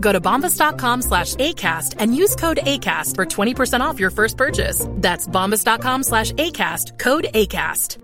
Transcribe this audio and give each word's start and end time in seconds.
Go 0.00 0.12
to 0.12 0.20
bombas.com 0.20 1.02
slash 1.02 1.34
ACAST 1.34 1.96
and 1.98 2.22
use 2.22 2.36
code 2.36 2.58
ACAST 2.62 3.16
for 3.16 3.26
20% 3.26 3.80
off 3.80 4.00
your 4.00 4.10
first 4.10 4.36
purchase. 4.36 4.86
That's 5.02 5.28
bombas.com 5.28 6.04
slash 6.04 6.32
ACAST, 6.32 6.98
code 6.98 7.26
ACAST. 7.34 7.98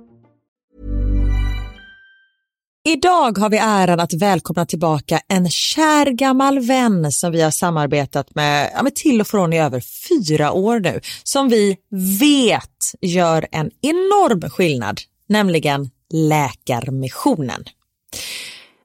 Idag 2.88 3.38
har 3.38 3.50
vi 3.50 3.58
äran 3.58 4.00
att 4.00 4.12
välkomna 4.12 4.66
tillbaka 4.66 5.20
en 5.28 5.50
kär 5.50 6.06
gammal 6.06 6.58
vän 6.58 7.12
som 7.12 7.33
vi 7.33 7.42
har 7.42 7.50
samarbetat 7.50 8.34
med, 8.34 8.70
ja, 8.75 8.83
med 8.83 8.94
till 8.94 9.20
och 9.20 9.27
från 9.27 9.53
i 9.53 9.60
över 9.60 9.81
fyra 10.08 10.53
år 10.53 10.81
nu, 10.81 11.00
som 11.25 11.48
vi 11.48 11.77
vet 12.20 12.92
gör 13.00 13.47
en 13.53 13.70
enorm 13.83 14.50
skillnad, 14.50 15.00
nämligen 15.28 15.91
Läkarmissionen. 16.12 17.64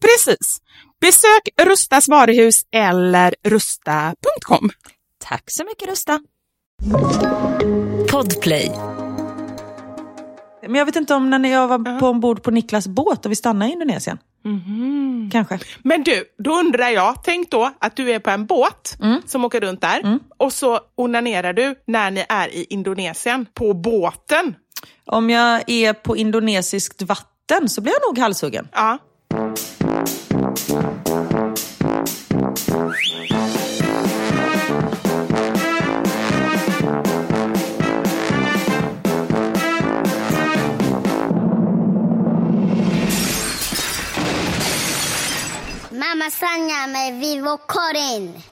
Precis. 0.00 0.58
Besök 1.00 1.48
Rustas 1.62 2.08
varuhus 2.08 2.62
eller 2.72 3.34
rusta.com. 3.44 4.70
Tack 5.24 5.44
så 5.46 5.64
mycket 5.64 5.88
Rusta. 5.88 6.20
Podplay. 8.10 8.72
Men 10.62 10.74
jag 10.74 10.86
vet 10.86 10.96
inte 10.96 11.14
om 11.14 11.30
när 11.30 11.48
jag 11.48 11.68
var 11.68 12.00
på 12.00 12.06
ombord 12.06 12.42
på 12.42 12.50
Niklas 12.50 12.86
båt 12.88 13.26
och 13.26 13.32
vi 13.32 13.36
stannade 13.36 13.70
i 13.70 13.72
Indonesien. 13.72 14.18
Kanske. 15.32 15.58
Men 15.82 16.02
du, 16.02 16.24
då 16.38 16.50
undrar 16.58 16.88
jag, 16.88 17.22
tänk 17.24 17.50
då 17.50 17.70
att 17.78 17.96
du 17.96 18.10
är 18.10 18.18
på 18.18 18.30
en 18.30 18.46
båt 18.46 18.96
som 19.26 19.44
åker 19.44 19.60
runt 19.60 19.80
där 19.80 20.18
och 20.36 20.52
så 20.52 20.80
onanerar 20.94 21.52
du 21.52 21.74
när 21.86 22.10
ni 22.10 22.24
är 22.28 22.48
i 22.48 22.66
Indonesien 22.70 23.46
på 23.54 23.74
båten. 23.74 24.54
Om 25.06 25.30
jag 25.30 25.62
är 25.70 25.92
på 25.92 26.16
indonesiskt 26.16 27.02
vatten 27.02 27.68
så 27.68 27.80
blir 27.80 27.92
jag 27.92 28.08
nog 28.08 28.18
halshuggen. 28.18 28.68
Ja. 28.72 28.98
Mamma 45.90 46.30
Sanja 46.30 46.86
med 46.86 47.20
Vivo 47.20 47.56
Karin. 47.56 48.42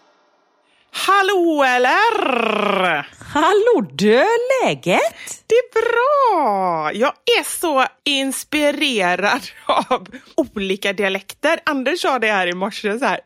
Hallå 0.92 1.64
eller? 1.64 3.06
Hallå 3.34 3.88
du, 3.92 4.26
läget? 4.62 5.44
Det 5.46 5.54
är 5.54 5.72
bra! 5.72 6.92
Jag 6.92 7.12
är 7.38 7.60
så 7.60 7.86
inspirerad 8.04 9.42
av 9.66 10.08
olika 10.36 10.92
dialekter. 10.92 11.60
Anders 11.64 12.00
sa 12.00 12.18
det 12.18 12.32
här 12.32 12.46
i 12.46 12.52
morse 12.52 12.98
så 12.98 13.04
här. 13.04 13.20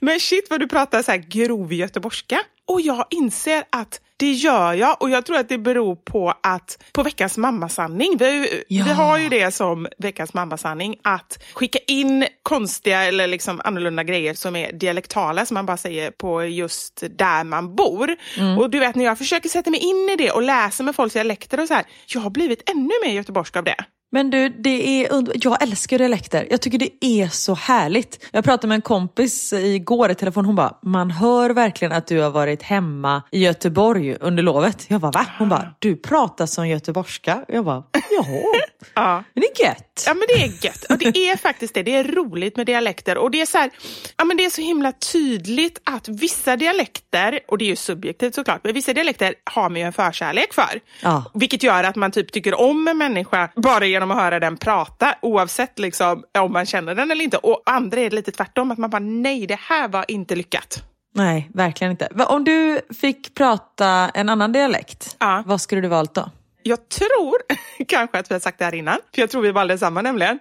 Men 0.00 0.20
shit 0.20 0.46
vad 0.50 0.60
du 0.60 0.68
pratar 0.68 1.02
så 1.02 1.10
här 1.10 1.18
grov 1.18 1.72
göteborgska. 1.72 2.40
Och 2.66 2.80
jag 2.80 3.04
inser 3.10 3.64
att 3.70 4.00
det 4.16 4.32
gör 4.32 4.72
jag 4.74 5.02
och 5.02 5.10
jag 5.10 5.26
tror 5.26 5.36
att 5.36 5.48
det 5.48 5.58
beror 5.58 5.96
på 5.96 6.34
att 6.42 6.82
på 6.92 7.02
veckans 7.02 7.36
mammasanning, 7.38 8.16
vi, 8.18 8.62
Ja. 8.68 8.84
vi 8.84 8.90
har 8.92 9.18
ju 9.18 9.28
det 9.28 9.54
som 9.54 9.88
veckans 9.98 10.34
mammasanning, 10.34 10.96
att 11.04 11.42
skicka 11.54 11.78
in 11.86 12.26
konstiga 12.42 13.02
eller 13.04 13.26
liksom 13.26 13.60
annorlunda 13.64 14.04
grejer 14.04 14.34
som 14.34 14.56
är 14.56 14.72
dialektala 14.72 15.46
som 15.46 15.54
man 15.54 15.66
bara 15.66 15.76
säger 15.76 16.10
på 16.10 16.44
just 16.44 17.02
där 17.18 17.44
man 17.44 17.74
bor. 17.76 18.16
Och 18.58 18.70
du 18.70 18.78
vet 18.78 18.94
när 18.96 19.04
jag 19.04 19.18
försöker 19.18 19.48
sätta 19.48 19.70
mig 19.70 19.80
in 19.80 20.08
i 20.12 20.16
det 20.18 20.30
och 20.30 20.42
läsa 20.42 20.82
med 20.82 20.96
folks 20.96 21.12
dialekter 21.12 21.60
och 21.60 21.68
så 21.68 21.74
här, 21.74 21.84
jag 22.06 22.20
har 22.20 22.30
blivit 22.30 22.70
ännu 22.70 22.90
mer 23.04 23.12
göteborgsk 23.12 23.56
av 23.56 23.64
det. 23.64 23.84
Men 24.12 24.30
du, 24.30 24.48
det 24.48 25.04
är 25.04 25.22
jag 25.34 25.62
älskar 25.62 25.98
dialekter. 25.98 26.46
Jag 26.50 26.60
tycker 26.60 26.78
det 26.78 27.04
är 27.04 27.28
så 27.28 27.54
härligt. 27.54 28.28
Jag 28.32 28.44
pratade 28.44 28.68
med 28.68 28.74
en 28.74 28.82
kompis 28.82 29.52
igår 29.52 30.10
i 30.10 30.14
telefon. 30.14 30.44
Hon 30.44 30.54
bara, 30.54 30.78
man 30.82 31.10
hör 31.10 31.50
verkligen 31.50 31.92
att 31.92 32.06
du 32.06 32.20
har 32.20 32.30
varit 32.30 32.62
hemma 32.62 33.22
i 33.30 33.44
Göteborg 33.44 34.16
under 34.20 34.42
lovet. 34.42 34.86
Jag 34.88 35.00
bara, 35.00 35.10
va? 35.10 35.26
Hon 35.38 35.48
bara, 35.48 35.74
du 35.78 35.96
pratar 35.96 36.46
som 36.46 36.68
göteborgska. 36.68 37.44
Jag 37.48 37.64
bara, 37.64 37.82
jaha. 38.10 38.42
Ja. 38.94 39.24
Men 39.34 39.42
det 39.42 39.62
är 39.62 39.66
gött. 39.66 39.89
Ja 40.06 40.14
men 40.14 40.22
det 40.28 40.42
är 40.42 40.64
gött. 40.66 40.84
Och 40.84 40.98
det 40.98 41.28
är 41.30 41.36
faktiskt 41.36 41.74
det. 41.74 41.82
Det 41.82 41.96
är 41.96 42.04
roligt 42.04 42.56
med 42.56 42.66
dialekter. 42.66 43.18
Och 43.18 43.30
det 43.30 43.40
är 43.40 43.46
så 43.46 43.58
här, 43.58 43.70
ja 44.16 44.24
men 44.24 44.36
det 44.36 44.44
är 44.44 44.50
så 44.50 44.60
himla 44.62 44.92
tydligt 44.92 45.80
att 45.84 46.08
vissa 46.08 46.56
dialekter, 46.56 47.40
och 47.48 47.58
det 47.58 47.64
är 47.64 47.68
ju 47.68 47.76
subjektivt 47.76 48.34
såklart, 48.34 48.60
men 48.64 48.74
vissa 48.74 48.92
dialekter 48.92 49.34
har 49.44 49.68
man 49.68 49.76
ju 49.80 49.82
en 49.86 49.92
förkärlek 49.92 50.54
för. 50.54 50.80
Ja. 51.02 51.24
Vilket 51.34 51.62
gör 51.62 51.84
att 51.84 51.96
man 51.96 52.10
typ 52.10 52.32
tycker 52.32 52.60
om 52.60 52.88
en 52.88 52.98
människa 52.98 53.48
bara 53.56 53.86
genom 53.86 54.10
att 54.10 54.16
höra 54.18 54.40
den 54.40 54.56
prata, 54.56 55.14
oavsett 55.22 55.78
liksom 55.78 56.24
om 56.38 56.52
man 56.52 56.66
känner 56.66 56.94
den 56.94 57.10
eller 57.10 57.24
inte. 57.24 57.36
Och 57.36 57.62
andra 57.66 58.00
är 58.00 58.10
det 58.10 58.16
lite 58.16 58.30
tvärtom, 58.32 58.70
att 58.70 58.78
man 58.78 58.90
bara 58.90 58.98
nej, 58.98 59.46
det 59.46 59.58
här 59.60 59.88
var 59.88 60.04
inte 60.08 60.34
lyckat. 60.36 60.82
Nej, 61.14 61.50
verkligen 61.54 61.90
inte. 61.90 62.08
Om 62.26 62.44
du 62.44 62.80
fick 63.00 63.34
prata 63.34 64.10
en 64.14 64.28
annan 64.28 64.52
dialekt, 64.52 65.16
Ja. 65.18 65.42
vad 65.46 65.60
skulle 65.60 65.80
du 65.80 65.88
valt 65.88 66.14
då? 66.14 66.30
Jag 66.62 66.88
tror 66.88 67.34
kanske 67.88 68.18
att 68.18 68.30
vi 68.30 68.34
har 68.34 68.40
sagt 68.40 68.58
det 68.58 68.64
här 68.64 68.74
innan, 68.74 68.98
för 69.14 69.22
jag 69.22 69.30
tror 69.30 69.42
vi 69.42 69.52
valde 69.52 69.78
samma 69.78 70.02
nämligen. 70.02 70.38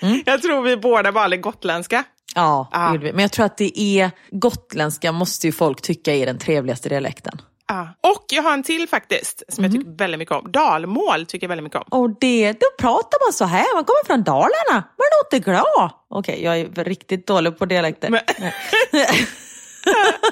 jag 0.24 0.42
tror 0.42 0.62
vi 0.62 0.76
båda 0.76 1.10
valde 1.10 1.36
gotländska. 1.36 2.04
Ja, 2.34 2.96
vi. 3.00 3.12
men 3.12 3.22
jag 3.22 3.32
tror 3.32 3.46
att 3.46 3.56
det 3.58 3.80
är 3.80 4.10
gotländska 4.30 5.12
måste 5.12 5.46
ju 5.46 5.52
folk 5.52 5.82
tycka 5.82 6.14
är 6.14 6.26
den 6.26 6.38
trevligaste 6.38 6.88
dialekten. 6.88 7.42
Ja. 7.68 7.88
Och 8.00 8.24
jag 8.28 8.42
har 8.42 8.52
en 8.52 8.62
till 8.62 8.88
faktiskt, 8.88 9.42
som 9.48 9.64
jag 9.64 9.72
tycker 9.72 9.90
väldigt 9.98 10.18
mycket 10.18 10.34
om. 10.34 10.52
Dalmål 10.52 11.26
tycker 11.26 11.44
jag 11.44 11.48
väldigt 11.48 11.64
mycket 11.64 11.80
om. 11.80 12.00
Och 12.00 12.10
det, 12.20 12.52
då 12.52 12.66
pratar 12.78 13.26
man 13.26 13.32
så 13.32 13.44
här, 13.44 13.74
man 13.74 13.84
kommer 13.84 14.06
från 14.06 14.22
Dalarna, 14.22 14.52
man 14.72 15.06
låter 15.24 15.38
glad. 15.50 15.90
Okej, 16.10 16.44
jag 16.44 16.58
är 16.58 16.84
riktigt 16.84 17.26
dålig 17.26 17.58
på 17.58 17.66
dialekter. 17.66 18.10
Men- 18.10 18.20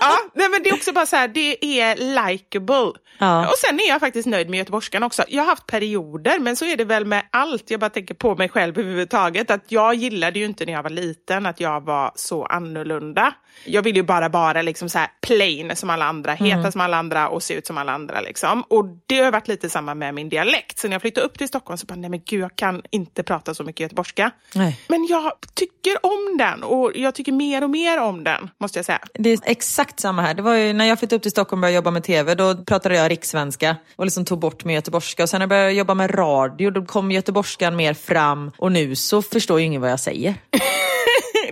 ja, 0.00 0.18
nej, 0.34 0.48
men 0.48 0.62
det 0.62 0.68
är 0.70 0.74
också 0.74 0.92
bara 0.92 1.06
så 1.06 1.16
här, 1.16 1.28
det 1.28 1.80
är 1.80 1.96
likable. 2.30 2.92
Ja. 3.18 3.48
Och 3.48 3.58
sen 3.58 3.80
är 3.80 3.88
jag 3.88 4.00
faktiskt 4.00 4.26
nöjd 4.26 4.50
med 4.50 4.58
göteborgskan 4.58 5.02
också. 5.02 5.24
Jag 5.28 5.42
har 5.42 5.50
haft 5.50 5.66
perioder, 5.66 6.38
men 6.38 6.56
så 6.56 6.64
är 6.64 6.76
det 6.76 6.84
väl 6.84 7.04
med 7.04 7.22
allt. 7.32 7.70
Jag 7.70 7.80
bara 7.80 7.90
tänker 7.90 8.14
på 8.14 8.34
mig 8.36 8.48
själv 8.48 8.78
överhuvudtaget. 8.78 9.50
Att 9.50 9.64
jag 9.68 9.94
gillade 9.94 10.38
ju 10.38 10.44
inte 10.44 10.66
när 10.66 10.72
jag 10.72 10.82
var 10.82 10.90
liten 10.90 11.46
att 11.46 11.60
jag 11.60 11.80
var 11.84 12.12
så 12.14 12.44
annorlunda. 12.44 13.34
Jag 13.64 13.82
vill 13.82 13.96
ju 13.96 14.02
bara 14.02 14.28
vara 14.28 14.62
liksom 14.62 14.88
så 14.88 14.98
här 14.98 15.08
plain 15.26 15.76
som 15.76 15.90
alla 15.90 16.04
andra, 16.04 16.32
Mm. 16.36 16.44
heta 16.58 16.72
som 16.72 16.80
alla 16.80 16.96
andra 16.96 17.28
och 17.28 17.42
se 17.42 17.54
ut 17.54 17.66
som 17.66 17.78
alla 17.78 17.92
andra. 17.92 18.20
Liksom. 18.20 18.62
Och 18.62 18.84
det 19.06 19.18
har 19.20 19.32
varit 19.32 19.48
lite 19.48 19.70
samma 19.70 19.94
med 19.94 20.14
min 20.14 20.28
dialekt. 20.28 20.78
Så 20.78 20.88
när 20.88 20.94
jag 20.94 21.00
flyttade 21.02 21.26
upp 21.26 21.38
till 21.38 21.48
Stockholm 21.48 21.78
så 21.78 21.86
bara, 21.86 21.94
nej 21.94 22.10
men 22.10 22.20
gud, 22.26 22.40
jag 22.42 22.56
kan 22.56 22.82
inte 22.90 23.22
prata 23.22 23.54
så 23.54 23.64
mycket 23.64 23.80
göteborgska. 23.80 24.30
Nej. 24.54 24.80
Men 24.88 25.06
jag 25.06 25.32
tycker 25.54 26.06
om 26.06 26.36
den 26.38 26.62
och 26.62 26.92
jag 26.94 27.14
tycker 27.14 27.32
mer 27.32 27.64
och 27.64 27.70
mer 27.70 28.00
om 28.00 28.24
den, 28.24 28.50
måste 28.60 28.78
jag 28.78 28.86
säga. 28.86 28.98
Det 29.14 29.30
är 29.32 29.43
exakt 29.46 30.00
samma 30.00 30.22
här. 30.22 30.34
Det 30.34 30.42
var 30.42 30.54
ju, 30.54 30.72
när 30.72 30.84
jag 30.84 30.98
flyttade 30.98 31.16
upp 31.16 31.22
till 31.22 31.30
Stockholm 31.30 31.58
och 31.58 31.60
började 31.60 31.74
jobba 31.74 31.90
med 31.90 32.04
tv, 32.04 32.34
då 32.34 32.54
pratade 32.54 32.96
jag 32.96 33.10
rikssvenska 33.10 33.76
och 33.96 34.04
liksom 34.04 34.24
tog 34.24 34.38
bort 34.38 34.64
min 34.64 34.74
göteborgska. 34.74 35.22
Och 35.22 35.28
sen 35.28 35.38
när 35.38 35.42
jag 35.42 35.48
började 35.48 35.72
jobba 35.72 35.94
med 35.94 36.18
radio, 36.18 36.70
då 36.70 36.84
kom 36.84 37.10
göteborgskan 37.10 37.76
mer 37.76 37.94
fram. 37.94 38.50
Och 38.58 38.72
nu 38.72 38.96
så 38.96 39.22
förstår 39.22 39.60
ju 39.60 39.66
ingen 39.66 39.80
vad 39.80 39.90
jag 39.90 40.00
säger. 40.00 40.34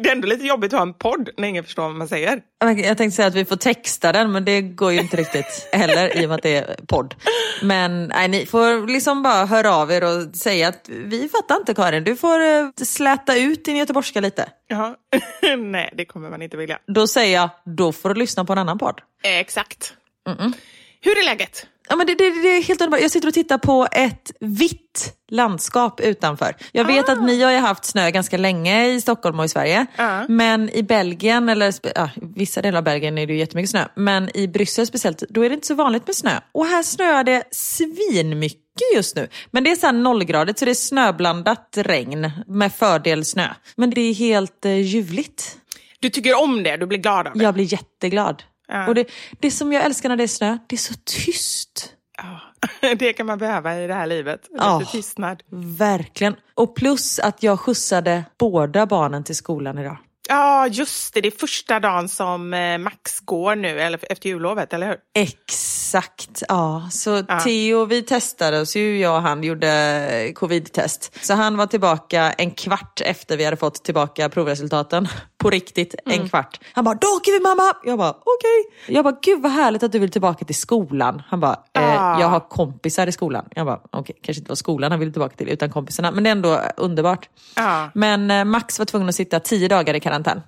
Det 0.02 0.09
är 0.09 0.12
ändå 0.12 0.28
lite 0.28 0.47
jobbigt 0.47 0.73
att 0.73 0.78
ha 0.78 0.87
en 0.87 0.94
podd 0.94 1.28
när 1.37 1.49
ingen 1.49 1.64
förstår 1.64 1.82
vad 1.82 1.94
man 1.94 2.09
säger. 2.09 2.42
Jag 2.61 2.99
tänkte 2.99 3.11
säga 3.11 3.28
att 3.28 3.35
vi 3.35 3.44
får 3.44 3.56
texta 3.56 4.12
den, 4.12 4.32
men 4.32 4.44
det 4.44 4.61
går 4.61 4.92
ju 4.92 5.00
inte 5.00 5.16
riktigt 5.16 5.68
heller 5.73 6.16
i 6.16 6.25
och 6.25 6.28
med 6.28 6.37
att 6.37 6.42
det 6.42 6.56
är 6.56 6.76
podd. 6.88 7.14
Men 7.62 8.06
nej, 8.06 8.28
ni 8.28 8.47
får 8.47 8.87
liksom 8.87 9.23
bara 9.23 9.47
höra 9.47 9.76
av 9.76 9.92
er 9.92 10.04
och 10.04 10.37
säga 10.37 10.68
att 10.68 10.88
vi 10.88 11.28
fattar 11.28 11.56
inte 11.56 11.75
Karin, 11.75 12.04
du 12.04 12.16
får 12.16 12.40
eh, 12.40 12.68
släta 12.85 13.37
ut 13.37 13.64
din 13.64 13.76
göteborgska 13.76 14.21
lite. 14.21 14.49
Ja. 14.66 14.97
Nej, 15.59 15.92
det 15.97 16.04
kommer 16.04 16.30
man 16.30 16.42
inte 16.42 16.56
vilja. 16.56 16.78
Då 16.87 17.06
säger 17.06 17.35
jag, 17.40 17.50
då 17.76 17.92
får 17.92 18.09
du 18.09 18.14
lyssna 18.14 18.44
på 18.44 18.52
en 18.52 18.59
annan 18.59 18.78
podd. 18.78 19.00
Exakt. 19.23 19.94
Hur 21.00 21.18
är 21.18 21.25
läget? 21.25 21.66
Ja, 21.89 21.97
men 21.97 22.07
det, 22.07 22.15
det, 22.15 22.31
det 22.43 22.49
är 22.49 22.62
helt 22.62 22.81
underbart. 22.81 23.01
Jag 23.01 23.11
sitter 23.11 23.29
och 23.29 23.35
tittar 23.35 23.59
på 23.59 23.89
ett 23.93 24.33
vitt 24.41 25.15
landskap 25.31 26.01
utanför. 26.01 26.57
Jag 26.73 26.85
vet 26.85 27.09
att 27.09 27.25
ni 27.25 27.43
har 27.43 27.53
haft 27.53 27.85
snö 27.85 28.11
ganska 28.11 28.37
länge 28.37 28.87
i 28.87 29.01
Stockholm 29.01 29.39
och 29.39 29.45
i 29.45 29.49
Sverige. 29.49 29.87
Ja. 29.97 30.25
Men 30.29 30.71
i 30.71 30.83
Belgien, 30.83 31.49
eller 31.49 31.75
ja, 31.95 32.11
vissa 32.37 32.62
delar 32.62 32.79
av 32.79 32.85
Belgien 32.85 33.19
är 33.19 33.27
det 33.27 33.33
ju 33.33 33.39
jättemycket 33.39 33.71
snö. 33.71 33.85
Men 33.97 34.37
i 34.37 34.49
Bryssel 34.49 34.87
speciellt, 34.87 35.23
då 35.29 35.45
är 35.45 35.49
det 35.49 35.55
inte 35.55 35.67
så 35.67 35.75
vanligt 35.75 36.07
med 36.07 36.17
snö. 36.17 36.41
Och 36.53 36.67
här 36.67 36.83
snöar 36.83 37.25
det 37.25 37.43
svinmycket 37.51 38.61
just 38.95 39.17
nu. 39.17 39.29
Men 39.51 39.65
det 39.65 39.71
är 39.71 39.77
så 39.77 39.87
här 39.87 39.93
nollgradigt 39.93 40.59
så 40.59 40.65
det 40.65 40.71
är 40.71 40.75
snöblandat 40.75 41.69
regn 41.77 42.31
med 42.47 42.73
fördel 42.73 43.25
snö. 43.25 43.49
Men 43.77 43.91
det 43.91 44.01
är 44.01 44.15
helt 44.15 44.65
eh, 44.65 44.81
ljuvligt. 44.81 45.59
Du 46.01 46.11
tycker 46.11 46.43
om 46.43 46.62
det? 46.62 46.77
Du 46.77 46.87
blir 46.87 46.99
glad 46.99 47.27
av 47.27 47.33
det? 47.35 47.45
Jag 47.45 47.55
blir 47.55 47.73
jätteglad. 47.73 48.43
Ja. 48.73 48.88
Och 48.88 48.95
det, 48.95 49.07
det 49.41 49.50
som 49.50 49.73
jag 49.73 49.85
älskar 49.85 50.09
när 50.09 50.17
det 50.17 50.23
är 50.23 50.26
snö, 50.29 50.59
det 50.67 50.75
är 50.76 50.79
så 50.79 50.95
tyst. 51.05 51.93
Ja. 52.19 52.41
Det 52.99 53.12
kan 53.12 53.26
man 53.26 53.38
behöva 53.38 53.81
i 53.81 53.87
det 53.87 53.95
här 53.95 54.07
livet. 54.07 54.41
Lite 54.50 54.64
Ja. 54.64 54.83
tystnad. 54.93 55.43
Verkligen. 55.79 56.37
Och 56.55 56.76
plus 56.76 57.19
att 57.19 57.43
jag 57.43 57.61
skjutsade 57.61 58.25
båda 58.38 58.87
barnen 58.87 59.25
till 59.25 59.37
skolan 59.37 59.79
idag. 59.79 59.97
Ja, 60.29 60.67
just 60.67 61.14
det. 61.14 61.21
Det 61.21 61.29
är 61.29 61.38
första 61.38 61.81
dagen 61.81 62.09
som 62.09 62.55
eh, 62.55 62.79
Max 62.79 63.21
går 63.21 63.57
nu, 63.57 63.81
eller 63.81 64.12
efter 64.12 64.29
jullovet, 64.29 64.73
eller 64.73 64.87
hur? 64.88 64.97
Exakt, 65.14 65.72
ja. 66.49 66.88
Så 66.90 67.22
Ja. 67.28 67.40
Theo, 67.40 67.84
vi 67.84 68.02
testade 68.02 68.61
oss 68.61 68.76
ju, 68.76 68.99
jag 68.99 69.16
och 69.16 69.22
han 69.22 69.42
gjorde 69.44 70.32
covid-test. 70.34 71.18
Så 71.26 71.34
han 71.34 71.56
var 71.56 71.66
tillbaka 71.66 72.32
en 72.32 72.50
kvart 72.50 73.00
efter 73.04 73.37
vi 73.37 73.44
hade 73.44 73.56
fått 73.56 73.84
tillbaka 73.84 74.28
provresultaten. 74.28 75.08
På 75.38 75.50
riktigt, 75.50 75.94
en 76.06 76.28
kvart. 76.28 76.61
Han 76.72 76.84
bara, 76.84 76.94
då 76.94 77.06
åker 77.08 77.32
vi 77.32 77.40
mamma! 77.40 77.72
Jag 77.84 77.99
bara, 77.99 78.11
okej. 78.11 78.94
Jag 78.96 79.04
bara, 79.04 79.16
gud 79.22 79.42
vad 79.42 79.52
härligt 79.52 79.82
att 79.82 79.92
du 79.92 79.99
vill 79.99 80.11
tillbaka 80.11 80.44
till 80.44 80.54
skolan. 80.54 81.22
Han 81.28 81.40
bara, 81.40 81.56
eh, 81.78 82.02
Ah. 82.02 82.20
jag 82.20 82.28
har 82.28 82.40
kompisar 82.40 83.06
i 83.06 83.12
skolan. 83.12 83.44
Jag 83.54 83.66
bara, 83.66 83.80
okej, 83.90 84.16
kanske 84.22 84.40
inte 84.40 84.49
var 84.50 84.56
skolan 84.56 84.90
han 84.90 85.00
ville 85.00 85.12
tillbaka 85.12 85.37
till, 85.37 85.49
utan 85.49 85.70
kompisarna. 85.70 86.11
Men 86.11 86.25
det 86.25 86.30
är 86.30 86.32
ändå 86.32 86.61
underbart. 86.76 87.28
Ja. 87.56 87.90
Men 87.94 88.30
eh, 88.30 88.44
Max 88.44 88.78
var 88.78 88.87
tvungen 88.87 89.08
att 89.08 89.14
sitta 89.14 89.40
tio 89.40 89.68
dagar 89.68 89.94
i 89.94 90.00
karantän. 90.00 90.40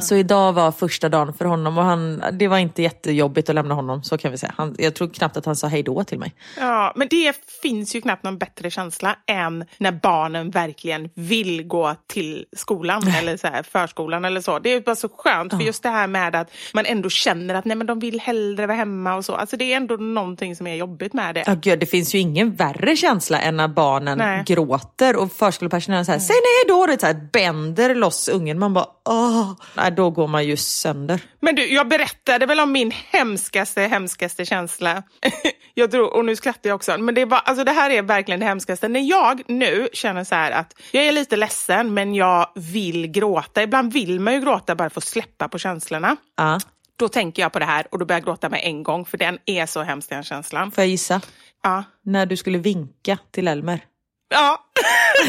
Så 0.00 0.14
idag 0.14 0.52
var 0.52 0.72
första 0.72 1.08
dagen 1.08 1.32
för 1.32 1.44
honom 1.44 1.78
och 1.78 1.84
han, 1.84 2.22
det 2.32 2.48
var 2.48 2.58
inte 2.58 2.82
jättejobbigt 2.82 3.48
att 3.48 3.54
lämna 3.54 3.74
honom, 3.74 4.02
så 4.02 4.18
kan 4.18 4.30
vi 4.30 4.38
säga. 4.38 4.54
Han, 4.56 4.74
jag 4.78 4.94
tror 4.94 5.08
knappt 5.08 5.36
att 5.36 5.46
han 5.46 5.56
sa 5.56 5.66
hej 5.66 5.82
då 5.82 6.04
till 6.04 6.18
mig. 6.18 6.34
Ja, 6.58 6.92
men 6.96 7.08
det 7.08 7.36
finns 7.62 7.96
ju 7.96 8.00
knappt 8.00 8.24
någon 8.24 8.38
bättre 8.38 8.70
känsla 8.70 9.16
än 9.26 9.64
när 9.78 9.92
barnen 9.92 10.50
verkligen 10.50 11.10
vill 11.14 11.66
gå 11.66 11.94
till 12.06 12.44
skolan 12.56 13.08
eller 13.18 13.36
så 13.36 13.46
här, 13.46 13.62
förskolan 13.62 14.24
eller 14.24 14.40
så. 14.40 14.58
Det 14.58 14.72
är 14.72 14.80
bara 14.80 14.96
så 14.96 15.08
skönt, 15.08 15.52
för 15.52 15.60
just 15.60 15.82
det 15.82 15.88
här 15.88 16.06
med 16.06 16.34
att 16.34 16.50
man 16.74 16.86
ändå 16.86 17.10
känner 17.10 17.54
att 17.54 17.64
nej, 17.64 17.76
men 17.76 17.86
de 17.86 17.98
vill 17.98 18.20
hellre 18.20 18.66
vara 18.66 18.76
hemma 18.76 19.14
och 19.14 19.24
så. 19.24 19.34
Alltså 19.34 19.56
det 19.56 19.72
är 19.72 19.76
ändå 19.76 19.96
någonting 19.96 20.56
som 20.56 20.66
är 20.66 20.74
jobbigt 20.74 21.12
med 21.12 21.34
det. 21.34 21.44
Ja, 21.46 21.54
gud, 21.54 21.80
det 21.80 21.86
finns 21.86 22.14
ju 22.14 22.18
ingen 22.18 22.54
värre 22.54 22.96
känsla 22.96 23.40
än 23.40 23.56
när 23.56 23.68
barnen 23.68 24.18
Nej. 24.18 24.44
gråter 24.46 25.16
och 25.16 25.32
förskolepersonalen 25.32 26.04
säger 26.04 26.18
säg 26.18 26.36
nej 26.36 26.76
då, 26.76 26.86
det 26.86 27.00
så 27.00 27.06
här, 27.06 27.28
bänder 27.32 27.94
loss 27.94 28.28
ungen. 28.28 28.58
Man 28.58 28.74
bara 28.74 28.86
åh, 29.04 29.25
nej, 29.74 29.92
då 29.92 30.10
går 30.10 30.26
man 30.28 30.44
ju 30.46 30.56
sönder. 30.56 31.20
Men 31.40 31.54
du, 31.54 31.72
jag 31.72 31.88
berättade 31.88 32.46
väl 32.46 32.60
om 32.60 32.72
min 32.72 32.90
hemskaste, 32.90 33.80
hemskaste 33.80 34.44
känsla. 34.44 35.02
jag 35.74 35.90
tror, 35.90 36.16
och 36.16 36.24
nu 36.24 36.36
skrattar 36.36 36.70
jag 36.70 36.74
också. 36.76 36.98
Men 36.98 37.14
det, 37.14 37.26
bara, 37.26 37.40
alltså 37.40 37.64
det 37.64 37.72
här 37.72 37.90
är 37.90 38.02
verkligen 38.02 38.40
det 38.40 38.46
hemskaste. 38.46 38.88
När 38.88 39.00
jag 39.00 39.42
nu 39.48 39.88
känner 39.92 40.24
så 40.24 40.34
här 40.34 40.50
att 40.50 40.74
jag 40.92 41.04
är 41.04 41.12
lite 41.12 41.36
ledsen 41.36 41.94
men 41.94 42.14
jag 42.14 42.48
vill 42.54 43.06
gråta. 43.06 43.62
Ibland 43.62 43.92
vill 43.92 44.20
man 44.20 44.34
ju 44.34 44.40
gråta 44.40 44.74
bara 44.74 44.90
för 44.90 45.00
att 45.00 45.04
släppa 45.04 45.48
på 45.48 45.58
känslorna. 45.58 46.16
Ja, 46.36 46.58
Då 46.98 47.08
tänker 47.08 47.42
jag 47.42 47.52
på 47.52 47.58
det 47.58 47.64
här 47.64 47.86
och 47.90 47.98
då 47.98 48.04
börjar 48.04 48.20
jag 48.20 48.24
gråta 48.24 48.48
med 48.48 48.60
en 48.62 48.82
gång 48.82 49.04
för 49.04 49.18
den 49.18 49.38
är 49.46 49.66
så 49.66 49.82
hemsk 49.82 50.08
den 50.08 50.22
känslan. 50.22 50.70
får 50.70 50.82
jag 50.82 50.88
gissa? 50.88 51.20
Ja. 51.62 51.84
När 52.04 52.26
du 52.26 52.36
skulle 52.36 52.58
vinka 52.58 53.18
till 53.30 53.48
Elmer. 53.48 53.80
Ja, 54.28 54.58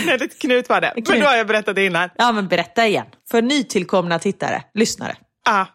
det 0.19 0.39
Knut 0.39 0.69
var 0.69 0.81
det. 0.81 0.93
Men 0.95 1.19
då 1.19 1.25
har 1.25 1.35
jag 1.35 1.47
berättat 1.47 1.75
det 1.75 1.85
innan. 1.85 2.09
Ja 2.17 2.31
men 2.31 2.47
berätta 2.47 2.87
igen. 2.87 3.05
För 3.31 3.41
nytillkomna 3.41 4.19
tittare, 4.19 4.63
lyssnare. 4.73 5.15
Ja. 5.47 5.65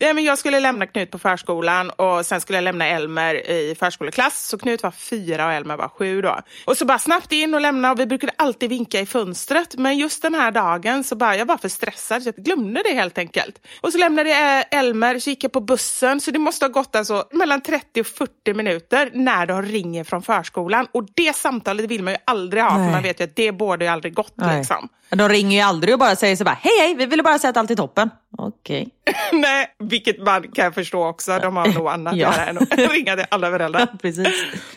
Men 0.14 0.24
jag 0.24 0.38
skulle 0.38 0.60
lämna 0.60 0.86
Knut 0.86 1.10
på 1.10 1.18
förskolan 1.18 1.90
och 1.90 2.26
sen 2.26 2.40
skulle 2.40 2.56
jag 2.56 2.62
lämna 2.62 2.86
Elmer 2.86 3.50
i 3.50 3.74
förskoleklass. 3.78 4.48
Så 4.48 4.58
Knut 4.58 4.82
var 4.82 4.90
fyra 4.90 5.46
och 5.46 5.52
Elmer 5.52 5.76
var 5.76 5.88
sju 5.88 6.22
då. 6.22 6.40
Och 6.64 6.76
så 6.76 6.84
bara 6.84 6.98
snabbt 6.98 7.32
in 7.32 7.54
och 7.54 7.60
lämna 7.60 7.92
och 7.92 8.00
vi 8.00 8.06
brukade 8.06 8.32
alltid 8.36 8.70
vinka 8.70 9.00
i 9.00 9.06
fönstret. 9.06 9.74
Men 9.78 9.98
just 9.98 10.22
den 10.22 10.34
här 10.34 10.50
dagen 10.50 11.04
så 11.04 11.16
bara, 11.16 11.36
jag 11.36 11.46
var 11.46 11.56
för 11.56 11.68
stressad 11.68 12.22
så 12.22 12.28
jag 12.36 12.44
glömde 12.44 12.82
det 12.82 12.94
helt 12.94 13.18
enkelt. 13.18 13.66
Och 13.80 13.92
så 13.92 13.98
lämnade 13.98 14.30
jag 14.30 14.64
Elmer, 14.70 15.18
så 15.18 15.30
gick 15.30 15.44
jag 15.44 15.52
på 15.52 15.60
bussen. 15.60 16.20
Så 16.20 16.30
det 16.30 16.38
måste 16.38 16.64
ha 16.64 16.70
gått 16.70 16.96
alltså 16.96 17.24
mellan 17.32 17.60
30 17.60 18.00
och 18.00 18.06
40 18.06 18.54
minuter 18.54 19.10
när 19.14 19.46
de 19.46 19.62
ringer 19.62 20.04
från 20.04 20.22
förskolan. 20.22 20.86
Och 20.92 21.06
det 21.14 21.36
samtalet 21.36 21.86
vill 21.86 22.02
man 22.02 22.12
ju 22.12 22.18
aldrig 22.24 22.62
ha 22.62 22.78
Nej. 22.78 22.86
för 22.86 22.92
man 22.92 23.02
vet 23.02 23.20
ju 23.20 23.24
att 23.24 23.36
det 23.36 23.52
borde 23.52 23.84
ju 23.84 23.90
aldrig 23.90 24.14
gått 24.14 24.34
Nej. 24.34 24.58
liksom. 24.58 24.88
De 25.10 25.28
ringer 25.28 25.56
ju 25.56 25.62
aldrig 25.62 25.94
och 25.94 26.00
bara 26.00 26.16
säger 26.16 26.36
så 26.36 26.44
bara 26.44 26.58
hej 26.62 26.78
hej, 26.80 26.94
vi 26.94 27.06
ville 27.06 27.22
bara 27.22 27.38
säga 27.38 27.50
att 27.50 27.56
allt 27.56 27.70
är 27.70 27.76
toppen. 27.76 28.10
Okej. 28.38 28.87
Nej, 29.32 29.66
vilket 29.78 30.22
man 30.22 30.42
kan 30.52 30.72
förstå 30.72 31.06
också. 31.06 31.38
De 31.38 31.56
har 31.56 31.66
nog 31.68 31.88
annat 31.88 32.12
att 32.12 32.18
Ja. 32.18 32.32
göra 32.32 32.46
än 32.46 32.58
att 32.58 32.78
ringa 32.92 33.16
till 33.16 33.26
alla 33.30 33.50
föräldrar. 33.50 33.86
Precis. 34.02 34.28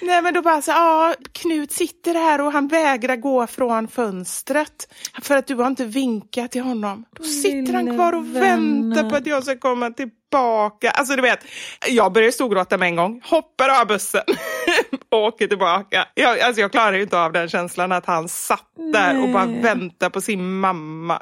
Nej 0.02 0.22
men 0.22 0.34
då 0.34 0.42
bara 0.42 0.62
så, 0.62 0.72
ja, 0.72 1.14
Knut 1.32 1.72
sitter 1.72 2.14
här 2.14 2.42
och 2.42 2.52
han 2.52 2.68
vägrar 2.68 3.16
gå 3.16 3.48
från 3.48 3.88
fönstret 3.88 4.88
för 5.22 5.38
att 5.38 5.48
du 5.48 5.56
har 5.56 5.68
inte 5.68 5.86
vinkat 5.86 6.52
till 6.52 6.62
honom. 6.62 7.06
Då 7.16 7.24
sitter 7.24 7.74
han 7.74 7.86
Lille 7.86 7.98
kvar 7.98 8.14
och 8.14 8.26
väntar 8.36 8.42
vännen. 8.42 9.10
på 9.10 9.16
att 9.16 9.28
jag 9.28 9.44
ska 9.44 9.58
komma 9.58 9.90
tillbaka. 9.92 10.92
Alltså 10.92 11.16
du 11.16 11.22
vet, 11.22 11.40
jag 11.88 12.14
börjar 12.14 12.32
storgråta 12.32 12.78
med 12.78 12.88
en 12.88 12.96
gång, 12.96 13.22
hoppar 13.26 13.82
av 13.82 13.88
bussen, 13.88 14.24
åker 15.12 15.48
tillbaka. 15.48 16.06
Jag, 16.14 16.40
alltså 16.40 16.62
jag 16.62 16.72
klarar 16.72 16.94
ju 16.94 17.02
inte 17.02 17.20
av 17.20 17.32
den 17.32 17.50
känslan 17.50 17.92
att 17.92 18.06
han 18.06 18.30
satt 18.30 18.72
där 18.94 19.24
och 19.24 19.30
bara 19.30 19.46
Nej. 19.46 19.62
väntar 19.62 20.10
på 20.10 20.22
sin 20.22 20.60
mamma. 20.60 21.22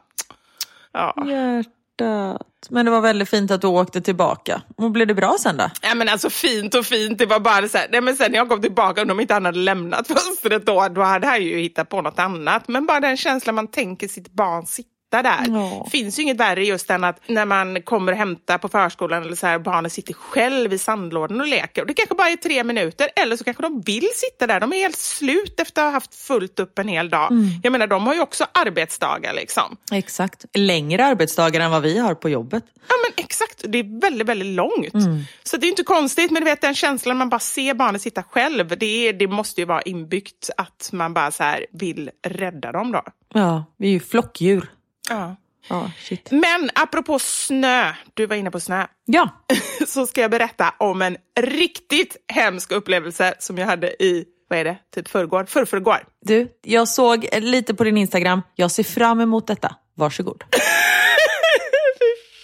Ja. 0.93 1.15
Hjärtat. 1.27 2.41
Men 2.69 2.85
det 2.85 2.91
var 2.91 3.01
väldigt 3.01 3.29
fint 3.29 3.51
att 3.51 3.61
du 3.61 3.67
åkte 3.67 4.01
tillbaka. 4.01 4.61
Och 4.77 4.91
blev 4.91 5.07
det 5.07 5.13
bra 5.13 5.35
sen 5.39 5.57
då? 5.57 5.69
Ja, 5.81 5.95
men 5.95 6.09
alltså 6.09 6.29
fint 6.29 6.75
och 6.75 6.85
fint, 6.85 7.17
det 7.17 7.25
var 7.25 7.39
bara 7.39 7.67
så 7.67 7.77
här, 7.77 7.87
nej, 7.91 8.01
men 8.01 8.15
sen 8.15 8.31
när 8.31 8.37
jag 8.37 8.49
kom 8.49 8.61
tillbaka, 8.61 9.01
om 9.01 9.07
de 9.07 9.19
inte 9.19 9.33
hade 9.33 9.51
lämnat 9.51 10.07
fönstret 10.07 10.65
då, 10.65 10.87
då 10.87 11.01
hade 11.01 11.27
han 11.27 11.43
ju 11.43 11.57
hittat 11.59 11.89
på 11.89 12.01
något 12.01 12.19
annat. 12.19 12.67
Men 12.67 12.85
bara 12.85 12.99
den 12.99 13.17
känslan 13.17 13.55
man 13.55 13.67
tänker 13.67 14.07
sitt 14.07 14.33
barn 14.33 14.65
sitta 14.65 14.89
där. 15.09 15.45
Ja. 15.47 15.87
finns 15.91 16.19
ju 16.19 16.23
inget 16.23 16.37
värre 16.37 16.65
just 16.65 16.89
än 16.89 17.03
att 17.03 17.19
när 17.27 17.45
man 17.45 17.81
kommer 17.81 18.11
och 18.11 18.17
hämtar 18.17 18.57
på 18.57 18.69
förskolan 18.69 19.23
eller 19.23 19.35
så 19.35 19.47
här, 19.47 19.59
barnet 19.59 19.93
sitter 19.93 20.13
själv 20.13 20.73
i 20.73 20.77
sandlådan 20.77 21.41
och 21.41 21.47
leker. 21.47 21.81
Och 21.81 21.87
det 21.87 21.93
kanske 21.93 22.15
bara 22.15 22.29
är 22.29 22.35
tre 22.35 22.63
minuter, 22.63 23.09
eller 23.15 23.37
så 23.37 23.43
kanske 23.43 23.63
de 23.63 23.81
vill 23.81 24.07
sitta 24.15 24.47
där. 24.47 24.59
De 24.59 24.73
är 24.73 24.77
helt 24.77 24.97
slut 24.97 25.59
efter 25.59 25.81
att 25.81 25.87
ha 25.87 25.91
haft 25.91 26.15
fullt 26.15 26.59
upp 26.59 26.79
en 26.79 26.87
hel 26.87 27.09
dag. 27.09 27.29
Jag 27.63 27.71
menar, 27.71 27.87
de 27.87 28.07
har 28.07 28.13
ju 28.13 28.21
också 28.21 28.45
arbetsdagar 28.51 29.33
liksom. 29.33 29.77
Exakt. 29.91 30.45
Längre 30.53 31.05
arbetsdagar 31.05 31.61
än 31.61 31.71
vad 31.71 31.81
vi 31.81 31.97
har 31.97 32.15
på 32.15 32.29
jobbet. 32.29 32.63
Ja 32.87 32.95
men 33.05 33.25
exakt, 33.25 33.63
det 33.67 33.77
är 33.77 34.01
väldigt, 34.01 34.27
väldigt 34.27 34.55
långt. 34.55 34.93
Mm. 34.93 35.23
Så 35.43 35.57
det 35.57 35.67
är 35.67 35.69
inte 35.69 35.83
konstigt, 35.83 36.31
men 36.31 36.41
du 36.41 36.49
vet 36.49 36.61
den 36.61 36.75
känslan 36.75 37.17
man 37.17 37.29
bara 37.29 37.39
ser 37.39 37.73
barnet 37.73 38.01
sitta 38.01 38.23
själv, 38.23 38.77
det, 38.77 39.07
är, 39.07 39.13
det 39.13 39.27
måste 39.27 39.61
ju 39.61 39.65
vara 39.65 39.81
inbyggt 39.81 40.49
att 40.57 40.89
man 40.93 41.13
bara 41.13 41.31
så 41.31 41.43
här 41.43 41.65
vill 41.71 42.09
rädda 42.27 42.71
dem 42.71 42.91
då. 42.91 43.03
Ja, 43.33 43.65
vi 43.77 43.87
är 43.87 43.91
ju 43.91 43.99
flockdjur. 43.99 44.69
Ja. 45.09 45.35
Ja, 45.67 45.91
shit. 46.03 46.31
Men 46.31 46.69
apropå 46.75 47.19
snö, 47.19 47.93
du 48.13 48.25
var 48.25 48.35
inne 48.35 48.51
på 48.51 48.59
snö, 48.59 48.85
Ja, 49.05 49.29
så 49.87 50.07
ska 50.07 50.21
jag 50.21 50.31
berätta 50.31 50.73
om 50.77 51.01
en 51.01 51.17
riktigt 51.39 52.17
hemsk 52.33 52.71
upplevelse 52.71 53.33
som 53.39 53.57
jag 53.57 53.65
hade 53.65 54.03
i, 54.03 54.25
vad 54.49 54.59
är 54.59 54.63
det, 54.63 54.77
typ 54.95 55.07
förrgår, 55.07 55.45
förrförrgår. 55.45 56.03
du, 56.25 56.47
jag 56.61 56.87
såg 56.87 57.27
lite 57.39 57.73
på 57.73 57.83
din 57.83 57.97
Instagram. 57.97 58.41
Jag 58.55 58.71
ser 58.71 58.83
fram 58.83 59.19
emot 59.19 59.47
detta. 59.47 59.75
Varsågod. 59.95 60.43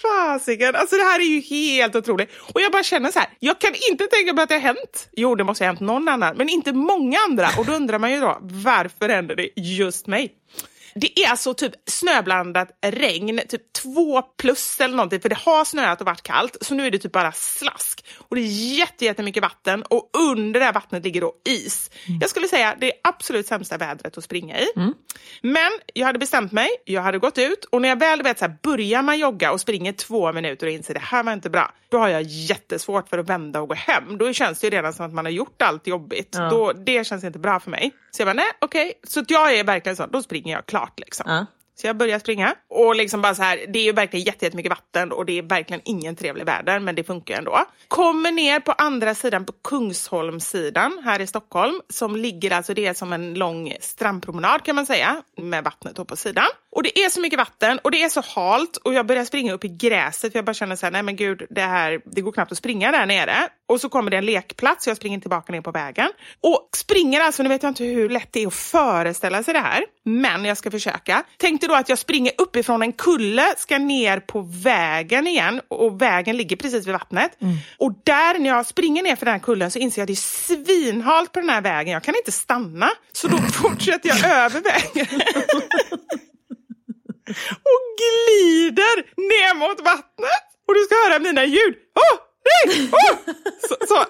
Fasiken, 0.01 0.75
alltså 0.75 0.95
det 0.95 1.03
här 1.03 1.19
är 1.19 1.24
ju 1.24 1.39
helt 1.41 1.95
otroligt. 1.95 2.29
Och 2.53 2.62
jag 2.62 2.72
bara 2.72 2.84
känner 2.84 3.12
så 3.12 3.19
här, 3.19 3.29
jag 3.39 3.60
kan 3.60 3.72
inte 3.91 4.07
tänka 4.07 4.34
mig 4.34 4.43
att 4.43 4.50
det 4.50 4.55
har 4.55 4.62
hänt. 4.62 5.10
Jo, 5.12 5.36
det 5.36 5.43
måste 5.43 5.63
ha 5.63 5.67
hänt 5.67 5.79
någon 5.79 6.10
annan, 6.10 6.38
men 6.38 6.50
inte 6.50 6.74
många 6.74 7.17
andra. 7.29 7.50
Och 7.57 7.65
då 7.65 7.74
undrar 7.74 8.00
man 8.00 8.12
ju 8.12 8.19
då, 8.19 8.38
varför 8.41 9.10
händer 9.10 9.36
det 9.36 9.50
just 9.62 10.07
mig? 10.07 10.34
Det 10.99 11.19
är 11.19 11.29
alltså 11.29 11.53
typ 11.53 11.73
snöblandat 11.85 12.69
regn, 12.81 13.41
typ 13.49 13.73
två 13.73 14.21
plus 14.21 14.79
eller 14.79 14.95
någonting, 14.95 15.21
för 15.21 15.29
det 15.29 15.37
har 15.37 15.65
snöat 15.65 16.01
och 16.01 16.05
varit 16.05 16.23
kallt, 16.23 16.57
så 16.61 16.75
nu 16.75 16.85
är 16.87 16.91
det 16.91 16.97
typ 16.97 17.11
bara 17.11 17.31
slask. 17.31 18.05
Och 18.17 18.35
det 18.35 18.41
är 18.41 18.77
jätte, 18.77 19.05
jättemycket 19.05 19.43
vatten 19.43 19.83
och 19.83 20.09
under 20.31 20.59
det 20.59 20.65
här 20.65 20.73
vattnet 20.73 21.03
ligger 21.03 21.21
då 21.21 21.33
is. 21.45 21.91
Jag 22.21 22.29
skulle 22.29 22.47
säga 22.47 22.75
det 22.79 22.85
är 22.87 22.99
absolut 23.03 23.47
sämsta 23.47 23.77
vädret 23.77 24.17
att 24.17 24.23
springa 24.23 24.59
i. 24.59 24.65
Men 25.41 25.71
jag 25.93 26.05
hade 26.05 26.19
bestämt 26.19 26.51
mig, 26.51 26.69
jag 26.85 27.01
hade 27.01 27.19
gått 27.19 27.37
ut 27.37 27.65
och 27.65 27.81
när 27.81 27.89
jag 27.89 27.99
väl 27.99 28.23
vet 28.23 28.39
så 28.39 28.45
här, 28.45 28.57
börjar 28.63 29.01
man 29.01 29.19
jogga 29.19 29.51
och 29.51 29.61
springer 29.61 29.91
två 29.93 30.33
minuter 30.33 30.67
och 30.67 30.73
inser 30.73 30.93
det 30.93 30.99
här 30.99 31.23
var 31.23 31.33
inte 31.33 31.49
bra, 31.49 31.73
då 31.89 31.98
har 31.98 32.08
jag 32.10 32.22
jättesvårt 32.22 33.10
för 33.10 33.18
att 33.18 33.30
vända 33.30 33.62
och 33.62 33.68
gå 33.68 33.75
hem. 33.75 34.18
Då 34.18 34.34
känns 34.34 34.60
det 34.60 34.68
ju 34.68 34.72
redan 34.72 34.94
som 34.94 35.06
att 35.06 35.13
man 35.13 35.25
har 35.25 35.32
gjort 35.32 35.62
allt 35.62 35.88
jobbigt. 35.88 36.32
Då, 36.50 36.74
det 36.74 37.08
känns 37.08 37.24
inte 37.24 37.39
bra 37.39 37.60
för 37.60 37.72
mig. 37.72 37.92
Så 38.12 38.22
jag 38.22 38.27
bara, 38.27 38.34
nej 38.34 38.51
okej. 38.62 38.94
Så 39.08 39.20
att 39.20 39.32
jag 39.32 39.56
är 39.56 39.63
verkligen 39.63 39.96
så, 39.96 40.06
då 40.06 40.22
springer 40.24 40.54
jag 40.56 40.65
klart 40.65 41.00
liksom. 41.00 41.25
Ja. 41.30 41.46
Så 41.77 41.88
jag 41.88 41.98
börjar 41.98 42.20
springa 42.20 42.56
och 42.70 42.96
liksom 42.96 43.22
bara 43.22 43.36
så 43.36 43.44
här, 43.44 43.65
det 43.68 43.80
är 43.80 43.84
ju 43.84 43.92
verkligen 43.92 44.25
jätte- 44.25 44.46
jättemycket 44.46 44.70
vatten 44.70 45.12
och 45.12 45.25
det 45.25 45.38
är 45.38 45.42
verkligen 45.42 45.82
ingen 45.86 46.15
trevlig 46.15 46.46
väder, 46.46 46.80
men 46.80 46.96
det 46.96 47.04
funkar 47.04 47.38
ändå. 47.38 47.65
Kommer 47.88 48.32
ner 48.32 48.60
på 48.60 48.72
andra 48.72 49.15
sidan 49.15 49.46
på 49.46 49.54
Kungsholmssidan 49.63 51.01
här 51.06 51.22
i 51.22 51.27
Stockholm, 51.27 51.82
som 51.89 52.15
ligger 52.15 52.51
alltså, 52.51 52.74
det 52.74 52.86
är 52.86 52.94
som 52.94 53.13
en 53.13 53.34
lång 53.34 53.74
strandpromenad 53.82 54.63
kan 54.63 54.75
man 54.75 54.86
säga, 54.86 55.22
med 55.38 55.63
vattnet 55.63 56.08
på 56.08 56.15
sidan. 56.15 56.46
Och 56.75 56.84
det 56.84 57.00
är 57.00 57.10
så 57.10 57.22
mycket 57.22 57.39
vatten 57.39 57.79
och 57.84 57.91
det 57.91 58.03
är 58.03 58.10
så 58.10 58.22
halt 58.22 58.77
och 58.77 58.94
jag 58.94 59.05
börjar 59.05 59.25
springa 59.25 59.53
upp 59.53 59.65
i 59.65 59.67
gräset 59.67 60.32
för 60.32 60.38
jag 60.38 60.46
bara 60.46 60.53
känner 60.53 60.75
så 60.75 60.86
här, 60.86 60.91
nej 60.91 61.03
men 61.03 61.15
gud, 61.15 61.44
det 61.50 61.62
här, 61.62 62.01
det 62.05 62.22
går 62.22 62.32
knappt 62.32 62.51
att 62.51 62.58
springa 62.58 62.91
där 62.91 63.05
nere. 63.05 63.36
Och 63.67 63.82
så 63.82 63.89
kommer 63.89 64.12
det 64.12 64.17
en 64.17 64.25
lekplats, 64.25 64.88
jag 64.88 64.98
springer 64.98 65.20
tillbaka 65.20 65.51
ner 65.51 65.62
på 65.62 65.72
vägen. 65.72 66.10
Och 66.41 66.70
springer 66.75 67.22
alltså, 67.22 67.44
nu 67.44 67.50
vet 67.50 67.63
jag 67.63 67.70
inte 67.70 67.84
hur 67.84 68.10
lätt 68.10 68.27
det 68.32 68.44
är 68.44 68.48
att 68.48 68.53
föreställa 68.53 69.44
sig 69.44 69.53
det 69.53 69.60
här, 69.60 69.86
men 70.03 70.46
jag 70.46 70.58
ska 70.58 70.72
försöka. 70.72 71.24
Tänkte 71.38 71.67
då 71.67 71.74
att 71.74 71.89
jag 71.89 72.00
springer 72.00 72.34
uppifrån 72.38 72.82
en 72.82 72.94
kulle, 72.94 73.53
ska 73.58 73.77
ner 73.77 74.20
på 74.20 74.41
vägen 74.63 75.27
igen 75.27 75.62
och 75.67 76.01
vägen 76.01 76.38
ligger 76.38 76.55
precis 76.55 76.88
vid 76.88 76.94
vattnet. 76.94 77.38
Och 77.77 77.94
där 78.03 78.39
när 78.39 78.50
jag 78.50 78.65
springer 78.65 79.03
ner 79.03 79.15
för 79.15 79.25
den 79.25 79.34
här 79.34 79.39
kullen 79.39 79.72
så 79.72 79.79
inser 79.79 80.01
jag 80.01 80.03
att 80.03 80.08
det 80.08 80.13
är 80.13 80.65
svinhalt 80.65 81.32
på 81.32 81.39
den 81.39 81.50
här 81.50 81.62
vägen, 81.62 81.94
jag 81.94 82.03
kan 82.03 82.15
inte 82.15 82.32
stanna. 82.32 82.89
Så 83.12 83.27
då 83.27 83.38
fortsätter 83.53 84.10
jag 84.10 84.25
över 84.25 84.62
vägen. 84.62 85.22
och 87.72 87.82
glider 88.01 88.96
ner 89.32 89.53
mot 89.55 89.79
vattnet. 89.82 90.46
Och 90.67 90.74
du 90.74 90.82
ska 90.86 90.96
höra 90.96 91.20
mina 91.20 91.46
ljud. 91.46 91.75
Åh, 91.96 92.17
nej, 92.46 92.89
Oh! 92.91 93.17
Så, 93.70 93.75
så. 93.88 93.96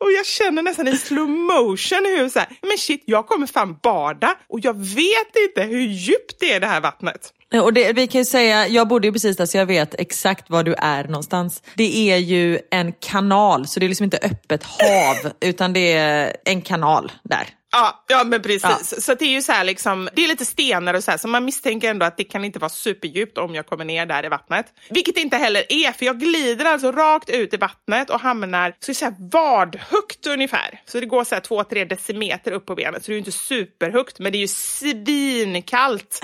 Och 0.00 0.12
jag 0.12 0.26
känner 0.26 0.62
nästan 0.62 0.88
i 0.88 0.96
slow 0.96 1.28
motion 1.28 2.04
hur 2.04 2.28
så 2.28 2.38
här, 2.38 2.48
men 2.62 2.78
shit, 2.78 3.02
jag 3.06 3.26
kommer 3.26 3.46
fan 3.46 3.78
bada 3.82 4.34
och 4.48 4.60
jag 4.62 4.74
vet 4.78 5.36
inte 5.48 5.62
hur 5.62 5.80
djupt 5.80 6.40
det 6.40 6.52
är 6.52 6.60
det 6.60 6.66
här 6.66 6.80
vattnet. 6.80 7.32
Och 7.62 7.72
det, 7.72 7.92
vi 7.92 8.06
kan 8.06 8.20
ju 8.20 8.24
säga, 8.24 8.68
jag 8.68 8.88
bodde 8.88 9.06
ju 9.06 9.12
precis 9.12 9.36
där 9.36 9.46
så 9.46 9.56
jag 9.56 9.66
vet 9.66 9.94
exakt 10.00 10.50
var 10.50 10.62
du 10.62 10.74
är 10.78 11.04
någonstans. 11.04 11.62
Det 11.74 12.10
är 12.12 12.16
ju 12.16 12.58
en 12.70 12.92
kanal, 12.92 13.66
så 13.66 13.80
det 13.80 13.86
är 13.86 13.88
liksom 13.88 14.04
inte 14.04 14.18
öppet 14.22 14.64
hav, 14.64 15.32
utan 15.40 15.72
det 15.72 15.92
är 15.92 16.36
en 16.44 16.62
kanal 16.62 17.12
där. 17.24 17.48
Ja, 17.76 18.04
ja 18.08 18.24
men 18.24 18.42
precis. 18.42 18.92
Ja. 18.92 19.00
Så 19.00 19.14
det 19.14 19.24
är 19.24 19.30
ju 19.30 19.42
så 19.42 19.52
här 19.52 19.64
liksom, 19.64 20.08
det 20.14 20.24
är 20.24 20.28
lite 20.28 20.44
stenar 20.44 20.94
och 20.94 21.04
så 21.04 21.10
här, 21.10 21.18
så 21.18 21.28
man 21.28 21.44
misstänker 21.44 21.90
ändå 21.90 22.06
att 22.06 22.16
det 22.16 22.24
kan 22.24 22.44
inte 22.44 22.58
vara 22.58 22.68
superdjupt 22.68 23.38
om 23.38 23.54
jag 23.54 23.66
kommer 23.66 23.84
ner 23.84 24.06
där 24.06 24.24
i 24.24 24.28
vattnet. 24.28 24.66
Vilket 24.90 25.14
det 25.14 25.20
inte 25.20 25.36
heller 25.36 25.64
är, 25.68 25.92
för 25.92 26.06
jag 26.06 26.20
glider 26.20 26.64
alltså 26.64 26.92
rakt 26.92 27.30
ut 27.30 27.54
i 27.54 27.56
vattnet 27.56 28.10
och 28.10 28.20
hamnar 28.20 28.74
så, 28.80 28.94
så 28.94 29.04
här 29.04 29.14
vadhögt 29.18 30.26
ungefär. 30.26 30.80
Så 30.86 31.00
det 31.00 31.06
går 31.06 31.24
så 31.24 31.34
här 31.34 31.42
två, 31.42 31.64
tre 31.64 31.84
decimeter 31.84 32.52
upp 32.52 32.66
på 32.66 32.74
benet, 32.74 33.04
så 33.04 33.10
det 33.10 33.12
är 33.12 33.14
ju 33.14 33.18
inte 33.18 33.32
superhögt, 33.32 34.18
men 34.18 34.32
det 34.32 34.38
är 34.38 34.40
ju 34.40 34.48
svinkallt. 34.48 36.20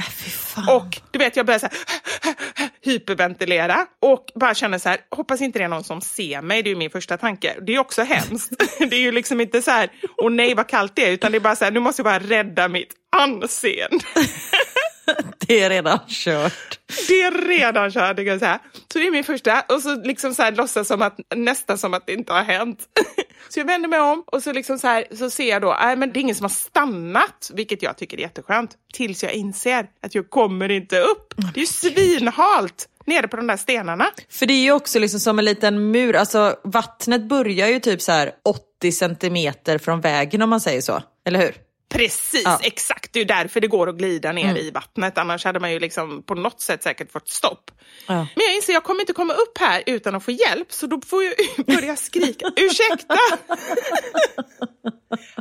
Och 0.68 1.00
du 1.10 1.18
vet, 1.18 1.36
jag 1.36 1.46
börjar 1.46 1.58
så 1.58 1.66
här, 1.66 2.34
hyperventilera 2.82 3.86
och 4.00 4.26
bara 4.34 4.54
känner 4.54 4.78
så 4.78 4.88
här, 4.88 5.00
hoppas 5.10 5.40
inte 5.40 5.58
det 5.58 5.64
är 5.64 5.68
någon 5.68 5.84
som 5.84 6.00
ser 6.00 6.42
mig, 6.42 6.62
det 6.62 6.68
är 6.68 6.72
ju 6.72 6.78
min 6.78 6.90
första 6.90 7.16
tanke. 7.16 7.56
Det 7.62 7.74
är 7.74 7.78
också 7.78 8.02
hemskt. 8.02 8.52
Det 8.78 8.96
är 8.96 9.00
ju 9.00 9.12
liksom 9.12 9.40
inte 9.40 9.62
så 9.62 9.70
här, 9.70 9.90
åh 10.16 10.30
nej 10.30 10.54
vad 10.54 10.68
kallt 10.68 10.96
det 10.96 11.06
är, 11.06 11.10
utan 11.12 11.32
det 11.32 11.39
är 11.40 11.42
bara 11.42 11.56
så 11.56 11.64
här, 11.64 11.72
nu 11.72 11.80
måste 11.80 12.00
jag 12.00 12.04
bara 12.04 12.18
rädda 12.18 12.68
mitt 12.68 12.92
anseende. 13.16 14.04
Det 15.46 15.60
är 15.60 15.70
redan 15.70 15.98
kört. 16.08 16.78
Det 17.08 17.22
är 17.22 17.48
redan 17.48 17.90
kört, 17.90 18.16
det 18.16 18.22
jag 18.22 18.38
säga. 18.38 18.58
Så 18.92 18.98
det 18.98 19.06
är 19.06 19.10
min 19.10 19.24
första. 19.24 19.60
Och 19.68 19.82
så 19.82 19.94
liksom 19.96 20.34
så 20.34 20.42
här 20.42 20.52
låtsas 20.52 20.88
som 20.88 21.02
att, 21.02 21.16
nästan 21.34 21.78
som 21.78 21.94
att 21.94 22.06
det 22.06 22.12
inte 22.12 22.32
har 22.32 22.42
hänt. 22.42 22.78
Så 23.48 23.60
jag 23.60 23.64
vänder 23.64 23.88
mig 23.88 24.00
om 24.00 24.24
och 24.26 24.42
så, 24.42 24.52
liksom 24.52 24.78
så, 24.78 24.86
här, 24.86 25.04
så 25.12 25.30
ser 25.30 25.48
jag 25.48 25.62
då, 25.62 25.76
nej 25.80 25.96
men 25.96 26.12
det 26.12 26.18
är 26.18 26.20
ingen 26.20 26.36
som 26.36 26.44
har 26.44 26.50
stannat, 26.50 27.50
vilket 27.54 27.82
jag 27.82 27.96
tycker 27.96 28.16
är 28.16 28.20
jätteskönt. 28.20 28.70
Tills 28.92 29.22
jag 29.22 29.32
inser 29.32 29.86
att 30.02 30.14
jag 30.14 30.30
kommer 30.30 30.68
inte 30.68 31.00
upp. 31.00 31.34
Det 31.36 31.60
är 31.60 31.60
ju 31.60 31.66
svinhalt 31.66 32.88
nere 33.06 33.28
på 33.28 33.36
de 33.36 33.46
där 33.46 33.56
stenarna. 33.56 34.06
För 34.30 34.46
det 34.46 34.54
är 34.54 34.62
ju 34.62 34.72
också 34.72 34.98
liksom 34.98 35.20
som 35.20 35.38
en 35.38 35.44
liten 35.44 35.90
mur, 35.90 36.16
alltså 36.16 36.56
vattnet 36.64 37.28
börjar 37.28 37.68
ju 37.68 37.80
typ 37.80 38.02
så 38.02 38.12
här 38.12 38.32
80 38.80 38.92
centimeter 38.92 39.78
från 39.78 40.00
vägen 40.00 40.42
om 40.42 40.50
man 40.50 40.60
säger 40.60 40.80
så, 40.80 41.02
eller 41.30 41.40
hur? 41.46 41.54
Precis, 41.92 42.42
Ja. 42.44 42.60
exakt. 42.62 43.12
Det 43.12 43.18
är 43.18 43.20
ju 43.20 43.26
därför 43.26 43.60
det 43.60 43.66
går 43.66 43.88
att 43.88 43.94
glida 43.96 44.32
ner 44.32 44.56
i 44.56 44.70
vattnet. 44.70 45.18
Annars 45.18 45.44
hade 45.44 45.60
man 45.60 45.72
ju 45.72 45.78
liksom 45.80 46.22
på 46.22 46.34
något 46.34 46.60
sätt 46.60 46.82
säkert 46.82 47.12
fått 47.12 47.28
stopp. 47.28 47.70
Ja. 48.06 48.14
Men 48.14 48.44
jag 48.46 48.54
inser 48.54 48.72
jag 48.72 48.84
kommer 48.84 49.00
inte 49.00 49.12
komma 49.12 49.34
upp 49.34 49.58
här 49.58 49.82
utan 49.86 50.14
att 50.14 50.24
få 50.24 50.30
hjälp. 50.30 50.72
Så 50.72 50.86
då 50.86 51.00
får 51.06 51.24
jag 51.24 51.34
börja 51.66 51.96
skrika. 51.96 52.52
Ursäkta! 52.56 53.18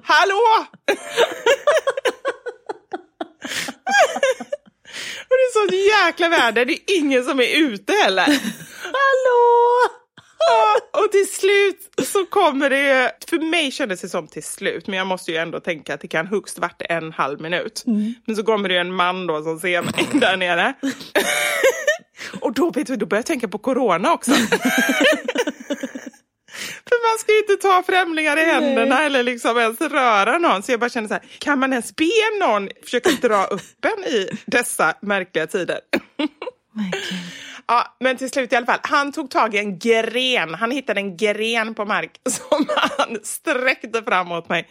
Hallå! 0.04 0.66
Och 5.30 5.36
det 5.38 5.44
är 5.44 5.68
så 5.68 5.76
jäkla 6.08 6.30
väder. 6.30 6.66
Det 6.66 6.74
är 6.74 6.98
ingen 6.98 7.24
som 7.24 7.40
är 7.40 7.58
ute 7.58 7.94
heller. 7.94 8.26
Hallå! 8.84 9.90
Och 11.06 11.12
till 11.12 11.32
slut 11.32 12.08
så 12.08 12.26
kommer 12.26 12.70
det, 12.70 13.12
för 13.30 13.40
mig 13.40 13.72
kändes 13.72 14.02
det 14.02 14.10
som 14.10 14.28
till 14.28 14.44
slut, 14.44 14.88
men 14.88 14.98
jag 14.98 15.08
måste 15.08 15.32
ju 15.32 15.38
ändå 15.38 15.60
tänka 15.60 15.94
att 15.94 16.02
det 16.02 16.08
kan 16.08 16.28
högst 16.28 16.60
varit 16.60 16.82
en 16.90 17.12
halv 17.14 17.42
minut. 17.42 17.84
Men 18.26 18.36
så 18.36 18.44
kommer 18.44 18.70
det 18.70 18.78
en 18.78 18.94
man 18.94 19.28
då 19.28 19.44
som 19.44 19.60
ser 19.60 19.82
mig 19.82 20.08
där 20.20 20.38
nere. 20.38 20.74
och 22.42 22.54
då, 22.54 22.70
vet 22.70 22.88
du, 22.88 22.96
då 22.96 23.06
börjar 23.06 23.20
jag 23.20 23.26
tänka 23.26 23.48
på 23.48 23.58
corona 23.58 24.14
också. 24.14 24.32
För 26.90 27.12
man 27.12 27.20
ska 27.20 27.32
ju 27.32 27.40
inte 27.40 27.56
ta 27.56 27.84
främlingar 27.86 28.38
i 28.38 28.46
händerna 28.46 29.04
eller 29.04 29.24
liksom 29.24 29.58
ens 29.58 29.82
röra 29.82 30.38
någon. 30.38 30.64
Så 30.64 30.72
jag 30.72 30.80
bara 30.80 30.90
känner 30.90 31.08
så 31.08 31.14
här, 31.14 31.24
kan 31.40 31.60
man 31.60 31.74
ens 31.74 31.96
be 31.96 32.06
någon 32.40 32.70
försöka 32.84 33.10
dra 33.22 33.46
upp 33.46 33.86
en 33.86 34.04
i 34.04 34.30
dessa 34.46 34.94
märkliga 35.02 35.48
tider? 35.48 35.80
Ja, 37.72 37.96
men 38.00 38.18
till 38.18 38.30
slut 38.30 38.54
i 38.54 38.56
alla 38.56 38.66
fall. 38.66 38.80
Han 38.82 39.12
tog 39.12 39.30
tag 39.30 39.56
i 39.56 39.58
en 39.58 39.80
gren. 39.80 40.54
Han 40.54 40.72
hittade 40.72 41.00
en 41.00 41.18
gren 41.18 41.74
på 41.76 41.86
mark 41.86 42.12
som 42.30 42.66
han 42.76 43.18
sträckte 43.24 44.04
fram 44.04 44.28
mot 44.28 44.50
mig 44.50 44.68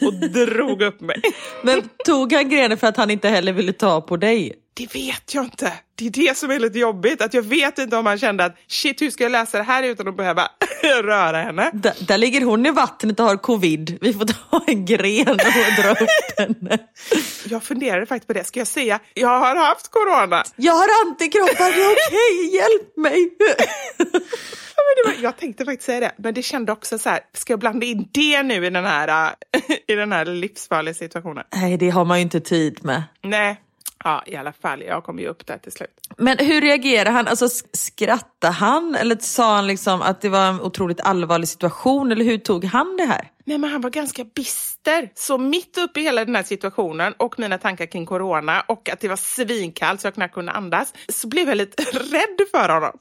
och 0.00 0.30
drog 0.30 0.82
upp 0.82 1.00
mig. 1.00 1.22
Men 1.62 1.88
tog 2.04 2.32
han 2.32 2.48
grenen 2.48 2.78
för 2.78 2.86
att 2.86 2.96
han 2.96 3.10
inte 3.10 3.28
heller 3.28 3.52
ville 3.52 3.72
ta 3.72 4.00
på 4.00 4.16
dig? 4.16 4.52
Det 4.76 4.94
vet 4.94 5.34
jag 5.34 5.44
inte. 5.44 5.72
Det 5.94 6.06
är 6.06 6.10
det 6.10 6.36
som 6.36 6.50
är 6.50 6.58
lite 6.58 6.78
jobbigt. 6.78 7.22
Att 7.22 7.34
jag 7.34 7.42
vet 7.42 7.78
inte 7.78 7.96
om 7.96 8.06
han 8.06 8.18
kände 8.18 8.44
att 8.44 8.56
shit, 8.66 9.02
hur 9.02 9.10
ska 9.10 9.24
jag 9.24 9.32
läsa 9.32 9.58
det 9.58 9.64
här 9.64 9.82
utan 9.82 10.08
att 10.08 10.16
behöva 10.16 10.50
röra 10.82 11.42
henne? 11.42 11.70
Där, 11.72 11.94
där 12.06 12.18
ligger 12.18 12.40
hon 12.40 12.66
i 12.66 12.70
vattnet 12.70 13.20
och 13.20 13.26
har 13.26 13.36
covid. 13.36 13.98
Vi 14.00 14.12
får 14.12 14.24
ta 14.24 14.64
en 14.66 14.84
gren 14.84 15.28
och 15.28 15.36
dra 15.82 15.90
upp 15.90 16.38
henne. 16.38 16.78
Jag 17.48 17.62
funderade 17.62 18.06
faktiskt 18.06 18.26
på 18.26 18.32
det. 18.32 18.44
Ska 18.44 18.60
jag 18.60 18.66
säga 18.66 19.00
jag 19.14 19.40
har 19.40 19.56
haft 19.56 19.90
corona? 19.90 20.44
Jag 20.56 20.72
har 20.72 21.06
antikroppar, 21.06 21.72
det 21.72 21.82
är 21.82 21.92
okej, 21.92 22.54
hjälp 22.54 22.96
mig! 22.96 23.30
Var, 25.06 25.14
jag 25.22 25.36
tänkte 25.36 25.64
faktiskt 25.64 25.86
säga 25.86 26.00
det, 26.00 26.12
men 26.16 26.34
det 26.34 26.42
kände 26.42 26.72
också 26.72 26.98
så 26.98 27.08
här, 27.08 27.20
ska 27.32 27.52
jag 27.52 27.60
blanda 27.60 27.86
in 27.86 28.08
det 28.12 28.42
nu 28.42 28.66
i 28.66 28.70
den 28.70 28.84
här, 28.84 29.34
i 29.88 29.94
den 29.94 30.12
här 30.12 30.24
livsfarliga 30.24 30.94
situationen? 30.94 31.44
Nej, 31.54 31.76
det 31.76 31.90
har 31.90 32.04
man 32.04 32.18
ju 32.18 32.22
inte 32.22 32.40
tid 32.40 32.84
med. 32.84 33.02
Nej, 33.22 33.60
ja 34.04 34.22
i 34.26 34.36
alla 34.36 34.52
fall, 34.52 34.82
jag 34.82 35.04
kom 35.04 35.18
ju 35.18 35.26
upp 35.26 35.46
där 35.46 35.58
till 35.58 35.72
slut. 35.72 35.90
Men 36.18 36.38
hur 36.38 36.60
reagerade 36.60 37.10
han? 37.10 37.26
Alltså, 37.26 37.48
skrattade 37.72 38.52
han 38.52 38.94
eller 38.94 39.16
sa 39.20 39.54
han 39.54 39.66
liksom 39.66 40.02
att 40.02 40.20
det 40.20 40.28
var 40.28 40.48
en 40.48 40.60
otroligt 40.60 41.00
allvarlig 41.00 41.48
situation? 41.48 42.12
Eller 42.12 42.24
hur 42.24 42.38
tog 42.38 42.64
han 42.64 42.96
det 42.96 43.06
här? 43.06 43.30
Nej, 43.48 43.58
men 43.58 43.70
han 43.70 43.80
var 43.80 43.90
ganska 43.90 44.24
bister. 44.24 45.10
Så 45.14 45.38
mitt 45.38 45.78
uppe 45.78 46.00
i 46.00 46.02
hela 46.02 46.24
den 46.24 46.36
här 46.36 46.42
situationen 46.42 47.14
och 47.16 47.38
mina 47.38 47.58
tankar 47.58 47.86
kring 47.86 48.06
corona 48.06 48.60
och 48.68 48.88
att 48.88 49.00
det 49.00 49.08
var 49.08 49.16
svinkallt 49.16 50.00
så 50.00 50.06
jag 50.06 50.14
knappt 50.14 50.34
kunde 50.34 50.52
andas, 50.52 50.94
så 51.08 51.28
blev 51.28 51.48
jag 51.48 51.56
lite 51.56 51.82
rädd 51.92 52.48
för 52.50 52.68
honom. 52.68 52.98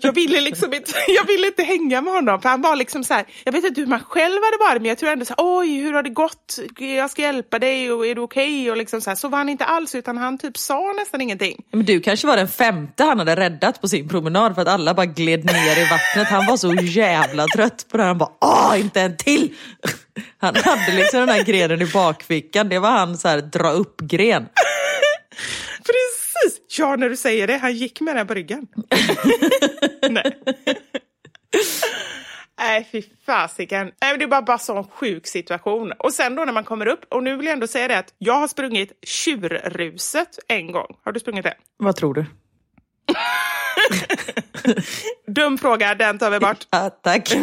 Jag 0.00 0.12
ville 0.12 0.40
liksom 0.40 0.74
inte, 0.74 0.92
jag 1.08 1.26
ville 1.26 1.46
inte 1.46 1.62
hänga 1.62 2.00
med 2.00 2.12
honom 2.12 2.40
för 2.40 2.48
han 2.48 2.62
var 2.62 2.76
liksom 2.76 3.04
så 3.04 3.14
här, 3.14 3.24
jag 3.44 3.52
vet 3.52 3.64
inte 3.64 3.80
hur 3.80 3.88
man 3.88 4.00
själv 4.00 4.40
hade 4.42 4.70
varit 4.70 4.82
men 4.82 4.88
jag 4.88 4.98
tror 4.98 5.10
ändå 5.10 5.24
så 5.24 5.34
här, 5.38 5.58
oj 5.58 5.80
hur 5.80 5.92
har 5.92 6.02
det 6.02 6.10
gått? 6.10 6.58
Jag 6.78 7.10
ska 7.10 7.22
hjälpa 7.22 7.58
dig 7.58 7.92
och 7.92 8.06
är 8.06 8.14
du 8.14 8.20
okej? 8.20 8.60
Okay? 8.60 8.70
Och 8.70 8.76
liksom 8.76 9.00
så, 9.00 9.10
här, 9.10 9.16
så 9.16 9.28
var 9.28 9.38
han 9.38 9.48
inte 9.48 9.64
alls 9.64 9.94
utan 9.94 10.16
han 10.16 10.38
typ 10.38 10.58
sa 10.58 10.92
nästan 10.92 11.20
ingenting. 11.20 11.64
Men 11.70 11.84
du 11.84 12.00
kanske 12.00 12.26
var 12.26 12.36
den 12.36 12.48
femte 12.48 13.04
han 13.04 13.18
hade 13.18 13.36
räddat 13.36 13.80
på 13.80 13.88
sin 13.88 14.08
promenad 14.08 14.54
för 14.54 14.62
att 14.62 14.68
alla 14.68 14.94
bara 14.94 15.06
gled 15.06 15.44
ner 15.44 15.78
i 15.78 15.88
vattnet. 15.90 16.28
Han 16.28 16.46
var 16.46 16.56
så 16.56 16.74
jävla 16.74 17.46
trött 17.46 17.86
på 17.90 17.96
det. 17.96 18.02
Han 18.02 18.18
bara, 18.18 18.30
åh 18.40 18.80
inte 18.80 19.00
en 19.00 19.16
till! 19.16 19.33
Han 20.38 20.56
hade 20.56 20.92
liksom 20.96 21.20
den 21.20 21.28
här 21.28 21.44
grenen 21.44 21.82
i 21.82 21.86
bakfickan. 21.86 22.68
Det 22.68 22.78
var 22.78 22.90
han 22.90 23.18
så 23.18 23.28
här 23.28 23.40
dra 23.40 23.70
upp-gren. 23.70 24.48
Precis! 25.78 26.60
Ja, 26.78 26.96
när 26.96 27.08
du 27.08 27.16
säger 27.16 27.46
det. 27.46 27.56
Han 27.56 27.74
gick 27.74 28.00
med 28.00 28.16
den 28.16 28.26
på 28.26 28.34
ryggen. 28.34 28.66
Nej. 30.10 30.38
Nej, 32.58 32.88
fy 32.92 33.02
fasiken. 33.26 33.92
Det 33.98 34.06
är 34.06 34.26
bara, 34.26 34.42
bara 34.42 34.58
sån 34.58 34.84
sjuk 34.84 35.26
situation. 35.26 35.92
Och 35.98 36.12
sen 36.12 36.34
då 36.34 36.44
när 36.44 36.52
man 36.52 36.64
kommer 36.64 36.86
upp, 36.86 37.04
och 37.10 37.22
nu 37.22 37.36
vill 37.36 37.46
jag 37.46 37.52
ändå 37.52 37.66
säga 37.66 37.88
det 37.88 37.98
att 37.98 38.14
jag 38.18 38.34
har 38.34 38.48
sprungit 38.48 38.92
tjurruset 39.02 40.38
en 40.48 40.72
gång. 40.72 40.96
Har 41.04 41.12
du 41.12 41.20
sprungit 41.20 41.44
det? 41.44 41.54
Vad 41.76 41.96
tror 41.96 42.14
du? 42.14 42.24
Dum 45.26 45.58
fråga, 45.58 45.94
den 45.94 46.18
tar 46.18 46.30
vi 46.30 46.38
bort. 46.38 46.66
Ja, 46.70 46.90
tack. 46.90 47.34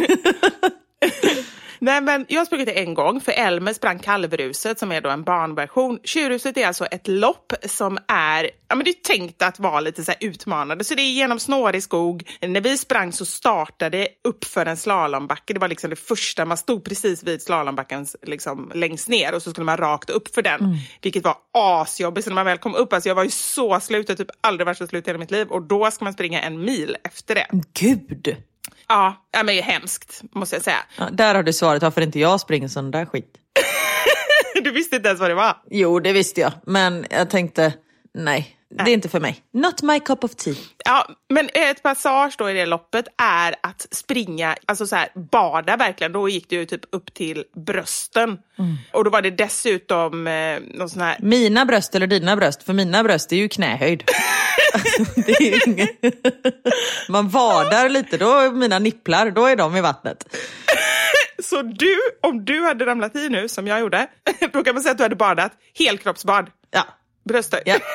Nej, 1.82 2.00
men 2.00 2.26
jag 2.28 2.40
har 2.40 2.44
sprungit 2.44 2.66
det 2.66 2.80
en 2.80 2.94
gång, 2.94 3.20
för 3.20 3.32
Elmer 3.32 3.72
sprang 3.72 3.98
Kalvruset 3.98 4.78
som 4.78 4.92
är 4.92 5.00
då 5.00 5.10
en 5.10 5.24
barnversion. 5.24 5.98
Tjurruset 6.04 6.56
är 6.56 6.66
alltså 6.66 6.86
ett 6.86 7.08
lopp 7.08 7.52
som 7.66 7.98
är, 8.08 8.50
ja 8.68 8.74
men 8.74 8.84
det 8.84 8.90
är 8.90 9.16
tänkt 9.16 9.42
att 9.42 9.58
vara 9.58 9.80
lite 9.80 10.04
så 10.04 10.12
utmanande. 10.20 10.84
Så 10.84 10.94
det 10.94 11.02
är 11.02 11.12
genom 11.12 11.38
snårig 11.38 11.82
skog. 11.82 12.30
När 12.40 12.60
vi 12.60 12.78
sprang 12.78 13.12
så 13.12 13.24
startade 13.26 14.08
upp 14.24 14.44
för 14.44 14.66
en 14.66 14.76
slalombacke. 14.76 15.52
Det 15.52 15.58
var 15.60 15.68
liksom 15.68 15.90
det 15.90 15.96
första, 15.96 16.44
man 16.44 16.56
stod 16.56 16.84
precis 16.84 17.22
vid 17.22 17.42
slalombacken 17.42 18.06
liksom 18.22 18.72
längst 18.74 19.08
ner 19.08 19.34
och 19.34 19.42
så 19.42 19.50
skulle 19.50 19.64
man 19.64 19.76
rakt 19.76 20.10
upp 20.10 20.34
för 20.34 20.42
den. 20.42 20.60
Mm. 20.60 20.76
Vilket 21.00 21.24
var 21.24 21.36
asjobbigt. 21.52 22.24
Så 22.24 22.30
när 22.30 22.34
man 22.34 22.46
väl 22.46 22.58
kom 22.58 22.74
upp, 22.74 22.92
alltså 22.92 23.08
jag 23.08 23.14
var 23.14 23.24
ju 23.24 23.30
så 23.30 23.80
slut, 23.80 24.08
jag 24.08 24.16
har 24.16 24.24
typ 24.24 24.36
aldrig 24.40 24.66
varit 24.66 24.78
så 24.78 24.86
slut 24.86 25.06
i 25.06 25.10
hela 25.10 25.18
mitt 25.18 25.30
liv. 25.30 25.48
Och 25.48 25.62
då 25.62 25.90
ska 25.90 26.04
man 26.04 26.12
springa 26.12 26.40
en 26.40 26.64
mil 26.64 26.96
efter 27.04 27.34
det. 27.34 27.46
Gud! 27.72 28.36
Ja, 28.92 29.16
men 29.36 29.46
det 29.46 29.58
är 29.58 29.62
hemskt 29.62 30.22
måste 30.32 30.56
jag 30.56 30.62
säga. 30.62 30.76
Ja, 30.98 31.08
där 31.12 31.34
har 31.34 31.42
du 31.42 31.52
svaret 31.52 31.82
varför 31.82 32.00
inte 32.00 32.18
jag 32.18 32.40
springer 32.40 32.68
sån 32.68 32.90
där 32.90 33.06
skit. 33.06 33.38
du 34.64 34.70
visste 34.70 34.96
inte 34.96 35.08
ens 35.08 35.20
vad 35.20 35.30
det 35.30 35.34
var? 35.34 35.56
Jo, 35.70 36.00
det 36.00 36.12
visste 36.12 36.40
jag. 36.40 36.52
Men 36.66 37.06
jag 37.10 37.30
tänkte, 37.30 37.72
nej, 38.14 38.56
det 38.76 38.90
är 38.90 38.94
inte 38.94 39.08
för 39.08 39.20
mig. 39.20 39.42
Not 39.52 39.82
my 39.82 40.00
cup 40.00 40.24
of 40.24 40.34
tea. 40.34 40.54
Ja, 40.84 41.08
men 41.28 41.48
ett 41.54 41.82
passage 41.82 42.34
då 42.38 42.50
i 42.50 42.52
det 42.52 42.66
loppet 42.66 43.06
är 43.22 43.54
att 43.60 43.86
springa, 43.90 44.56
alltså 44.66 44.86
så 44.86 44.96
här, 44.96 45.08
bada 45.32 45.76
verkligen. 45.76 46.12
Då 46.12 46.28
gick 46.28 46.50
det 46.50 46.56
ju 46.56 46.66
typ 46.66 46.80
upp 46.92 47.14
till 47.14 47.44
brösten. 47.66 48.38
Mm. 48.58 48.76
Och 48.92 49.04
då 49.04 49.10
var 49.10 49.22
det 49.22 49.30
dessutom 49.30 50.26
eh, 50.26 50.58
någon 50.74 50.90
sån 50.90 51.02
här... 51.02 51.16
Mina 51.20 51.64
bröst 51.64 51.94
eller 51.94 52.06
dina 52.06 52.36
bröst? 52.36 52.62
För 52.62 52.72
mina 52.72 53.02
bröst 53.02 53.32
är 53.32 53.36
ju 53.36 53.48
knähöjd. 53.48 54.04
det 55.14 55.32
är 55.32 55.68
inget... 55.68 55.90
Man 57.08 57.28
vadar 57.28 57.88
lite, 57.88 58.18
då 58.18 58.38
är 58.38 58.50
mina 58.50 58.78
nipplar, 58.78 59.30
då 59.30 59.46
är 59.46 59.56
de 59.56 59.76
i 59.76 59.80
vattnet. 59.80 60.36
Så 61.42 61.62
du, 61.62 61.98
om 62.22 62.44
du 62.44 62.62
hade 62.62 62.86
ramlat 62.86 63.16
i 63.16 63.28
nu, 63.28 63.48
som 63.48 63.66
jag 63.66 63.80
gjorde, 63.80 64.06
då 64.52 64.64
kan 64.64 64.74
man 64.74 64.82
säga 64.82 64.92
att 64.92 64.98
du 64.98 65.04
hade 65.04 65.16
badat 65.16 65.52
helkroppsbad. 65.78 66.50
Ja. 66.70 66.84
Brösthöjd. 67.24 67.62
Ja. 67.66 67.78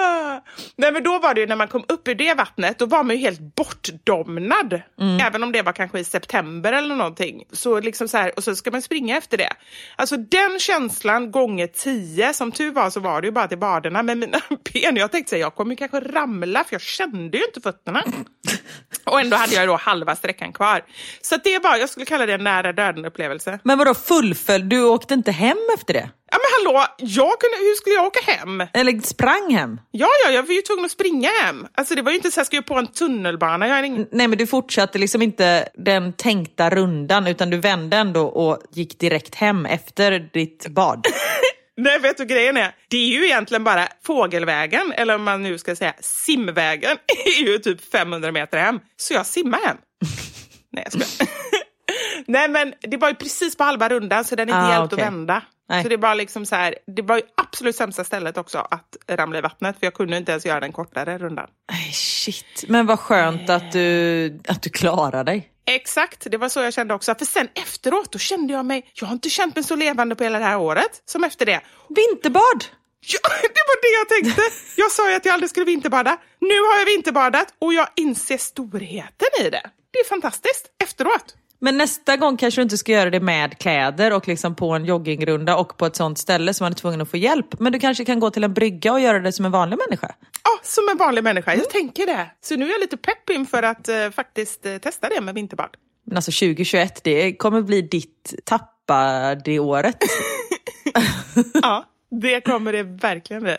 Ah. 0.00 0.40
Nej 0.76 0.92
men 0.92 1.02
då 1.02 1.18
var 1.18 1.34
det 1.34 1.40
ju 1.40 1.46
när 1.46 1.56
man 1.56 1.68
kom 1.68 1.84
upp 1.88 2.08
ur 2.08 2.14
det 2.14 2.34
vattnet, 2.34 2.78
då 2.78 2.86
var 2.86 3.02
man 3.02 3.16
ju 3.16 3.22
helt 3.22 3.40
bortdomnad. 3.40 4.80
Mm. 5.00 5.20
Även 5.20 5.42
om 5.42 5.52
det 5.52 5.62
var 5.62 5.72
kanske 5.72 5.98
i 5.98 6.04
september 6.04 6.72
eller 6.72 6.94
någonting. 6.94 7.44
Så 7.52 7.80
liksom 7.80 8.08
så 8.08 8.16
här, 8.16 8.32
och 8.36 8.44
så 8.44 8.56
ska 8.56 8.70
man 8.70 8.82
springa 8.82 9.16
efter 9.16 9.36
det. 9.36 9.52
Alltså 9.96 10.16
den 10.16 10.58
känslan 10.58 11.30
gånger 11.30 11.66
tio, 11.66 12.32
som 12.32 12.52
tur 12.52 12.72
var 12.72 12.90
så 12.90 13.00
var 13.00 13.20
det 13.20 13.26
ju 13.26 13.32
bara 13.32 13.48
till 13.48 13.58
baderna 13.58 14.02
med 14.02 14.18
mina 14.18 14.40
ben. 14.72 14.96
Jag 14.96 15.12
tänkte 15.12 15.30
säga 15.30 15.40
jag 15.40 15.54
kommer 15.54 15.74
kanske 15.74 16.00
ramla 16.00 16.64
för 16.64 16.74
jag 16.74 16.82
kände 16.82 17.38
ju 17.38 17.44
inte 17.44 17.60
fötterna. 17.60 18.04
Och 19.04 19.20
ändå 19.20 19.36
hade 19.36 19.54
jag 19.54 19.68
då 19.68 19.76
halva 19.76 20.16
sträckan 20.16 20.52
kvar. 20.52 20.84
Så 21.20 21.36
det 21.44 21.58
var, 21.58 21.76
jag 21.76 21.88
skulle 21.90 22.06
kalla 22.06 22.26
det 22.26 22.34
en 22.34 22.44
nära 22.44 22.72
döden 22.72 23.04
upplevelse. 23.04 23.58
Men 23.62 23.78
vadå 23.78 23.94
fullföljd? 23.94 24.64
Du 24.64 24.84
åkte 24.84 25.14
inte 25.14 25.32
hem 25.32 25.58
efter 25.74 25.94
det? 25.94 26.10
Men 26.48 26.66
hallå, 26.72 26.86
jag 26.98 27.40
kunde, 27.40 27.56
hur 27.56 27.74
skulle 27.74 27.94
jag 27.94 28.06
åka 28.06 28.32
hem? 28.32 28.62
Eller 28.74 29.00
sprang 29.00 29.54
hem? 29.54 29.80
Ja, 29.90 30.08
ja, 30.24 30.30
jag 30.30 30.42
var 30.42 30.54
ju 30.54 30.62
tvungen 30.62 30.84
att 30.84 30.90
springa 30.90 31.28
hem. 31.28 31.66
Alltså 31.74 31.94
det 31.94 32.02
var 32.02 32.10
ju 32.10 32.16
inte 32.16 32.30
så 32.30 32.34
att 32.34 32.36
jag 32.40 32.46
skulle 32.46 32.62
på 32.62 32.74
en 32.74 32.86
tunnelbana. 32.86 33.68
Jag 33.68 33.86
ingen... 33.86 34.06
Nej 34.12 34.28
men 34.28 34.38
du 34.38 34.46
fortsatte 34.46 34.98
liksom 34.98 35.22
inte 35.22 35.68
den 35.74 36.12
tänkta 36.12 36.70
rundan 36.70 37.26
utan 37.26 37.50
du 37.50 37.56
vände 37.56 37.96
ändå 37.96 38.26
och 38.26 38.58
gick 38.72 38.98
direkt 38.98 39.34
hem 39.34 39.66
efter 39.66 40.30
ditt 40.32 40.68
bad. 40.68 41.06
Nej, 41.76 41.98
vet 41.98 42.16
du 42.16 42.24
grejen 42.24 42.56
är? 42.56 42.74
Det 42.88 42.96
är 42.96 43.08
ju 43.08 43.24
egentligen 43.24 43.64
bara 43.64 43.88
fågelvägen, 44.06 44.92
eller 44.96 45.14
om 45.14 45.22
man 45.22 45.42
nu 45.42 45.58
ska 45.58 45.76
säga 45.76 45.94
simvägen, 46.00 46.96
är 47.38 47.42
ju 47.42 47.58
typ 47.58 47.92
500 47.92 48.32
meter 48.32 48.58
hem. 48.58 48.80
Så 48.96 49.14
jag 49.14 49.26
simmar 49.26 49.58
hem. 49.66 49.76
Nej, 50.72 50.84
jag 50.84 50.92
skojar. 50.92 51.28
Nej, 52.28 52.48
men 52.48 52.74
det 52.80 52.96
var 52.96 53.08
ju 53.08 53.14
precis 53.14 53.56
på 53.56 53.64
halva 53.64 53.88
rundan 53.88 54.24
så 54.24 54.36
den 54.36 54.48
är 54.48 54.52
inte 54.52 54.66
ah, 54.66 54.72
hjälpt 54.72 54.92
okay. 54.92 55.04
att 55.04 55.12
vända. 55.12 55.42
Nej. 55.68 55.82
Så 55.82 55.88
det 55.88 55.96
var 55.96 56.14
liksom 56.14 56.46
så 56.46 56.56
här, 56.56 56.74
det 56.86 57.02
var 57.02 57.16
ju 57.16 57.22
absolut 57.36 57.76
sämsta 57.76 58.04
stället 58.04 58.38
också 58.38 58.58
att 58.58 58.96
ramla 59.08 59.38
i 59.38 59.40
vattnet 59.40 59.78
för 59.78 59.86
jag 59.86 59.94
kunde 59.94 60.16
inte 60.16 60.32
ens 60.32 60.46
göra 60.46 60.60
den 60.60 60.72
kortare 60.72 61.18
rundan. 61.18 61.46
Ay, 61.72 61.92
shit, 61.92 62.64
men 62.68 62.86
vad 62.86 62.98
skönt 62.98 63.50
att 63.50 63.72
du, 63.72 64.40
att 64.48 64.62
du 64.62 64.70
klarade 64.70 65.30
dig. 65.30 65.52
Exakt, 65.66 66.26
det 66.30 66.36
var 66.36 66.48
så 66.48 66.60
jag 66.60 66.74
kände 66.74 66.94
också. 66.94 67.14
För 67.14 67.24
sen 67.24 67.48
efteråt, 67.54 68.12
då 68.12 68.18
kände 68.18 68.52
jag 68.52 68.66
mig, 68.66 68.90
jag 68.94 69.06
har 69.06 69.12
inte 69.12 69.30
känt 69.30 69.54
mig 69.56 69.64
så 69.64 69.76
levande 69.76 70.14
på 70.14 70.24
hela 70.24 70.38
det 70.38 70.44
här 70.44 70.58
året 70.58 71.02
som 71.04 71.24
efter 71.24 71.46
det. 71.46 71.60
Vinterbad! 71.88 72.64
Ja, 73.00 73.28
det 73.42 73.62
var 73.68 73.82
det 73.82 73.98
jag 73.98 74.08
tänkte! 74.08 74.42
Jag 74.76 74.92
sa 74.92 75.10
ju 75.10 75.16
att 75.16 75.24
jag 75.24 75.32
aldrig 75.32 75.50
skulle 75.50 75.66
vinterbada. 75.66 76.16
Nu 76.40 76.60
har 76.60 76.78
jag 76.78 76.86
vinterbadat 76.86 77.54
och 77.58 77.74
jag 77.74 77.88
inser 77.96 78.38
storheten 78.38 79.28
i 79.40 79.50
det. 79.50 79.70
Det 79.90 79.98
är 79.98 80.08
fantastiskt, 80.08 80.66
efteråt. 80.84 81.34
Men 81.60 81.76
nästa 81.76 82.16
gång 82.16 82.36
kanske 82.36 82.60
du 82.60 82.62
inte 82.62 82.78
ska 82.78 82.92
göra 82.92 83.10
det 83.10 83.20
med 83.20 83.58
kläder 83.58 84.12
och 84.12 84.28
liksom 84.28 84.54
på 84.54 84.70
en 84.70 84.84
joggingrunda 84.84 85.56
och 85.56 85.76
på 85.76 85.86
ett 85.86 85.96
sånt 85.96 86.18
ställe 86.18 86.54
som 86.54 86.64
man 86.64 86.72
är 86.72 86.76
tvungen 86.76 87.00
att 87.00 87.10
få 87.10 87.16
hjälp. 87.16 87.60
Men 87.60 87.72
du 87.72 87.78
kanske 87.78 88.04
kan 88.04 88.20
gå 88.20 88.30
till 88.30 88.44
en 88.44 88.54
brygga 88.54 88.92
och 88.92 89.00
göra 89.00 89.18
det 89.18 89.32
som 89.32 89.44
en 89.44 89.52
vanlig 89.52 89.78
människa? 89.88 90.14
Ja, 90.44 90.50
som 90.62 90.88
en 90.90 90.96
vanlig 90.96 91.24
människa. 91.24 91.54
Jag 91.54 91.70
tänker 91.70 92.06
det. 92.06 92.30
Så 92.40 92.56
nu 92.56 92.66
är 92.66 92.70
jag 92.70 92.80
lite 92.80 92.96
pepp 92.96 93.30
inför 93.30 93.62
att 93.62 93.88
uh, 93.88 94.10
faktiskt 94.10 94.66
uh, 94.66 94.78
testa 94.78 95.08
det 95.08 95.20
med 95.20 95.34
vinterbad. 95.34 95.70
Men 96.06 96.16
alltså 96.16 96.30
2021, 96.30 97.04
det 97.04 97.36
kommer 97.36 97.62
bli 97.62 97.82
ditt 97.82 98.34
tappade 98.44 99.58
året. 99.58 99.96
ja, 101.62 101.84
det 102.10 102.40
kommer 102.40 102.72
det 102.72 102.82
verkligen 102.82 103.42
bli. 103.42 103.56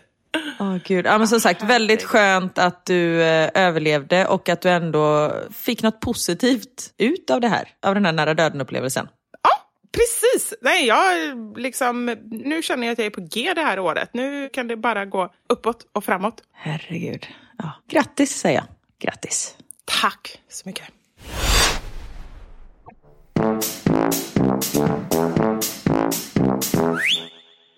Oh, 0.59 0.77
Gud. 0.85 1.05
Ja, 1.05 1.17
men 1.17 1.27
som 1.27 1.39
sagt, 1.39 1.63
väldigt 1.63 2.03
skönt 2.03 2.57
att 2.57 2.85
du 2.85 3.21
eh, 3.21 3.49
överlevde 3.53 4.25
och 4.25 4.49
att 4.49 4.61
du 4.61 4.69
ändå 4.69 5.33
fick 5.53 5.83
något 5.83 5.99
positivt 5.99 6.93
ut 6.97 7.29
av 7.29 7.41
det 7.41 7.47
här, 7.47 7.69
av 7.81 7.93
den 7.93 8.05
här 8.05 8.11
nära 8.11 8.33
döden-upplevelsen. 8.33 9.07
Ja, 9.43 9.49
precis. 9.91 10.53
Nej, 10.61 10.87
jag 10.87 11.57
liksom, 11.57 12.15
nu 12.31 12.61
känner 12.61 12.87
jag 12.87 12.91
att 12.91 12.99
jag 12.99 13.05
är 13.05 13.11
på 13.11 13.21
G 13.21 13.53
det 13.55 13.61
här 13.61 13.79
året. 13.79 14.09
Nu 14.13 14.49
kan 14.49 14.67
det 14.67 14.77
bara 14.77 15.05
gå 15.05 15.33
uppåt 15.49 15.85
och 15.93 16.03
framåt. 16.03 16.43
Herregud. 16.53 17.27
Ja. 17.57 17.71
Grattis, 17.89 18.39
säger 18.39 18.55
jag. 18.55 18.65
Grattis. 18.99 19.55
Tack 19.85 20.41
så 20.49 20.69
mycket. 20.69 20.85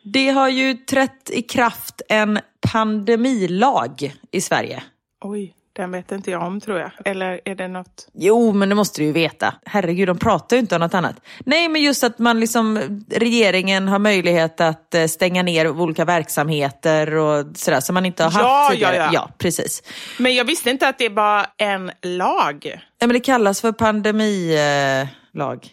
Det 0.04 0.30
har 0.30 0.50
ju 0.50 0.74
trätt 0.74 1.30
i 1.30 1.42
kraft 1.42 2.02
en 2.10 2.40
pandemilag 2.72 4.14
i 4.32 4.42
Sverige. 4.42 4.84
Oj, 5.22 5.54
den 5.74 5.92
vet 5.92 6.12
inte 6.12 6.32
jag 6.32 6.44
om 6.44 6.60
tror 6.62 6.80
jag. 6.80 6.92
Eller 7.06 7.42
är 7.46 7.56
det 7.56 7.68
något? 7.68 8.08
Jo, 8.14 8.54
men 8.54 8.70
det 8.70 8.76
måste 8.76 9.02
du 9.02 9.06
ju 9.06 9.12
veta. 9.12 9.54
Herregud, 9.66 10.08
de 10.08 10.18
pratar 10.18 10.56
ju 10.56 10.60
inte 10.60 10.76
om 10.76 10.82
något 10.82 10.94
annat. 10.94 11.16
Nej, 11.40 11.70
men 11.70 11.82
just 11.82 12.04
att 12.04 12.20
man 12.20 12.40
liksom, 12.40 12.80
regeringen 13.10 13.88
har 13.88 14.00
möjlighet 14.00 14.62
att 14.62 14.96
eh, 14.96 15.06
stänga 15.06 15.44
ner 15.44 15.68
olika 15.70 16.06
verksamheter 16.06 17.16
och 17.16 17.46
sådär 17.56 17.80
som 17.80 17.94
man 17.94 18.06
inte 18.06 18.24
har 18.24 18.32
haft 18.32 18.44
ja, 18.44 18.68
tidigare. 18.72 18.96
Ja, 18.96 19.04
ja. 19.04 19.10
ja, 19.14 19.30
precis. 19.38 19.84
Men 20.20 20.36
jag 20.36 20.46
visste 20.46 20.70
inte 20.70 20.88
att 20.88 20.98
det 20.98 21.10
var 21.10 21.46
en 21.58 21.92
lag. 22.02 22.82
Ja, 23.00 23.08
men 23.08 23.14
det 23.14 23.20
kallas 23.20 23.62
för 23.62 23.72
pandemilag 23.72 25.08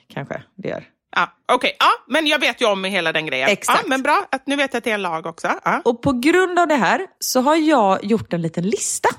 kanske. 0.08 0.42
Det 0.56 0.68
gör. 0.68 0.84
Ja, 1.16 1.32
Okej, 1.52 1.56
okay. 1.56 1.72
ja, 1.78 1.90
men 2.08 2.26
jag 2.26 2.38
vet 2.38 2.60
ju 2.60 2.66
om 2.66 2.84
hela 2.84 3.12
den 3.12 3.26
grejen. 3.26 3.48
Exakt. 3.48 3.80
Ja, 3.82 3.88
men 3.88 4.02
bra, 4.02 4.26
att 4.32 4.46
nu 4.46 4.56
vet 4.56 4.72
jag 4.74 4.78
att 4.78 4.84
det 4.84 4.90
är 4.90 4.94
en 4.94 5.02
lag 5.02 5.26
också. 5.26 5.48
Ja. 5.64 5.82
Och 5.84 6.02
på 6.02 6.12
grund 6.12 6.58
av 6.58 6.68
det 6.68 6.74
här 6.74 7.06
så 7.18 7.40
har 7.40 7.56
jag 7.56 8.04
gjort 8.04 8.32
en 8.32 8.42
liten 8.42 8.64
lista. 8.68 9.08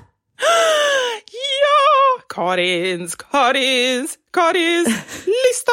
Ja! 1.32 2.22
Karins, 2.34 3.14
Karins, 3.14 4.14
Karins 4.32 4.88
lista! 5.26 5.72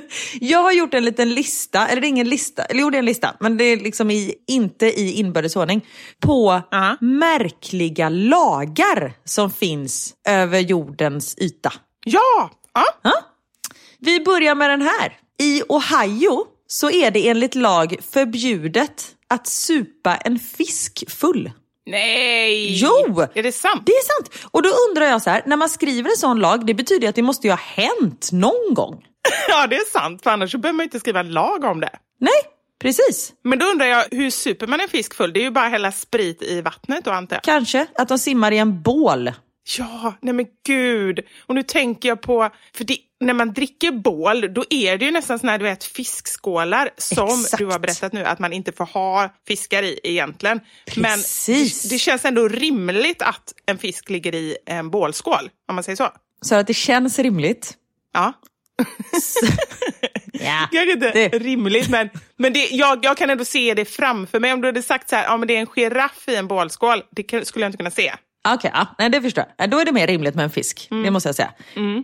Jag 0.40 0.58
har 0.62 0.72
gjort 0.72 0.94
en 0.94 1.04
liten 1.04 1.34
lista, 1.34 1.88
eller 1.88 2.00
det 2.00 2.06
är 2.06 2.08
ingen 2.08 2.28
lista, 2.28 2.64
eller 2.64 2.80
jo 2.80 2.90
det 2.90 2.96
är 2.96 2.98
en 2.98 3.04
lista, 3.04 3.34
men 3.40 3.56
det 3.56 3.64
är 3.64 3.76
liksom 3.76 4.10
i, 4.10 4.34
inte 4.46 4.86
i 4.86 5.12
inbördes 5.12 5.56
ordning, 5.56 5.86
på 6.20 6.62
Ja. 6.70 6.96
märkliga 7.00 8.08
lagar 8.08 9.12
som 9.24 9.50
finns 9.50 10.14
över 10.28 10.58
jordens 10.58 11.38
yta. 11.38 11.72
Ja! 12.04 12.50
ja. 12.74 13.12
Vi 14.00 14.20
börjar 14.20 14.54
med 14.54 14.70
den 14.70 14.82
här. 14.82 15.16
I 15.40 15.62
Ohio 15.68 16.46
så 16.66 16.90
är 16.90 17.10
det 17.10 17.28
enligt 17.28 17.54
lag 17.54 17.96
förbjudet 18.12 19.06
att 19.28 19.46
supa 19.46 20.16
en 20.16 20.38
fisk 20.38 21.10
full. 21.10 21.50
Nej! 21.86 22.80
Jo! 22.82 23.20
Är 23.34 23.42
det 23.42 23.52
sant? 23.52 23.82
Det 23.86 23.92
är 23.92 24.04
sant. 24.16 24.48
Och 24.50 24.62
då 24.62 24.68
undrar 24.88 25.06
jag 25.06 25.22
så 25.22 25.30
här, 25.30 25.42
när 25.46 25.56
man 25.56 25.68
skriver 25.68 26.10
en 26.10 26.16
sån 26.16 26.38
lag, 26.38 26.66
det 26.66 26.74
betyder 26.74 27.02
ju 27.02 27.08
att 27.08 27.14
det 27.14 27.22
måste 27.22 27.46
ju 27.46 27.50
ha 27.52 27.58
hänt 27.58 28.28
någon 28.32 28.74
gång. 28.74 29.04
Ja, 29.48 29.66
det 29.66 29.76
är 29.76 29.92
sant. 29.92 30.22
För 30.22 30.30
annars 30.30 30.52
behöver 30.52 30.76
man 30.76 30.84
inte 30.84 31.00
skriva 31.00 31.20
en 31.20 31.32
lag 31.32 31.64
om 31.64 31.80
det. 31.80 31.90
Nej, 32.20 32.40
precis. 32.82 33.32
Men 33.44 33.58
då 33.58 33.66
undrar 33.66 33.86
jag, 33.86 34.04
hur 34.10 34.30
super 34.30 34.66
man 34.66 34.80
en 34.80 34.88
fisk 34.88 35.14
full? 35.14 35.32
Det 35.32 35.40
är 35.40 35.44
ju 35.44 35.50
bara 35.50 35.64
att 35.64 35.70
hälla 35.70 35.92
sprit 35.92 36.42
i 36.42 36.60
vattnet 36.60 37.04
då 37.04 37.10
antar 37.10 37.36
jag. 37.36 37.42
Kanske 37.42 37.86
att 37.94 38.08
de 38.08 38.18
simmar 38.18 38.52
i 38.52 38.58
en 38.58 38.82
bål. 38.82 39.32
Ja, 39.78 40.14
nej 40.20 40.34
men 40.34 40.46
gud. 40.66 41.20
Och 41.46 41.54
nu 41.54 41.62
tänker 41.62 42.08
jag 42.08 42.20
på, 42.20 42.50
för 42.74 42.84
det, 42.84 42.98
när 43.20 43.34
man 43.34 43.52
dricker 43.52 43.92
bål, 43.92 44.54
då 44.54 44.64
är 44.70 44.98
det 44.98 45.04
ju 45.04 45.10
nästan 45.10 45.38
såna 45.38 45.52
här, 45.52 45.58
du 45.58 45.64
vet, 45.64 45.84
fiskskålar 45.84 46.90
som 46.96 47.40
Exakt. 47.40 47.58
du 47.58 47.66
har 47.66 47.78
berättat 47.78 48.12
nu 48.12 48.24
att 48.24 48.38
man 48.38 48.52
inte 48.52 48.72
får 48.72 48.84
ha 48.84 49.34
fiskar 49.48 49.82
i 49.82 50.00
egentligen. 50.02 50.60
Precis. 50.86 51.84
Men 51.84 51.90
det, 51.90 51.98
känns 51.98 52.24
ändå 52.24 52.48
rimligt 52.48 53.22
att 53.22 53.54
en 53.66 53.78
fisk 53.78 54.10
ligger 54.10 54.34
i 54.34 54.56
en 54.66 54.90
bålskål, 54.90 55.50
om 55.68 55.74
man 55.74 55.84
säger 55.84 55.96
så. 55.96 56.08
Så 56.42 56.54
att 56.54 56.66
det 56.66 56.74
känns 56.74 57.18
rimligt. 57.18 57.74
Ja. 58.14 58.32
Ja, 60.40 60.68
Kanske 60.72 60.92
inte 60.92 61.10
det- 61.10 61.38
rimligt, 61.38 61.88
men, 61.90 62.08
men 62.36 62.52
det, 62.52 62.68
jag, 62.70 62.98
jag 63.04 63.16
kan 63.16 63.30
ändå 63.30 63.44
se 63.44 63.74
det 63.74 63.84
framför 63.84 64.40
mig. 64.40 64.52
Om 64.52 64.60
du 64.60 64.68
hade 64.68 64.82
sagt 64.82 65.08
så 65.08 65.16
här, 65.16 65.24
ja 65.24 65.36
men 65.36 65.48
det 65.48 65.56
är 65.56 65.60
en 65.60 65.66
giraff 65.66 66.24
i 66.28 66.36
en 66.36 66.46
bålskål, 66.48 67.02
det 67.10 67.46
skulle 67.46 67.64
jag 67.64 67.68
inte 67.68 67.76
kunna 67.76 67.90
se. 67.90 68.14
Okej, 68.48 68.70
ja, 68.74 68.86
nej, 68.98 69.10
det 69.10 69.22
förstår 69.22 69.44
jag. 69.44 69.64
Ja, 69.64 69.70
Då 69.70 69.78
är 69.78 69.84
det 69.84 69.92
mer 69.92 70.06
rimligt 70.06 70.34
med 70.34 70.44
en 70.44 70.50
fisk, 70.50 70.88
det 70.90 71.10
måste 71.10 71.28
jag 71.28 71.36
säga. 71.36 71.50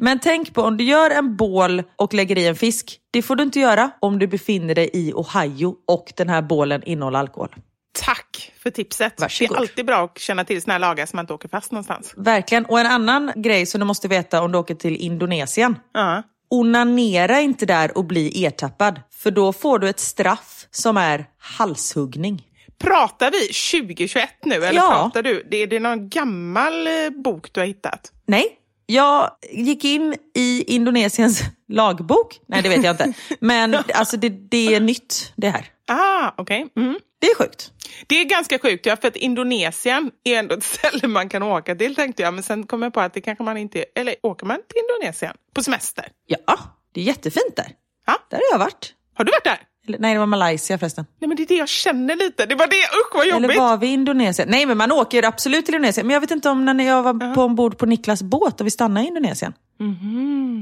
Men 0.01 0.19
tänk 0.19 0.55
på 0.55 0.63
om 0.63 0.77
du 0.77 0.85
gör 0.85 1.11
en 1.11 1.37
bål 1.37 1.83
och 1.97 2.15
lägger 2.15 2.39
i 2.39 2.47
en 2.47 2.57
fisk. 2.57 2.99
Det 3.11 3.23
får 3.23 3.37
du 3.37 3.43
inte 3.43 3.61
göra 3.61 3.91
om 4.01 4.19
du 4.19 4.27
befinner 4.27 4.75
dig 4.75 4.91
i 4.93 5.13
Ohio 5.13 5.75
och 5.89 6.13
den 6.17 6.29
här 6.29 6.43
bålen 6.43 6.83
innehåller 6.83 7.19
alkohol. 7.19 7.55
Tack 7.99 8.53
för 8.63 8.71
tipset. 8.71 9.21
Varsågod. 9.21 9.51
Det 9.51 9.59
är 9.59 9.61
alltid 9.61 9.87
bra 9.87 10.05
att 10.05 10.19
känna 10.19 10.45
till 10.45 10.63
såna 10.63 10.73
här 10.73 10.79
lagar 10.79 11.07
så 11.07 11.17
man 11.17 11.23
inte 11.23 11.33
åker 11.35 11.49
fast 11.49 11.73
någonstans. 11.73 12.15
Verkligen. 12.17 12.65
Och 12.65 12.81
en 12.81 12.87
annan 12.87 13.33
grej 13.37 13.67
som 13.67 13.79
du 13.81 13.85
måste 13.87 14.09
veta 14.09 14.43
om 14.43 14.53
du 14.53 14.59
åker 14.59 14.75
till 14.75 14.97
Indonesien. 14.97 15.79
Ja. 15.93 16.23
Onanera 16.51 17.41
inte 17.41 17.67
där 17.67 17.99
och 17.99 18.05
bli 18.05 18.45
ertappad. 18.45 19.01
För 19.15 19.31
då 19.31 19.53
får 19.53 19.79
du 19.79 19.89
ett 19.89 20.01
straff 20.01 20.67
som 20.71 20.97
är 20.97 21.27
halshuggning. 21.39 22.43
Pratar 22.79 23.31
vi 23.31 23.41
2021 23.83 24.29
nu 24.45 24.55
eller 24.55 24.73
Ja. 24.73 24.89
pratar 24.91 25.23
du? 25.23 25.43
Det 25.51 25.57
är 25.57 25.67
det 25.67 25.81
någon 25.81 26.09
gammal 26.09 26.87
eh, 26.87 27.11
bok 27.11 27.53
du 27.53 27.61
har 27.61 27.67
hittat? 27.67 28.13
Nej, 28.27 28.59
jag 28.87 29.31
gick 29.53 29.85
in 29.85 30.15
i 30.35 30.63
Indonesiens 30.75 31.41
lagbok. 31.69 32.41
Nej, 32.47 32.63
det 32.63 32.69
vet 32.69 32.85
jag 32.85 32.93
inte. 32.93 33.13
Men 33.41 33.75
alltså, 33.95 34.17
det, 34.17 34.29
det 34.29 34.75
är 34.75 34.81
nytt 34.81 35.33
det 35.37 35.49
här. 35.49 35.65
Ah, 35.89 36.31
okej. 36.37 36.67
Mm. 36.77 36.99
Det 37.19 37.27
är 37.27 37.35
sjukt. 37.35 37.71
Det 38.07 38.21
är 38.21 38.25
ganska 38.25 38.59
sjukt, 38.59 38.87
ja, 38.87 38.97
för 38.97 39.09
att 39.09 39.17
Indonesien 39.17 40.11
är 40.25 40.39
ändå 40.39 40.55
ett 40.55 40.65
ställe 40.75 41.09
man 41.09 41.29
kan 41.29 41.43
åka 41.43 41.75
till 41.75 41.95
tänkte 41.95 42.23
jag. 42.23 42.35
Men 42.35 42.43
sen 42.43 42.67
kom 42.67 42.83
jag 42.83 42.93
på 42.95 43.01
att 43.01 43.15
det 43.15 43.21
kanske 43.21 43.45
man 43.45 43.57
inte... 43.57 43.85
Eller 43.95 44.15
åker 44.23 44.47
man 44.47 44.57
till 44.69 44.79
Indonesien 44.79 45.37
på 45.55 45.63
semester? 45.63 46.05
Ja, 46.27 46.59
det 46.95 47.01
är 47.01 47.05
jättefint 47.05 47.57
där. 47.57 47.71
Ja. 48.07 48.17
Där 48.31 48.37
har 48.37 48.45
jag 48.53 48.59
varit. 48.59 48.95
Har 49.15 49.25
du 49.25 49.31
varit 49.33 49.45
där? 49.45 49.59
Eller, 49.89 49.99
nej, 49.99 50.13
det 50.13 50.19
var 50.19 50.27
Malaysia 50.27 50.79
förresten. 50.79 51.07
Nej 51.21 51.29
men 51.29 51.37
det 51.37 51.43
är 51.43 51.47
det 51.47 51.55
jag 51.55 51.69
känner 51.69 52.17
lite. 52.17 52.47
Det 52.47 52.55
var 52.55 52.67
det, 52.67 52.77
usch 52.77 53.15
vad 53.15 53.27
jobbigt. 53.27 53.51
Eller 53.51 53.61
var 53.61 53.77
vi 53.77 53.87
i 53.87 53.93
Indonesien? 53.93 54.49
Nej, 54.51 54.67
men 54.67 54.77
man 54.79 54.93
åker 54.93 55.23
absolut 55.23 55.65
till 55.67 55.75
Indonesien. 55.75 56.07
Men 56.07 56.15
jag 56.15 56.21
vet 56.21 56.31
inte 56.31 56.49
om 56.51 56.65
när 56.65 56.85
jag 56.85 57.03
var 57.03 57.35
på 57.35 57.43
ombord 57.43 57.79
på 57.79 57.87
Niklas 57.87 58.23
båt 58.23 58.61
och 58.61 58.67
vi 58.67 58.71
stannade 58.71 59.05
i 59.05 59.09
Indonesien. 59.09 59.53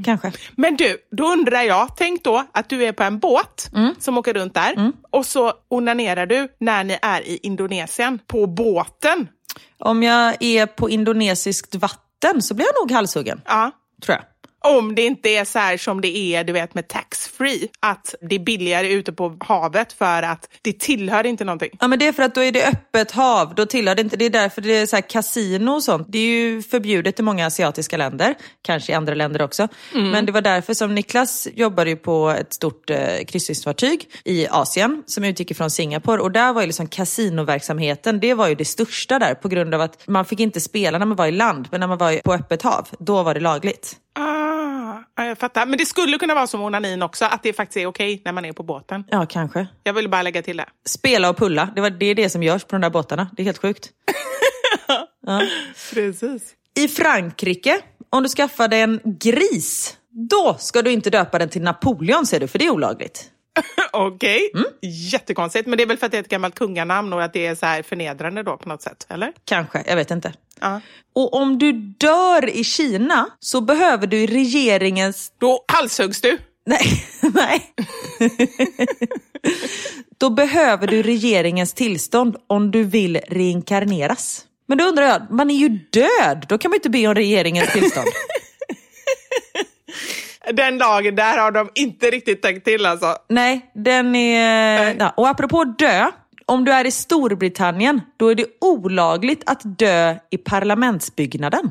Kanske. 0.05 0.33
Men 0.57 0.77
du, 0.77 0.97
då 1.17 1.33
undrar 1.33 1.63
jag, 1.63 1.97
tänk 1.97 2.25
då 2.25 2.45
att 2.53 2.69
du 2.69 2.85
är 2.85 2.93
på 2.93 3.03
en 3.03 3.19
båt 3.19 3.71
Mm. 3.75 3.95
som 3.99 4.19
åker 4.19 4.35
runt 4.35 4.55
där 4.55 4.93
och 5.11 5.27
så 5.27 5.53
onanerar 5.69 6.27
du 6.27 6.49
när 6.61 6.85
ni 6.85 6.99
är 7.03 7.21
i 7.29 7.39
Indonesien 7.43 8.19
på 8.27 8.47
båten. 8.47 9.29
Om 9.79 10.03
jag 10.03 10.37
är 10.41 10.67
på 10.67 10.91
indonesiskt 10.91 11.75
vatten 11.75 12.43
så 12.43 12.55
blir 12.55 12.67
jag 12.67 12.75
nog 12.83 12.93
halshuggen. 12.97 13.41
Ja. 13.47 13.71
Tror 14.03 14.17
jag. 14.17 14.25
Om 14.63 14.95
det 14.95 15.03
inte 15.03 15.29
är 15.29 15.45
så 15.45 15.59
här 15.59 15.77
som 15.77 16.01
det 16.01 16.17
är 16.17 16.45
du 16.45 16.53
vet 16.53 16.75
med 16.75 16.89
tax-free, 16.89 17.69
att 17.81 18.15
det 18.21 18.35
är 18.35 18.39
billigare 18.39 18.93
ute 18.93 19.13
på 19.13 19.37
havet 19.41 19.93
för 19.93 20.23
att 20.23 20.49
det 20.63 20.79
tillhör 20.79 21.27
inte 21.27 21.45
någonting. 21.45 21.71
Ja 21.81 21.89
men 21.89 21.99
det 21.99 22.07
är 22.07 22.13
för 22.13 22.23
att 22.23 22.35
då 22.35 22.43
är 22.43 22.53
det 22.53 22.67
öppet 22.67 23.11
hav, 23.11 23.55
då 23.55 23.67
tillhör 23.67 23.95
det 23.95 24.03
inte, 24.03 24.17
det 24.17 24.25
är 24.25 24.31
därför 24.31 24.63
det 24.63 24.77
är 24.77 24.87
så 24.87 24.97
här 24.97 25.09
kasino 25.09 25.71
och 25.71 25.83
sånt. 25.83 26.07
Det 26.11 26.19
är 26.19 26.27
ju 26.27 26.63
förbjudet 26.63 27.21
i 27.21 27.23
många 27.23 27.47
asiatiska 27.47 27.97
länder, 27.97 28.35
kanske 28.63 28.93
i 28.93 28.95
andra 28.95 29.15
länder 29.15 29.43
också. 29.43 29.69
Men 29.93 30.27
det 30.27 30.33
var 30.33 30.41
därför 30.41 30.75
som 30.75 30.95
Niklas 30.95 31.49
jobbade 31.55 31.91
ju 31.91 31.97
på 31.97 32.31
ett 32.31 32.53
stort 32.53 32.91
eh, 32.91 33.25
kryssningsfartyg 33.29 34.09
i 34.25 34.47
Asien 34.51 35.03
som 35.07 35.25
utgick 35.25 35.51
ifrån 35.51 35.71
Singapore 35.71 36.23
och 36.23 36.33
där 36.33 36.53
var 36.53 36.61
ju 36.61 36.67
liksom 36.67 36.89
kasinoverksamheten, 36.89 38.21
det 38.21 38.35
var 38.35 38.49
ju 38.49 38.55
det 38.55 38.65
största 38.65 39.19
där 39.19 39.35
på 39.35 39.49
grund 39.49 39.75
av 39.75 39.81
att 39.81 40.09
man 40.09 40.25
fick 40.25 40.41
inte 40.41 40.61
spela 40.61 40.99
när 40.99 41.07
man 41.07 41.17
var 41.17 41.27
i 41.27 41.33
land, 41.33 41.69
men 41.71 41.81
när 41.81 41.87
man 41.87 41.99
var 41.99 42.21
på 42.23 42.35
öppet 42.35 42.63
hav, 42.63 42.89
då 42.99 43.23
var 43.23 43.35
det 43.35 43.41
lagligt. 43.41 43.97
Ah, 44.15 44.99
ja, 45.17 45.25
jag 45.25 45.39
fattar. 45.39 45.67
Men 45.67 45.79
det 45.79 45.87
skulle 45.87 46.19
kunna 46.19 46.35
vara 46.35 46.47
som 46.47 46.63
onanin 46.63 47.03
också, 47.03 47.25
att 47.25 47.43
det 47.43 47.53
faktiskt 47.53 47.77
är 47.77 47.87
okej 47.87 48.23
när 48.25 48.33
man 48.33 48.45
är 48.45 48.53
på 48.53 48.63
båten. 48.63 49.05
Ja, 49.09 49.27
kanske. 49.27 49.67
Jag 49.83 49.93
vill 49.93 50.09
bara 50.09 50.23
lägga 50.23 50.43
till 50.43 50.57
det. 50.57 50.67
Spela 50.87 51.31
och 51.31 51.37
pulla, 51.37 51.69
det, 51.75 51.81
var, 51.81 51.91
det 51.91 52.07
är 52.07 52.15
det 52.15 52.31
som 52.31 52.43
görs 52.43 52.65
på 52.65 52.75
de 52.75 52.81
där 52.81 52.91
båtarna. 52.91 53.31
Det 53.33 53.43
är 53.43 53.45
helt 53.45 53.59
sjukt. 53.59 53.91
Precis. 55.95 56.55
I 56.75 56.89
Frankrike, 56.89 57.81
om 58.11 58.23
du 58.23 58.29
skaffar 58.29 58.69
dig 58.69 58.81
en 58.81 59.01
gris, 59.05 59.97
då 60.31 60.57
ska 60.59 60.83
du 60.83 60.93
inte 60.93 61.11
döpa 61.11 61.39
den 61.39 61.49
till 61.49 61.63
Napoleon 61.63 62.27
ser 62.27 62.41
du, 62.41 62.49
för 62.49 62.59
det 62.59 62.67
är 62.67 62.71
olagligt. 62.71 63.25
Okej, 63.93 64.51
Mm. 64.55 64.67
jättekonstigt. 64.83 65.67
Men 65.69 65.77
det 65.77 65.83
är 65.83 65.87
väl 65.87 65.97
för 65.99 66.07
att 66.07 66.13
det 66.13 66.19
är 66.19 66.23
ett 66.23 66.29
gammalt 66.29 66.55
kunganamn 66.55 67.13
och 67.13 67.23
att 67.25 67.33
det 67.33 67.47
är 67.47 67.55
så 67.55 67.67
här 67.67 67.83
förnedrande 67.83 68.43
då 68.43 68.57
på 68.57 68.69
något 68.69 68.83
sätt, 68.83 69.07
eller? 69.09 69.33
Kanske, 69.45 69.83
jag 69.87 69.97
vet 69.97 70.11
inte. 70.11 70.33
Ja. 70.61 70.81
Och 71.15 71.35
om 71.35 71.59
du 71.59 71.73
dör 71.73 72.49
i 72.49 72.65
Kina 72.65 73.27
så 73.41 73.61
behöver 73.61 74.07
du 74.07 74.27
regeringens... 74.27 75.33
Då 75.39 75.65
halshuggs 75.73 76.21
du. 76.21 76.39
Nej, 76.67 77.05
nej. 77.35 77.73
då 80.19 80.31
behöver 80.31 80.87
du 80.87 81.03
regeringens 81.03 81.75
tillstånd 81.75 82.37
om 82.47 82.71
du 82.71 82.85
vill 82.85 83.17
reinkarneras. 83.29 84.45
Men 84.69 84.79
då 84.79 84.85
undrar 84.85 85.05
jag, 85.05 85.31
man 85.31 85.51
är 85.51 85.55
ju 85.55 85.69
död, 85.69 86.47
då 86.49 86.59
kan 86.59 86.71
man 86.71 86.77
inte 86.77 86.91
be 86.91 87.07
om 87.07 87.15
regeringens 87.15 87.73
tillstånd. 87.73 88.07
Den 90.53 90.79
lagen 90.79 91.17
där 91.17 91.39
har 91.39 91.51
de 91.51 91.71
inte 91.75 92.11
riktigt 92.11 92.43
tänkt 92.43 92.65
till 92.65 92.87
alltså. 92.87 93.17
Nej, 93.29 93.71
den 93.75 94.15
är... 94.15 94.77
Nej. 94.85 94.97
Ja, 94.99 95.15
och 95.17 95.29
apropå 95.29 95.65
dö, 95.65 96.11
om 96.47 96.65
du 96.65 96.73
är 96.73 96.87
i 96.87 96.91
Storbritannien, 96.91 98.01
då 98.17 98.29
är 98.29 98.35
det 98.35 98.47
olagligt 98.61 99.43
att 99.47 99.79
dö 99.79 100.17
i 100.31 100.39
parlamentsbyggnaden. 100.39 101.71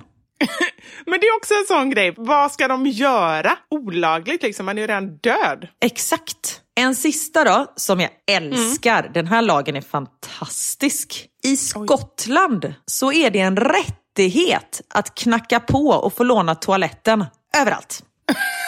Men 1.05 1.19
det 1.19 1.25
är 1.25 1.37
också 1.37 1.53
en 1.53 1.65
sån 1.67 1.89
grej. 1.89 2.13
Vad 2.17 2.51
ska 2.51 2.67
de 2.67 2.87
göra? 2.87 3.57
Olagligt 3.69 4.43
liksom, 4.43 4.65
man 4.65 4.77
är 4.77 4.81
ju 4.81 4.87
redan 4.87 5.17
död. 5.17 5.67
Exakt. 5.81 6.61
En 6.75 6.95
sista 6.95 7.43
då, 7.43 7.73
som 7.75 7.99
jag 7.99 8.09
älskar. 8.31 9.11
Den 9.13 9.27
här 9.27 9.41
lagen 9.41 9.75
är 9.75 9.81
fantastisk. 9.81 11.27
I 11.43 11.57
Skottland 11.57 12.73
så 12.85 13.11
är 13.11 13.29
det 13.31 13.39
en 13.39 13.57
rättighet 13.57 14.81
att 14.93 15.15
knacka 15.15 15.59
på 15.59 15.87
och 15.87 16.13
få 16.13 16.23
låna 16.23 16.55
toaletten 16.55 17.25
överallt. 17.57 18.03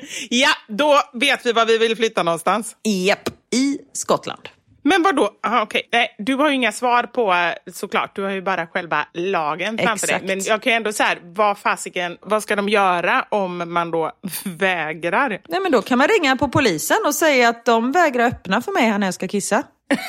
Ja, 0.30 0.50
då 0.68 1.00
vet 1.12 1.46
vi 1.46 1.52
var 1.52 1.66
vi 1.66 1.78
vill 1.78 1.96
flytta 1.96 2.22
någonstans. 2.22 2.76
Japp, 3.06 3.28
i 3.54 3.78
Skottland. 3.92 4.48
Men 4.82 5.02
vad 5.02 5.16
då? 5.16 5.30
Aha, 5.46 5.62
okej. 5.62 5.88
Nej, 5.92 6.14
du 6.18 6.34
har 6.34 6.48
ju 6.48 6.54
inga 6.54 6.72
svar 6.72 7.02
på 7.02 7.32
eh, 7.32 7.72
såklart. 7.72 8.16
Du 8.16 8.22
har 8.22 8.30
ju 8.30 8.42
bara 8.42 8.66
själva 8.66 9.06
lagen 9.14 9.78
framför 9.78 10.06
Exakt. 10.06 10.26
dig. 10.26 10.36
Men 10.36 10.44
jag 10.44 10.62
kan 10.62 10.72
ju 10.72 10.76
ändå 10.76 10.92
säga, 10.92 11.16
vad 11.22 11.58
fasiken, 11.58 12.16
vad 12.20 12.42
ska 12.42 12.56
de 12.56 12.68
göra 12.68 13.26
om 13.28 13.72
man 13.72 13.90
då 13.90 14.12
vägrar? 14.44 15.40
Nej, 15.48 15.60
men 15.60 15.72
då 15.72 15.82
kan 15.82 15.98
man 15.98 16.08
ringa 16.08 16.36
på 16.36 16.48
polisen 16.48 16.96
och 17.06 17.14
säga 17.14 17.48
att 17.48 17.64
de 17.64 17.92
vägrar 17.92 18.26
öppna 18.26 18.60
för 18.60 18.72
mig 18.72 18.82
här 18.82 18.98
när 18.98 19.06
jag 19.06 19.14
ska 19.14 19.28
kissa. 19.28 19.62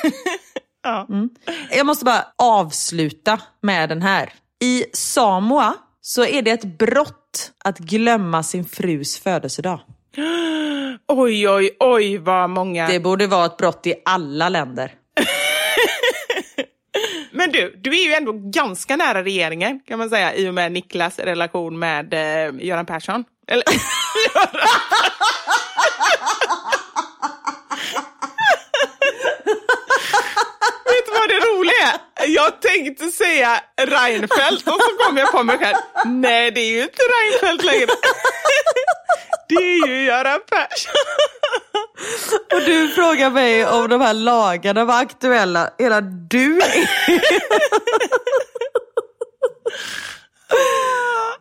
Ja. 0.82 1.06
Jag 1.70 1.86
måste 1.86 2.04
bara 2.04 2.26
avsluta 2.38 3.40
med 3.62 3.88
den 3.88 4.02
här. 4.02 4.32
I 4.62 4.84
Samoa 4.92 5.74
så 6.00 6.24
är 6.24 6.42
det 6.42 6.50
ett 6.50 6.78
brott 6.78 7.19
att 7.64 7.78
glömma 7.78 8.42
sin 8.42 8.64
frus 8.64 9.18
födelsedag. 9.18 9.80
Oj, 11.08 11.48
oj, 11.48 11.76
oj 11.80 12.18
vad 12.18 12.50
många... 12.50 12.88
Det 12.88 13.00
borde 13.00 13.26
vara 13.26 13.46
ett 13.46 13.56
brott 13.56 13.86
i 13.86 13.94
alla 14.04 14.48
länder. 14.48 14.92
Men 17.32 17.50
du, 17.50 17.74
du 17.76 17.90
är 17.90 18.06
ju 18.06 18.12
ändå 18.12 18.32
ganska 18.32 18.96
nära 18.96 19.24
regeringen 19.24 19.80
kan 19.86 19.98
man 19.98 20.10
säga 20.10 20.34
i 20.34 20.48
och 20.48 20.54
med 20.54 20.72
Niklas 20.72 21.18
relation 21.18 21.78
med 21.78 22.14
eh, 22.14 22.54
Göran 22.66 22.86
Persson. 22.86 23.24
Eller, 23.46 23.64
Göran. 24.34 24.68
Vet 30.84 31.06
du 31.06 31.12
vad 31.12 31.28
det 31.28 31.34
roliga 31.34 31.92
är? 31.92 32.09
Jag 32.26 32.60
tänkte 32.60 33.10
säga 33.10 33.60
Reinfeldt 33.76 34.68
och 34.68 34.80
så 34.80 35.04
kom 35.04 35.16
jag 35.16 35.32
på 35.32 35.42
mig 35.42 35.58
själv. 35.58 35.76
Nej, 36.06 36.50
det 36.50 36.60
är 36.60 36.70
ju 36.70 36.82
inte 36.82 37.02
Reinfeldt 37.02 37.64
längre. 37.64 37.86
Det 39.48 39.54
är 39.54 39.88
ju 39.88 40.04
Göran 40.04 40.40
Persson. 40.50 40.92
Och 42.52 42.60
du 42.60 42.88
frågar 42.88 43.30
mig 43.30 43.66
om 43.66 43.88
de 43.88 44.00
här 44.00 44.14
lagarna 44.14 44.84
var 44.84 45.00
aktuella. 45.02 45.70
Hela 45.78 46.00
du 46.00 46.60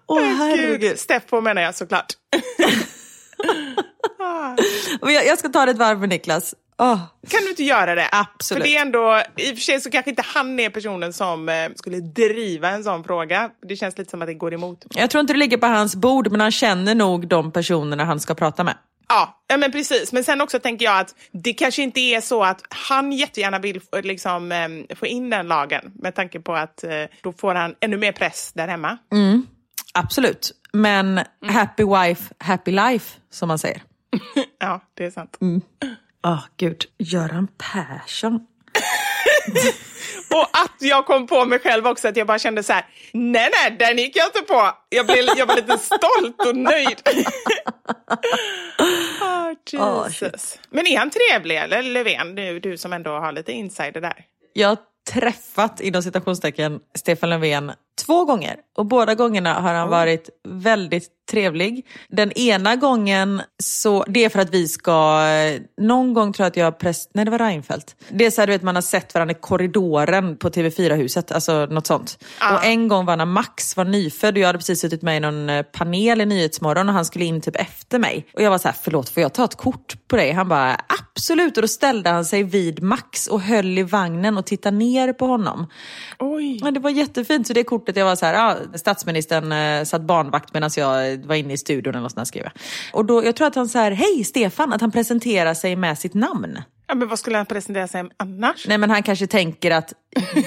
Åh 0.07 0.21
herregud. 0.21 0.81
Gud, 0.81 0.99
Steffo 0.99 1.41
menar 1.41 1.61
jag 1.61 1.75
såklart. 1.75 2.13
Jag 5.01 5.39
ska 5.39 5.49
ta 5.49 5.65
det 5.65 5.71
ett 5.71 5.77
varv 5.77 5.99
med 5.99 6.09
Niklas. 6.09 6.55
Åh, 6.79 6.99
Kan 7.29 7.41
du 7.43 7.49
inte 7.49 7.63
göra 7.63 7.95
det? 7.95 8.09
Absolut. 8.11 8.63
För 8.63 8.69
det 8.69 8.75
är 8.77 8.81
ändå, 8.81 9.21
i 9.37 9.51
och 9.53 9.55
för 9.55 9.61
sig 9.63 9.81
så 9.81 9.91
kanske 9.91 10.09
inte 10.09 10.23
han 10.25 10.59
är 10.59 10.69
personen 10.69 11.13
som 11.13 11.49
eh, 11.49 11.55
skulle 11.75 11.99
driva 11.99 12.69
en 12.69 12.83
sån 12.83 13.03
fråga. 13.03 13.49
Det 13.67 13.75
känns 13.75 13.97
lite 13.97 14.11
som 14.11 14.21
att 14.21 14.27
det 14.27 14.33
går 14.33 14.53
emot. 14.53 14.85
Jag 14.89 15.09
tror 15.09 15.19
inte 15.19 15.33
det 15.33 15.39
ligger 15.39 15.57
på 15.57 15.67
hans 15.67 15.95
bord, 15.95 16.31
men 16.31 16.41
han 16.41 16.51
känner 16.51 16.95
nog 16.95 17.27
de 17.27 17.51
personerna 17.51 18.05
han 18.05 18.19
ska 18.19 18.35
prata 18.35 18.63
med. 18.63 18.77
Ja, 19.07 19.57
men 19.57 19.71
precis. 19.71 20.11
Men 20.13 20.23
sen 20.23 20.41
också 20.41 20.59
tänker 20.59 20.85
jag 20.85 20.99
att 20.99 21.15
det 21.31 21.53
kanske 21.53 21.81
inte 21.81 21.99
är 21.99 22.21
så 22.21 22.43
att 22.43 22.61
han 22.69 23.11
jättegärna 23.11 23.59
vill 23.59 23.81
liksom, 24.03 24.51
eh, 24.51 24.95
få 24.95 25.05
in 25.07 25.29
den 25.29 25.47
lagen 25.47 25.91
med 25.95 26.15
tanke 26.15 26.39
på 26.39 26.53
att 26.53 26.83
eh, 26.83 26.91
då 27.21 27.33
får 27.33 27.55
han 27.55 27.75
ännu 27.79 27.97
mer 27.97 28.11
press 28.11 28.51
där 28.53 28.67
hemma. 28.67 28.97
Absolut. 29.93 30.51
Men 30.73 31.19
happy 31.47 31.83
wife, 31.83 32.33
happy 32.37 32.71
life, 32.71 33.19
som 33.29 33.47
man 33.47 33.59
säger. 33.59 33.81
Ja, 34.59 34.81
det 34.93 35.05
är 35.05 35.11
sant. 35.11 35.37
Åh 36.27 36.43
gud, 36.57 36.85
Göran 36.97 37.47
Persson. 37.57 38.33
Och 40.31 40.47
att 40.51 40.75
jag 40.79 41.05
kom 41.05 41.27
på 41.27 41.45
mig 41.45 41.59
själv 41.59 41.87
också 41.87 42.07
att 42.07 42.17
jag 42.17 42.27
bara 42.27 42.39
kände 42.39 42.63
så 42.63 42.73
här, 42.73 42.85
nej 43.13 43.51
nej, 43.53 43.75
den 43.79 43.97
gick 43.97 44.15
jag 44.17 44.27
inte 44.27 44.41
på. 44.41 44.71
Jag, 44.89 45.05
blev, 45.05 45.25
jag 45.37 45.45
var 45.45 45.55
lite 45.55 45.77
stolt 45.77 46.45
och 46.47 46.55
nöjd. 46.55 47.01
oh, 49.77 50.07
Jesus. 50.07 50.59
Men 50.69 50.87
är 50.87 50.97
han 50.97 51.09
trevlig 51.09 51.57
eller 51.57 51.83
Löfven, 51.83 52.35
du, 52.35 52.59
du 52.59 52.77
som 52.77 52.93
ändå 52.93 53.11
har 53.11 53.31
lite 53.31 53.51
insider 53.51 54.01
där? 54.01 54.25
Jag 54.53 54.67
har 54.67 54.77
träffat, 55.13 55.81
inom 55.81 56.03
citationstecken, 56.03 56.79
Stefan 56.95 57.29
Löfven 57.29 57.71
två 58.05 58.25
gånger. 58.25 58.55
Och 58.77 58.85
båda 58.85 59.15
gångerna 59.15 59.53
har 59.53 59.73
han 59.73 59.89
varit 59.89 60.29
väldigt 60.47 61.07
trevlig. 61.29 61.85
Den 62.09 62.31
ena 62.31 62.75
gången, 62.75 63.41
så, 63.63 64.03
det 64.07 64.25
är 64.25 64.29
för 64.29 64.39
att 64.39 64.53
vi 64.53 64.67
ska, 64.67 65.21
någon 65.81 66.13
gång 66.13 66.33
tror 66.33 66.43
jag 66.43 66.49
att 66.49 66.57
jag 66.57 66.79
präst, 66.79 67.11
nej 67.13 67.25
det 67.25 67.31
var 67.31 67.39
Reinfeldt. 67.39 67.95
Det 68.09 68.25
är 68.25 68.31
så 68.31 68.41
här, 68.41 68.47
du 68.47 68.53
vet 68.53 68.63
man 68.63 68.75
har 68.75 68.81
sett 68.81 69.13
varandra 69.13 69.35
i 69.35 69.37
korridoren 69.41 70.37
på 70.37 70.49
TV4-huset, 70.49 71.31
alltså 71.31 71.65
något 71.65 71.87
sånt. 71.87 72.23
Och 72.53 72.65
en 72.65 72.87
gång 72.87 73.05
var 73.05 73.17
när 73.17 73.25
Max 73.25 73.77
var 73.77 73.85
nyfödd 73.85 74.33
och 74.33 74.39
jag 74.39 74.47
hade 74.47 74.59
precis 74.59 74.81
suttit 74.81 75.01
med 75.01 75.17
i 75.17 75.19
någon 75.19 75.49
eh, 75.49 75.63
panel 75.63 76.21
i 76.21 76.25
Nyhetsmorgon 76.25 76.89
och 76.89 76.95
han 76.95 77.05
skulle 77.05 77.25
in 77.25 77.41
typ 77.41 77.55
efter 77.55 77.99
mig. 77.99 78.25
Och 78.33 78.41
jag 78.41 78.49
var 78.49 78.57
så 78.57 78.67
här, 78.67 78.75
förlåt 78.81 79.09
får 79.09 79.21
jag 79.21 79.33
ta 79.33 79.43
ett 79.43 79.55
kort 79.55 80.07
på 80.07 80.15
dig? 80.15 80.31
Han 80.31 80.49
bara, 80.49 80.77
absolut. 80.87 81.57
Och 81.57 81.61
då 81.61 81.67
ställde 81.67 82.09
han 82.09 82.25
sig 82.25 82.43
vid 82.43 82.83
Max 82.83 83.27
och 83.27 83.41
höll 83.41 83.77
i 83.77 83.83
vagnen 83.83 84.37
och 84.37 84.45
tittade 84.45 84.77
ner 84.77 85.13
på 85.13 85.25
honom. 85.25 85.67
Oj. 86.19 86.59
Ja, 86.63 86.71
det 86.71 86.79
var 86.79 86.89
jättefint. 86.89 87.47
Så 87.47 87.53
det 87.53 87.63
kortet, 87.63 87.88
jag 87.95 88.05
var 88.05 88.15
så 88.15 88.25
här, 88.25 88.33
ja, 88.33 88.57
statsministern 88.77 89.51
eh, 89.51 89.83
satt 89.83 90.01
barnvakt 90.01 90.53
medan 90.53 90.69
jag 90.77 91.17
var 91.25 91.35
inne 91.35 91.53
i 91.53 91.57
studion 91.57 91.95
eller 91.95 92.09
sånt 92.09 92.27
skrev 92.27 92.43
jag. 92.43 92.51
Och 92.93 93.05
då, 93.05 93.25
jag 93.25 93.35
tror 93.35 93.47
att 93.47 93.55
han 93.55 93.69
säger 93.69 93.91
hej 93.91 94.23
Stefan, 94.23 94.73
att 94.73 94.81
han 94.81 94.91
presenterar 94.91 95.53
sig 95.53 95.75
med 95.75 95.99
sitt 95.99 96.13
namn. 96.13 96.61
Ja, 96.87 96.95
men 96.95 97.07
vad 97.07 97.19
skulle 97.19 97.37
han 97.37 97.45
presentera 97.45 97.87
sig 97.87 98.03
annars? 98.17 98.67
Nej 98.67 98.77
men 98.77 98.89
han 98.89 99.03
kanske 99.03 99.27
tänker 99.27 99.71
att 99.71 99.93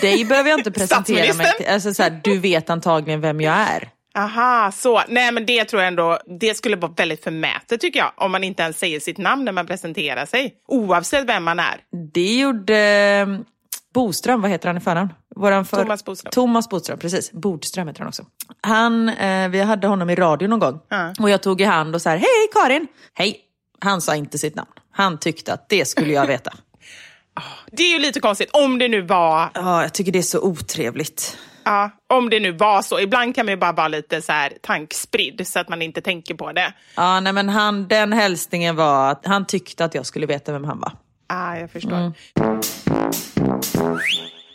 dig 0.01 0.25
behöver 0.25 0.51
jag 0.51 0.61
inte 0.61 0.71
presentera 0.81 1.35
mig 1.35 1.47
till. 1.57 1.67
Alltså 1.67 1.95
så 1.95 2.03
här, 2.03 2.21
du 2.25 2.39
vet 2.39 2.71
antagligen 2.71 3.21
vem 3.21 3.41
jag 3.41 3.55
är. 3.55 3.89
Aha, 4.15 4.73
så. 4.73 5.03
Nej, 5.09 5.33
men 5.33 5.47
det 5.47 5.65
tror 5.65 5.83
jag 5.83 5.89
ändå, 5.89 6.19
det 6.41 6.57
skulle 6.57 6.77
vara 6.77 6.93
väldigt 6.97 7.25
förmätet 7.25 7.81
tycker 7.81 8.01
jag, 8.01 8.13
om 8.17 8.33
man 8.33 8.45
inte 8.45 8.63
ens 8.63 8.79
säger 8.79 9.01
sitt 9.01 9.19
namn 9.19 9.45
när 9.45 9.53
man 9.53 9.67
presenterar 9.67 10.27
sig, 10.27 10.55
oavsett 10.69 11.29
vem 11.29 11.45
man 11.45 11.59
är. 11.59 11.81
Det 12.13 12.39
gjorde 12.39 13.45
Boström, 13.93 14.43
vad 14.43 14.51
heter 14.51 14.69
han 14.69 14.77
i 14.77 14.81
förnamn? 14.81 15.13
Våran 15.37 15.65
för... 15.65 15.77
Thomas 15.83 16.05
Bodström. 16.05 16.31
Thomas 16.31 16.69
Bodström, 16.69 16.99
precis. 16.99 17.33
Bodström 17.33 17.89
heter 17.89 18.01
han 18.01 18.09
också. 18.09 18.25
Han, 18.61 19.09
eh, 19.09 19.49
vi 19.49 19.61
hade 19.61 19.87
honom 19.87 20.11
i 20.11 20.15
radio 20.15 20.49
någon 20.49 20.59
gång. 20.61 20.81
Ja. 20.89 21.15
Och 21.21 21.31
jag 21.31 21.43
tog 21.43 21.61
i 21.61 21.65
hand 21.65 21.95
och 21.95 22.03
så 22.03 22.09
här, 22.11 22.17
hej 22.17 22.49
Karin! 22.55 22.87
Hej! 23.15 23.41
Han 23.81 24.01
sa 24.01 24.17
inte 24.17 24.39
sitt 24.39 24.55
namn. 24.55 24.71
Han 24.91 25.19
tyckte 25.19 25.53
att 25.53 25.69
det 25.69 25.85
skulle 25.85 26.13
jag 26.13 26.27
veta. 26.27 26.51
Det 27.73 27.83
är 27.83 27.93
ju 27.93 27.99
lite 27.99 28.21
konstigt, 28.21 28.51
om 28.53 28.79
det 28.79 28.89
nu 28.89 29.01
var, 29.03 29.51
Ja, 29.55 29.83
jag 29.83 29.93
tycker 29.95 30.13
det 30.13 30.19
är 30.19 30.23
så 30.23 30.41
otrevligt. 30.41 31.39
ja, 31.65 31.91
om 32.09 32.31
det 32.31 32.41
nu 32.41 32.53
var 32.53 32.83
så. 32.83 33.01
Ibland 33.01 33.35
kan 33.35 33.47
man 33.47 33.53
ju 33.53 33.57
bara 33.57 33.73
vara 33.73 33.89
lite 33.89 34.23
så 34.23 34.33
här 34.33 34.53
tankspridd 34.63 35.47
så 35.47 35.59
att 35.59 35.69
man 35.69 35.83
inte 35.83 36.01
tänker 36.01 36.35
på 36.35 36.53
det. 36.53 36.73
Ja, 36.97 37.21
nej 37.21 37.33
men 37.33 37.49
han, 37.49 37.89
den 37.89 38.13
hälsningen 38.13 38.77
var 38.77 39.11
att 39.11 39.27
han 39.27 39.47
tyckte 39.47 39.85
att 39.85 39.95
jag 39.95 40.07
skulle 40.07 40.27
veta 40.27 40.53
vem 40.53 40.65
han 40.65 40.81
var. 40.81 40.93
Ah, 41.27 41.57
jag 41.57 41.71
förstår. 41.71 42.13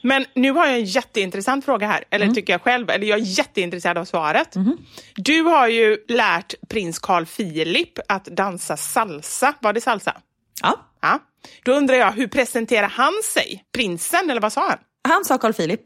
Men 0.02 0.26
nu 0.36 0.52
har 0.52 0.66
jag 0.66 0.76
en 0.76 0.86
jätteintressant 0.86 1.66
fråga 1.66 1.88
här, 1.88 2.04
eller 2.10 2.28
tycker 2.28 2.54
jag 2.54 2.62
själv, 2.62 2.90
eller 2.90 3.08
jag 3.08 3.20
är 3.20 3.24
jätteintresserad 3.24 3.98
av 3.98 4.06
svaret. 4.06 4.56
Du 5.16 5.42
har 5.42 5.68
ju 5.68 5.98
lärt 6.08 6.54
prins 6.70 7.00
Carl 7.00 7.26
Philip 7.26 8.00
att 8.08 8.26
dansa 8.26 8.78
salsa. 8.78 9.54
Var 9.60 9.74
det 9.74 9.82
salsa? 9.82 10.22
Ja, 10.62 10.80
Ja. 11.02 11.20
Då 11.64 11.72
undrar 11.72 11.96
jag, 11.96 12.12
hur 12.12 12.28
presenterar 12.28 12.88
han 12.88 13.14
sig? 13.34 13.64
Prinsen, 13.74 14.30
eller 14.30 14.42
vad 14.42 14.54
sa 14.54 14.70
han? 14.70 14.78
han 15.08 15.26
sa 15.26 15.38
Carl 15.38 15.54
Philip. 15.54 15.82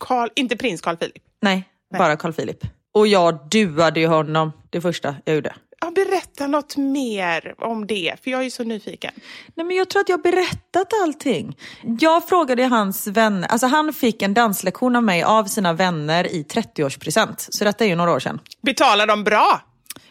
Carl, 0.00 0.28
inte 0.36 0.56
prins 0.56 0.80
Carl 0.80 0.96
Philip. 0.96 1.22
Nej, 1.42 1.64
bara 1.98 2.16
Carl 2.16 2.32
Philip. 2.32 2.64
Och 2.92 3.06
jag 3.06 3.48
duade 3.50 4.00
ju 4.00 4.06
honom 4.06 4.52
det 4.70 4.80
första 4.80 5.16
jag 5.24 5.34
gjorde. 5.34 5.54
Ja, 5.80 5.90
berätta 5.90 6.46
något 6.46 6.76
mer 6.76 7.54
om 7.58 7.86
det, 7.86 8.14
för 8.24 8.30
jag 8.30 8.44
är 8.44 8.50
så 8.50 8.64
nyfiken. 8.64 9.12
Nej, 9.54 9.66
men 9.66 9.76
jag 9.76 9.90
tror 9.90 10.00
att 10.00 10.08
jag 10.08 10.16
har 10.16 10.22
berättat 10.22 10.92
allting. 11.02 11.56
Jag 12.00 12.28
frågade 12.28 12.64
hans 12.64 13.06
vänner, 13.06 13.48
alltså 13.48 13.66
han 13.66 13.92
fick 13.92 14.22
en 14.22 14.34
danslektion 14.34 14.96
av 14.96 15.02
mig 15.02 15.22
av 15.22 15.44
sina 15.44 15.72
vänner 15.72 16.32
i 16.32 16.42
30-årspresent. 16.42 17.48
Så 17.50 17.64
detta 17.64 17.84
är 17.84 17.88
ju 17.88 17.94
några 17.94 18.12
år 18.12 18.20
sedan. 18.20 18.40
Betalar 18.62 19.06
de 19.06 19.24
bra? 19.24 19.60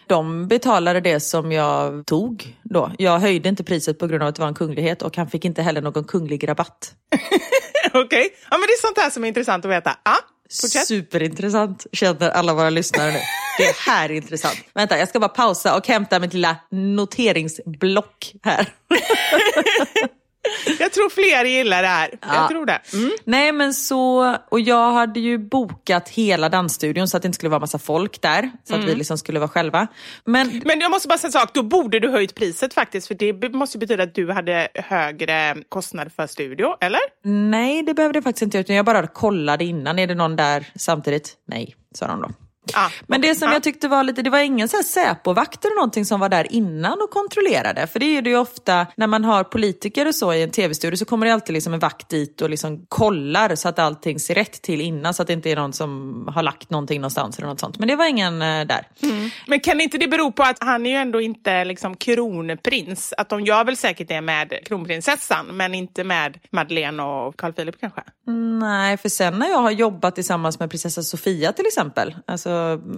De 0.08 0.47
betalade 0.47 1.01
det 1.01 1.19
som 1.19 1.51
jag 1.51 2.05
tog 2.05 2.58
då. 2.63 2.91
Jag 2.97 3.19
höjde 3.19 3.49
inte 3.49 3.63
priset 3.63 3.99
på 3.99 4.08
grund 4.08 4.23
av 4.23 4.29
att 4.29 4.36
det 4.36 4.41
var 4.41 4.47
en 4.47 4.53
kunglighet 4.53 5.01
och 5.01 5.17
han 5.17 5.29
fick 5.29 5.45
inte 5.45 5.62
heller 5.62 5.82
någon 5.82 6.03
kunglig 6.03 6.49
rabatt. 6.49 6.93
Okej, 7.93 8.29
ja, 8.51 8.58
men 8.58 8.62
det 8.62 8.73
är 8.73 8.82
sånt 8.88 8.97
här 8.97 9.10
som 9.10 9.23
är 9.23 9.27
intressant 9.27 9.65
att 9.65 9.71
veta. 9.71 9.97
Ja, 10.03 10.15
fortsätt. 10.62 10.88
Superintressant 10.88 11.88
känner 11.93 12.29
alla 12.29 12.53
våra 12.53 12.69
lyssnare 12.69 13.12
nu. 13.12 13.19
Det 13.57 13.75
här 13.75 14.09
är 14.09 14.13
intressant. 14.13 14.57
Vänta, 14.73 14.97
jag 14.97 15.09
ska 15.09 15.19
bara 15.19 15.29
pausa 15.29 15.77
och 15.77 15.88
hämta 15.88 16.19
mitt 16.19 16.33
lilla 16.33 16.55
noteringsblock 16.71 18.33
här. 18.43 18.73
Jag 20.79 20.91
tror 20.93 21.09
fler 21.09 21.45
gillar 21.45 21.81
det 21.81 21.88
här. 21.88 22.09
Ja. 22.21 22.35
Jag 22.35 22.49
tror 22.49 22.65
det. 22.65 22.81
Mm. 22.93 23.12
Nej 23.23 23.51
men 23.51 23.73
så, 23.73 24.35
och 24.49 24.59
jag 24.59 24.91
hade 24.91 25.19
ju 25.19 25.38
bokat 25.38 26.09
hela 26.09 26.49
dansstudion 26.49 27.07
så 27.07 27.17
att 27.17 27.23
det 27.23 27.27
inte 27.27 27.35
skulle 27.35 27.49
vara 27.49 27.59
massa 27.59 27.79
folk 27.79 28.21
där. 28.21 28.51
Så 28.63 28.75
att 28.75 28.83
vi 28.83 28.95
liksom 28.95 29.17
skulle 29.17 29.39
vara 29.39 29.49
själva. 29.49 29.88
Men 30.25 30.62
Men 30.65 30.79
jag 30.79 30.91
måste 30.91 31.07
bara 31.07 31.17
säga 31.17 31.27
en 31.27 31.31
sak, 31.31 31.53
då 31.53 31.63
borde 31.63 31.99
du 31.99 32.09
höjt 32.09 32.35
priset 32.35 32.73
faktiskt, 32.73 33.07
för 33.07 33.15
det 33.15 33.53
måste 33.53 33.77
betyda 33.77 34.03
att 34.03 34.15
du 34.15 34.31
hade 34.31 34.67
högre 34.75 35.55
kostnader 35.69 36.12
för 36.15 36.27
studio, 36.27 36.75
eller? 36.81 36.99
nej 37.23 37.83
det 37.83 37.93
behövde 37.93 38.17
jag 38.17 38.23
faktiskt 38.23 38.41
inte 38.41 38.57
utan 38.57 38.75
jag 38.75 38.85
bara 38.85 39.07
kollade 39.07 39.65
innan. 39.65 39.99
Är 39.99 40.07
det 40.07 40.15
någon 40.15 40.35
där 40.35 40.65
samtidigt? 40.75 41.33
Nej, 41.47 41.75
sa 41.95 42.07
de 42.07 42.21
då. 42.21 42.29
Ja. 42.73 42.91
Men 43.08 43.21
det 43.21 43.36
som 43.36 43.47
Ja. 43.47 43.53
jag 43.53 43.63
tyckte 43.63 43.88
var 43.88 44.03
lite, 44.03 44.21
det 44.21 44.29
var 44.29 44.39
ingen 44.39 44.69
så 44.69 44.75
här 44.77 44.84
Säpo-vakter 44.84 45.67
eller 45.69 45.75
någonting 45.75 46.05
som 46.05 46.19
var 46.19 46.29
där 46.29 46.53
innan 46.53 47.01
och 47.01 47.10
kontrollerade. 47.10 47.88
För 47.88 47.99
det 47.99 48.05
är 48.17 48.21
det 48.21 48.29
ju 48.29 48.38
ofta 48.38 48.88
när 48.95 49.08
man 49.08 49.23
har 49.23 49.43
politiker 49.43 50.08
och 50.08 50.15
så 50.15 50.34
i 50.34 50.43
en 50.43 50.51
tv-studio 50.51 50.97
så 50.97 51.05
kommer 51.05 51.25
det 51.25 51.34
alltid 51.34 51.53
liksom 51.53 51.73
en 51.73 51.79
vakt 51.79 52.10
dit 52.10 52.41
och 52.41 52.49
liksom 52.49 52.86
kollar 52.89 53.55
så 53.55 53.69
att 53.69 53.79
allting 53.79 54.19
ser 54.19 54.36
rätt 54.36 54.62
till 54.62 54.82
innan. 54.82 55.13
Så 55.13 55.21
att 55.21 55.27
det 55.27 55.34
inte 55.34 55.49
är 55.51 55.55
någon 55.55 55.73
som 55.73 56.23
har 56.36 56.43
lagt 56.43 56.69
någonting 56.69 57.01
någonstans 57.01 57.38
eller 57.38 57.47
något 57.47 57.60
sånt. 57.60 57.79
Men 57.79 57.88
det 57.88 57.95
var 57.95 58.05
ingen 58.05 58.41
eh, 58.41 58.65
där. 58.65 58.88
Men 59.47 59.60
kan 59.60 59.82
inte 59.82 59.97
det 59.97 60.08
bero 60.08 60.32
på 60.32 60.43
att 60.43 60.58
han 60.60 60.86
är 60.86 60.89
ju 60.89 60.95
ändå 60.95 61.21
inte 61.21 61.65
liksom 61.65 61.95
kronprins? 61.95 63.13
Att 63.17 63.29
de 63.29 63.41
gör 63.41 63.63
väl 63.63 63.77
säkert 63.77 64.08
det 64.08 64.21
med 64.21 64.53
kronprinsessan, 64.65 65.45
men 65.45 65.73
inte 65.73 66.03
med 66.03 66.38
Madeleine 66.51 67.03
och 67.03 67.38
Carl 67.38 67.53
Philip 67.53 67.79
kanske? 67.79 68.01
Nej, 68.60 68.97
för 68.97 69.10
sen 69.10 69.39
när 69.39 69.49
jag 69.49 69.58
har 69.58 69.71
jobbat 69.71 70.15
tillsammans 70.15 70.60
med 70.60 70.69
prinsessa 70.69 71.01
Sofia 71.03 71.51
till 71.51 71.65
exempel, 71.65 72.15
alltså 72.27 72.49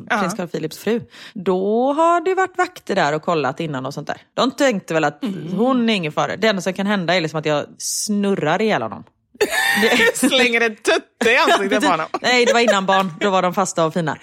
prins 0.09 0.33
Carl 0.33 0.47
Philips 0.47 0.77
fru, 0.77 1.01
då 1.33 1.93
har 1.93 2.21
det 2.21 2.35
varit 2.35 2.57
vakter 2.57 2.95
där 2.95 3.13
och 3.13 3.21
kollat 3.21 3.59
innan 3.59 3.85
och 3.85 3.93
sånt 3.93 4.07
där. 4.07 4.17
De 4.33 4.51
tänkte 4.51 4.93
väl 4.93 5.03
att 5.03 5.23
hon 5.55 5.89
är 5.89 5.93
ingen 5.93 6.11
fara. 6.11 6.35
Det 6.35 6.47
enda 6.47 6.61
som 6.61 6.73
kan 6.73 6.87
hända 6.87 7.15
är 7.15 7.21
liksom 7.21 7.39
att 7.39 7.45
jag 7.45 7.65
snurrar 7.77 8.61
ihjäl 8.61 8.81
honom. 8.81 9.03
Slänger 10.13 10.61
en 10.61 10.75
tutte 10.75 11.31
i 11.31 11.37
ansiktet 11.37 11.83
på 11.83 11.87
honom. 11.87 12.07
Nej, 12.21 12.45
det 12.45 12.53
var 12.53 12.59
innan 12.59 12.85
barn. 12.85 13.13
Då 13.19 13.29
var 13.29 13.41
de 13.41 13.53
fasta 13.53 13.85
och 13.85 13.93
fina. 13.93 14.17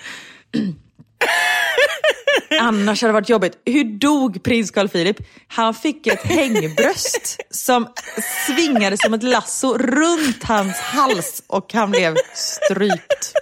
Annars 2.60 3.02
hade 3.02 3.08
det 3.08 3.14
varit 3.14 3.28
jobbigt. 3.28 3.62
Hur 3.64 3.84
dog 3.84 4.42
prins 4.42 4.70
Carl 4.70 4.88
Philip? 4.88 5.16
Han 5.48 5.74
fick 5.74 6.06
ett 6.06 6.22
hängbröst 6.22 7.40
som 7.50 7.86
svingade 8.46 8.96
som 8.98 9.14
ett 9.14 9.22
lasso 9.22 9.78
runt 9.78 10.44
hans 10.44 10.76
hals 10.76 11.42
och 11.46 11.72
han 11.72 11.90
blev 11.90 12.16
strypt. 12.34 13.32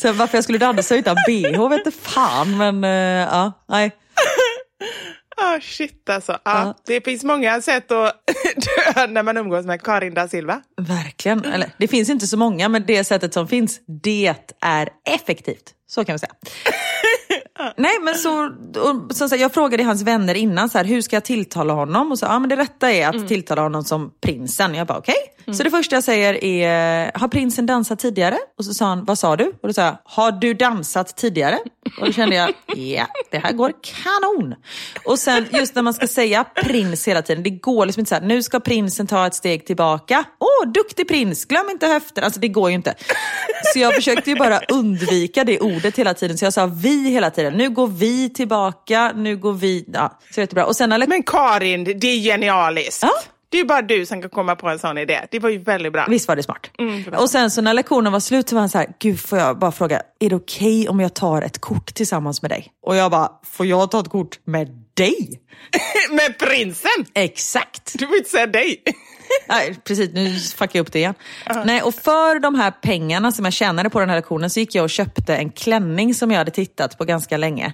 Sen 0.00 0.16
varför 0.16 0.36
jag 0.36 0.44
skulle 0.44 0.58
dansa 0.58 0.96
utan 0.96 1.16
bh 1.26 1.68
vet 1.68 1.86
inte 1.86 1.98
fan 2.00 2.56
men 2.56 2.84
uh, 2.84 2.90
ja, 3.30 3.52
nej. 3.68 3.96
Ah, 5.42 5.60
shit 5.60 6.10
alltså. 6.10 6.32
Ah, 6.32 6.38
Ja. 6.64 6.74
Det 6.86 7.04
finns 7.04 7.24
många 7.24 7.60
sätt 7.62 7.90
att 7.90 8.14
dö 8.94 9.06
när 9.06 9.22
man 9.22 9.36
umgås 9.36 9.66
med 9.66 9.82
Karin 9.82 10.14
da 10.14 10.28
Silva. 10.28 10.62
Verkligen. 10.80 11.44
Eller, 11.44 11.70
det 11.78 11.88
finns 11.88 12.08
inte 12.10 12.26
så 12.26 12.36
många 12.36 12.68
men 12.68 12.86
det 12.86 13.04
sättet 13.04 13.34
som 13.34 13.48
finns, 13.48 13.80
det 14.02 14.34
är 14.60 14.88
effektivt. 15.08 15.64
Så 15.86 16.04
kan 16.04 16.14
vi 16.14 16.18
säga. 16.18 16.32
Nej 17.76 17.98
men 18.02 18.14
så, 18.14 18.46
och, 18.80 19.16
så, 19.16 19.28
så 19.28 19.36
jag 19.36 19.54
frågade 19.54 19.82
hans 19.82 20.02
vänner 20.02 20.34
innan, 20.34 20.68
så 20.68 20.78
här, 20.78 20.84
hur 20.84 21.02
ska 21.02 21.16
jag 21.16 21.24
tilltala 21.24 21.72
honom? 21.72 22.12
Och 22.12 22.18
så, 22.18 22.26
ja 22.26 22.38
men 22.38 22.48
det 22.48 22.56
rätta 22.56 22.92
är 22.92 23.08
att 23.08 23.28
tilltala 23.28 23.62
honom 23.62 23.84
som 23.84 24.10
prinsen. 24.20 24.74
Jag 24.74 24.86
bara 24.86 24.98
okej. 24.98 25.14
Så 25.54 25.62
det 25.62 25.70
första 25.70 25.96
jag 25.96 26.04
säger 26.04 26.44
är, 26.44 27.18
har 27.18 27.28
prinsen 27.28 27.66
dansat 27.66 27.98
tidigare? 27.98 28.38
Och 28.58 28.64
så 28.64 28.74
sa 28.74 28.84
han, 28.84 29.04
vad 29.04 29.18
sa 29.18 29.36
du? 29.36 29.46
Och 29.46 29.68
då 29.68 29.72
sa 29.72 29.82
jag, 29.82 29.98
har 30.04 30.32
du 30.32 30.54
dansat 30.54 31.16
tidigare? 31.16 31.58
Och 32.00 32.06
då 32.06 32.12
kände 32.12 32.36
jag, 32.36 32.52
ja 32.76 33.06
det 33.30 33.38
här 33.38 33.52
går 33.52 33.72
kanon. 33.82 34.54
Och 35.04 35.18
sen 35.18 35.46
just 35.52 35.74
när 35.74 35.82
man 35.82 35.94
ska 35.94 36.06
säga 36.06 36.44
prins 36.44 37.08
hela 37.08 37.22
tiden, 37.22 37.42
det 37.42 37.50
går 37.50 37.86
liksom 37.86 38.00
inte 38.00 38.08
så 38.08 38.14
här, 38.14 38.22
nu 38.22 38.42
ska 38.42 38.60
prinsen 38.60 39.06
ta 39.06 39.26
ett 39.26 39.34
steg 39.34 39.66
tillbaka. 39.66 40.24
Åh, 40.38 40.68
duktig 40.72 41.08
prins, 41.08 41.44
glöm 41.44 41.70
inte 41.70 41.86
höften. 41.86 42.24
Alltså 42.24 42.40
det 42.40 42.48
går 42.48 42.70
ju 42.70 42.74
inte. 42.74 42.94
Så 43.72 43.78
jag 43.78 43.94
försökte 43.94 44.30
ju 44.30 44.36
bara 44.36 44.58
undvika 44.58 45.44
det 45.44 45.60
ordet 45.60 45.98
hela 45.98 46.14
tiden. 46.14 46.38
Så 46.38 46.44
jag 46.44 46.52
sa 46.52 46.66
vi 46.66 47.10
hela 47.10 47.30
tiden. 47.30 47.54
Nu 47.54 47.70
går 47.70 47.86
vi 47.86 48.30
tillbaka, 48.30 49.12
nu 49.16 49.36
går 49.36 49.52
vi... 49.52 49.84
Ja, 49.92 50.18
så 50.34 50.40
jättebra. 50.40 50.66
Och 50.66 50.76
sen 50.76 50.88
när 50.88 51.06
Men 51.06 51.22
Karin, 51.22 51.84
det 51.84 52.06
är 52.06 52.18
genialiskt. 52.18 53.02
Ja. 53.02 53.10
Det 53.50 53.60
är 53.60 53.64
bara 53.64 53.82
du 53.82 54.06
som 54.06 54.20
kan 54.20 54.30
komma 54.30 54.56
på 54.56 54.68
en 54.68 54.78
sån 54.78 54.98
idé. 54.98 55.20
Det 55.30 55.38
var 55.38 55.50
ju 55.50 55.58
väldigt 55.58 55.92
bra. 55.92 56.06
Visst 56.08 56.28
var 56.28 56.36
det 56.36 56.42
smart? 56.42 56.70
Mm, 56.78 57.02
det 57.02 57.10
var 57.10 57.22
och 57.22 57.30
sen 57.30 57.50
så 57.50 57.60
när 57.62 57.74
lektionen 57.74 58.12
var 58.12 58.20
slut 58.20 58.48
så 58.48 58.54
var 58.54 58.60
han 58.60 58.68
så 58.68 58.78
här, 58.78 58.88
gud 58.98 59.20
får 59.20 59.38
jag 59.38 59.58
bara 59.58 59.72
fråga, 59.72 60.02
är 60.20 60.30
det 60.30 60.36
okej 60.36 60.88
om 60.88 61.00
jag 61.00 61.14
tar 61.14 61.42
ett 61.42 61.58
kort 61.60 61.94
tillsammans 61.94 62.42
med 62.42 62.50
dig? 62.50 62.66
Och 62.86 62.96
jag 62.96 63.10
bara, 63.10 63.32
får 63.44 63.66
jag 63.66 63.90
ta 63.90 64.00
ett 64.00 64.08
kort 64.08 64.38
med 64.44 64.68
dig? 64.94 65.40
med 66.10 66.38
prinsen! 66.38 67.06
Exakt! 67.14 67.92
Du 67.98 68.06
får 68.06 68.16
inte 68.16 68.30
säga 68.30 68.46
dig. 68.46 68.82
Nej, 69.48 69.76
precis, 69.84 70.10
nu 70.12 70.34
fuckar 70.34 70.78
jag 70.78 70.86
upp 70.86 70.92
det 70.92 70.98
igen. 70.98 71.14
Nej, 71.64 71.82
och 71.82 71.94
för 71.94 72.38
de 72.40 72.54
här 72.54 72.70
pengarna 72.70 73.32
som 73.32 73.44
jag 73.44 73.54
tjänade 73.54 73.90
på 73.90 74.00
den 74.00 74.08
här 74.08 74.16
lektionen 74.16 74.50
så 74.50 74.60
gick 74.60 74.74
jag 74.74 74.82
och 74.82 74.90
köpte 74.90 75.36
en 75.36 75.50
klänning 75.50 76.14
som 76.14 76.30
jag 76.30 76.38
hade 76.38 76.50
tittat 76.50 76.98
på 76.98 77.04
ganska 77.04 77.36
länge. 77.36 77.72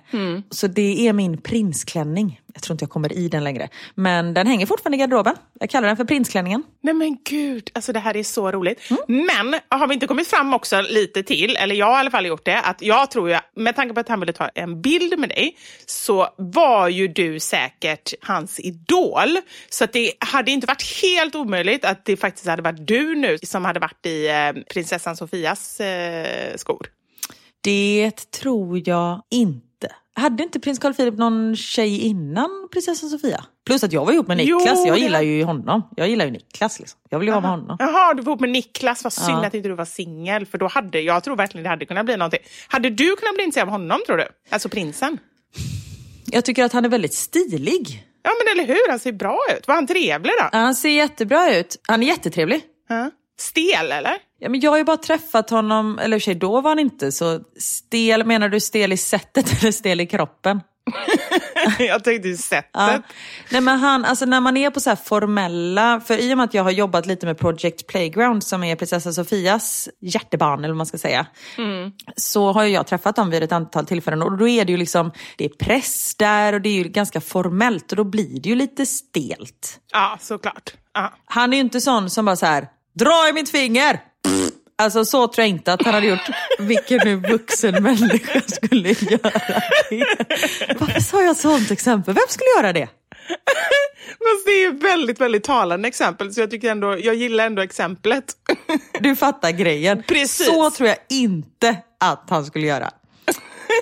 Så 0.51 0.66
det 0.66 1.09
är 1.09 1.12
min 1.12 1.39
prinsklänning. 1.43 2.41
Jag 2.57 2.62
tror 2.62 2.74
inte 2.74 2.82
jag 2.82 2.90
kommer 2.90 3.12
i 3.12 3.28
den 3.28 3.44
längre. 3.44 3.68
Men 3.94 4.34
den 4.34 4.46
hänger 4.46 4.66
fortfarande 4.66 4.96
i 4.96 4.98
garderoben. 4.98 5.34
Jag 5.61 5.70
kallar 5.70 5.88
den 5.88 5.96
för 5.96 6.04
prinsklänningen. 6.04 6.62
Nej 6.82 6.94
men 6.94 7.16
gud, 7.24 7.70
alltså 7.74 7.92
det 7.92 7.98
här 7.98 8.16
är 8.16 8.22
så 8.22 8.52
roligt. 8.52 8.80
Men 9.07 9.61
har 9.68 9.86
vi 9.86 9.94
inte 9.94 10.07
kommit 10.07 10.28
fram 10.28 10.54
också 10.54 10.80
lite 10.80 11.22
till, 11.22 11.57
eller 11.57 11.74
jag 11.74 11.86
har 11.86 11.96
i 11.96 12.00
alla 12.00 12.11
fall 12.11 12.26
gjort 12.26 12.44
det, 12.44 12.61
att 12.61 12.82
jag 12.82 13.11
tror 13.11 13.30
ju, 13.30 13.38
med 13.57 13.76
tanke 13.76 13.94
på 13.94 14.00
att 14.00 14.09
han 14.09 14.20
ville 14.20 14.32
ta 14.32 14.48
en 14.48 14.82
bild 14.82 15.18
med 15.18 15.28
dig, 15.28 15.57
så 15.86 16.28
var 16.36 16.88
ju 16.88 17.09
du 17.09 17.40
säkert 17.40 18.14
hans 18.20 18.61
idol. 18.61 19.38
Så 19.68 19.84
att 19.84 19.92
det 19.92 20.12
hade 20.18 20.50
inte 20.50 20.66
varit 20.66 21.02
helt 21.02 21.34
omöjligt 21.34 21.84
att 21.84 22.04
det 22.04 22.16
faktiskt 22.16 22.46
hade 22.46 22.62
varit 22.62 22.86
du 22.86 23.14
nu 23.14 23.38
som 23.42 23.64
hade 23.64 23.80
varit 23.80 24.07
i 24.07 24.28
eh, 24.28 24.62
prinsessan 24.72 25.16
Sofias 25.16 25.80
eh, 25.80 26.57
skor. 26.57 26.86
Det 27.61 28.30
tror 28.30 28.82
jag 28.88 29.22
inte. 29.30 29.65
Hade 30.18 30.42
inte 30.42 30.60
prins 30.60 30.78
Carl 30.78 30.94
Philip 30.94 31.18
någon 31.18 31.56
tjej 31.56 32.00
innan 32.00 32.68
prinsessan 32.72 33.10
Sofia? 33.10 33.44
Plus 33.66 33.84
att 33.84 33.92
jag 33.92 34.04
var 34.04 34.12
ihop 34.12 34.26
med 34.28 34.40
Jo, 34.40 34.58
Niklas, 34.58 34.86
jag 34.86 34.96
det- 34.96 35.00
gilla 35.00 35.22
ju 35.22 35.44
honom. 35.44 35.88
Jag 35.96 36.08
gillar 36.08 36.24
ju 36.24 36.30
Niklas 36.30 36.78
liksom. 36.80 37.00
Jag 37.10 37.18
vill 37.18 37.28
ju 37.28 37.32
vara 37.32 37.40
med 37.40 37.50
honom. 37.50 37.76
Jaha, 37.78 38.14
du 38.14 38.22
var 38.22 38.30
ihop 38.32 38.40
med 38.40 38.50
Niklas, 38.50 39.04
vad 39.04 39.12
synd 39.12 39.28
Ja. 39.42 39.46
att 39.46 39.54
inte 39.54 39.68
du 39.68 39.74
var 39.74 39.84
singel, 39.84 40.46
för 40.46 40.58
då 40.58 40.66
hade, 40.66 41.00
jag 41.00 41.24
tror 41.24 41.36
verkligen 41.36 41.62
det 41.64 41.68
hade 41.70 41.86
kunnat 41.86 42.04
bli 42.06 42.16
någonting. 42.16 42.40
Hade 42.68 42.90
du 42.90 43.16
kunnat 43.16 43.34
bli 43.34 43.44
intresserad 43.44 43.68
av 43.68 43.72
honom 43.72 43.98
tror 44.06 44.16
du? 44.16 44.26
Alltså 44.50 44.68
prinsen? 44.68 45.18
Jag 46.26 46.44
tycker 46.44 46.64
att 46.64 46.72
han 46.72 46.84
är 46.84 46.88
väldigt 46.88 47.14
stilig. 47.14 48.04
Ja 48.22 48.30
men 48.44 48.52
eller 48.52 48.74
hur, 48.74 48.90
han 48.90 48.98
ser 48.98 49.12
bra 49.12 49.38
ut. 49.58 49.66
Var 49.68 49.74
han 49.74 49.86
trevlig 49.86 50.32
då? 50.40 50.58
Han 50.58 50.74
ser 50.74 50.88
jättebra 50.90 51.54
ut. 51.56 51.76
Han 51.88 52.02
är 52.02 52.06
jättetrevlig. 52.06 52.62
Ja. 52.88 53.10
Stel 53.39 53.93
eller? 53.93 54.16
Ja, 54.39 54.49
men 54.49 54.61
jag 54.61 54.70
har 54.70 54.78
ju 54.78 54.84
bara 54.84 54.97
träffat 54.97 55.51
honom, 55.51 55.99
eller 55.99 56.16
i 56.16 56.18
och 56.18 56.22
för 56.22 56.24
sig 56.24 56.34
då 56.34 56.61
var 56.61 56.70
han 56.70 56.78
inte 56.78 57.12
så 57.12 57.41
stel. 57.59 58.26
Menar 58.26 58.49
du 58.49 58.61
stel 58.61 58.93
i 58.93 58.97
sättet 58.97 59.53
eller 59.62 59.72
stel 59.72 60.01
i 60.01 60.07
kroppen? 60.07 60.61
jag 61.78 62.05
tänkte 62.05 62.28
ju 62.28 62.37
sättet. 62.37 62.70
Ja. 62.72 63.03
Nej, 63.51 63.61
men 63.61 63.78
han, 63.78 64.05
alltså 64.05 64.24
när 64.24 64.41
man 64.41 64.57
är 64.57 64.70
på 64.70 64.80
så 64.80 64.91
här 64.91 64.97
formella, 64.97 66.01
för 66.01 66.18
i 66.18 66.32
och 66.32 66.37
med 66.37 66.45
att 66.45 66.55
jag 66.55 66.62
har 66.62 66.70
jobbat 66.70 67.07
lite 67.07 67.26
med 67.26 67.39
Project 67.39 67.87
Playground 67.87 68.45
som 68.45 68.64
är 68.64 68.76
prinsessa 68.76 69.12
Sofias 69.12 69.89
hjärtebarn 70.01 70.59
eller 70.59 70.68
vad 70.68 70.76
man 70.76 70.87
ska 70.87 70.99
säga. 70.99 71.26
Så 72.16 72.53
har 72.53 72.64
jag 72.64 72.87
träffat 72.87 73.16
dem 73.16 73.30
vid 73.30 73.43
ett 73.43 73.53
antal 73.53 73.87
tillfällen 73.87 74.22
och 74.22 74.39
då 74.39 74.49
är 74.49 74.64
det 74.64 74.72
ju 74.72 74.78
liksom, 74.78 75.12
det 75.37 75.45
är 75.45 75.49
press 75.49 76.14
där 76.14 76.53
och 76.53 76.61
det 76.61 76.68
är 76.68 76.74
ju 76.74 76.84
ganska 76.84 77.20
formellt 77.20 77.91
och 77.93 77.97
då 77.97 78.05
blir 78.05 78.41
det 78.41 78.49
ju 78.49 78.55
lite 78.55 78.87
stelt. 78.87 79.80
Ja, 79.93 80.18
såklart. 80.20 80.74
Ja. 80.95 81.12
Han 81.24 81.53
är 81.53 81.57
ju 81.57 81.61
inte 81.61 81.80
sån 81.80 82.11
som 82.11 82.24
bara 82.24 82.37
så 82.37 82.47
här, 82.47 82.68
dra 82.99 83.28
i 83.28 83.32
mitt 83.32 83.49
finger! 83.51 84.01
Alltså 84.78 85.05
så 85.05 85.28
tror 85.28 85.42
jag 85.42 85.49
inte 85.49 85.72
att 85.72 85.82
han 85.82 85.94
hade 85.94 86.07
gjort. 86.07 86.28
Vilken 86.59 87.01
nu 87.05 87.16
vuxen 87.16 87.82
människa 87.82 88.40
skulle 88.47 88.88
göra 88.88 89.40
det? 89.90 90.05
Varför 90.78 91.01
sa 91.01 91.22
jag 91.22 91.30
ett 91.30 91.38
sånt 91.38 91.70
exempel? 91.70 92.14
Vem 92.14 92.24
skulle 92.28 92.51
göra 92.57 92.72
det? 92.72 92.88
Fast 94.09 94.47
det 94.47 94.53
är 94.53 94.61
ju 94.61 94.78
väldigt, 94.78 95.20
väldigt 95.20 95.44
talande 95.44 95.88
exempel, 95.88 96.34
så 96.34 96.40
jag, 96.40 96.51
tycker 96.51 96.70
ändå, 96.70 96.99
jag 96.99 97.14
gillar 97.14 97.47
ändå 97.47 97.62
exemplet. 97.62 98.24
Du 99.01 99.16
fattar 99.16 99.51
grejen. 99.51 100.03
Precis. 100.09 100.47
Så 100.47 100.70
tror 100.70 100.88
jag 100.88 100.99
inte 101.11 101.76
att 102.01 102.26
han 102.30 102.44
skulle 102.44 102.66
göra. 102.66 102.90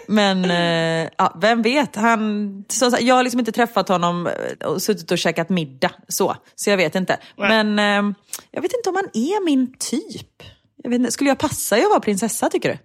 Men 0.06 0.44
eh, 0.44 1.10
ja, 1.18 1.38
vem 1.40 1.62
vet? 1.62 1.96
Han, 1.96 2.64
så, 2.68 2.96
jag 3.00 3.14
har 3.14 3.22
liksom 3.22 3.40
inte 3.40 3.52
träffat 3.52 3.88
honom 3.88 4.30
och 4.64 4.82
suttit 4.82 5.10
och 5.10 5.18
käkat 5.18 5.48
middag. 5.48 5.90
Så, 6.08 6.36
så 6.54 6.70
jag 6.70 6.76
vet 6.76 6.94
inte. 6.94 7.18
Men 7.36 7.78
eh, 7.78 8.14
jag 8.50 8.62
vet 8.62 8.72
inte 8.72 8.88
om 8.88 8.96
han 8.96 9.08
är 9.14 9.44
min 9.44 9.74
typ. 9.78 10.42
Jag 10.82 10.90
vet 10.90 10.98
inte, 10.98 11.12
skulle 11.12 11.30
jag 11.30 11.38
passa 11.38 11.78
i 11.78 11.82
att 11.82 11.90
vara 11.90 12.00
prinsessa 12.00 12.50
tycker 12.50 12.68
du? 12.68 12.78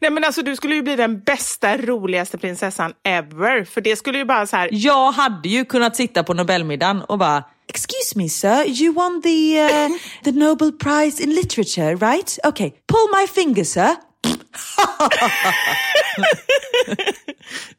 Nej 0.00 0.10
men 0.10 0.24
alltså 0.24 0.42
du 0.42 0.56
skulle 0.56 0.74
ju 0.74 0.82
bli 0.82 0.96
den 0.96 1.20
bästa, 1.20 1.76
roligaste 1.76 2.38
prinsessan 2.38 2.92
ever. 3.04 3.64
För 3.64 3.80
det 3.80 3.96
skulle 3.96 4.18
ju 4.18 4.24
bara 4.24 4.46
så 4.46 4.56
här... 4.56 4.68
Jag 4.72 5.12
hade 5.12 5.48
ju 5.48 5.64
kunnat 5.64 5.96
sitta 5.96 6.22
på 6.22 6.34
Nobelmiddagen 6.34 7.02
och 7.02 7.18
bara 7.18 7.44
Excuse 7.68 8.18
me 8.18 8.28
sir, 8.28 8.64
you 8.66 8.92
won 8.92 9.22
the, 9.22 9.62
uh, 9.62 9.88
the 10.24 10.32
Nobel 10.32 10.72
Prize 10.72 11.22
in 11.22 11.34
Literature, 11.34 11.94
right? 11.94 12.38
Okay, 12.44 12.70
pull 12.88 13.08
my 13.20 13.26
finger 13.26 13.64
sir. 13.64 13.96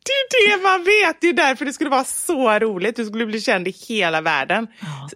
Det 0.05 0.11
är 0.11 0.57
det 0.57 0.63
man 0.63 0.83
vet, 0.83 1.21
det 1.21 1.27
är 1.27 1.33
därför 1.33 1.65
det 1.65 1.73
skulle 1.73 1.89
vara 1.89 2.03
så 2.03 2.59
roligt. 2.59 2.95
Du 2.95 3.05
skulle 3.05 3.25
bli 3.25 3.41
känd 3.41 3.67
i 3.67 3.71
hela 3.87 4.21
världen. 4.21 4.67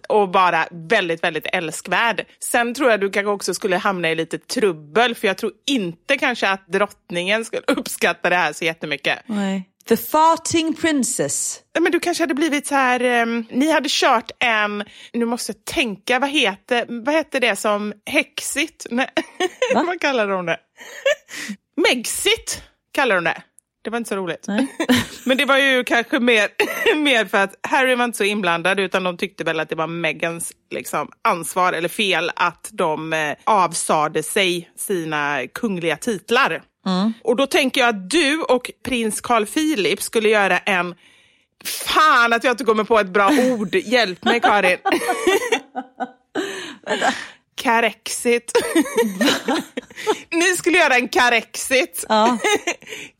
Och 0.08 0.28
bara 0.28 0.66
väldigt, 0.70 1.24
väldigt 1.24 1.46
älskvärd. 1.52 2.24
Sen 2.40 2.74
tror 2.74 2.90
jag 2.90 3.00
du 3.00 3.10
kanske 3.10 3.30
också 3.30 3.54
skulle 3.54 3.76
hamna 3.76 4.10
i 4.10 4.14
lite 4.14 4.38
trubbel, 4.38 5.14
för 5.14 5.26
jag 5.26 5.36
tror 5.38 5.52
inte 5.66 6.18
kanske 6.18 6.48
att 6.48 6.66
drottningen 6.66 7.44
skulle 7.44 7.62
uppskatta 7.66 8.30
det 8.30 8.36
här 8.36 8.52
så 8.52 8.64
jättemycket. 8.64 9.18
Nej. 9.26 9.68
The 9.88 9.96
farting 9.96 10.74
princess. 10.74 11.60
Men 11.80 11.92
du 11.92 12.00
kanske 12.00 12.22
hade 12.22 12.34
blivit 12.34 12.66
så 12.66 12.74
här, 12.74 13.00
ehm, 13.00 13.44
ni 13.50 13.70
hade 13.72 13.88
kört 13.88 14.30
en, 14.38 14.84
nu 15.12 15.24
måste 15.24 15.52
jag 15.52 15.64
tänka, 15.64 16.18
vad 16.18 16.30
heter, 16.30 16.86
vad 16.88 17.14
heter 17.14 17.40
det 17.40 17.56
som, 17.56 17.92
hexit? 18.06 18.86
Nej, 18.90 19.08
Va? 19.74 19.84
vad 19.86 20.00
kallar 20.00 20.28
de 20.28 20.46
det? 20.46 20.58
Megxit 21.76 22.62
kallar 22.92 23.14
de 23.14 23.24
det. 23.24 23.42
Det 23.84 23.90
var 23.90 23.98
inte 23.98 24.08
så 24.08 24.16
roligt. 24.16 24.44
Nej. 24.48 24.66
Men 25.24 25.36
det 25.36 25.44
var 25.44 25.58
ju 25.58 25.84
kanske 25.84 26.20
mer, 26.20 26.48
mer 26.96 27.24
för 27.24 27.38
att 27.38 27.54
Harry 27.62 27.94
var 27.94 28.04
inte 28.04 28.18
så 28.18 28.24
inblandad 28.24 28.80
utan 28.80 29.04
de 29.04 29.16
tyckte 29.16 29.44
väl 29.44 29.60
att 29.60 29.68
det 29.68 29.74
var 29.74 29.86
Megans 29.86 30.52
liksom, 30.70 31.08
ansvar 31.22 31.72
eller 31.72 31.88
fel 31.88 32.30
att 32.36 32.70
de 32.72 33.12
eh, 33.12 33.36
avsade 33.44 34.22
sig 34.22 34.70
sina 34.76 35.46
kungliga 35.54 35.96
titlar. 35.96 36.62
Och 37.24 37.36
då 37.36 37.46
tänker 37.46 37.80
jag 37.80 37.88
att 37.88 38.10
du 38.10 38.40
och 38.42 38.70
prins 38.84 39.20
Carl 39.20 39.46
Philip 39.46 40.02
skulle 40.02 40.28
göra 40.28 40.58
en 40.58 40.94
Fan 41.64 42.32
att 42.32 42.44
jag 42.44 42.52
inte 42.52 42.64
kommer 42.64 42.84
på 42.84 42.98
ett 42.98 43.08
bra 43.08 43.30
ord. 43.52 43.74
Hjälp 43.74 44.24
mig 44.24 44.40
Karin. 44.40 44.78
Karexit. 47.62 48.52
Ni 50.30 50.56
skulle 50.56 50.78
göra 50.78 50.94
en 50.94 51.08
karexit. 51.08 52.04
Ja. 52.08 52.38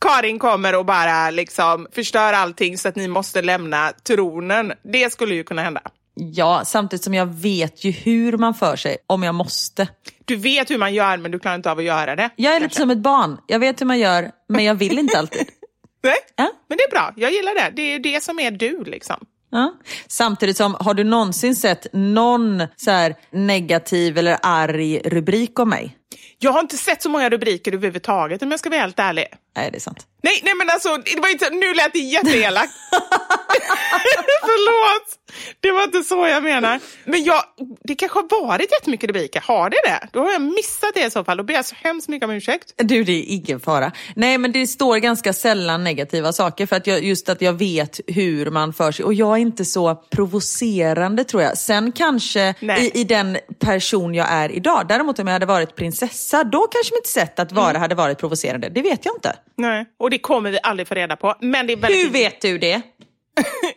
Karin 0.01 0.39
kommer 0.39 0.75
och 0.75 0.85
bara 0.85 1.31
liksom 1.31 1.87
förstör 1.93 2.33
allting 2.33 2.79
så 2.79 2.89
att 2.89 2.97
ni 2.97 3.09
måste 3.09 3.43
lämna 3.43 3.93
tronen. 4.07 4.73
Det 4.83 5.12
skulle 5.12 5.35
ju 5.35 5.45
kunna 5.45 5.62
hända. 5.62 5.81
Ja, 6.21 6.62
samtidigt 6.67 7.05
som 7.05 7.14
jag 7.14 7.27
vet 7.27 7.85
ju 7.85 7.91
hur 7.91 8.37
man 8.39 8.55
för 8.55 8.77
sig 8.77 8.97
om 9.07 9.23
jag 9.23 9.35
måste. 9.35 9.89
Du 10.25 10.37
vet 10.37 10.71
hur 10.71 10.79
man 10.79 10.95
gör 10.95 11.17
men 11.17 11.31
du 11.31 11.39
klarar 11.39 11.55
inte 11.55 11.71
av 11.71 11.79
att 11.79 11.85
göra 11.85 12.17
det. 12.17 12.31
Jag 12.37 12.57
är 12.57 12.61
lite 12.61 12.75
som 12.75 12.91
ett 12.91 12.99
barn. 12.99 13.39
Jag 13.47 13.59
vet 13.59 13.81
hur 13.81 13.87
man 13.87 13.99
gör, 13.99 14.31
men 14.49 14.64
jag 14.64 14.75
vill 14.75 14.99
inte 14.99 15.19
alltid. 15.19 15.41
Nej, 16.03 16.14
Ja. 16.37 16.51
men 16.69 16.79
det 16.79 16.85
är 16.85 16.91
bra. 16.91 17.12
Jag 17.17 17.33
gillar 17.33 17.55
det. 17.55 17.73
Det 17.77 17.83
är 17.83 17.99
det 17.99 18.23
som 18.23 18.39
är 18.39 18.51
du 18.51 18.85
liksom. 18.85 19.17
Ja. 19.51 19.75
Samtidigt 20.07 20.57
som, 20.57 20.77
har 20.81 20.95
du 20.95 21.05
någonsin 21.05 21.57
sett 21.57 21.87
någon 21.93 22.62
så 22.77 22.91
här 22.91 23.14
negativ 23.31 24.19
eller 24.19 24.39
arg 24.43 24.99
rubrik 25.05 25.59
om 25.59 25.69
mig? 25.69 25.97
Jag 26.39 26.53
har 26.53 26.61
inte 26.61 26.77
sett 26.77 27.03
så 27.03 27.09
många 27.09 27.31
rubriker 27.31 27.73
överhuvudtaget 27.73 28.43
om 28.43 28.51
jag 28.51 28.61
ska 28.61 28.71
vara 28.71 28.81
helt 28.81 28.99
ärlig. 28.99 29.25
Nej, 29.57 29.71
det 29.71 29.79
är 29.79 29.81
sant. 29.81 30.07
Nej, 30.27 30.41
nej 30.43 30.55
men 30.55 30.70
alltså, 30.70 30.97
det 30.97 31.20
var 31.20 31.29
inte, 31.29 31.51
nu 31.51 31.74
lät 31.74 31.93
det 31.93 31.99
jätteelakt. 31.99 32.72
Förlåt! 34.41 35.18
Det 35.61 35.72
var 35.72 35.85
inte 35.85 36.03
så 36.03 36.27
jag 36.27 36.43
menar. 36.43 36.81
Men 37.05 37.24
jag, 37.24 37.43
det 37.85 37.95
kanske 37.95 38.18
har 38.18 38.47
varit 38.47 38.72
jättemycket 38.72 39.09
rubriker. 39.09 39.41
Har 39.41 39.70
det 39.70 39.77
det? 39.85 40.09
Då 40.12 40.20
har 40.20 40.33
jag 40.33 40.43
missat 40.43 40.95
det 40.95 41.07
i 41.07 41.11
så 41.11 41.24
fall. 41.24 41.37
Då 41.37 41.43
ber 41.43 41.55
jag 41.55 41.64
så 41.64 41.74
hemskt 41.79 42.09
mycket 42.09 42.29
om 42.29 42.35
ursäkt. 42.35 42.74
Du, 42.77 43.05
det 43.05 43.12
är 43.12 43.24
ingen 43.27 43.61
fara. 43.61 43.93
Nej, 44.16 44.39
men 44.39 44.53
det 44.53 44.66
står 44.66 44.97
ganska 44.97 45.33
sällan 45.33 45.85
negativa 45.85 46.33
saker 46.33 46.66
för 46.66 46.77
att 46.77 46.87
jag, 46.87 47.05
just 47.05 47.29
att 47.29 47.43
jag 47.43 47.53
vet 47.53 48.01
hur 48.07 48.51
man 48.51 48.72
för 48.72 48.93
sig. 48.93 49.05
Och 49.05 49.14
jag 49.14 49.33
är 49.33 49.41
inte 49.41 49.64
så 49.64 49.95
provocerande 49.95 51.24
tror 51.24 51.43
jag. 51.43 51.59
Sen 51.59 51.93
kanske 51.93 52.55
i, 52.79 53.01
i 53.01 53.05
den 53.05 53.39
person 53.59 54.14
jag 54.14 54.27
är 54.31 54.53
idag. 54.53 54.89
Däremot 54.89 55.18
om 55.18 55.27
jag 55.27 55.33
hade 55.33 55.47
varit 55.47 55.77
prinsessa, 55.77 56.45
då 56.45 56.66
kanske 56.66 56.95
mitt 56.95 57.07
sätt 57.07 57.39
att 57.39 57.53
vara 57.53 57.79
hade 57.79 57.95
varit 57.95 58.18
provocerande. 58.18 58.68
Det 58.68 58.83
vet 58.83 59.05
jag 59.05 59.16
inte. 59.16 59.37
Nej. 59.57 59.87
Och 59.99 60.11
det 60.17 60.21
kommer 60.21 60.51
vi 60.51 60.59
aldrig 60.62 60.89
få 60.89 60.95
reda 60.95 61.17
på. 61.17 61.35
Men 61.41 61.67
det 61.67 61.73
är 61.73 61.77
väldigt 61.77 62.05
Hur 62.05 62.11
vet 62.11 62.41
du 62.41 62.59
det? 62.59 62.83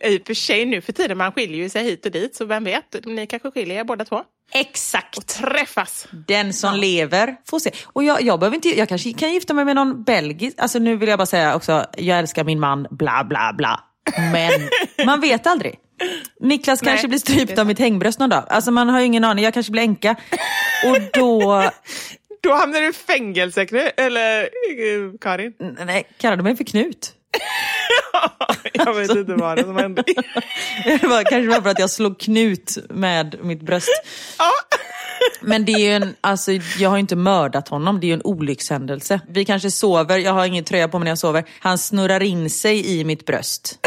I 0.04 0.18
och 0.18 0.26
för 0.26 0.34
sig 0.34 0.66
nu 0.66 0.80
för 0.80 0.92
tiden, 0.92 1.18
man 1.18 1.32
skiljer 1.32 1.56
ju 1.56 1.68
sig 1.68 1.84
hit 1.84 2.06
och 2.06 2.12
dit. 2.12 2.36
Så 2.36 2.44
vem 2.44 2.64
vet, 2.64 2.96
ni 3.04 3.26
kanske 3.26 3.50
skiljer 3.50 3.80
er 3.80 3.84
båda 3.84 4.04
två. 4.04 4.22
Exakt. 4.52 5.26
Träffas. 5.26 6.06
Den 6.26 6.52
som 6.52 6.74
lever 6.74 7.36
får 7.46 7.58
se. 7.58 7.70
Och 7.84 8.04
jag, 8.04 8.22
jag, 8.22 8.40
behöver 8.40 8.54
inte, 8.54 8.78
jag 8.78 8.88
kanske 8.88 9.12
kan 9.12 9.32
gifta 9.32 9.54
mig 9.54 9.64
med 9.64 9.76
någon 9.76 10.04
belgisk. 10.04 10.56
Alltså 10.58 10.78
nu 10.78 10.96
vill 10.96 11.08
jag 11.08 11.18
bara 11.18 11.26
säga 11.26 11.56
också, 11.56 11.86
jag 11.96 12.18
älskar 12.18 12.44
min 12.44 12.60
man, 12.60 12.86
bla 12.90 13.24
bla 13.24 13.54
bla. 13.56 13.80
Men 14.32 14.52
man 15.06 15.20
vet 15.20 15.46
aldrig. 15.46 15.74
Niklas 16.40 16.80
kanske 16.80 17.06
Nej, 17.06 17.08
blir 17.08 17.18
strypt 17.18 17.58
av 17.58 17.66
mitt 17.66 17.78
hängbröst 17.78 18.18
någon 18.18 18.30
dag. 18.30 18.44
Alltså 18.48 18.70
man 18.70 18.88
har 18.88 19.00
ju 19.00 19.06
ingen 19.06 19.24
aning, 19.24 19.44
jag 19.44 19.54
kanske 19.54 19.72
blir 19.72 19.82
änka. 19.82 20.16
Och 20.86 20.98
då, 21.12 21.62
Då 22.40 22.52
hamnar 22.54 22.80
du 22.80 22.88
i 22.88 22.92
fängelse, 22.92 23.64
Knu- 23.64 23.90
eller 23.96 24.42
eh, 24.42 25.12
Karin? 25.20 25.52
nej, 25.86 26.06
kallar 26.18 26.36
du 26.36 26.42
mig 26.42 26.56
för 26.56 26.64
Knut? 26.64 27.14
jag 28.72 28.94
vet 28.94 29.10
inte 29.10 29.34
vad 29.34 29.56
det 29.56 29.62
som 29.64 29.76
hände. 29.76 30.04
Det 30.84 31.02
var 31.06 31.24
kanske 31.24 31.48
var 31.48 31.60
för 31.62 31.70
att 31.70 31.78
jag 31.78 31.90
slog 31.90 32.20
knut 32.20 32.78
med 32.90 33.36
mitt 33.42 33.60
bröst. 33.62 33.88
Ja. 34.38 34.50
Men 35.40 35.64
det 35.64 35.72
är 35.72 35.78
ju 35.78 35.92
en, 35.92 36.14
alltså, 36.20 36.52
jag 36.78 36.90
har 36.90 36.96
ju 36.96 37.00
inte 37.00 37.16
mördat 37.16 37.68
honom, 37.68 38.00
det 38.00 38.06
är 38.06 38.08
ju 38.08 38.14
en 38.14 38.22
olyckshändelse. 38.24 39.20
Vi 39.28 39.44
kanske 39.44 39.70
sover, 39.70 40.18
jag 40.18 40.32
har 40.32 40.46
ingen 40.46 40.64
tröja 40.64 40.88
på 40.88 40.98
mig 40.98 41.04
när 41.04 41.10
jag 41.10 41.18
sover. 41.18 41.44
Han 41.60 41.78
snurrar 41.78 42.22
in 42.22 42.50
sig 42.50 43.00
i 43.00 43.04
mitt 43.04 43.26
bröst. 43.26 43.78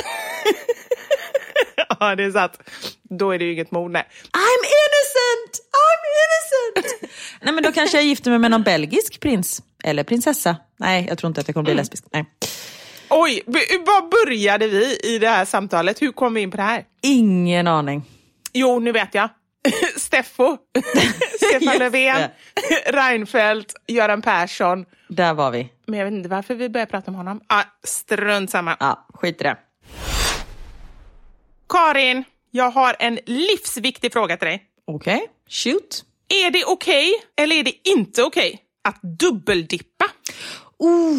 Ja, 2.10 2.16
det 2.16 2.24
är 2.24 2.32
sant. 2.32 2.60
Då 3.01 3.32
är 3.32 3.39
det 3.39 3.45
ju 3.45 3.54
inget 3.54 3.72
mord, 3.72 3.91
nej. 3.91 4.08
I'm 4.32 4.64
innocent! 4.82 5.62
I'm 5.84 6.04
innocent! 6.24 7.12
Nej 7.41 7.54
men 7.54 7.64
då 7.64 7.72
kanske 7.72 7.97
jag 7.97 8.06
gifter 8.06 8.30
mig 8.30 8.39
med 8.39 8.51
någon 8.51 8.64
belgisk 8.64 9.20
prins. 9.20 9.62
Eller 9.84 10.04
prinsessa. 10.04 10.58
Nej, 10.78 11.06
jag 11.10 11.18
tror 11.18 11.28
inte 11.28 11.41
att 11.41 11.47
jag 11.47 11.56
kommer 11.56 11.66
bli 11.66 11.74
lesbisk. 11.74 12.04
Nej. 12.12 12.26
Oj, 13.10 13.41
var 13.86 14.26
började 14.26 14.68
vi 14.68 14.99
i 15.04 15.20
det 15.20 15.28
här 15.30 15.45
samtalet? 15.45 16.01
Hur 16.01 16.12
kom 16.12 16.34
vi 16.34 16.41
in 16.41 16.51
på 16.51 16.58
det 16.58 16.64
här? 16.64 16.84
Ingen 17.01 17.68
aning. 17.68 18.04
Jo, 18.54 18.80
nu 18.80 18.91
vet 18.91 19.16
jag. 19.16 19.30
Steffo, 19.97 20.58
Stefan 21.38 21.62
Just 21.62 21.80
Löfven, 21.80 22.30
Reinfeldt, 22.86 23.74
Göran 23.88 24.22
Persson. 24.22 24.86
Där 25.08 25.34
var 25.34 25.51
vi. 25.51 25.70
Men 25.86 25.99
jag 25.99 26.06
vet 26.06 26.14
inte 26.14 26.30
varför 26.30 26.56
vi 26.56 26.70
började 26.70 26.91
prata 26.91 27.12
om 27.12 27.16
honom. 27.16 27.41
Ah, 27.47 27.64
strunt 27.84 28.51
samma. 28.51 28.78
Ja, 28.80 29.08
skit 29.14 29.41
i 29.41 29.43
det. 29.43 29.58
Karin, 31.74 32.24
jag 32.51 32.71
har 32.71 32.95
en 32.99 33.19
livsviktig 33.26 34.13
fråga 34.13 34.38
till 34.38 34.47
dig. 34.47 34.63
Okej, 34.88 35.28
shoot. 35.49 36.03
Är 36.45 36.51
det 36.51 36.65
okej 36.65 37.13
eller 37.38 37.55
är 37.55 37.63
det 37.63 37.89
inte 37.89 38.24
okej 38.24 38.59
att 38.84 39.01
dubbeldippa? 39.19 40.05
Oh, 40.80 41.17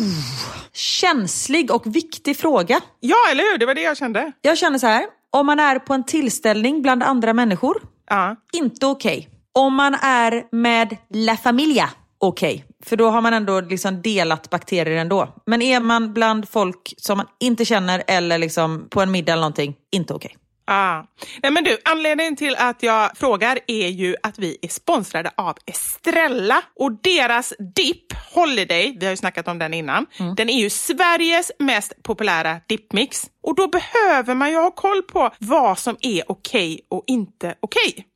känslig 0.73 1.71
och 1.71 1.97
viktig 1.97 2.37
fråga. 2.37 2.81
Ja, 3.01 3.17
eller 3.31 3.43
hur? 3.53 3.59
Det 3.59 3.67
var 3.67 3.75
det 3.75 3.81
jag 3.83 3.97
kände. 3.97 4.33
Jag 4.43 4.59
känner 4.59 4.79
så 4.79 4.87
här, 4.87 5.05
om 5.31 5.47
man 5.47 5.61
är 5.61 5.79
på 5.79 5.95
en 5.95 6.05
tillställning 6.05 6.83
bland 6.83 7.03
andra 7.03 7.33
människor, 7.33 7.83
Ja. 8.11 8.37
inte 8.53 8.87
okej. 8.87 9.29
Om 9.53 9.75
man 9.75 9.95
är 9.95 10.45
med 10.53 10.97
La 11.15 11.37
Familia, 11.37 11.91
okej. 12.19 12.65
För 12.85 12.97
då 12.97 13.11
har 13.11 13.21
man 13.21 13.35
ändå 13.35 13.61
liksom 13.61 14.03
delat 14.03 14.51
bakterier 14.51 14.97
ändå. 14.97 15.35
Men 15.47 15.63
är 15.63 15.81
man 15.81 16.15
bland 16.15 16.49
folk 16.49 16.95
som 16.97 17.17
man 17.19 17.27
inte 17.41 17.65
känner 17.65 18.03
eller 18.07 18.39
liksom 18.39 18.87
på 18.91 19.01
en 19.01 19.11
middag 19.11 19.33
eller 19.33 19.41
någonting, 19.41 19.75
inte 19.93 20.15
okej. 20.15 20.37
Ah. 20.67 21.03
Nej, 21.43 21.53
men 21.53 21.65
du, 21.65 21.79
anledningen 21.85 22.37
till 22.37 22.57
att 22.59 22.83
jag 22.83 23.17
frågar 23.17 23.59
är 23.67 23.89
ju 23.89 24.17
att 24.23 24.39
vi 24.39 24.59
är 24.63 24.69
sponsrade 24.69 25.31
av 25.37 25.57
Estrella 25.67 26.63
och 26.81 26.93
deras 27.03 27.53
dipp 27.75 28.13
Holiday, 28.35 28.97
vi 29.01 29.07
har 29.07 29.11
ju 29.11 29.17
snackat 29.17 29.49
om 29.49 29.59
den 29.59 29.75
innan, 29.75 30.07
den 30.37 30.49
är 30.51 30.59
ju 30.59 30.71
Sveriges 30.71 31.53
mest 31.59 32.03
populära 32.03 32.61
dippmix. 32.67 33.23
Och 33.43 33.55
då 33.57 33.69
behöver 33.69 34.35
man 34.35 34.51
ju 34.51 34.57
ha 34.57 34.71
koll 34.71 35.03
på 35.03 35.31
vad 35.39 35.79
som 35.79 35.97
är 36.01 36.31
okej 36.31 36.81
och 36.89 37.05
inte 37.07 37.55
okej. 37.61 38.07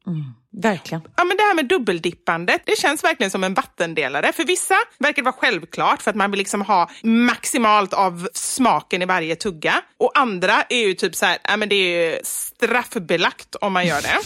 Verkligen. 0.57 1.03
Ja, 1.17 1.25
men 1.25 1.37
det 1.37 1.43
här 1.43 1.55
med 1.55 1.67
dubbeldippandet, 1.67 2.63
det 2.65 2.79
känns 2.79 3.05
verkligen 3.05 3.31
som 3.31 3.45
en 3.45 3.55
vattendelare. 3.55 4.33
För 4.33 4.45
vissa 4.45 4.75
verkar 4.99 5.23
det 5.23 5.25
vara 5.25 5.37
självklart 5.39 6.03
för 6.03 6.11
att 6.11 6.17
man 6.17 6.31
vill 6.31 6.39
liksom 6.39 6.63
ha 6.63 6.91
maximalt 7.03 7.95
av 7.95 8.29
smaken 8.35 9.03
i 9.03 9.05
varje 9.05 9.37
tugga. 9.37 9.75
Och 9.99 10.19
andra 10.19 10.63
är 10.69 10.87
ju 10.87 10.95
typ 10.95 11.15
så 11.15 11.27
här, 11.27 11.39
ja, 11.45 11.57
men 11.57 11.69
det 11.69 11.75
är 11.75 12.21
straffbelagt 12.25 13.55
om 13.55 13.73
man 13.73 13.87
gör 13.87 14.03
det. 14.03 14.19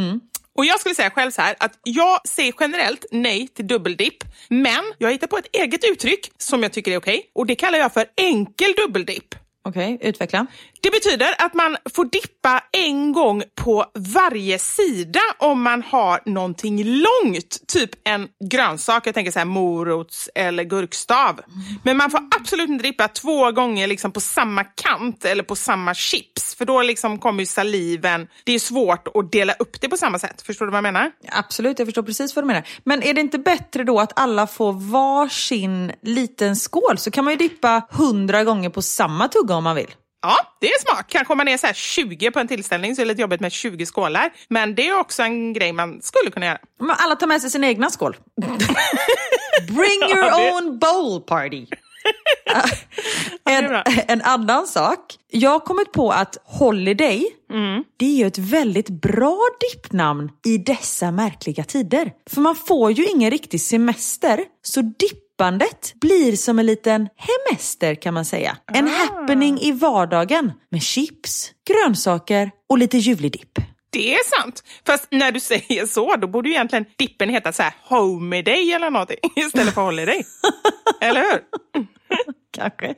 Och 0.56 0.64
jag 0.64 0.80
skulle 0.80 0.94
säga 0.94 1.10
själv 1.10 1.30
så 1.30 1.42
här 1.42 1.54
att 1.60 1.78
jag 1.82 2.28
säger 2.28 2.54
generellt 2.60 3.04
nej 3.10 3.48
till 3.48 3.66
dubbeldipp. 3.66 4.24
Men 4.48 4.92
jag 4.98 5.12
hittar 5.12 5.26
på 5.26 5.38
ett 5.38 5.56
eget 5.56 5.84
uttryck 5.84 6.30
som 6.38 6.62
jag 6.62 6.72
tycker 6.72 6.92
är 6.92 6.96
okej 6.96 7.30
och 7.34 7.46
det 7.46 7.54
kallar 7.54 7.78
jag 7.78 7.92
för 7.92 8.06
enkel 8.16 8.74
dubbeldipp. 8.76 9.34
Okej, 9.66 9.98
utveckla. 10.00 10.46
Det 10.84 10.90
betyder 10.90 11.34
att 11.38 11.54
man 11.54 11.76
får 11.94 12.04
dippa 12.04 12.62
en 12.72 13.12
gång 13.12 13.42
på 13.54 13.84
varje 14.14 14.58
sida 14.58 15.20
om 15.38 15.62
man 15.62 15.82
har 15.82 16.20
någonting 16.26 16.84
långt, 16.84 17.66
typ 17.66 17.90
en 18.04 18.28
grönsak, 18.50 19.06
jag 19.06 19.14
tänker 19.14 19.32
så 19.32 19.38
här 19.38 19.46
morots 19.46 20.30
eller 20.34 20.64
gurkstav. 20.64 21.40
Men 21.84 21.96
man 21.96 22.10
får 22.10 22.20
absolut 22.40 22.68
inte 22.68 22.82
dippa 22.82 23.08
två 23.08 23.52
gånger 23.52 23.86
liksom 23.86 24.12
på 24.12 24.20
samma 24.20 24.64
kant 24.64 25.24
eller 25.24 25.42
på 25.42 25.56
samma 25.56 25.94
chips, 25.94 26.54
för 26.54 26.64
då 26.64 26.82
liksom 26.82 27.18
kommer 27.18 27.40
ju 27.40 27.46
saliven, 27.46 28.28
det 28.44 28.52
är 28.52 28.58
svårt 28.58 29.08
att 29.14 29.32
dela 29.32 29.52
upp 29.52 29.80
det 29.80 29.88
på 29.88 29.96
samma 29.96 30.18
sätt. 30.18 30.42
Förstår 30.42 30.66
du 30.66 30.70
vad 30.70 30.78
jag 30.78 30.82
menar? 30.82 31.10
Absolut, 31.28 31.78
jag 31.78 31.88
förstår 31.88 32.02
precis 32.02 32.36
vad 32.36 32.44
du 32.44 32.46
menar. 32.46 32.68
Men 32.84 33.02
är 33.02 33.14
det 33.14 33.20
inte 33.20 33.38
bättre 33.38 33.84
då 33.84 34.00
att 34.00 34.18
alla 34.20 34.46
får 34.46 34.72
varsin 34.72 35.92
liten 36.02 36.56
skål 36.56 36.98
så 36.98 37.10
kan 37.10 37.24
man 37.24 37.32
ju 37.32 37.36
dippa 37.36 37.86
hundra 37.90 38.44
gånger 38.44 38.70
på 38.70 38.82
samma 38.82 39.28
tugga 39.28 39.54
om 39.54 39.64
man 39.64 39.76
vill. 39.76 39.94
Ja, 40.26 40.36
det 40.60 40.66
är 40.66 40.80
smart. 40.80 41.06
Kanske 41.08 41.32
om 41.32 41.36
man 41.36 41.48
är 41.48 41.56
så 41.56 41.66
här 41.66 41.74
20 41.74 42.30
på 42.30 42.38
en 42.40 42.48
tillställning 42.48 42.96
så 42.96 43.02
är 43.02 43.06
det 43.06 43.08
lite 43.12 43.20
jobbigt 43.22 43.40
med 43.40 43.52
20 43.52 43.86
skålar. 43.86 44.30
Men 44.48 44.74
det 44.74 44.88
är 44.88 44.98
också 44.98 45.22
en 45.22 45.52
grej 45.52 45.72
man 45.72 46.02
skulle 46.02 46.30
kunna 46.30 46.46
göra. 46.46 46.58
Men 46.80 46.96
alla 46.98 47.16
tar 47.16 47.26
med 47.26 47.40
sig 47.40 47.50
sin 47.50 47.64
egna 47.64 47.90
skål. 47.90 48.16
Bring 49.68 50.10
your 50.10 50.24
Ja, 50.26 50.38
det- 50.38 50.52
own 50.52 50.78
bowl 50.78 51.20
party. 51.20 51.66
en, 53.50 53.82
en 54.08 54.22
annan 54.22 54.66
sak. 54.66 54.98
Jag 55.30 55.50
har 55.50 55.60
kommit 55.60 55.92
på 55.92 56.10
att 56.12 56.36
Holiday, 56.44 57.24
Mm. 57.52 57.84
det 57.96 58.04
är 58.06 58.16
ju 58.16 58.26
ett 58.26 58.38
väldigt 58.38 58.88
bra 58.88 59.38
dippnamn 59.72 60.30
i 60.46 60.58
dessa 60.58 61.10
märkliga 61.10 61.64
tider. 61.64 62.12
För 62.30 62.40
man 62.40 62.56
får 62.56 62.92
ju 62.92 63.06
ingen 63.06 63.30
riktig 63.30 63.60
semester, 63.60 64.40
så 64.62 64.80
dippandet 65.38 65.94
blir 66.00 66.36
som 66.36 66.58
en 66.58 66.66
liten 66.66 67.08
hemester 67.16 67.94
kan 67.94 68.14
man 68.14 68.24
säga. 68.24 68.56
En 68.74 68.86
Ah. 68.88 68.90
happening 68.90 69.60
i 69.60 69.72
vardagen 69.72 70.52
med 70.70 70.82
chips, 70.82 71.50
grönsaker 71.70 72.50
och 72.68 72.78
lite 72.78 72.98
ljuvlig 72.98 73.32
dipp. 73.32 73.58
Det 73.92 74.14
är 74.14 74.40
sant. 74.40 74.62
Fast 74.86 75.06
när 75.10 75.32
du 75.32 75.40
säger 75.40 75.86
så, 75.86 76.16
då 76.16 76.26
borde 76.26 76.48
ju 76.48 76.54
egentligen 76.54 76.84
dippen 76.98 77.28
heta 77.28 77.52
så 77.52 77.62
här 77.62 77.74
Holiday 77.82 78.72
eller 78.72 78.90
någonting 78.90 79.16
istället 79.36 79.74
för 79.74 79.82
Holiday. 79.82 80.24
eller 81.00 81.20
hur? 81.20 81.40
Kanske. 82.70 82.94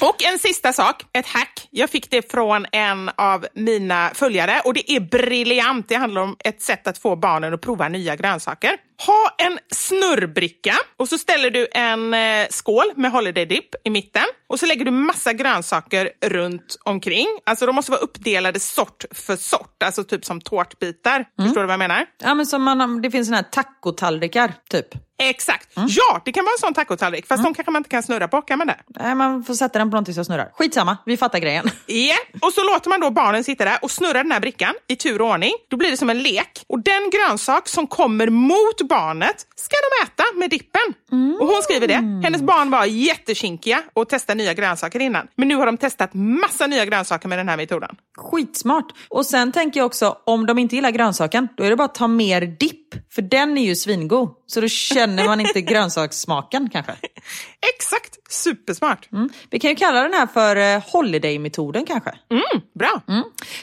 Och 0.00 0.24
en 0.24 0.38
sista 0.38 0.72
sak, 0.72 1.02
ett 1.12 1.26
hack. 1.26 1.68
Jag 1.70 1.90
fick 1.90 2.10
det 2.10 2.30
från 2.30 2.66
en 2.72 3.10
av 3.16 3.46
mina 3.54 4.10
följare 4.14 4.60
och 4.64 4.74
det 4.74 4.92
är 4.92 5.00
briljant. 5.00 5.88
Det 5.88 5.94
handlar 5.94 6.22
om 6.22 6.36
ett 6.44 6.62
sätt 6.62 6.86
att 6.86 6.98
få 6.98 7.16
barnen 7.16 7.54
att 7.54 7.60
prova 7.60 7.88
nya 7.88 8.16
grönsaker. 8.16 8.70
Ha 9.06 9.34
en 9.46 9.58
snurrbricka 9.74 10.74
och 10.96 11.08
så 11.08 11.18
ställer 11.18 11.50
du 11.50 11.68
en 11.72 12.14
eh, 12.14 12.46
skål 12.50 12.92
med 12.96 13.10
holiday 13.10 13.46
dip 13.46 13.74
i 13.84 13.90
mitten 13.90 14.24
och 14.48 14.60
så 14.60 14.66
lägger 14.66 14.84
du 14.84 14.90
massa 14.90 15.32
grönsaker 15.32 16.10
runt 16.24 16.76
omkring. 16.84 17.26
Alltså 17.46 17.66
de 17.66 17.74
måste 17.74 17.90
vara 17.90 18.00
uppdelade 18.00 18.60
sort 18.60 19.04
för 19.14 19.36
sort, 19.36 19.82
alltså 19.82 20.04
typ 20.04 20.24
som 20.24 20.40
tårtbitar. 20.40 21.24
Förstår 21.42 21.60
du 21.60 21.66
vad 21.66 21.72
jag 21.72 21.78
menar? 21.78 22.06
Ja, 22.22 22.34
men 22.34 22.46
som 22.46 22.62
man, 22.62 23.02
det 23.02 23.10
finns 23.10 23.26
såna 23.26 23.36
här 23.36 23.44
tacotallrikar, 23.50 24.52
typ. 24.70 24.86
Exakt. 25.18 25.72
Ja, 25.74 26.22
det 26.24 26.32
kan 26.32 26.44
vara 26.44 26.52
en 26.52 26.58
sån 26.58 26.74
tacotallrik, 26.74 27.26
fast 27.26 27.44
de 27.44 27.54
kanske 27.54 27.70
man 27.70 27.80
inte 27.80 27.90
kan 27.90 28.02
snurra 28.02 28.28
på. 28.28 28.42
Kan 28.42 28.58
man 28.58 28.66
det? 28.66 28.76
Nej, 28.86 29.14
man 29.14 29.44
får 29.44 29.54
sätta 29.54 29.78
den 29.78 29.90
på 29.90 29.94
någonting 29.94 30.14
som 30.14 30.24
snurrar. 30.24 30.50
Skitsamma, 30.54 30.96
vi 31.06 31.16
fattar 31.16 31.38
grejen. 31.38 31.70
Ja, 31.86 32.16
och 32.42 32.52
så 32.52 32.64
låter 32.64 32.90
man 32.90 33.00
då 33.00 33.10
barnen 33.10 33.44
sitta 33.44 33.64
där 33.64 33.78
och 33.82 33.90
snurra 33.90 34.22
den 34.22 34.32
här 34.32 34.40
brickan 34.40 34.74
i 34.88 34.96
tur 34.96 35.22
och 35.22 35.30
ordning. 35.30 35.52
Då 35.68 35.76
blir 35.76 35.90
det 35.90 35.96
som 35.96 36.10
en 36.10 36.22
lek. 36.22 36.64
Och 36.68 36.82
den 36.82 37.10
grönsak 37.10 37.68
som 37.68 37.86
kommer 37.86 38.30
mot 38.30 38.88
barnet 38.88 39.46
ska 39.56 39.76
de 39.76 40.06
äta 40.06 40.24
med 40.34 40.50
dippen. 40.50 40.94
Och 41.40 41.46
hon 41.46 41.62
skriver 41.62 41.88
det. 41.88 41.94
Hennes 42.24 42.42
barn 42.42 42.70
var 42.70 42.84
jättekinkiga 42.84 43.82
och 43.92 44.08
testade 44.08 44.36
nya 44.36 44.54
grönsaker 44.54 45.00
innan. 45.00 45.26
Men 45.34 45.48
nu 45.48 45.54
har 45.56 45.66
de 45.66 45.76
testat 45.76 46.10
massa 46.14 46.66
nya 46.66 46.84
grönsaker 46.84 47.28
med 47.28 47.38
den 47.38 47.48
här 47.48 47.56
metoden. 47.56 47.96
Skitsmart. 48.16 48.92
Och 49.08 49.26
sen 49.26 49.52
tänker 49.52 49.80
jag 49.80 49.86
också, 49.86 50.16
om 50.24 50.46
de 50.46 50.58
inte 50.58 50.74
gillar 50.76 50.90
grönsaken, 50.90 51.48
då 51.56 51.64
är 51.64 51.70
det 51.70 51.76
bara 51.76 51.84
att 51.84 51.94
ta 51.94 52.08
mer 52.08 52.40
dipp. 52.40 53.12
För 53.14 53.22
den 53.22 53.58
är 53.58 53.64
ju 53.64 53.76
svingod. 53.76 54.28
Så 54.46 54.60
då 54.60 54.68
känner 55.06 55.24
man 55.24 55.40
inte 55.40 55.60
grönsakssmaken 55.60 56.70
kanske. 56.72 56.92
Exakt, 57.74 58.32
supersmart. 58.32 59.12
Mm. 59.12 59.28
Vi 59.50 59.58
kan 59.58 59.70
ju 59.70 59.76
kalla 59.76 60.02
den 60.02 60.12
här 60.12 60.26
för 60.26 60.56
eh, 60.56 60.82
holiday-metoden 60.92 61.86
kanske. 61.86 62.10
Mm, 62.30 62.62
bra. 62.74 63.00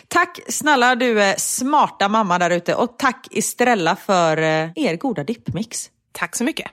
Tack 0.08 0.40
snälla 0.48 0.96
du 0.96 1.22
är 1.22 1.36
smarta 1.38 2.10
mamma 2.10 2.40
där 2.40 2.50
ute 2.50 2.76
och 2.76 3.00
tack 3.00 3.28
Estrella 3.32 3.96
för 3.96 4.38
eh, 4.38 4.70
er 4.76 4.96
goda 4.96 5.24
dippmix. 5.24 5.90
Tack 6.12 6.36
så 6.36 6.44
mycket. 6.44 6.72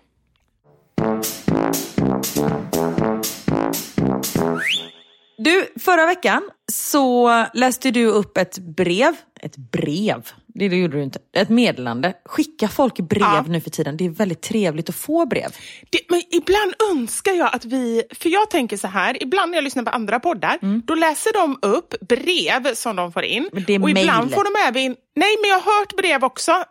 Du, 5.38 5.72
förra 5.80 6.06
veckan 6.06 6.50
så 6.72 7.46
läste 7.54 7.90
du 7.90 8.06
upp 8.06 8.36
ett 8.36 8.58
brev. 8.58 9.16
Ett 9.40 9.56
brev? 9.56 10.22
Det, 10.54 10.68
det 10.68 10.76
gjorde 10.76 10.96
du 10.96 11.02
inte. 11.02 11.18
Ett 11.36 11.48
meddelande. 11.48 12.12
Skicka 12.24 12.68
folk 12.68 12.94
brev 12.98 13.20
Ja. 13.22 13.44
nu 13.48 13.60
för 13.60 13.70
tiden. 13.70 13.96
Det 13.96 14.04
är 14.06 14.10
väldigt 14.10 14.42
trevligt 14.42 14.88
att 14.88 14.94
få 14.94 15.26
brev. 15.26 15.48
Det, 15.90 15.98
men 16.08 16.22
ibland 16.30 16.74
önskar 16.92 17.32
jag 17.32 17.54
att 17.54 17.64
vi, 17.64 18.02
för 18.14 18.28
jag 18.28 18.50
tänker 18.50 18.76
så 18.76 18.88
här, 18.88 19.22
ibland 19.22 19.50
när 19.50 19.56
jag 19.58 19.64
lyssnar 19.64 19.82
på 19.82 19.90
andra 19.90 20.20
poddar, 20.20 20.58
då 20.86 20.94
läser 20.94 21.32
de 21.32 21.58
upp 21.62 21.94
brev 22.08 22.74
som 22.74 22.96
de 22.96 23.12
får 23.12 23.24
in. 23.24 23.50
Men 23.52 23.64
det 23.66 23.74
är 23.74 23.82
och 23.82 23.90
ibland 23.90 24.24
mail. 24.26 24.34
får 24.34 24.44
de 24.44 24.68
även 24.68 24.82
in, 24.82 24.96
nej 25.16 25.36
men 25.42 25.50
jag 25.50 25.60
har 25.60 25.78
hört 25.80 25.96
brev 25.96 26.24
också. 26.24 26.52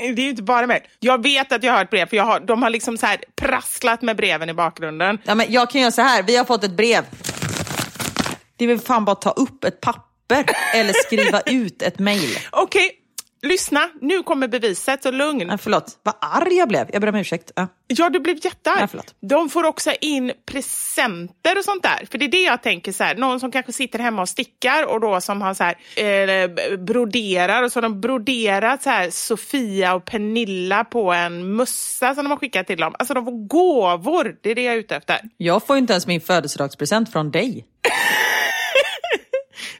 det 0.00 0.04
är 0.06 0.20
ju 0.24 0.28
inte 0.30 0.42
bara 0.42 0.66
mejl. 0.66 0.82
Jag 1.00 1.22
vet 1.22 1.52
att 1.52 1.62
jag 1.62 1.72
har 1.72 1.78
hört 1.78 1.90
brev, 1.90 2.06
för 2.08 2.16
jag 2.16 2.24
har, 2.24 2.40
de 2.40 2.62
har 2.62 2.70
liksom 2.70 2.98
så 2.98 3.06
här 3.06 3.18
prasslat 3.40 4.02
med 4.02 4.16
breven 4.16 4.48
i 4.50 4.54
bakgrunden. 4.54 5.18
Ja, 5.24 5.34
men 5.34 5.46
jag 5.52 5.70
kan 5.70 5.80
göra 5.80 5.90
så 5.90 6.02
här. 6.02 6.22
Vi 6.22 6.36
har 6.36 6.44
fått 6.44 6.64
ett 6.64 6.76
brev. 6.76 7.04
Det 8.56 8.64
är 8.64 8.68
väl 8.68 8.78
fan 8.80 9.04
bara 9.04 9.12
att 9.12 9.20
ta 9.22 9.30
upp 9.30 9.64
ett 9.64 9.80
papper 9.80 10.44
eller 10.74 10.92
skriva 10.92 11.40
ut 11.46 11.82
ett 11.82 11.98
mejl. 11.98 12.38
Okej, 12.52 12.90
lyssna, 13.42 13.90
nu 14.00 14.22
kommer 14.22 14.48
beviset, 14.48 15.02
så 15.02 15.10
lugn. 15.10 15.46
Nej, 15.46 15.58
förlåt, 15.58 15.98
vad 16.02 16.14
arg 16.20 16.54
jag 16.54 16.68
blev. 16.68 16.90
Jag 16.92 17.00
ber 17.00 17.08
om 17.08 17.14
ursäkt. 17.14 17.52
Ja. 17.56 17.68
Ja, 17.86 18.08
du 18.10 18.20
blev 18.20 18.36
jättearg. 18.44 18.80
Ja, 18.80 18.86
förlåt. 18.86 19.14
de 19.20 19.48
får 19.48 19.64
också 19.64 19.90
in 20.00 20.32
presenter 20.46 21.58
och 21.58 21.64
sånt 21.64 21.82
där. 21.82 22.06
För 22.10 22.18
det 22.18 22.24
är 22.24 22.28
det 22.28 22.42
jag 22.42 22.62
tänker, 22.62 22.92
så 22.92 23.04
här, 23.04 23.14
någon 23.14 23.40
som 23.40 23.50
kanske 23.50 23.72
sitter 23.72 23.98
hemma 23.98 24.22
och 24.22 24.28
stickar 24.28 24.86
och 24.86 25.00
då 25.00 25.20
som 25.20 25.42
har 25.42 25.54
så 25.54 25.64
här, 25.64 25.74
eh, 25.96 26.76
broderar 26.78 27.62
och 27.62 27.72
så 27.72 27.76
har 27.76 27.82
de 27.82 28.00
broderat 28.00 28.82
så 28.82 28.90
här, 28.90 29.10
Sofia 29.10 29.94
och 29.94 30.04
Pernilla 30.04 30.84
på 30.84 31.12
en 31.12 31.56
mössa 31.56 32.14
som 32.14 32.24
de 32.24 32.30
har 32.30 32.38
skickat 32.38 32.66
till 32.66 32.78
dem. 32.78 32.94
Alltså 32.98 33.14
de 33.14 33.24
får 33.24 33.46
gåvor, 33.46 34.36
det 34.42 34.50
är 34.50 34.54
det 34.54 34.62
jag 34.62 34.74
är 34.74 34.78
ute 34.78 34.96
efter. 34.96 35.18
Jag 35.36 35.66
får 35.66 35.76
inte 35.76 35.92
ens 35.92 36.06
min 36.06 36.20
födelsedagspresent 36.20 37.12
från 37.12 37.30
dig. 37.30 37.64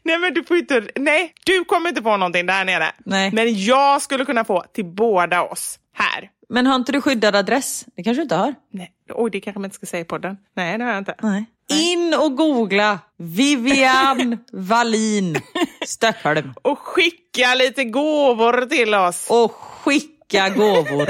Nej 0.07 0.19
men 0.19 0.35
du 0.35 0.45
får 0.45 0.57
inte, 0.57 0.83
nej 0.97 1.35
du 1.45 1.65
kommer 1.65 1.89
inte 1.89 2.03
få 2.03 2.17
någonting 2.17 2.47
där 2.47 2.65
nere. 2.65 2.93
Nej. 3.05 3.31
Men 3.33 3.65
jag 3.65 4.03
skulle 4.03 4.25
kunna 4.25 4.45
få 4.45 4.65
till 4.73 4.85
båda 4.85 5.43
oss 5.43 5.79
här. 5.95 6.31
Men 6.49 6.67
har 6.67 6.75
inte 6.77 6.93
du 6.93 7.01
skyddad 7.01 7.37
adress? 7.37 7.85
Det 7.97 8.03
kanske 8.03 8.19
du 8.19 8.23
inte 8.23 8.35
har? 8.35 8.55
Nej. 8.73 8.93
Oj, 9.15 9.31
det 9.31 9.41
kanske 9.41 9.59
man 9.61 9.65
inte 9.65 9.75
ska 9.75 9.87
säga 9.87 10.01
i 10.01 10.05
podden. 10.05 10.37
Nej, 10.57 10.79
det 10.79 10.85
har 10.85 10.91
jag 10.91 10.99
inte. 11.01 11.15
Nej. 11.23 11.45
In 11.73 12.15
och 12.15 12.37
googla 12.37 12.99
Vivian 13.19 14.39
Wallin 14.53 15.41
Stockholm 15.87 16.53
Och 16.63 16.79
skicka 16.79 17.55
lite 17.55 17.85
gåvor 17.85 18.67
till 18.67 18.95
oss. 18.95 19.27
och 19.31 19.53
skicka 19.55 20.49
gåvor. 20.49 21.09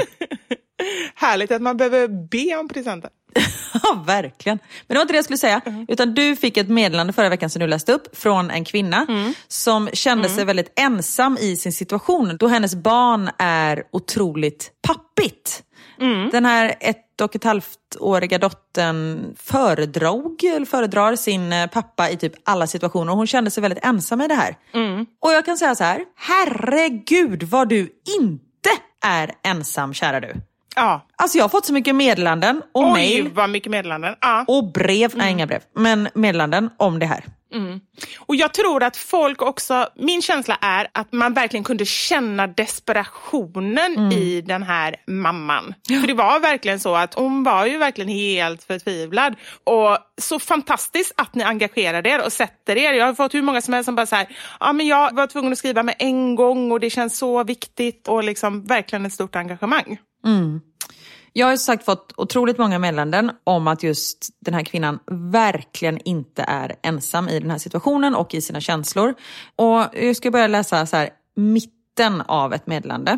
Härligt 1.15 1.51
att 1.51 1.61
man 1.61 1.77
behöver 1.77 2.07
be 2.07 2.55
om 2.55 2.67
presenter. 2.67 3.09
Ja, 3.83 4.03
verkligen. 4.05 4.57
Men 4.87 4.93
det 4.93 4.95
var 4.95 5.01
inte 5.01 5.13
det 5.13 5.17
jag 5.17 5.23
skulle 5.23 5.37
säga. 5.37 5.61
Utan 5.87 6.13
du 6.13 6.35
fick 6.35 6.57
ett 6.57 6.69
meddelande 6.69 7.13
förra 7.13 7.29
veckan 7.29 7.49
som 7.49 7.59
du 7.59 7.67
läste 7.67 7.93
upp 7.93 8.17
från 8.17 8.51
en 8.51 8.65
kvinna 8.65 9.05
som 9.47 9.89
kände 9.93 10.29
sig 10.29 10.45
väldigt 10.45 10.79
ensam 10.79 11.37
i 11.41 11.55
sin 11.55 11.73
situation 11.73 12.37
då 12.39 12.47
hennes 12.47 12.75
barn 12.75 13.29
är 13.37 13.83
otroligt 13.91 14.71
pappigt. 14.87 15.63
Den 16.31 16.45
här 16.45 16.75
ett 16.79 17.21
och 17.21 17.35
ett 17.35 17.43
halvt 17.43 17.95
åriga 17.99 18.37
dottern 18.37 19.33
föredrog, 19.39 20.43
eller 20.43 20.65
föredrar 20.65 21.15
sin 21.15 21.53
eh, 21.53 21.67
pappa 21.67 22.09
i 22.09 22.17
typ 22.17 22.33
alla 22.45 22.67
situationer 22.67 23.11
och 23.11 23.17
hon 23.17 23.27
kände 23.27 23.51
sig 23.51 23.61
väldigt 23.61 23.85
ensam 23.85 24.21
i 24.21 24.27
det 24.27 24.35
här. 24.35 24.55
Och 25.21 25.31
jag 25.31 25.45
kan 25.45 25.57
säga 25.57 25.75
så 25.75 25.83
här, 25.83 26.03
herregud 26.15 27.43
vad 27.43 27.69
du 27.69 27.89
inte 28.19 28.69
är 29.05 29.31
ensam 29.43 29.93
kära 29.93 30.19
du. 30.19 30.33
Ja. 30.77 31.07
Alltså 31.15 31.37
jag 31.37 31.43
har 31.43 31.49
fått 31.49 31.65
så 31.65 31.73
mycket 31.73 31.95
meddelanden 31.95 32.61
och 32.71 32.83
Oj, 32.83 32.91
mejl 32.91 33.29
vad 33.33 33.49
mycket 33.49 33.71
meddelanden. 33.71 34.15
Ja. 34.21 34.45
och 34.47 34.71
brev, 34.71 35.11
nej 35.15 35.31
inga 35.31 35.47
brev, 35.47 35.61
men 35.75 36.09
meddelanden 36.13 36.69
om 36.77 36.99
det 36.99 37.05
här. 37.05 37.23
Och 38.19 38.35
jag 38.35 38.53
tror 38.53 38.83
att 38.83 38.97
folk 38.97 39.41
också, 39.41 39.89
min 39.95 40.21
känsla 40.21 40.57
är 40.61 40.87
att 40.91 41.11
man 41.11 41.33
verkligen 41.33 41.63
kunde 41.63 41.85
känna 41.85 42.47
desperationen 42.47 44.11
i 44.11 44.41
den 44.41 44.63
här 44.63 44.95
mamman. 45.07 45.73
För 46.01 46.07
det 46.07 46.13
var 46.13 46.39
verkligen 46.39 46.79
så 46.79 46.95
att 46.95 47.13
hon 47.13 47.43
var 47.43 47.65
ju 47.65 47.77
verkligen 47.77 48.09
helt 48.09 48.63
förtvivlad. 48.63 49.35
Och 49.63 49.97
så 50.21 50.39
fantastiskt 50.39 51.13
att 51.17 51.35
ni 51.35 51.43
engagerar 51.43 52.07
er 52.07 52.25
och 52.25 52.33
sätter 52.33 52.77
er. 52.77 52.93
Jag 52.93 53.05
har 53.05 53.13
fått 53.13 53.33
hur 53.33 53.41
många 53.41 53.61
som 53.61 53.73
helst 53.73 53.85
som 53.85 53.95
bara 53.95 54.05
så 54.05 54.15
här, 54.15 54.27
ja 54.59 54.73
men 54.73 54.87
jag 54.87 55.15
var 55.15 55.27
tvungen 55.27 55.51
att 55.51 55.57
skriva 55.57 55.83
med 55.83 55.95
en 55.99 56.35
gång 56.35 56.71
och 56.71 56.79
det 56.79 56.89
känns 56.89 57.17
så 57.17 57.43
viktigt 57.43 58.07
och 58.07 58.23
liksom 58.23 58.65
verkligen 58.65 59.05
ett 59.05 59.13
stort 59.13 59.35
engagemang. 59.35 59.97
Jag 61.33 61.47
har 61.47 61.57
sagt 61.57 61.85
fått 61.85 62.13
otroligt 62.17 62.57
många 62.57 62.79
meddelanden 62.79 63.31
om 63.43 63.67
att 63.67 63.83
just 63.83 64.29
den 64.39 64.53
här 64.53 64.63
kvinnan 64.63 64.99
verkligen 65.31 65.99
inte 66.07 66.41
är 66.47 66.75
ensam 66.83 67.29
i 67.29 67.39
den 67.39 67.51
här 67.51 67.57
situationen 67.57 68.15
och 68.15 68.33
i 68.33 68.41
sina 68.41 68.61
känslor. 68.61 69.13
Och 69.55 69.85
jag 69.93 70.15
ska 70.15 70.31
börja 70.31 70.47
läsa 70.47 70.85
så 70.85 70.97
här, 70.97 71.09
mitten 71.35 72.21
av 72.21 72.53
ett 72.53 72.67
meddelande 72.67 73.17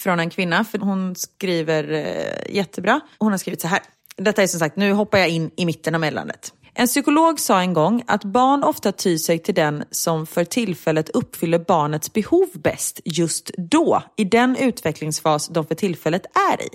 från 0.00 0.20
en 0.20 0.30
kvinna, 0.30 0.64
för 0.64 0.78
hon 0.78 1.16
skriver 1.16 1.92
eh, 1.92 2.54
jättebra. 2.56 3.00
Hon 3.18 3.30
har 3.32 3.38
skrivit 3.38 3.60
så 3.60 3.68
här. 3.68 3.80
Detta 4.16 4.42
är 4.42 4.46
som 4.46 4.60
sagt, 4.60 4.76
nu 4.76 4.92
hoppar 4.92 5.18
jag 5.18 5.28
in 5.28 5.50
i 5.56 5.66
mitten 5.66 5.94
av 5.94 6.00
meddelandet. 6.00 6.52
En 6.74 6.86
psykolog 6.86 7.40
sa 7.40 7.60
en 7.60 7.72
gång 7.72 8.02
att 8.06 8.24
barn 8.24 8.64
ofta 8.64 8.92
tyr 8.92 9.16
sig 9.16 9.38
till 9.38 9.54
den 9.54 9.84
som 9.90 10.26
för 10.26 10.44
tillfället 10.44 11.08
uppfyller 11.08 11.58
barnets 11.58 12.12
behov 12.12 12.48
bäst 12.54 13.00
just 13.04 13.50
då, 13.56 14.02
i 14.16 14.24
den 14.24 14.56
utvecklingsfas 14.56 15.48
de 15.48 15.66
för 15.66 15.74
tillfället 15.74 16.22
är 16.52 16.62
i. 16.62 16.68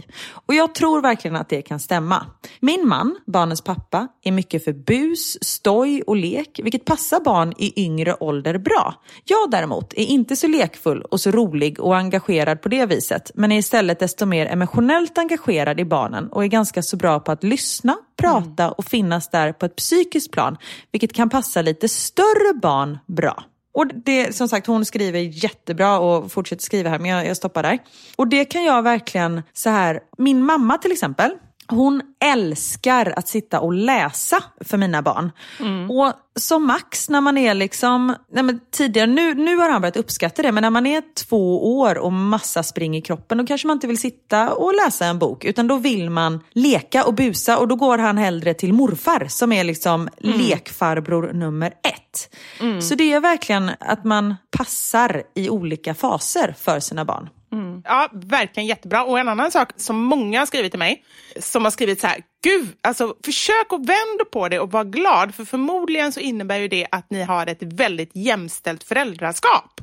Och 0.47 0.53
jag 0.53 0.75
tror 0.75 1.01
verkligen 1.01 1.35
att 1.35 1.49
det 1.49 1.61
kan 1.61 1.79
stämma. 1.79 2.25
Min 2.59 2.87
man, 2.87 3.15
barnens 3.25 3.61
pappa, 3.61 4.07
är 4.23 4.31
mycket 4.31 4.63
för 4.63 4.73
bus, 4.73 5.37
stoj 5.41 6.01
och 6.01 6.15
lek, 6.15 6.59
vilket 6.63 6.85
passar 6.85 7.19
barn 7.19 7.53
i 7.57 7.83
yngre 7.85 8.15
ålder 8.19 8.57
bra. 8.57 8.93
Jag 9.25 9.51
däremot 9.51 9.93
är 9.93 10.05
inte 10.05 10.35
så 10.35 10.47
lekfull 10.47 11.01
och 11.01 11.21
så 11.21 11.31
rolig 11.31 11.79
och 11.79 11.97
engagerad 11.97 12.61
på 12.61 12.69
det 12.69 12.85
viset, 12.85 13.31
men 13.35 13.51
är 13.51 13.57
istället 13.57 13.99
desto 13.99 14.25
mer 14.25 14.45
emotionellt 14.45 15.17
engagerad 15.17 15.79
i 15.79 15.85
barnen 15.85 16.27
och 16.31 16.43
är 16.43 16.47
ganska 16.47 16.83
så 16.83 16.97
bra 16.97 17.19
på 17.19 17.31
att 17.31 17.43
lyssna, 17.43 17.97
prata 18.25 18.71
och 18.71 18.85
finnas 18.85 19.29
där 19.29 19.51
på 19.51 19.65
ett 19.65 19.75
psykiskt 19.75 20.31
plan, 20.31 20.57
vilket 20.91 21.13
kan 21.13 21.29
passa 21.29 21.61
lite 21.61 21.89
större 21.89 22.53
barn 22.61 22.97
bra. 23.07 23.43
Och 23.73 23.87
det, 23.87 24.35
som 24.35 24.47
sagt, 24.47 24.67
hon 24.67 24.85
skriver 24.85 25.19
jättebra 25.19 25.99
och 25.99 26.31
fortsätter 26.31 26.63
skriva 26.63 26.89
här, 26.89 26.99
men 26.99 27.11
jag, 27.11 27.27
jag 27.27 27.37
stoppar 27.37 27.63
där. 27.63 27.79
Och 28.15 28.27
det 28.27 28.45
kan 28.45 28.63
jag 28.63 28.81
verkligen, 28.81 29.41
så 29.53 29.69
här, 29.69 29.99
min 30.17 30.45
mamma 30.45 30.77
till 30.77 30.91
exempel, 30.91 31.31
hon 31.67 32.01
älskar 32.23 33.13
att 33.17 33.27
sitta 33.27 33.59
och 33.59 33.73
läsa 33.73 34.43
för 34.61 34.77
mina 34.77 35.01
barn. 35.01 35.31
Och 35.89 36.13
som 36.39 36.67
Max 36.67 37.09
när 37.09 37.21
man 37.21 37.37
är 37.37 37.53
liksom, 37.53 38.15
nej 38.31 38.43
men 38.43 38.59
tidigare, 38.71 39.07
nu, 39.07 39.33
nu 39.33 39.55
har 39.55 39.69
han 39.69 39.81
börjat 39.81 39.97
uppskatta 39.97 40.41
det, 40.41 40.51
men 40.51 40.61
när 40.61 40.69
man 40.69 40.85
är 40.85 41.03
två 41.15 41.79
år 41.79 41.97
och 41.97 42.13
massa 42.13 42.63
spring 42.63 42.97
i 42.97 43.01
kroppen 43.01 43.37
då 43.37 43.45
kanske 43.45 43.67
man 43.67 43.77
inte 43.77 43.87
vill 43.87 43.97
sitta 43.97 44.53
och 44.53 44.73
läsa 44.85 45.05
en 45.05 45.19
bok 45.19 45.45
utan 45.45 45.67
då 45.67 45.77
vill 45.77 46.09
man 46.09 46.43
leka 46.51 47.05
och 47.05 47.13
busa 47.13 47.57
och 47.57 47.67
då 47.67 47.75
går 47.75 47.97
han 47.97 48.17
hellre 48.17 48.53
till 48.53 48.73
morfar 48.73 49.27
som 49.29 49.51
är 49.51 49.63
liksom 49.63 50.09
lekfarbror 50.17 51.33
nummer 51.33 51.67
ett. 51.67 52.35
Så 52.83 52.95
det 52.95 53.13
är 53.13 53.19
verkligen 53.19 53.71
att 53.79 54.03
man 54.03 54.35
passar 54.57 55.23
i 55.35 55.49
olika 55.49 55.93
faser 55.93 56.55
för 56.59 56.79
sina 56.79 57.05
barn. 57.05 57.29
Mm. 57.55 57.81
Ja, 57.85 58.09
verkligen 58.13 58.67
jättebra. 58.67 59.03
Och 59.03 59.19
en 59.19 59.29
annan 59.29 59.51
sak 59.51 59.69
som 59.75 59.97
många 59.97 60.39
har 60.39 60.45
skrivit 60.45 60.71
till 60.71 60.79
mig, 60.79 61.03
som 61.39 61.63
har 61.63 61.71
skrivit 61.71 62.01
så 62.01 62.07
här, 62.07 62.21
gud, 62.43 62.67
alltså 62.81 63.15
försök 63.25 63.65
att 63.69 63.79
vända 63.79 64.25
på 64.31 64.49
det 64.49 64.59
och 64.59 64.71
var 64.71 64.83
glad, 64.83 65.35
för 65.35 65.45
förmodligen 65.45 66.11
så 66.11 66.19
innebär 66.19 66.57
ju 66.57 66.67
det 66.67 66.87
att 66.91 67.09
ni 67.09 67.23
har 67.23 67.47
ett 67.47 67.63
väldigt 67.63 68.11
jämställt 68.13 68.83
föräldraskap. 68.83 69.81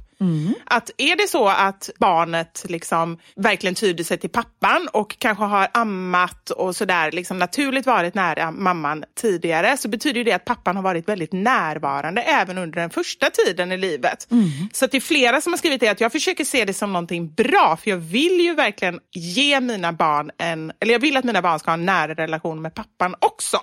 Att 0.65 0.91
är 0.99 1.17
det 1.17 1.29
så 1.29 1.49
att 1.49 1.91
barnet 2.01 2.65
liksom 2.69 3.19
verkligen 3.37 3.75
tyder 3.75 4.05
sig 4.05 4.19
till 4.19 4.31
pappan 4.31 4.89
och 4.93 5.17
kanske 5.19 5.45
har 5.45 5.69
ammat 5.75 6.51
och 6.51 6.77
sådär 6.77 7.13
liksom 7.13 7.39
naturligt 7.39 7.87
varit 7.87 8.15
nära 8.15 8.51
mamman 8.51 9.05
tidigare 9.21 9.77
så 9.77 9.89
betyder 9.89 10.25
det 10.25 10.33
att 10.33 10.45
pappan 10.45 10.77
har 10.77 10.83
varit 10.83 11.09
väldigt 11.09 11.33
närvarande 11.33 12.23
även 12.23 12.59
under 12.59 12.81
den 12.81 12.91
första 12.91 13.31
tiden 13.31 13.73
i 13.73 13.77
livet. 13.77 14.27
Så 14.73 14.85
att 14.85 14.91
det 14.91 14.99
är 14.99 15.01
flera 15.01 15.41
som 15.41 15.53
har 15.53 15.59
skrivit 15.59 15.81
det 15.81 15.89
att 15.89 16.01
jag 16.01 16.13
försöker 16.13 16.45
se 16.45 16.65
det 16.65 16.75
som 16.75 16.93
någonting 16.93 17.35
bra 17.35 17.77
för 17.83 17.91
jag 17.91 17.97
vill 17.97 18.41
ju 18.41 18.55
verkligen 18.55 19.01
ge 19.13 19.61
mina 19.61 19.93
barn 19.93 20.31
en, 20.39 20.73
eller 20.81 20.93
jag 20.93 21.01
vill 21.01 21.17
att 21.17 21.25
mina 21.25 21.43
barn 21.43 21.59
ska 21.59 21.71
ha 21.71 21.75
en 21.75 21.87
nära 21.87 22.15
relation 22.15 22.63
med 22.63 22.75
pappan 22.75 23.15
också. 23.19 23.61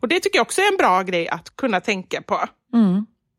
Och 0.00 0.08
det 0.08 0.20
tycker 0.20 0.38
jag 0.38 0.42
också 0.42 0.60
är 0.60 0.68
en 0.72 0.76
bra 0.76 1.02
grej 1.02 1.28
att 1.28 1.56
kunna 1.56 1.80
tänka 1.80 2.22
på. 2.22 2.40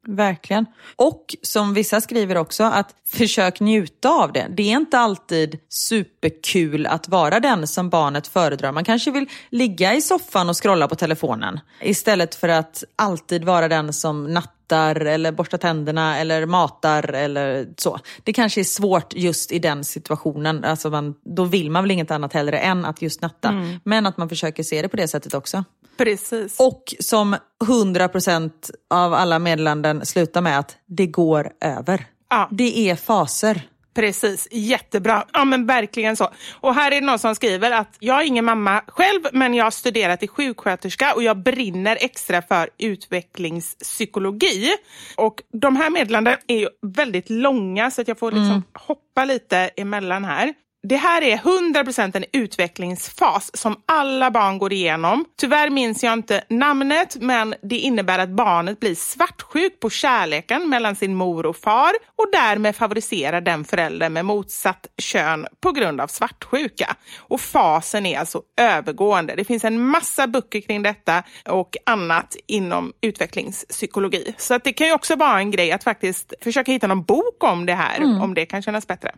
Verkligen. 0.09 0.65
Och 0.95 1.35
som 1.41 1.73
vissa 1.73 2.01
skriver 2.01 2.37
också, 2.37 2.63
att 2.63 2.95
försök 3.07 3.59
njuta 3.59 4.09
av 4.09 4.31
det. 4.33 4.47
Det 4.49 4.63
är 4.63 4.77
inte 4.77 4.99
alltid 4.99 5.59
superkul 5.69 6.85
att 6.85 7.07
vara 7.07 7.39
den 7.39 7.67
som 7.67 7.89
barnet 7.89 8.27
föredrar. 8.27 8.71
Man 8.71 8.83
kanske 8.83 9.11
vill 9.11 9.29
ligga 9.49 9.93
i 9.93 10.01
soffan 10.01 10.49
och 10.49 10.63
scrolla 10.63 10.87
på 10.87 10.95
telefonen 10.95 11.59
istället 11.81 12.35
för 12.35 12.49
att 12.49 12.83
alltid 12.95 13.43
vara 13.43 13.67
den 13.67 13.93
som 13.93 14.33
nattar 14.33 14.95
eller 14.95 15.31
borstar 15.31 15.57
tänderna 15.57 16.17
eller 16.17 16.45
matar 16.45 17.13
eller 17.13 17.67
så. 17.77 17.99
Det 18.23 18.33
kanske 18.33 18.61
är 18.61 18.63
svårt 18.63 19.13
just 19.13 19.51
i 19.51 19.59
den 19.59 19.83
situationen. 19.83 20.63
Alltså 20.63 20.89
man, 20.89 21.15
då 21.23 21.43
vill 21.43 21.71
man 21.71 21.83
väl 21.83 21.91
inget 21.91 22.11
annat 22.11 22.33
hellre 22.33 22.59
än 22.59 22.85
att 22.85 23.01
just 23.01 23.21
natta. 23.21 23.51
Men 23.83 24.05
att 24.05 24.17
man 24.17 24.29
försöker 24.29 24.63
se 24.63 24.81
det 24.81 24.89
på 24.89 24.97
det 24.97 25.07
sättet 25.07 25.33
också. 25.33 25.63
Precis. 26.03 26.59
Och 26.59 26.83
som 26.99 27.35
100% 27.63 28.51
av 28.89 29.13
alla 29.13 29.39
meddelanden 29.39 30.05
slutar 30.05 30.41
med 30.41 30.59
att 30.59 30.77
det 30.85 31.07
går 31.07 31.51
över. 31.61 32.05
Ja. 32.29 32.47
Det 32.51 32.89
är 32.89 32.95
faser. 32.95 33.61
Precis, 33.95 34.47
jättebra. 34.51 35.25
Ja 35.33 35.45
men 35.45 35.65
verkligen 35.65 36.15
så. 36.17 36.29
Och 36.59 36.75
här 36.75 36.91
är 36.91 37.01
det 37.01 37.07
någon 37.07 37.19
som 37.19 37.35
skriver 37.35 37.71
att 37.71 37.95
jag 37.99 38.21
är 38.21 38.25
ingen 38.25 38.45
mamma 38.45 38.81
själv 38.87 39.21
men 39.33 39.53
jag 39.53 39.63
har 39.63 39.71
studerat 39.71 40.19
till 40.19 40.29
sjuksköterska 40.29 41.13
och 41.13 41.23
jag 41.23 41.37
brinner 41.37 41.97
extra 42.01 42.41
för 42.41 42.69
utvecklingspsykologi. 42.77 44.69
Och 45.17 45.41
de 45.53 45.75
här 45.75 45.89
meddelandena 45.89 46.37
är 46.47 46.57
ju 46.57 46.67
väldigt 46.81 47.29
långa 47.29 47.91
så 47.91 48.01
att 48.01 48.07
jag 48.07 48.19
får 48.19 48.31
liksom 48.31 48.63
hoppa 48.73 49.25
lite 49.25 49.57
emellan 49.57 50.25
här. 50.25 50.53
Det 50.83 50.95
här 50.95 51.21
är 51.21 51.37
100% 51.37 52.17
en 52.17 52.25
utvecklingsfas 52.33 53.57
som 53.57 53.81
alla 53.85 54.31
barn 54.31 54.57
går 54.57 54.73
igenom. 54.73 55.25
Tyvärr 55.37 55.69
minns 55.69 56.03
jag 56.03 56.13
inte 56.13 56.43
namnet, 56.49 57.15
men 57.15 57.55
det 57.61 57.77
innebär 57.77 58.19
att 58.19 58.29
barnet 58.29 58.79
blir 58.79 58.95
svartsjuk 58.95 59.79
på 59.79 59.89
kärleken 59.89 60.69
mellan 60.69 60.95
sin 60.95 61.15
mor 61.15 61.45
och 61.45 61.57
far 61.57 61.91
och 62.15 62.25
därmed 62.31 62.75
favoriserar 62.75 63.41
den 63.41 63.65
förälder 63.65 64.09
med 64.09 64.25
motsatt 64.25 64.87
kön 64.97 65.47
på 65.61 65.71
grund 65.71 66.01
av 66.01 66.07
svartsjuka. 66.07 66.95
Och 67.17 67.41
fasen 67.41 68.05
är 68.05 68.19
alltså 68.19 68.41
övergående. 68.57 69.35
Det 69.35 69.43
finns 69.43 69.63
en 69.63 69.81
massa 69.81 70.27
böcker 70.27 70.61
kring 70.61 70.83
detta 70.83 71.23
och 71.49 71.77
annat 71.85 72.35
inom 72.47 72.93
utvecklingspsykologi. 73.01 74.33
Så 74.37 74.53
att 74.53 74.63
det 74.63 74.73
kan 74.73 74.87
ju 74.87 74.93
också 74.93 75.15
vara 75.15 75.39
en 75.39 75.51
grej 75.51 75.71
att 75.71 75.83
faktiskt 75.83 76.33
försöka 76.41 76.71
hitta 76.71 76.87
någon 76.87 77.03
bok 77.03 77.43
om 77.43 77.65
det 77.65 77.73
här, 77.73 78.03
om 78.23 78.33
det 78.33 78.45
kan 78.45 78.61
kännas 78.61 78.87
bättre. 78.87 79.11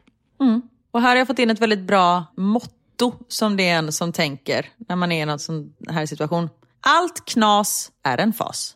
Och 0.91 1.01
här 1.01 1.09
har 1.09 1.15
jag 1.15 1.27
fått 1.27 1.39
in 1.39 1.49
ett 1.49 1.61
väldigt 1.61 1.79
bra 1.79 2.25
motto 2.37 3.13
som 3.27 3.57
det 3.57 3.69
är 3.69 3.77
en 3.77 3.91
som 3.91 4.13
tänker 4.13 4.69
när 4.77 4.95
man 4.95 5.11
är 5.11 5.27
i 5.27 5.29
en 5.29 5.39
sån 5.39 5.73
här 5.89 6.05
situation. 6.05 6.49
Allt 6.81 7.25
knas 7.25 7.91
är 8.03 8.17
en 8.17 8.33
fas. 8.33 8.75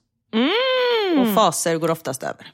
Och 1.21 1.33
faser 1.35 1.77
går 1.77 1.91
oftast 1.91 2.23
över. 2.23 2.51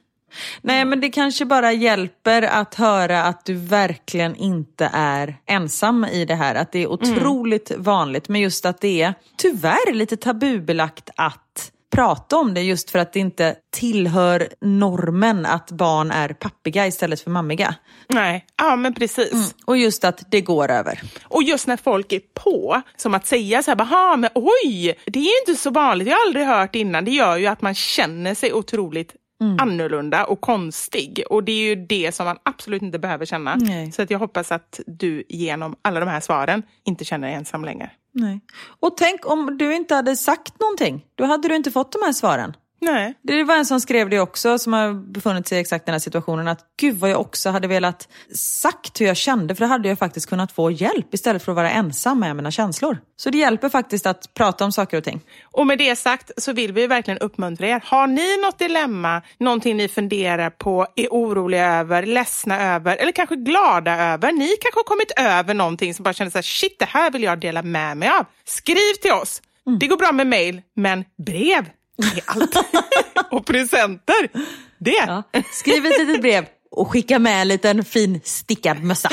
Nej 0.62 0.86
men 0.86 1.02
det 1.02 1.10
kanske 1.10 1.46
bara 1.46 1.72
hjälper 1.72 2.42
att 2.42 2.76
höra 2.76 3.24
att 3.24 3.46
du 3.46 3.54
verkligen 3.54 4.36
inte 4.36 4.90
är 4.94 5.38
ensam 5.46 6.06
i 6.06 6.26
det 6.26 6.36
här. 6.36 6.56
Att 6.56 6.72
det 6.72 6.80
är 6.80 6.88
otroligt 6.88 7.72
vanligt 7.78 8.30
men 8.30 8.42
just 8.42 8.66
att 8.66 8.82
det 8.82 9.02
är 9.02 9.14
tyvärr 9.38 9.94
lite 9.94 10.18
tabubelagt 10.18 11.10
att 11.16 11.72
prata 11.92 12.38
om 12.38 12.54
det 12.54 12.62
just 12.62 12.90
för 12.92 13.00
att 13.00 13.14
det 13.14 13.20
inte 13.20 13.56
tillhör 13.74 14.48
normen 14.62 15.46
att 15.46 15.72
barn 15.72 16.12
är 16.12 16.30
pappiga 16.30 16.88
istället 16.88 17.22
för 17.22 17.32
mammiga. 17.32 17.76
Nej, 18.10 18.46
ja 18.58 18.76
men 18.76 18.94
precis. 18.94 19.56
Och 19.66 19.78
just 19.78 20.04
att 20.04 20.24
det 20.32 20.42
går 20.42 20.72
över. 20.72 21.02
Och 21.24 21.44
just 21.44 21.68
när 21.68 21.78
folk 21.78 22.12
är 22.14 22.22
på, 22.44 22.82
som 22.96 23.14
att 23.14 23.26
säga 23.28 23.64
så 23.64 23.72
här, 23.72 23.82
"Aha, 23.82 24.16
men 24.18 24.30
oj, 24.36 24.96
det 25.06 25.20
är 25.20 25.24
ju 25.24 25.40
inte 25.48 25.62
så 25.62 25.70
vanligt, 25.70 26.08
jag 26.08 26.16
har 26.16 26.26
aldrig 26.28 26.46
hört 26.46 26.76
innan. 26.76 27.06
Det 27.06 27.12
gör 27.12 27.38
ju 27.38 27.48
att 27.48 27.62
man 27.62 27.76
känner 27.76 28.34
sig 28.36 28.54
otroligt 28.54 29.16
annorlunda 29.60 30.26
och 30.26 30.42
konstig. 30.42 31.24
Och 31.30 31.44
det 31.44 31.52
är 31.52 31.64
ju 31.64 31.76
det 31.76 32.16
som 32.16 32.26
man 32.26 32.38
absolut 32.44 32.82
inte 32.82 33.00
behöver 33.00 33.26
känna. 33.26 33.56
Nej. 33.56 33.92
Så 33.92 34.02
att 34.02 34.12
jag 34.12 34.20
hoppas 34.20 34.52
att 34.52 34.80
du 34.88 35.24
genom 35.30 35.76
alla 35.82 36.00
de 36.00 36.10
här 36.10 36.20
svaren 36.20 36.64
inte 36.86 37.06
känner 37.06 37.28
dig 37.28 37.36
ensam 37.36 37.66
längre. 37.66 37.90
Nej. 38.12 38.42
Och 38.80 38.98
tänk 38.98 39.26
om 39.26 39.58
du 39.58 39.76
inte 39.76 39.96
hade 39.96 40.16
sagt 40.16 40.60
någonting. 40.60 41.06
Då 41.16 41.26
hade 41.26 41.48
du 41.48 41.56
inte 41.56 41.72
fått 41.72 41.92
de 41.92 42.02
här 42.02 42.14
svaren. 42.14 42.54
Nej. 42.84 43.14
Det 43.22 43.44
var 43.44 43.56
en 43.56 43.66
som 43.66 43.82
skrev 43.82 44.10
det 44.10 44.20
också, 44.20 44.60
som 44.60 44.74
har 44.74 44.94
befunnit 44.94 45.48
sig 45.48 45.58
i 45.58 45.62
exakt 45.62 45.86
den 45.86 45.94
här 45.94 46.00
situationen. 46.00 46.48
Att 46.48 46.60
gud 46.80 46.96
vad 46.96 47.10
jag 47.10 47.22
också 47.22 47.50
hade 47.50 47.68
velat 47.68 48.08
sagt 48.36 49.02
hur 49.02 49.06
jag 49.06 49.18
kände, 49.18 49.56
för 49.56 49.66
då 49.66 49.70
hade 49.70 49.90
jag 49.90 50.00
faktiskt 50.00 50.30
kunnat 50.30 50.52
få 50.52 50.72
hjälp 50.72 51.14
istället 51.14 51.44
för 51.44 51.52
att 51.52 51.56
vara 51.56 51.72
ensam 51.72 52.20
med 52.20 52.36
mina 52.36 52.52
känslor. 52.52 52.98
Så 53.16 53.30
det 53.30 53.38
hjälper 53.38 53.70
faktiskt 53.70 54.06
att 54.06 54.34
prata 54.34 54.66
om 54.66 54.72
saker 54.72 54.98
och 54.98 55.04
ting. 55.04 55.22
Och 55.44 55.68
med 55.68 55.78
det 55.78 55.96
sagt 55.96 56.32
så 56.38 56.54
vill 56.54 56.74
vi 56.74 56.88
verkligen 56.88 57.18
uppmuntra 57.18 57.68
er. 57.68 57.84
Har 57.86 58.08
ni 58.08 58.38
något 58.38 58.60
dilemma, 58.60 59.22
någonting 59.38 59.78
ni 59.78 59.88
funderar 59.88 60.50
på, 60.50 60.88
är 60.96 61.08
oroliga 61.08 61.66
över, 61.66 62.06
ledsna 62.06 62.76
över 62.76 62.98
eller 62.98 63.12
kanske 63.12 63.36
glada 63.36 64.14
över. 64.14 64.32
Ni 64.32 64.48
kanske 64.62 64.80
har 64.80 64.84
kommit 64.84 65.12
över 65.18 65.54
någonting 65.54 65.94
som 65.94 66.04
bara 66.04 66.14
känner 66.14 66.32
så 66.32 66.38
här, 66.38 66.44
shit 66.44 66.80
det 66.80 66.86
här 66.86 67.12
vill 67.12 67.24
jag 67.24 67.40
dela 67.40 67.62
med 67.62 67.98
mig 67.98 68.10
av. 68.10 68.26
Skriv 68.46 68.94
till 69.02 69.12
oss. 69.12 69.42
Det 69.80 69.88
går 69.88 69.98
bra 69.98 70.12
med 70.12 70.28
mail, 70.28 70.62
men 70.76 71.06
brev 71.26 71.66
är 71.98 72.24
allt. 72.26 72.56
och 73.32 73.46
presenter, 73.46 74.30
det. 74.78 74.92
Ja. 75.08 75.24
Skriv 75.52 75.86
ett 75.86 76.00
litet 76.00 76.22
brev 76.22 76.46
och 76.72 76.92
skicka 76.92 77.20
med 77.20 77.42
en 77.42 77.48
liten 77.48 77.86
fin 77.86 78.22
stickad 78.24 78.84
mössa. 78.84 79.10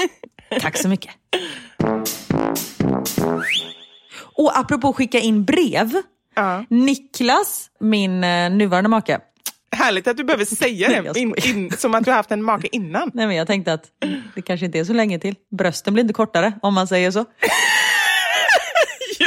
Tack 0.61 0.77
så 0.77 0.89
mycket. 0.89 1.11
Och 4.39 4.59
apropå 4.59 4.93
skicka 4.93 5.19
in 5.19 5.45
brev. 5.45 6.03
Ja. 6.35 6.65
Niklas, 6.71 7.71
min 7.81 8.25
eh, 8.25 8.51
nuvarande 8.51 8.91
make. 8.91 9.21
Härligt 9.71 10.09
att 10.09 10.17
du 10.17 10.25
behöver 10.25 10.45
säga 10.45 11.03
det 11.03 11.21
in, 11.21 11.35
in, 11.45 11.71
som 11.71 11.95
att 11.95 12.05
du 12.05 12.11
har 12.11 12.17
haft 12.17 12.31
en 12.31 12.43
make 12.43 12.69
innan. 12.73 13.11
Nej, 13.15 13.27
men 13.27 13.37
jag 13.37 13.47
tänkte 13.47 13.73
att 13.73 13.85
det 14.35 14.43
kanske 14.43 14.67
inte 14.67 14.79
är 14.79 14.85
så 14.85 14.93
länge 14.93 15.19
till. 15.19 15.35
Brösten 15.59 15.95
blir 15.95 16.05
inte 16.05 16.15
kortare 16.15 16.53
om 16.63 16.75
man 16.75 16.87
säger 16.87 17.11
så. 17.11 17.25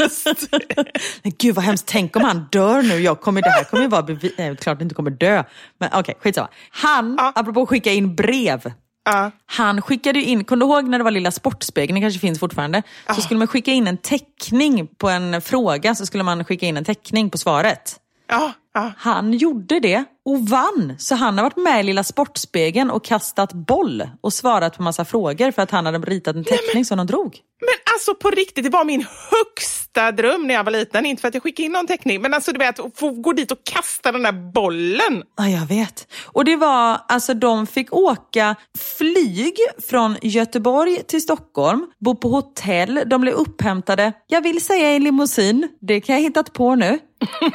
Just 0.01 0.27
Men 1.23 1.31
gud 1.37 1.55
vad 1.55 1.65
hemskt, 1.65 1.85
tänk 1.87 2.15
om 2.15 2.23
han 2.23 2.47
dör 2.51 2.81
nu. 2.81 2.99
Jag 2.99 3.21
kommer, 3.21 3.41
det 3.41 3.49
här 3.49 3.63
kommer 3.63 3.83
ju 3.83 3.89
vara 3.89 4.01
bevis... 4.03 4.31
Nej, 4.37 4.57
klart 4.57 4.77
han 4.77 4.81
inte 4.81 4.95
kommer 4.95 5.11
dö. 5.11 5.43
Men 5.79 5.89
okej, 5.89 5.99
okay, 5.99 6.15
skitsamma. 6.19 6.47
Han, 6.71 7.15
Ja. 7.17 7.31
apropå 7.35 7.61
att 7.61 7.69
skicka 7.69 7.91
in 7.91 8.15
brev. 8.15 8.73
Ja. 9.05 9.31
Han 9.45 9.81
skickade 9.81 10.19
in, 10.21 10.43
kommer 10.43 10.65
du 10.65 10.71
ihåg 10.71 10.87
när 10.87 10.97
det 10.97 11.03
var 11.03 11.11
Lilla 11.11 11.31
Sportspegeln, 11.31 11.95
det 11.95 12.01
kanske 12.01 12.19
finns 12.19 12.39
fortfarande? 12.39 12.83
Så 13.15 13.21
skulle 13.21 13.37
man 13.37 13.47
skicka 13.47 13.71
in 13.71 13.87
en 13.87 13.97
teckning 13.97 14.87
på 14.87 15.09
en 15.09 15.41
fråga, 15.41 15.95
så 15.95 16.05
skulle 16.05 16.23
man 16.23 16.45
skicka 16.45 16.65
in 16.65 16.77
en 16.77 16.85
teckning 16.85 17.29
på 17.29 17.37
svaret. 17.37 17.97
Ja, 18.29 18.53
ja. 18.73 18.91
Han 18.97 19.33
gjorde 19.33 19.79
det 19.79 20.03
och 20.25 20.49
vann. 20.49 20.95
Så 20.97 21.15
han 21.15 21.37
har 21.37 21.45
varit 21.45 21.57
med 21.57 21.79
i 21.79 21.83
Lilla 21.83 22.03
Sportspegeln 22.03 22.91
och 22.91 23.05
kastat 23.05 23.53
boll 23.53 24.09
och 24.21 24.33
svarat 24.33 24.77
på 24.77 24.83
massa 24.83 25.05
frågor 25.05 25.51
för 25.51 25.61
att 25.61 25.71
han 25.71 25.85
hade 25.85 25.97
ritat 25.99 26.35
en 26.35 26.43
teckning 26.43 26.85
som 26.85 26.97
de 26.97 27.07
drog. 27.07 27.37
Men 27.59 27.93
alltså 27.93 28.15
på 28.15 28.29
riktigt, 28.29 28.63
det 28.63 28.69
var 28.69 28.85
min 28.85 29.05
högsta 29.31 29.80
största 29.91 30.11
dröm 30.11 30.47
när 30.47 30.53
jag 30.53 30.63
var 30.63 30.71
liten. 30.71 31.05
Inte 31.05 31.21
för 31.21 31.27
att 31.27 31.33
jag 31.33 31.43
skickade 31.43 31.65
in 31.65 31.71
någon 31.71 31.87
teckning, 31.87 32.21
men 32.21 32.33
alltså 32.33 32.51
du 32.51 32.59
vet, 32.59 32.79
att 32.79 32.97
få 32.99 33.09
gå 33.09 33.33
dit 33.33 33.51
och 33.51 33.63
kasta 33.63 34.11
den 34.11 34.23
där 34.23 34.51
bollen. 34.51 35.23
Ja, 35.37 35.47
jag 35.47 35.65
vet. 35.65 36.07
Och 36.25 36.45
det 36.45 36.55
var, 36.55 36.97
alltså 37.07 37.33
de 37.33 37.67
fick 37.67 37.93
åka 37.93 38.55
flyg 38.97 39.55
från 39.89 40.17
Göteborg 40.21 41.03
till 41.03 41.21
Stockholm, 41.21 41.87
bo 41.99 42.15
på 42.15 42.29
hotell, 42.29 43.03
de 43.05 43.21
blev 43.21 43.33
upphämtade, 43.33 44.13
jag 44.27 44.41
vill 44.41 44.61
säga 44.65 44.95
i 44.95 44.99
limousin, 44.99 45.67
det 45.81 46.01
kan 46.01 46.15
jag 46.15 46.21
hittat 46.21 46.53
på 46.53 46.75
nu. 46.75 46.99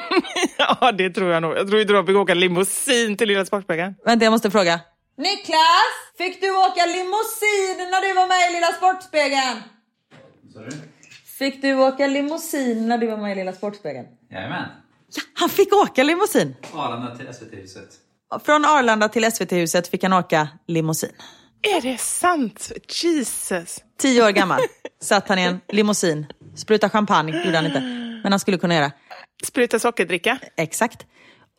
ja, 0.59 0.93
det 0.93 1.11
tror 1.11 1.31
jag 1.31 1.43
nog. 1.43 1.57
Jag 1.57 1.69
tror 1.69 1.81
inte 1.81 1.93
de 1.93 2.07
fick 2.07 2.17
åka 2.17 2.35
limousin 2.35 3.17
till 3.17 3.29
Lilla 3.29 3.45
Sportspegeln. 3.45 3.95
Vänta, 4.05 4.25
jag 4.25 4.31
måste 4.31 4.51
fråga. 4.51 4.81
Niklas, 5.19 5.93
fick 6.19 6.41
du 6.41 6.51
åka 6.51 6.87
limousin 6.87 7.91
när 7.91 8.01
du 8.09 8.15
var 8.15 8.27
med 8.29 8.51
i 8.51 8.55
Lilla 8.55 8.73
Sportspegeln? 8.73 9.63
Fick 11.39 11.63
du 11.63 11.75
åka 11.75 12.07
limousin 12.07 12.89
när 12.89 12.99
du 12.99 13.07
var 13.07 13.17
med 13.17 13.33
i 13.33 13.35
Lilla 13.35 13.53
Sportspegeln? 13.53 14.07
Jajamän. 14.31 14.69
Ja, 15.17 15.23
han 15.35 15.49
fick 15.49 15.73
åka 15.75 16.03
limousin. 16.03 16.57
Arlanda 16.73 17.17
till 17.17 17.27
SVT-huset. 17.35 17.89
Från 18.45 18.65
Arlanda 18.65 19.09
till 19.09 19.33
SVT-huset 19.33 19.89
fick 19.89 20.03
han 20.03 20.13
åka 20.13 20.49
limousin. 20.67 21.11
Är 21.77 21.81
det 21.81 21.99
sant? 21.99 22.73
Jesus. 23.03 23.79
Tio 23.99 24.25
år 24.27 24.31
gammal 24.31 24.61
satt 25.03 25.29
han 25.29 25.39
i 25.39 25.43
en 25.43 25.61
limousin. 25.69 26.27
Spruta 26.57 26.91
champagne 26.91 27.45
gjorde 27.45 27.57
han 27.57 27.67
inte, 27.67 27.81
men 28.23 28.33
han 28.33 28.41
skulle 28.41 28.59
kunna 28.59 28.75
göra. 28.75 28.93
Spruta 29.45 29.79
sockerdricka. 29.79 30.39
Exakt. 30.57 31.07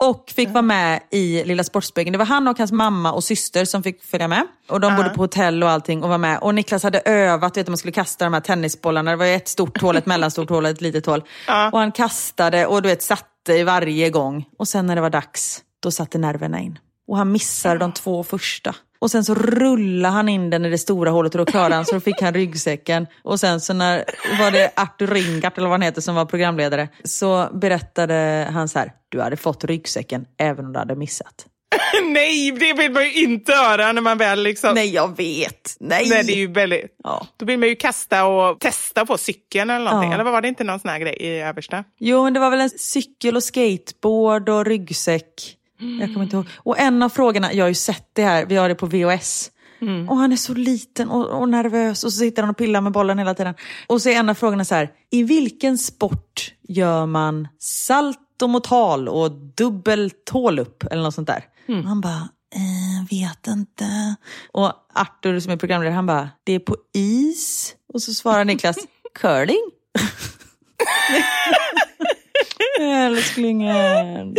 Och 0.04 0.34
fick 0.36 0.50
vara 0.50 0.62
med 0.62 1.00
i 1.12 1.43
Lilla 1.43 1.64
Sportspegeln. 1.64 2.12
Det 2.12 2.18
var 2.18 2.26
han 2.26 2.48
och 2.48 2.58
hans 2.58 2.72
mamma 2.72 3.12
och 3.12 3.24
syster 3.24 3.66
som 3.66 3.84
fick 3.84 4.04
följa 4.04 4.28
med. 4.28 4.48
Och 4.70 4.80
de 4.80 4.95
bodde 4.95 5.10
på 5.10 5.22
hotell 5.22 5.64
och 5.64 5.70
allting 5.70 6.04
och 6.04 6.10
var 6.10 6.18
med. 6.18 6.39
Och 6.39 6.56
Niklas 6.56 6.84
hade 6.84 7.00
övat, 7.00 7.58
vet 7.58 7.66
du, 7.66 7.70
man 7.70 7.78
skulle 7.78 7.91
kasta 7.91 8.26
de 8.26 8.34
här 8.34 8.41
tennisbollarna. 8.41 9.12
Det 9.12 9.18
var 9.18 9.26
ett 9.26 9.48
stort 9.48 9.82
hål, 9.82 9.98
ett 9.98 10.06
mellanstort 10.14 10.50
hål 10.50 10.64
och 10.66 10.70
ett 10.72 10.82
litet 10.82 11.06
hål. 11.06 11.24
Och 11.72 11.80
han 11.80 11.91
kastade 11.91 12.66
och 12.66 12.82
du 12.82 12.89
vet, 12.89 13.02
satte 13.04 13.54
i 13.54 13.64
varje 13.64 14.10
gång. 14.10 14.45
Och 14.58 14.68
sen 14.68 14.86
när 14.86 14.95
det 14.95 15.02
var 15.02 15.10
dags, 15.10 15.62
då 15.80 15.91
satte 15.91 16.18
nerverna 16.18 16.60
in. 16.60 16.80
Och 17.08 17.18
han 17.18 17.32
missade 17.32 17.78
de 17.80 17.91
två 17.91 18.24
första. 18.24 18.76
Och 19.00 19.12
sen 19.12 19.26
så 19.26 19.36
rullade 19.36 20.14
han 20.14 20.30
in 20.30 20.50
den 20.50 20.66
i 20.66 20.70
det 20.70 20.78
stora 20.78 21.10
hålet 21.12 21.36
och 21.36 21.45
då 21.45 21.52
klarade 21.52 21.76
han 21.76 21.86
så 21.86 21.93
då 21.93 22.00
fick 22.00 22.22
han 22.22 22.34
ryggsäcken. 22.34 23.08
Och 23.24 23.39
sen 23.39 23.62
så 23.62 23.74
när 23.74 24.04
var 24.39 24.52
det 24.52 24.72
Artur 24.76 25.08
Ringart 25.08 25.58
eller 25.58 25.68
vad 25.68 25.74
han 25.74 25.82
heter 25.82 26.02
som 26.02 26.16
var 26.16 26.26
programledare 26.26 26.89
så 27.04 27.50
berättade 27.54 28.48
han 28.54 28.68
så 28.68 28.80
här, 28.80 28.91
du 29.10 29.22
hade 29.22 29.38
fått 29.38 29.64
ryggsäcken 29.64 30.26
även 30.38 30.66
om 30.66 30.74
du 30.74 30.80
hade 30.80 30.95
missat. 30.95 31.45
Nej, 32.04 32.52
det 32.52 32.74
vill 32.74 32.91
man 32.91 33.04
ju 33.04 33.14
inte 33.14 33.54
höra 33.54 33.91
när 33.91 34.02
man 34.02 34.18
väl 34.18 34.43
liksom... 34.43 34.74
Nej 34.74 34.93
jag 34.93 35.18
vet, 35.18 35.76
nej. 35.80 36.10
Nej, 36.10 36.24
det 36.24 36.34
är 36.34 36.38
ju 36.38 36.48
väldigt... 36.48 36.95
Ja. 37.04 37.28
Då 37.38 37.45
vill 37.45 37.60
man 37.60 37.70
ju 37.70 37.76
kasta 37.76 38.26
och 38.26 38.60
testa 38.60 39.06
på 39.06 39.18
cykeln 39.18 39.70
eller 39.70 39.86
någonting. 39.86 40.12
Ja. 40.12 40.14
Eller 40.14 40.32
var 40.32 40.41
det 40.41 40.48
inte 40.48 40.64
någon 40.64 40.80
sån 40.80 40.89
här 40.89 41.00
grej 41.00 41.18
i 41.20 41.39
översta? 41.39 41.84
Jo 42.00 42.24
men 42.24 42.34
det 42.34 42.39
var 42.39 42.50
väl 42.50 42.62
en 42.62 42.70
cykel 42.70 43.36
och 43.36 43.43
skateboard 43.43 44.50
och 44.50 44.66
ryggsäck. 44.66 45.57
Jag 45.80 46.14
kommer 46.14 46.24
inte 46.24 46.36
ihåg. 46.36 46.46
Och 46.56 46.80
en 46.80 47.04
av 47.04 47.10
frågorna, 47.10 47.54
jag 47.54 47.64
har 47.64 47.70
ju 47.70 47.76
sett 47.76 48.10
det 48.14 48.24
här, 48.24 48.46
vi 48.46 48.56
har 48.56 48.70
det 48.70 48.76
på 48.76 48.86
VHS. 48.86 49.52
Och 50.10 50.18
han 50.18 50.32
är 50.32 50.36
så 50.36 50.54
liten 50.54 51.10
och, 51.10 51.42
och 51.42 51.50
nervös 51.50 52.04
och 52.04 52.14
så 52.14 52.20
sitter 52.20 52.42
han 52.44 52.50
och 52.50 52.58
pillar 52.58 52.82
med 52.82 52.92
bollen 52.92 53.18
hela 53.18 53.34
tiden. 53.34 53.54
Och 53.88 54.02
så 54.02 54.10
är 54.10 54.14
en 54.14 54.30
av 54.30 54.34
frågorna 54.34 54.66
så 54.66 54.76
här, 54.76 54.90
i 55.12 55.24
vilken 55.24 55.78
sport 55.78 56.54
gör 56.68 57.06
man 57.06 57.48
saltomortal 57.60 59.10
och 59.10 59.32
dubbel 59.32 60.12
tålupp 60.26 60.84
eller 60.84 61.04
något 61.04 61.16
sånt 61.16 61.28
där? 61.28 61.44
Och 61.84 61.88
han 61.88 62.02
bara, 62.02 62.30
eh, 62.56 63.06
vet 63.10 63.48
inte. 63.48 64.16
Och 64.52 64.72
Arthur 64.94 65.40
som 65.40 65.52
är 65.52 65.58
programledare, 65.58 65.96
han 65.96 66.06
bara, 66.06 66.30
det 66.44 66.54
är 66.54 66.60
på 66.60 66.76
is. 66.94 67.76
Och 67.94 68.02
så 68.02 68.14
svarar 68.14 68.46
Niklas, 68.46 68.78
curling. 69.20 69.72
Älsklingen. 72.80 74.36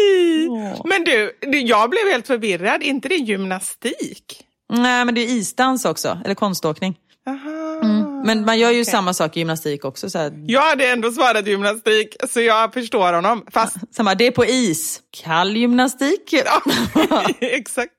Åh. 0.50 0.82
Men 0.84 1.04
du, 1.04 1.36
jag 1.58 1.90
blev 1.90 2.02
helt 2.12 2.26
förvirrad. 2.26 2.82
inte 2.82 3.08
det 3.08 3.14
gymnastik? 3.14 4.44
Nej, 4.72 5.04
men 5.04 5.14
det 5.14 5.20
är 5.20 5.28
isdans 5.28 5.84
också, 5.84 6.18
eller 6.24 6.34
konståkning. 6.34 6.96
Mm. 7.26 8.22
Men 8.22 8.44
man 8.44 8.58
gör 8.58 8.70
ju 8.70 8.84
samma 8.84 9.14
sak 9.14 9.36
i 9.36 9.40
gymnastik 9.40 9.84
också. 9.84 10.10
Så 10.10 10.18
här. 10.18 10.44
Jag 10.46 10.62
hade 10.62 10.88
ändå 10.88 11.12
svarat 11.12 11.46
gymnastik, 11.46 12.16
så 12.28 12.40
jag 12.40 12.72
förstår 12.72 13.12
honom. 13.12 13.44
Fast, 13.50 13.76
Samma, 13.90 14.14
det 14.14 14.26
är 14.26 14.30
på 14.30 14.44
is. 14.46 15.00
Kall 15.22 15.56
gymnastik. 15.56 16.34
exakt. 17.40 17.92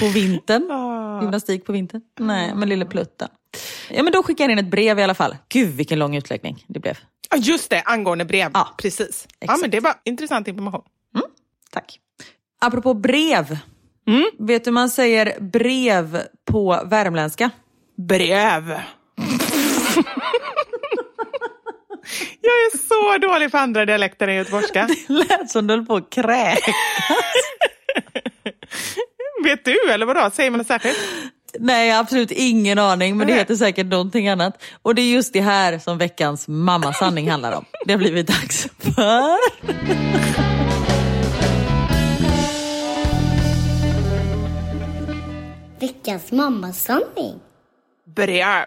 på 0.00 0.06
vintern. 0.08 0.70
Ah. 0.70 1.22
Gymnastik 1.22 1.64
på 1.64 1.72
vintern. 1.72 2.02
Nej, 2.20 2.54
men 2.54 2.68
lille 2.68 2.84
plutten. 2.84 3.28
Ja, 3.90 4.02
men 4.02 4.12
då 4.12 4.22
skickar 4.22 4.44
jag 4.44 4.52
in 4.52 4.58
ett 4.58 4.70
brev 4.70 4.98
i 4.98 5.02
alla 5.02 5.14
fall. 5.14 5.36
Gud, 5.48 5.70
vilken 5.70 5.98
lång 5.98 6.16
utläggning 6.16 6.64
det 6.68 6.80
blev. 6.80 6.98
Just 7.36 7.70
det, 7.70 7.82
angående 7.84 8.24
brev. 8.24 8.50
Ja, 8.54 8.74
Precis. 8.78 9.28
Ja, 9.38 9.56
men 9.56 9.70
det 9.70 9.80
var 9.80 9.94
intressant 10.04 10.48
information. 10.48 10.82
Tack. 11.70 12.00
Apropå 12.60 12.94
brev. 12.94 13.58
Vet 14.38 14.64
du 14.64 14.70
man 14.70 14.90
säger 14.90 15.40
brev 15.40 16.22
på 16.44 16.82
värmländska? 16.86 17.50
Brev. 17.96 18.80
jag 22.40 22.52
är 22.54 22.78
så 22.78 23.18
dålig 23.18 23.50
på 23.50 23.58
andra 23.58 23.84
dialekter 23.84 24.28
än 24.28 24.34
göteborgska. 24.34 24.88
Lät 25.08 25.50
som 25.50 25.66
du 25.66 25.74
höll 25.74 25.86
på 25.86 25.96
att 25.96 26.10
kräkas. 26.10 26.74
Vet 29.44 29.64
du, 29.64 29.90
eller 29.90 30.06
vadå? 30.06 30.30
Säger 30.30 30.50
man 30.50 30.58
något 30.58 30.66
särskilt? 30.66 30.98
Nej, 31.60 31.90
absolut 31.92 32.30
ingen 32.30 32.78
aning, 32.78 33.16
men 33.16 33.26
det 33.26 33.32
heter 33.32 33.56
säkert 33.56 33.86
någonting 33.86 34.28
annat. 34.28 34.62
Och 34.82 34.94
det 34.94 35.02
är 35.02 35.12
just 35.12 35.32
det 35.32 35.40
här 35.40 35.78
som 35.78 35.98
veckans 35.98 36.48
mammasanning 36.48 37.30
handlar 37.30 37.52
om. 37.52 37.64
Det 37.86 37.92
har 37.92 37.98
blivit 37.98 38.26
dags 38.26 38.68
för... 38.78 39.38
Veckans 45.80 46.32
mammasanning. 46.32 47.40
Brev. 48.16 48.64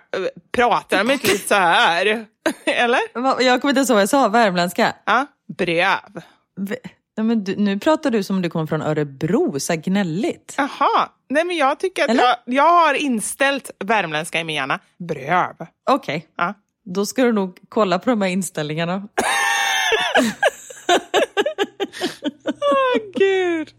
Pratar 0.51 0.97
de 0.97 1.11
inte 1.11 1.27
lite 1.27 1.47
så 1.47 1.55
här? 1.55 2.25
Eller? 2.65 2.99
Jag 3.43 3.61
kommer 3.61 3.69
inte 3.69 3.79
ihåg 3.79 3.89
vad 3.89 4.01
jag 4.01 4.09
sa, 4.09 4.27
värmländska. 4.27 4.93
Ja, 5.05 5.25
brev. 5.57 6.21
V- 6.59 6.75
Nej, 7.17 7.25
men 7.25 7.43
du, 7.43 7.55
nu 7.55 7.79
pratar 7.79 8.11
du 8.11 8.23
som 8.23 8.35
om 8.35 8.41
du 8.41 8.49
kommer 8.49 8.65
från 8.65 8.81
Örebro, 8.81 9.59
så 9.59 9.73
här 9.73 9.79
gnälligt. 9.81 10.55
Jaha. 10.57 11.09
Nej, 11.29 11.43
men 11.45 11.55
jag 11.57 11.79
tycker 11.79 12.03
att 12.03 12.09
Eller? 12.09 12.23
jag, 12.23 12.35
jag 12.45 12.71
har 12.87 12.93
inställt 12.93 13.71
värmländska 13.85 14.39
i 14.39 14.43
min 14.43 14.55
hjärna. 14.55 14.79
Brev. 14.99 15.55
Okej, 15.89 16.27
Ja. 16.37 16.53
då 16.85 17.05
ska 17.05 17.23
du 17.23 17.31
nog 17.31 17.57
kolla 17.69 17.99
på 17.99 18.09
de 18.09 18.21
här 18.21 18.29
inställningarna. 18.29 19.07
Gud. 23.17 23.73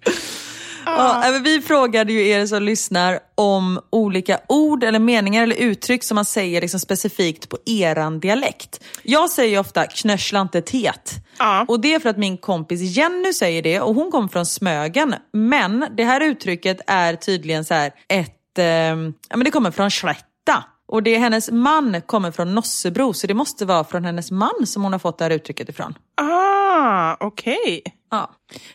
Ja, 0.96 1.30
men 1.32 1.42
vi 1.42 1.60
frågade 1.60 2.12
ju 2.12 2.28
er 2.28 2.46
som 2.46 2.62
lyssnar 2.62 3.20
om 3.34 3.80
olika 3.90 4.40
ord 4.48 4.84
eller 4.84 4.98
meningar 4.98 5.42
eller 5.42 5.56
uttryck 5.56 6.04
som 6.04 6.14
man 6.14 6.24
säger 6.24 6.60
liksom 6.60 6.80
specifikt 6.80 7.48
på 7.48 7.58
eran 7.66 8.20
dialekt. 8.20 8.84
Jag 9.02 9.30
säger 9.30 9.50
ju 9.50 9.58
ofta 9.58 9.86
knöschlantetet. 9.86 11.14
Ja. 11.38 11.64
Och 11.68 11.80
det 11.80 11.94
är 11.94 11.98
för 11.98 12.08
att 12.08 12.18
min 12.18 12.36
kompis 12.36 12.80
Jenny 12.80 13.32
säger 13.32 13.62
det 13.62 13.80
och 13.80 13.94
hon 13.94 14.10
kommer 14.10 14.28
från 14.28 14.46
Smögen. 14.46 15.14
Men 15.32 15.86
det 15.96 16.04
här 16.04 16.20
uttrycket 16.20 16.80
är 16.86 17.16
tydligen 17.16 17.64
så 17.64 17.74
här 17.74 17.92
ett, 18.08 18.58
eh, 18.58 18.64
ja 18.64 19.36
men 19.36 19.44
det 19.44 19.50
kommer 19.50 19.70
från 19.70 19.90
Slätta. 19.90 20.64
Och 20.88 21.02
det 21.02 21.14
är 21.14 21.18
hennes 21.18 21.50
man 21.50 22.02
kommer 22.06 22.30
från 22.30 22.54
Nossebro 22.54 23.12
så 23.12 23.26
det 23.26 23.34
måste 23.34 23.64
vara 23.64 23.84
från 23.84 24.04
hennes 24.04 24.30
man 24.30 24.66
som 24.66 24.82
hon 24.82 24.92
har 24.92 24.98
fått 24.98 25.18
det 25.18 25.24
här 25.24 25.30
uttrycket 25.30 25.68
ifrån. 25.68 25.94
Ah, 26.20 27.16
okej. 27.20 27.82
Ja. 28.10 28.30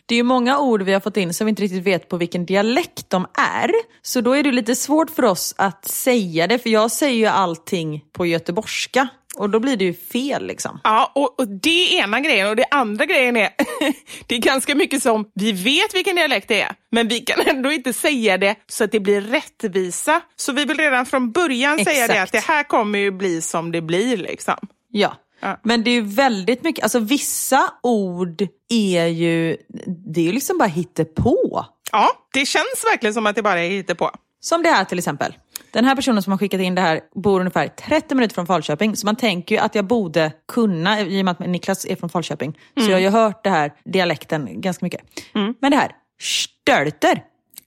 Det 0.06 0.14
är 0.14 0.16
ju 0.16 0.22
många 0.22 0.58
ord 0.58 0.82
vi 0.82 0.92
har 0.92 1.00
fått 1.00 1.16
in 1.16 1.34
som 1.34 1.44
vi 1.46 1.48
inte 1.48 1.62
riktigt 1.62 1.84
vet 1.84 2.08
på 2.08 2.16
vilken 2.16 2.46
dialekt 2.46 3.10
de 3.10 3.26
är. 3.34 3.70
Så 4.02 4.20
då 4.20 4.32
är 4.32 4.42
det 4.42 4.52
lite 4.52 4.76
svårt 4.76 5.10
för 5.10 5.24
oss 5.24 5.54
att 5.58 5.84
säga 5.84 6.46
det, 6.46 6.58
för 6.58 6.70
jag 6.70 6.90
säger 6.90 7.16
ju 7.16 7.26
allting 7.26 8.04
på 8.12 8.26
göteborgska. 8.26 9.08
Och 9.36 9.50
då 9.50 9.60
blir 9.60 9.76
det 9.76 9.84
ju 9.84 9.94
fel 9.94 10.46
liksom. 10.46 10.80
Ja, 10.84 11.12
och, 11.14 11.40
och 11.40 11.48
det 11.48 11.98
är 11.98 12.02
ena 12.02 12.20
grejen. 12.20 12.48
Och 12.48 12.56
det 12.56 12.64
andra 12.70 13.06
grejen 13.06 13.36
är, 13.36 13.50
det 14.26 14.34
är 14.34 14.38
ganska 14.38 14.74
mycket 14.74 15.02
som, 15.02 15.30
vi 15.34 15.52
vet 15.52 15.94
vilken 15.94 16.16
dialekt 16.16 16.48
det 16.48 16.60
är, 16.62 16.72
men 16.90 17.08
vi 17.08 17.20
kan 17.20 17.40
ändå 17.46 17.72
inte 17.72 17.92
säga 17.92 18.38
det 18.38 18.56
så 18.66 18.84
att 18.84 18.92
det 18.92 19.00
blir 19.00 19.20
rättvisa. 19.20 20.20
Så 20.36 20.52
vi 20.52 20.64
vill 20.64 20.76
redan 20.76 21.06
från 21.06 21.32
början 21.32 21.84
säga 21.84 22.06
det 22.06 22.12
Exakt. 22.12 22.22
att 22.22 22.32
det 22.32 22.52
här 22.52 22.62
kommer 22.62 22.98
ju 22.98 23.10
bli 23.10 23.42
som 23.42 23.72
det 23.72 23.80
blir. 23.82 24.16
liksom. 24.16 24.56
Ja. 24.90 25.16
Ja. 25.40 25.60
Men 25.62 25.84
det 25.84 25.90
är 25.90 25.94
ju 25.94 26.00
väldigt 26.00 26.62
mycket, 26.62 26.82
alltså 26.82 26.98
vissa 26.98 27.72
ord 27.82 28.46
är 28.68 29.06
ju, 29.06 29.56
det 29.86 30.20
är 30.20 30.24
ju 30.24 30.32
liksom 30.32 30.58
bara 30.58 30.68
hittepå. 30.68 31.66
Ja, 31.92 32.10
det 32.32 32.46
känns 32.46 32.84
verkligen 32.92 33.14
som 33.14 33.26
att 33.26 33.36
det 33.36 33.42
bara 33.42 33.60
är 33.60 33.94
på. 33.94 34.10
Som 34.40 34.62
det 34.62 34.68
här 34.68 34.84
till 34.84 34.98
exempel. 34.98 35.34
Den 35.74 35.84
här 35.84 35.96
personen 35.96 36.22
som 36.22 36.30
har 36.30 36.38
skickat 36.38 36.60
in 36.60 36.74
det 36.74 36.80
här 36.80 37.00
bor 37.14 37.40
ungefär 37.40 37.68
30 37.68 38.14
minuter 38.14 38.34
från 38.34 38.46
Falköping. 38.46 38.96
Så 38.96 39.06
man 39.06 39.16
tänker 39.16 39.54
ju 39.54 39.60
att 39.60 39.74
jag 39.74 39.84
borde 39.84 40.32
kunna, 40.52 41.00
i 41.00 41.20
och 41.20 41.24
med 41.24 41.32
att 41.32 41.38
Niklas 41.38 41.86
är 41.86 41.96
från 41.96 42.10
Falköping. 42.10 42.58
Så 42.76 42.90
jag 42.90 42.92
har 42.92 43.00
ju 43.00 43.08
hört 43.08 43.44
det 43.44 43.50
här 43.50 43.72
dialekten 43.84 44.60
ganska 44.60 44.84
mycket. 44.84 45.00
Men 45.32 45.70
det 45.70 45.76
här, 45.76 45.90
stölter. 46.20 47.22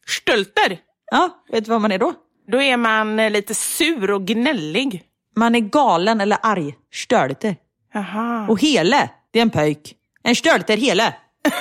Stölter, 0.07 0.77
Ja, 1.11 1.43
vet 1.51 1.65
du 1.65 1.71
vad 1.71 1.81
man 1.81 1.91
är 1.91 1.97
då? 1.99 2.13
då 2.51 2.61
är 2.61 2.77
man 2.77 3.19
eh, 3.19 3.31
lite 3.31 3.53
sur 3.55 4.11
och 4.11 4.25
gnällig. 4.25 5.03
Man 5.35 5.55
är 5.55 5.59
galen 5.59 6.21
eller 6.21 6.37
arg. 6.43 6.75
Stölter. 6.93 7.55
Aha. 7.95 8.47
Och 8.49 8.61
hele, 8.61 9.09
det 9.31 9.39
är 9.39 9.41
en 9.41 9.49
pöjk. 9.49 9.95
En 10.23 10.35
stölter 10.35 10.77
hele. 10.77 11.15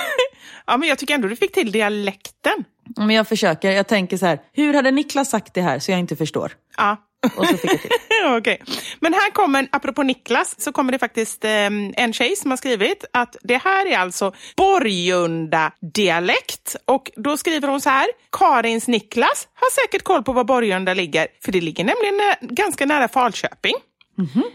Ja, 0.69 0.77
men 0.77 0.89
jag 0.89 0.97
tycker 0.97 1.13
ändå 1.13 1.27
du 1.27 1.35
fick 1.35 1.53
till 1.53 1.71
dialekten. 1.71 2.63
Men 2.95 3.09
jag 3.09 3.27
försöker, 3.27 3.71
jag 3.71 3.87
tänker 3.87 4.17
så 4.17 4.25
här, 4.25 4.39
hur 4.53 4.73
hade 4.73 4.91
Niklas 4.91 5.29
sagt 5.29 5.53
det 5.53 5.61
här 5.61 5.79
så 5.79 5.91
jag 5.91 5.99
inte 5.99 6.15
förstår? 6.15 6.51
Ja. 6.77 6.97
Och 7.37 7.47
så 7.47 7.57
fick 7.57 7.71
jag 7.71 7.81
till. 7.81 7.91
Okej. 8.37 8.61
Men 8.99 9.13
här 9.13 9.31
kommer, 9.31 9.67
apropå 9.71 10.03
Niklas, 10.03 10.61
så 10.61 10.71
kommer 10.71 10.91
det 10.91 10.99
faktiskt 10.99 11.45
eh, 11.45 11.51
en 11.95 12.13
tjej 12.13 12.35
som 12.35 12.51
har 12.51 12.57
skrivit 12.57 13.05
att 13.13 13.35
det 13.43 13.57
här 13.57 13.85
är 13.87 13.97
alltså 13.97 14.33
Borgunda-dialekt. 14.57 16.75
Och 16.85 17.11
då 17.15 17.37
skriver 17.37 17.67
hon 17.67 17.81
så 17.81 17.89
här, 17.89 18.07
Karins 18.31 18.87
Niklas 18.87 19.47
har 19.55 19.81
säkert 19.85 20.03
koll 20.03 20.23
på 20.23 20.33
var 20.33 20.43
Borgunda 20.43 20.93
ligger, 20.93 21.27
för 21.45 21.51
det 21.51 21.61
ligger 21.61 21.83
nämligen 21.83 22.17
nä- 22.17 22.37
ganska 22.41 22.85
nära 22.85 23.07
Falköping. 23.07 23.75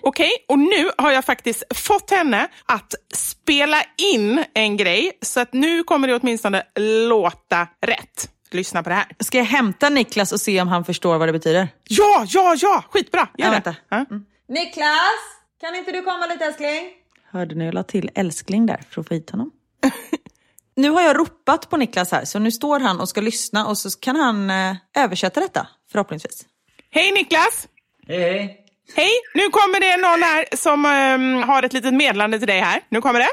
Okej, 0.02 0.30
och 0.48 0.58
nu 0.58 0.90
har 0.98 1.10
jag 1.12 1.24
faktiskt 1.24 1.62
fått 1.74 2.10
henne 2.10 2.48
att 2.66 2.94
spela 3.14 3.82
in 4.12 4.44
en 4.54 4.76
grej, 4.76 5.12
så 5.22 5.40
att 5.40 5.52
nu 5.52 5.82
kommer 5.84 6.08
det 6.08 6.14
åtminstone 6.16 6.62
låta 7.08 7.68
rätt. 7.86 8.28
Lyssna 8.50 8.82
på 8.82 8.88
det 8.88 8.94
här. 8.94 9.06
Ska 9.20 9.38
jag 9.38 9.44
hämta 9.44 9.88
Niklas 9.88 10.32
och 10.32 10.40
se 10.40 10.60
om 10.60 10.68
han 10.68 10.84
förstår 10.84 11.18
vad 11.18 11.28
det 11.28 11.32
betyder? 11.32 11.68
Ja, 11.88 12.24
ja, 12.28 12.54
ja! 12.58 12.84
Skitbra! 12.90 13.28
Gör 13.38 13.52
Ja, 13.52 13.60
det. 13.64 13.76
Ja. 13.88 14.06
Niklas, 14.48 15.20
kan 15.60 15.74
inte 15.74 15.92
du 15.92 16.02
komma 16.02 16.26
lite 16.26 16.44
älskling? 16.44 16.90
Hörde 17.30 17.54
ni, 17.54 17.64
jag 17.64 17.74
la 17.74 17.82
till 17.82 18.10
älskling 18.14 18.66
där 18.66 18.80
för 18.90 19.00
att 19.00 19.08
få 19.08 19.14
hit 19.14 19.30
honom. 19.30 19.50
nu 20.76 20.90
har 20.90 21.02
jag 21.02 21.18
ropat 21.18 21.70
på 21.70 21.76
Niklas 21.76 22.12
här, 22.12 22.24
så 22.24 22.38
nu 22.38 22.50
står 22.50 22.80
han 22.80 23.00
och 23.00 23.08
ska 23.08 23.20
lyssna 23.20 23.66
och 23.66 23.78
så 23.78 23.90
kan 24.00 24.16
han 24.16 24.50
eh, 24.50 24.76
översätta 24.96 25.40
detta, 25.40 25.66
förhoppningsvis. 25.92 26.44
Hej 26.90 27.12
Niklas! 27.12 27.68
Hej, 28.08 28.20
hej. 28.20 28.61
Hej! 28.94 29.10
Nu 29.34 29.48
kommer 29.48 29.80
det 29.80 29.96
någon 29.96 30.22
här 30.22 30.44
som 30.56 30.86
ehm, 30.86 31.42
har 31.48 31.62
ett 31.62 31.72
litet 31.72 31.94
meddelande 31.94 32.38
till 32.38 32.48
dig 32.48 32.60
här. 32.60 32.80
Nu 32.88 33.00
kommer 33.00 33.20
det. 33.20 33.28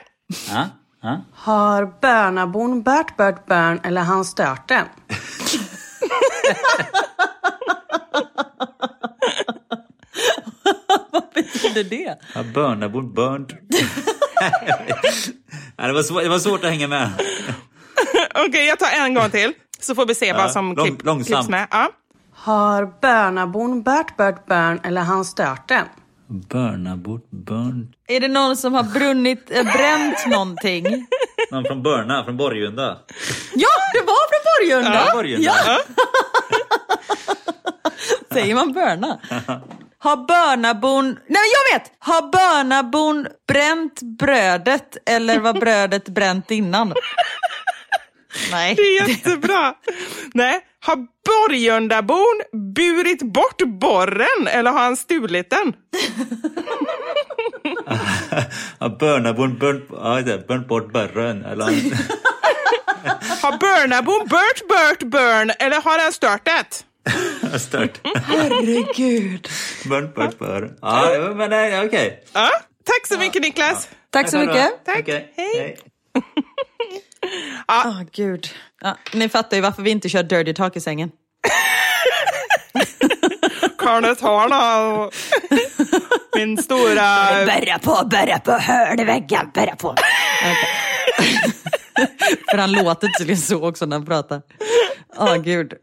Ja, 0.50 0.68
ja. 1.02 1.22
Har 1.36 2.00
bönabon 2.02 2.84
bört 2.84 3.18
bört 3.18 3.46
bön 3.46 3.80
eller 3.84 4.02
han 4.02 4.26
stört 4.26 4.68
den? 4.68 4.86
Vad 11.12 11.24
betyder 11.34 11.84
det? 11.84 12.18
ja 12.36 12.44
Bönabon, 12.44 13.14
burnt. 13.14 13.52
ja, 15.78 15.88
det, 15.88 15.94
var 15.94 16.04
svårt, 16.04 16.24
det 16.24 16.30
var 16.30 16.40
svårt 16.40 16.64
att 16.64 16.70
hänga 16.70 16.88
med. 16.88 17.10
Okej, 18.48 18.66
jag 18.66 18.80
tar 18.80 18.92
en 19.06 19.14
gång 19.14 19.30
till. 19.30 19.54
Så 19.80 19.96
får 19.96 20.06
vi 20.06 20.16
se 20.16 20.34
vad 20.34 20.52
som 20.52 20.76
lång- 20.76 20.86
klipp, 20.86 21.26
klipps 21.26 21.50
med. 21.50 21.68
Ja. 21.72 21.90
Har 22.42 22.86
bönabon 23.02 23.84
bört 23.84 24.18
bört 24.18 24.46
bön 24.46 24.80
eller 24.84 25.02
han 25.02 25.26
stört 25.26 25.68
den? 25.68 25.86
Bönabon, 26.28 27.22
burnt. 27.30 27.96
Är 28.08 28.20
det 28.20 28.28
någon 28.28 28.58
som 28.58 28.74
har 28.74 28.84
brunnit, 28.84 29.52
äh, 29.52 29.64
bränt 29.64 30.28
någonting? 30.28 30.86
Någon 31.52 31.66
från 31.66 31.84
Börna, 31.84 32.24
från 32.24 32.38
Borgunda. 32.38 32.98
Ja, 33.56 33.70
det 33.94 34.00
var 34.00 34.30
från 34.30 34.44
Borgunda! 34.50 35.06
Ja, 35.08 35.14
Borgunda. 35.16 35.52
Ja. 35.66 35.78
Säger 38.34 38.56
man 38.56 38.74
börna? 38.74 39.20
Har 40.02 40.18
bönabon... 40.18 41.20
Nej, 41.28 41.42
jag 41.54 41.80
vet! 41.80 41.92
Har 42.00 42.32
bönabon 42.32 43.28
bränt 43.48 44.02
brödet 44.02 44.98
eller 45.06 45.40
var 45.40 45.54
brödet 45.54 46.10
bränt 46.10 46.52
innan? 46.52 46.94
Nej. 48.52 48.76
Det 48.76 48.82
är 48.82 49.10
jättebra. 49.10 49.74
Nej, 50.34 50.60
har 50.80 50.96
Borgundabon 50.96 52.42
burit 52.76 53.22
bort 53.22 53.62
borren 53.82 54.48
eller 54.48 54.72
har 54.72 54.80
han 54.80 54.98
stulit 54.98 55.50
den? 55.50 55.74
Ja, 58.80 58.90
Bönabon, 58.90 59.58
burnt, 59.58 59.88
burnt 60.48 60.68
bort. 60.68 60.96
Eller 60.96 61.64
han, 61.64 61.74
Har 63.42 63.58
Börnabon 63.58 64.28
bört 64.28 64.68
bört 64.68 65.04
burn 65.12 65.52
eller 65.60 65.82
har 65.82 66.04
han 66.04 66.14
stört 66.14 66.46
det? 66.46 66.86
har 67.52 67.58
stört. 67.58 68.00
Herregud. 68.26 69.48
Burnt 69.86 70.16
bort 70.16 70.40
börren. 70.40 70.78
Ja, 70.82 71.34
men 71.36 71.50
nej, 71.50 71.86
okej. 71.86 72.24
Ja. 72.34 72.50
Tack 72.86 73.08
så 73.08 73.18
mycket 73.20 73.42
Niklas. 73.42 73.90
Tack 74.10 74.30
så 74.30 74.38
mycket. 74.38 74.86
Tack. 74.86 75.10
Okej, 76.62 77.04
Hej. 77.22 77.84
Åh, 77.86 78.02
gud. 78.12 78.48
Ja, 78.82 78.98
ni 79.14 79.30
fattar 79.30 79.58
ju 79.58 79.62
varför 79.62 79.82
vi 79.82 79.90
inte 79.90 80.10
kör 80.10 80.24
dirty 80.24 80.54
talk 80.54 80.76
i 80.76 80.80
sängen. 80.82 81.12
Karnet 83.78 84.22
Harna 84.22 84.88
och 84.88 85.14
min 86.36 86.58
stora... 86.58 87.16
Bärra 87.46 87.80
på, 87.80 88.08
bärra 88.08 88.40
på, 88.40 88.52
hörde 88.52 89.04
väggen, 89.04 89.52
bärra 89.54 89.76
på. 89.76 89.96
För 92.52 92.58
han 92.58 92.72
låter 92.72 93.08
tydligen 93.08 93.42
så 93.42 93.68
också 93.68 93.86
när 93.86 93.98
han 93.98 94.06
pratar. 94.06 94.42
Åh, 95.18 95.36
gud. 95.36 95.74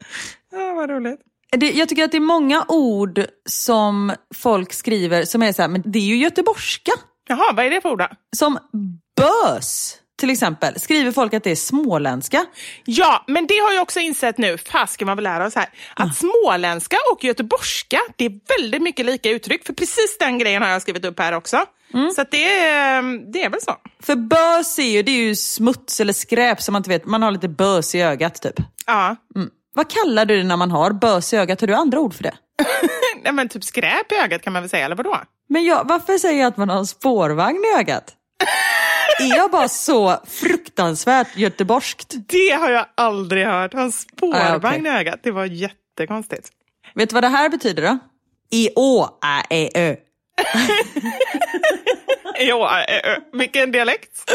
Ja, 0.53 0.73
vad 0.75 0.91
roligt. 0.91 1.21
Det, 1.51 1.71
jag 1.71 1.89
tycker 1.89 2.05
att 2.05 2.11
det 2.11 2.19
är 2.19 2.21
många 2.21 2.65
ord 2.69 3.25
som 3.49 4.13
folk 4.35 4.73
skriver 4.73 5.25
som 5.25 5.43
är 5.43 5.53
så 5.53 5.63
här, 5.63 5.69
men 5.69 5.83
det 5.85 5.99
är 5.99 6.03
ju 6.03 6.17
göteborgska. 6.17 6.93
Jaha, 7.29 7.53
vad 7.53 7.67
är 7.67 7.71
det 7.71 7.81
för 7.81 7.93
ord 7.93 7.99
då? 7.99 8.09
Som 8.37 8.59
bös, 9.17 9.97
till 10.17 10.31
exempel, 10.31 10.81
skriver 10.81 11.13
folk 11.13 11.35
att 11.35 11.45
det 11.45 11.51
är 11.51 11.57
småländska. 11.57 12.47
Ja, 12.85 13.25
men 13.27 13.47
det 13.47 13.59
har 13.59 13.73
jag 13.73 13.83
också 13.83 14.01
insett 14.01 14.39
nu, 14.39 14.59
fasken 14.59 15.07
man 15.07 15.17
vill 15.17 15.25
lära 15.25 15.47
oss 15.47 15.55
här, 15.55 15.69
att 15.95 16.17
småländska 16.17 16.97
och 17.13 17.25
göteborgska, 17.25 17.99
det 18.17 18.25
är 18.25 18.33
väldigt 18.59 18.83
mycket 18.83 19.07
lika 19.07 19.31
uttryck. 19.31 19.67
För 19.67 19.73
precis 19.73 20.19
den 20.19 20.39
grejen 20.39 20.63
har 20.63 20.69
jag 20.69 20.83
skrivit 20.83 21.05
upp 21.05 21.19
här 21.19 21.33
också. 21.33 21.65
Så 22.15 22.21
att 22.21 22.31
det, 22.31 22.59
är, 22.59 23.33
det 23.33 23.43
är 23.45 23.51
väl 23.51 23.61
så. 23.61 23.75
För 24.03 24.17
bös 24.17 24.79
är 24.79 24.83
ju, 24.83 25.03
det 25.03 25.11
är 25.11 25.17
ju 25.23 25.37
smuts 25.37 26.01
eller 26.01 26.13
skräp 26.13 26.63
som 26.63 26.73
man 26.73 26.81
inte 26.81 26.91
vet, 26.91 27.05
man 27.07 27.23
har 27.23 27.31
lite 27.31 27.49
bös 27.49 27.95
i 27.95 28.01
ögat 28.01 28.43
typ. 28.43 28.55
Ja, 28.87 29.17
Vad 29.75 29.91
kallar 29.91 30.25
du 30.25 30.37
det 30.37 30.45
när 30.45 30.57
man 30.57 30.71
har 30.71 30.91
bös 30.91 31.33
i 31.33 31.37
ögat? 31.37 31.61
Har 31.61 31.69
du 31.69 31.75
andra 31.75 32.01
ord 32.01 32.15
för 32.15 32.23
det? 32.23 32.35
Nej, 33.25 33.33
men 33.33 33.49
typ 33.49 33.65
skräp 33.65 34.13
i 34.13 34.15
ögat 34.15 34.43
kan 34.43 34.53
man 34.53 34.63
väl 34.63 34.71
säga, 34.71 34.85
eller 34.85 34.97
vadå? 34.97 35.19
Men 35.49 35.65
jag, 35.65 35.89
varför 35.89 36.19
säger 36.19 36.41
jag 36.41 36.49
att 36.49 36.57
man 36.57 36.69
har 36.69 36.79
en 36.79 36.87
spårvagn 36.87 37.65
i 37.65 37.79
ögat? 37.79 38.15
är 39.19 39.37
jag 39.37 39.51
bara 39.51 39.69
så 39.69 40.17
fruktansvärt 40.27 41.37
göteborgskt? 41.37 42.15
Det 42.29 42.51
har 42.51 42.71
jag 42.71 42.87
aldrig 42.95 43.47
hört. 43.47 43.73
Ha 43.75 43.81
en 43.81 43.93
spårvagn 43.93 44.87
Ah, 44.87 44.91
i 44.91 45.01
ögat. 45.01 45.21
Det 45.23 45.31
var 45.31 45.45
jättekonstigt. 45.45 46.49
Vet 46.95 47.09
du 47.09 47.15
vad 47.15 47.25
det 47.25 47.29
här 47.29 47.49
betyder 47.49 47.83
då? 47.83 47.99
I 48.51 48.71
å, 48.77 49.19
ä, 49.25 49.43
e, 49.51 49.71
ö. 49.75 49.97
Ja, 52.39 52.85
ö, 52.89 53.01
ö. 53.05 53.17
Vilken 53.33 53.73
dialekt? 53.73 54.31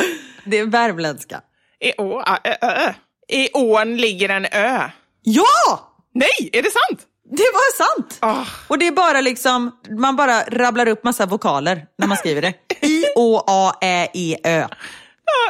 Det 0.46 0.58
är 0.58 0.66
värmländska. 0.66 1.42
I 1.80 1.92
å, 1.98 2.22
ä, 2.28 2.40
ö, 2.44 2.56
ö. 2.62 2.94
I 3.28 3.50
ån 3.54 3.98
ligger 3.98 4.30
en 4.30 4.46
ö. 4.46 4.90
Ja! 5.22 5.80
Nej, 6.14 6.50
är 6.54 6.62
det 6.62 6.72
sant? 6.72 7.02
Det 7.34 7.44
var 7.54 7.76
sant! 7.78 8.18
Ah. 8.20 8.46
Och 8.68 8.78
det 8.80 8.88
är 8.88 8.92
bara 8.92 9.22
liksom, 9.22 9.72
man 10.00 10.16
bara 10.16 10.42
rabblar 10.44 10.88
upp 10.88 11.04
massa 11.04 11.26
vokaler 11.26 11.86
när 11.98 12.08
man 12.08 12.18
skriver 12.18 12.42
det. 12.42 12.54
I, 12.88 13.06
å, 13.16 13.44
a, 13.48 13.74
ä, 13.82 14.08
i, 14.14 14.36
ö. 14.44 14.68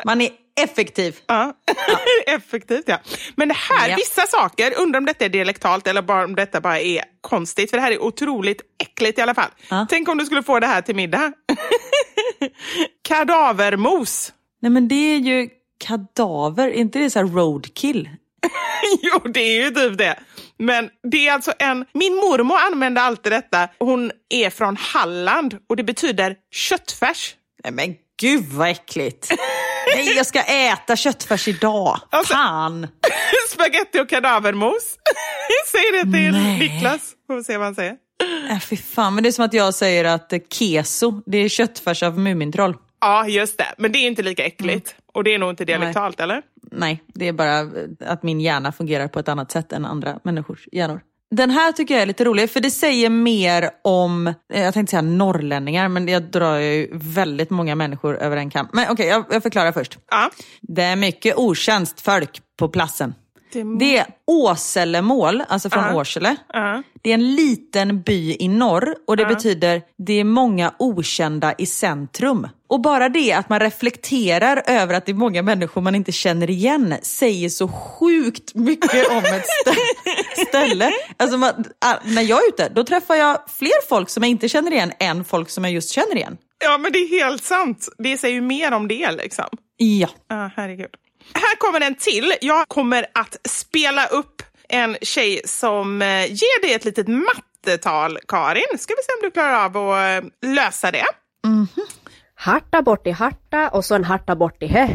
Man 0.06 0.22
är 0.22 0.30
effektiv. 0.64 1.18
Ja, 1.28 1.54
effektivt 2.28 2.84
ja. 2.86 2.98
Men 3.36 3.48
det 3.48 3.54
här, 3.58 3.90
Ja. 3.90 3.96
vissa 3.96 4.28
saker, 4.28 4.74
undrar 4.78 4.98
om 5.00 5.06
detta 5.06 5.26
är 5.26 5.30
dialektalt 5.30 5.88
eller 5.88 6.02
bara 6.02 6.26
om 6.26 6.36
detta 6.36 6.62
bara 6.62 6.80
är 6.80 7.04
konstigt. 7.22 7.70
För 7.70 7.78
det 7.78 7.84
här 7.84 7.92
är 7.92 8.02
otroligt 8.04 8.62
äckligt 8.84 9.20
i 9.20 9.22
alla 9.22 9.34
fall. 9.36 9.50
Ja. 9.70 9.88
Tänk 9.90 10.10
om 10.10 10.18
du 10.18 10.26
skulle 10.26 10.44
få 10.44 10.60
det 10.60 10.68
här 10.68 10.82
till 10.82 10.96
middag. 10.96 11.32
Kadavermos. 13.08 14.34
Nej 14.62 14.72
men 14.72 14.88
det 14.88 14.96
är 15.16 15.18
ju 15.18 15.50
kadaver, 15.86 16.68
är 16.68 16.72
inte 16.72 17.00
det 17.00 17.10
så 17.10 17.22
roadkill? 17.24 18.10
jo, 19.02 19.20
det 19.32 19.40
är 19.42 19.64
ju 19.64 19.70
typ 19.70 19.98
det. 19.98 20.20
Men 20.62 20.90
det 21.12 21.28
är 21.28 21.34
alltså 21.34 21.54
en... 21.60 21.86
Min 21.94 22.16
mormor 22.16 22.58
använde 22.58 23.02
alltid 23.02 23.32
detta. 23.32 23.68
Hon 23.80 24.12
är 24.30 24.50
från 24.50 24.78
Halland 24.78 25.58
och 25.70 25.76
det 25.76 25.84
betyder 25.84 26.36
köttfärs. 26.52 27.36
Nej 27.64 27.74
men 27.74 27.96
gud 28.22 28.44
vad 28.46 28.70
äckligt. 28.70 29.32
Nej 29.96 30.16
jag 30.16 30.26
ska 30.26 30.42
äta 30.42 30.96
köttfärs 30.96 31.48
idag. 31.48 32.00
Alltså- 32.10 32.34
Fan. 32.34 32.88
Spaghetti 33.50 34.00
och 34.00 34.10
kadavermos. 34.10 34.98
Säg 35.72 35.92
det 35.92 36.02
till 36.12 36.32
Nej. 36.32 36.60
Niklas. 36.60 37.12
Får 37.28 37.36
vi 37.36 37.44
se 37.44 37.58
vad 37.58 37.66
han 37.68 37.76
säger. 37.76 37.96
Äh, 38.52 38.60
fy 38.60 38.78
fan, 38.78 39.16
men 39.16 39.24
det 39.24 39.30
är 39.30 39.32
som 39.32 39.46
att 39.46 39.54
jag 39.54 39.74
säger 39.74 40.06
att 40.06 40.34
eh, 40.34 40.40
keso, 40.52 41.22
det 41.26 41.38
är 41.38 41.50
köttfärs 41.50 42.04
av 42.04 42.20
Mumintroll. 42.20 42.76
Ja, 43.02 43.28
just 43.28 43.58
det. 43.58 43.74
Men 43.78 43.92
det 43.92 44.00
är 44.00 44.08
inte 44.08 44.22
lika 44.22 44.46
äckligt. 44.46 44.96
Och 45.14 45.24
det 45.24 45.34
är 45.34 45.40
nog 45.40 45.50
inte 45.50 45.66
dialektalt, 45.66 46.20
eller? 46.20 46.42
Nej, 46.72 47.04
det 47.08 47.28
är 47.28 47.34
bara 47.34 47.60
att 48.06 48.24
min 48.24 48.42
hjärna 48.42 48.72
fungerar 48.72 49.08
på 49.08 49.20
ett 49.20 49.30
annat 49.30 49.52
sätt 49.52 49.74
än 49.74 49.86
andra 49.86 50.20
människors 50.24 50.68
hjärnor. 50.72 51.02
Den 51.32 51.50
här 51.50 51.72
tycker 51.72 51.94
jag 51.94 52.02
är 52.02 52.06
lite 52.06 52.26
rolig, 52.26 52.50
för 52.50 52.60
det 52.60 52.72
säger 52.72 53.10
mer 53.10 53.70
om, 53.82 54.28
eh, 54.28 54.62
jag 54.62 54.74
tänkte 54.74 54.92
säga 54.92 55.02
norrlänningar, 55.02 55.88
men 55.88 56.08
jag 56.08 56.24
drar 56.24 56.58
ju 56.58 56.90
väldigt 56.92 57.50
många 57.50 57.76
människor 57.76 58.18
över 58.18 58.38
en 58.38 58.50
kam. 58.50 58.68
Men 58.74 58.86
okej, 58.90 59.08
jag, 59.08 59.26
jag 59.32 59.44
förklarar 59.44 59.72
först. 59.72 59.98
Ja. 60.10 60.30
Det 60.62 60.84
är 60.84 60.96
mycket 60.96 61.36
otjänst 61.38 62.02
folk 62.02 62.42
på 62.60 62.68
platsen. 62.68 63.14
Det 63.80 63.98
är 63.98 64.06
Åselemål, 64.28 65.44
alltså 65.48 65.70
från 65.70 65.84
Ja. 65.84 65.96
Årsele. 65.96 66.36
Ja. 66.54 66.84
Det 67.02 67.10
är 67.10 67.14
en 67.14 67.36
liten 67.36 68.02
by 68.02 68.36
i 68.40 68.48
norr 68.48 68.96
och 69.08 69.18
det 69.18 69.26
betyder 69.26 69.82
det 69.98 70.14
är 70.20 70.24
många 70.24 70.74
okända 70.80 71.54
i 71.58 71.66
centrum. 71.66 72.48
Och 72.70 72.82
bara 72.82 73.10
det 73.10 73.34
att 73.34 73.50
man 73.50 73.60
reflekterar 73.60 74.64
över 74.68 74.94
att 74.94 75.06
det 75.06 75.12
är 75.12 75.14
många 75.14 75.42
människor 75.42 75.82
man 75.82 75.96
inte 75.96 76.12
känner 76.12 76.50
igen 76.50 76.96
säger 77.02 77.50
så 77.50 77.68
sjukt 77.68 78.56
mycket 78.56 79.10
om 79.12 79.18
ett 79.18 79.46
stä- 79.66 80.46
ställe. 80.48 80.92
Alltså 81.18 81.38
man, 81.38 81.54
ah, 81.86 81.96
när 82.04 82.22
jag 82.22 82.44
är 82.44 82.48
ute, 82.50 82.70
då 82.76 82.84
träffar 82.84 83.16
jag 83.16 83.38
fler 83.58 83.88
folk 83.90 84.10
som 84.10 84.24
jag 84.24 84.30
inte 84.30 84.50
känner 84.50 84.72
igen 84.72 84.92
än 85.00 85.24
folk 85.24 85.50
som 85.50 85.64
jag 85.64 85.74
just 85.74 85.90
känner 85.90 86.16
igen. 86.16 86.38
Ja, 86.66 86.78
men 86.78 86.92
det 86.92 87.00
är 87.00 87.24
helt 87.24 87.44
sant. 87.44 87.88
Det 87.98 88.18
säger 88.18 88.36
ju 88.36 88.42
mer 88.42 88.72
om 88.72 88.88
det 88.88 89.12
liksom. 89.12 89.46
Ja. 89.78 90.08
Ja, 90.30 90.52
herregud. 90.56 90.88
Här 91.34 91.56
kommer 91.58 91.82
en 91.82 91.96
till. 91.96 92.34
Jag 92.42 92.68
kommer 92.68 93.06
att 93.14 93.38
spela 93.48 94.06
upp 94.08 94.44
en 94.70 94.98
tjej 95.02 95.42
som 95.46 96.02
eh, 96.02 96.26
ger 96.26 96.62
dig 96.62 96.74
ett 96.74 96.86
litet 96.86 97.08
mattetal, 97.08 98.18
Karin. 98.28 98.78
Ska 98.80 98.94
vi 98.98 99.04
se 99.04 99.14
om 99.14 99.22
du 99.22 99.32
klarar 99.32 99.66
av 99.66 99.78
att 99.78 100.24
eh, 100.24 100.50
lösa 100.50 100.92
det. 100.92 101.06
Harta 102.36 102.82
bort 102.82 103.08
i 103.08 103.12
harta 103.12 103.70
och 103.70 103.86
så 103.86 103.96
en 103.96 104.04
harta 104.04 104.36
bort 104.36 104.64
i 104.64 104.68
he. 104.68 104.84
Är 104.84 104.90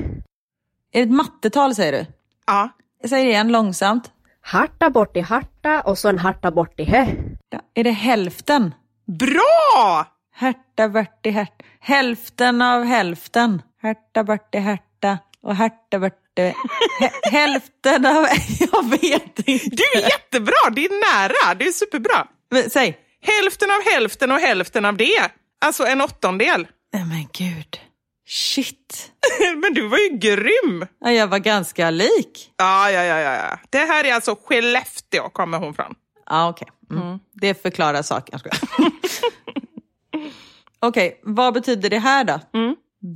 det 0.92 1.00
ett 1.00 1.10
mattetal 1.10 1.74
säger 1.74 1.92
du? 1.92 2.06
Ja. 2.46 2.68
Jag 3.00 3.10
säger 3.10 3.24
det 3.24 3.30
igen 3.30 3.52
långsamt. 3.52 4.10
Harta 4.40 4.90
bort 4.90 5.16
i 5.16 5.20
harta 5.20 5.80
och 5.80 5.98
så 5.98 6.08
en 6.08 6.18
harta 6.18 6.50
bort 6.50 6.80
i 6.80 6.84
he. 6.84 7.06
Ja. 7.50 7.60
Är 7.74 7.84
det 7.84 7.90
hälften? 7.90 8.74
Bra! 9.06 10.06
Härta, 10.34 10.88
Berti, 10.88 11.30
härt. 11.30 11.62
Hälften 11.80 12.62
av 12.62 12.84
hälften. 12.84 13.62
Härta, 13.82 14.24
Berti, 14.24 14.58
härta. 14.58 15.18
Och 15.46 15.56
härta, 15.56 15.98
Berti. 15.98 16.54
Hä- 17.00 17.30
hälften 17.30 18.06
av... 18.06 18.26
Jag 18.72 18.90
vet 18.90 19.38
inte. 19.48 19.76
Du 19.76 19.82
är 19.98 20.02
jättebra! 20.02 20.70
Det 20.72 20.84
är 20.84 21.18
nära. 21.18 21.54
Det 21.54 21.66
är 21.66 21.72
superbra. 21.72 22.26
Men, 22.50 22.70
Säg. 22.70 22.98
Hälften 23.22 23.70
av 23.70 23.82
hälften 23.92 24.30
och 24.32 24.38
hälften 24.38 24.84
av 24.84 24.96
det. 24.96 25.30
Alltså 25.60 25.86
en 25.86 26.00
åttondel. 26.00 26.66
Nej 26.92 27.04
men 27.04 27.26
gud. 27.32 27.80
Shit. 28.28 29.12
Men 29.56 29.74
du 29.74 29.88
var 29.88 29.98
ju 29.98 30.08
grym! 30.18 30.86
Ja, 31.00 31.10
jag 31.12 31.26
var 31.26 31.38
ganska 31.38 31.90
lik. 31.90 32.50
Ja, 32.56 32.90
ja, 32.90 33.02
ja, 33.04 33.18
ja. 33.18 33.58
Det 33.70 33.78
här 33.78 34.04
är 34.04 34.14
alltså 34.14 34.36
Skellefteå 34.44 35.28
kommer 35.28 35.58
hon 35.58 35.74
från. 35.74 35.94
Ja, 36.30 36.48
okej. 36.48 36.68
Mm. 36.90 37.18
Det 37.32 37.62
förklarar 37.62 38.02
saken. 38.02 38.40
Okej, 40.80 41.20
vad 41.22 41.54
betyder 41.54 41.90
det 41.90 41.98
här 41.98 42.24
då? 42.24 42.40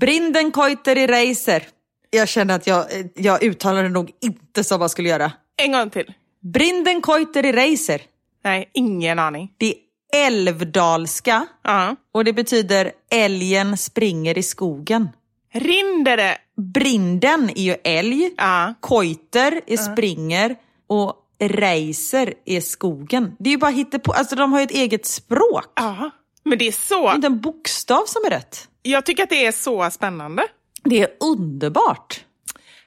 Brinden 0.00 0.52
koiter 0.52 0.98
i 0.98 1.06
reiser. 1.06 1.64
Jag 2.10 2.28
känner 2.28 2.54
att 2.54 2.66
jag, 2.66 2.86
jag 3.14 3.42
uttalar 3.42 3.82
det 3.82 3.88
nog 3.88 4.10
inte 4.20 4.64
som 4.64 4.80
man 4.80 4.88
skulle 4.88 5.08
göra. 5.08 5.32
En 5.56 5.72
gång 5.72 5.90
till. 5.90 6.12
Brinden 6.42 7.00
koiter 7.00 7.46
i 7.46 7.52
reiser. 7.52 8.02
Nej, 8.44 8.70
ingen 8.74 9.18
aning. 9.18 9.52
Det 9.58 9.74
är 10.12 10.26
älvdalska 10.26 11.46
Ja. 11.64 11.96
och 12.12 12.24
det 12.24 12.32
betyder 12.32 12.92
älgen 13.10 13.76
springer 13.76 14.38
i 14.38 14.42
skogen. 14.42 15.08
Rindere. 15.52 16.36
Brinden 16.74 17.50
är 17.50 17.62
ju 17.62 17.76
älg, 17.84 18.30
Ja. 18.36 18.74
koiter 18.80 19.60
är 19.66 19.76
springer 19.76 20.56
och 20.88 21.16
reiser 21.40 22.34
är 22.46 22.60
skogen. 22.60 23.36
Det 23.38 23.50
är 23.50 23.52
ju 23.52 23.58
bara 23.58 23.70
hittepå, 23.70 24.12
alltså 24.12 24.36
de 24.36 24.52
har 24.52 24.60
ju 24.60 24.64
ett 24.64 24.70
eget 24.70 25.06
språk. 25.06 25.66
Ja. 25.74 26.10
Men 26.44 26.58
det 26.58 26.64
är 26.64 26.66
Det 26.66 26.66
är 26.68 26.72
så... 26.72 27.14
inte 27.14 27.26
en 27.26 27.40
bokstav 27.40 28.02
som 28.06 28.22
är 28.26 28.30
rätt. 28.30 28.68
Jag 28.82 29.06
tycker 29.06 29.22
att 29.22 29.30
det 29.30 29.46
är 29.46 29.52
så 29.52 29.90
spännande. 29.90 30.42
Det 30.84 31.00
är 31.02 31.08
underbart. 31.20 32.24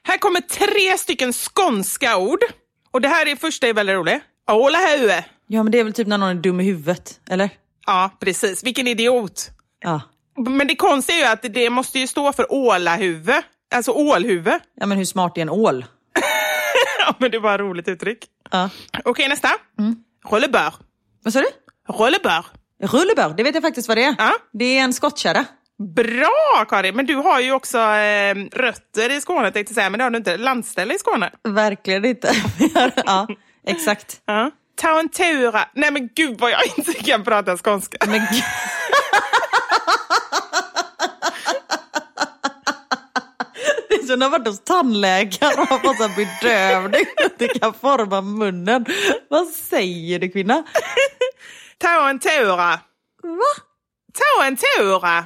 Här 0.02 0.18
kommer 0.18 0.40
tre 0.40 0.98
stycken 0.98 1.32
skånska 1.32 2.16
ord. 2.16 2.40
Och 2.90 3.00
det 3.00 3.08
här 3.08 3.28
är 3.28 3.36
första 3.36 3.66
är 3.66 3.72
väldigt 3.74 3.96
roligt. 3.96 4.22
Åla 4.50 4.78
hue. 4.78 5.24
Ja 5.46 5.62
men 5.62 5.72
det 5.72 5.78
är 5.78 5.84
väl 5.84 5.92
typ 5.92 6.06
när 6.06 6.18
någon 6.18 6.28
är 6.28 6.34
dum 6.34 6.60
i 6.60 6.64
huvudet, 6.64 7.20
eller? 7.30 7.50
Ja, 7.86 8.10
precis. 8.20 8.64
Vilken 8.64 8.86
idiot. 8.86 9.50
Ja. 9.80 10.00
Men 10.36 10.66
det 10.66 10.76
konstiga 10.76 11.16
är 11.18 11.20
ju 11.20 11.26
att 11.26 11.54
det 11.54 11.70
måste 11.70 11.98
ju 11.98 12.06
stå 12.06 12.32
för 12.32 12.52
ålahuvud. 12.52 13.34
Alltså 13.74 13.92
ålhuvud. 13.92 14.60
Ja 14.80 14.86
men 14.86 14.98
hur 14.98 15.04
smart 15.04 15.38
är 15.38 15.42
en 15.42 15.50
ål? 15.50 15.84
Ja, 17.06 17.14
men 17.18 17.30
det 17.30 17.38
var 17.38 17.54
ett 17.54 17.60
roligt 17.60 17.88
uttryck. 17.88 18.18
Ja. 18.50 18.70
Okej, 19.04 19.28
nästa. 19.28 19.48
Rollebör. 20.30 20.74
Vad 21.22 21.32
sa 21.32 21.40
du? 21.40 21.46
Rollebör. 21.88 22.46
Rullebör, 22.82 23.34
det 23.36 23.42
vet 23.42 23.54
jag 23.54 23.62
faktiskt 23.62 23.88
vad 23.88 23.96
det 23.96 24.04
är. 24.04 24.14
Ja. 24.18 24.32
Det 24.52 24.64
är 24.78 24.84
en 24.84 24.92
skottkärra. 24.92 25.44
Bra 25.84 26.64
Karin! 26.68 26.96
Men 26.96 27.06
du 27.06 27.14
har 27.14 27.40
ju 27.40 27.52
också 27.52 27.78
eh, 27.78 28.34
rötter 28.52 29.10
i 29.10 29.20
Skåne 29.20 29.50
tänkte 29.50 29.70
jag 29.70 29.74
säga, 29.74 29.90
men 29.90 29.98
det 29.98 30.04
har 30.04 30.10
du 30.10 30.18
inte. 30.18 30.36
Landställe 30.36 30.94
i 30.94 30.98
Skåne. 30.98 31.30
Verkligen 31.48 32.04
inte. 32.04 32.34
ja, 33.06 33.26
exakt. 33.66 34.20
Ja. 34.26 34.50
Ta 34.76 35.00
en 35.00 35.08
tura. 35.08 35.68
Nej 35.74 35.90
men 35.90 36.08
gud 36.14 36.40
vad 36.40 36.50
jag 36.50 36.60
inte 36.76 36.92
kan 36.92 37.24
prata 37.24 37.56
skånska. 37.56 37.98
Men 38.06 38.20
gud. 38.20 38.42
När 44.08 44.16
man 44.16 44.30
varit 44.30 44.46
hos 44.46 44.60
tandläkaren 44.64 45.58
och 45.58 45.66
har 45.68 45.78
fått 45.78 46.00
en 46.00 46.14
bedövning 46.14 47.04
och 47.16 47.24
inte 47.24 47.58
kan 47.58 47.74
forma 47.74 48.20
munnen. 48.20 48.86
Vad 49.30 49.48
säger 49.48 50.18
du 50.18 50.28
kvinna? 50.28 50.64
Ta 51.78 52.08
en 52.08 52.18
tura. 52.18 52.80
Va? 53.22 53.62
Ta 54.12 54.44
en 54.44 54.56
tura. 54.56 55.24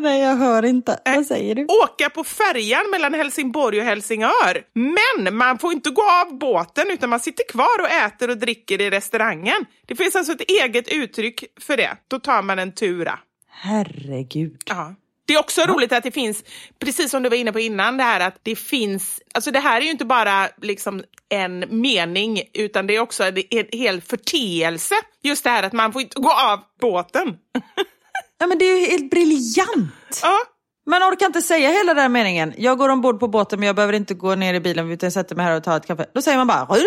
Nej 0.00 0.20
jag 0.20 0.36
hör 0.36 0.64
inte. 0.64 0.98
Vad 1.04 1.26
säger 1.26 1.54
du? 1.54 1.64
Åka 1.64 2.10
på 2.10 2.24
färjan 2.24 2.90
mellan 2.90 3.14
Helsingborg 3.14 3.78
och 3.78 3.84
Helsingör. 3.84 4.62
Men 4.72 5.36
man 5.36 5.58
får 5.58 5.72
inte 5.72 5.90
gå 5.90 6.02
av 6.02 6.38
båten 6.38 6.90
utan 6.90 7.10
man 7.10 7.20
sitter 7.20 7.44
kvar 7.48 7.80
och 7.80 7.88
äter 7.88 8.30
och 8.30 8.38
dricker 8.38 8.80
i 8.80 8.90
restaurangen. 8.90 9.66
Det 9.86 9.96
finns 9.96 10.16
alltså 10.16 10.32
ett 10.32 10.50
eget 10.50 10.88
uttryck 10.88 11.44
för 11.60 11.76
det. 11.76 11.96
Då 12.08 12.18
tar 12.18 12.42
man 12.42 12.58
en 12.58 12.72
tura. 12.72 13.18
Herregud. 13.48 14.62
Ja. 14.66 14.94
Det 15.26 15.34
är 15.34 15.38
också 15.38 15.62
roligt 15.62 15.92
att 15.92 16.02
det 16.02 16.10
finns, 16.10 16.44
precis 16.78 17.10
som 17.10 17.22
du 17.22 17.28
var 17.28 17.36
inne 17.36 17.52
på 17.52 17.60
innan, 17.60 17.96
det 17.96 18.02
här 18.02 18.20
att 18.20 18.38
det 18.42 18.56
finns, 18.56 19.22
alltså 19.34 19.50
det 19.50 19.58
här 19.58 19.80
är 19.80 19.84
ju 19.84 19.90
inte 19.90 20.04
bara 20.04 20.48
liksom 20.62 21.02
en 21.28 21.64
mening 21.68 22.42
utan 22.54 22.86
det 22.86 22.96
är 22.96 23.00
också 23.00 23.24
en, 23.24 23.36
en 23.50 23.66
hel 23.72 24.00
förteelse. 24.00 24.94
Just 25.22 25.44
det 25.44 25.50
här 25.50 25.62
att 25.62 25.72
man 25.72 25.92
får 25.92 26.02
inte 26.02 26.20
gå 26.20 26.32
av 26.32 26.60
båten. 26.80 27.36
Ja 28.38 28.46
men 28.46 28.58
det 28.58 28.64
är 28.64 28.78
ju 28.80 28.86
helt 28.86 29.10
briljant. 29.10 30.20
Ja, 30.22 30.38
Men 30.86 31.02
orkar 31.02 31.26
inte 31.26 31.42
säga 31.42 31.70
hela 31.70 31.94
den 31.94 32.02
här 32.02 32.08
meningen. 32.08 32.54
Jag 32.56 32.78
går 32.78 32.88
ombord 32.88 33.20
på 33.20 33.28
båten 33.28 33.60
men 33.60 33.66
jag 33.66 33.76
behöver 33.76 33.92
inte 33.92 34.14
gå 34.14 34.34
ner 34.34 34.54
i 34.54 34.60
bilen 34.60 34.90
utan 34.90 35.06
jag 35.06 35.12
sätter 35.12 35.36
mig 35.36 35.44
här 35.46 35.56
och 35.56 35.64
tar 35.64 35.76
ett 35.76 35.86
kaffe. 35.86 36.06
Då 36.14 36.22
säger 36.22 36.38
man 36.38 36.46
bara? 36.46 36.64
Vad 36.64 36.78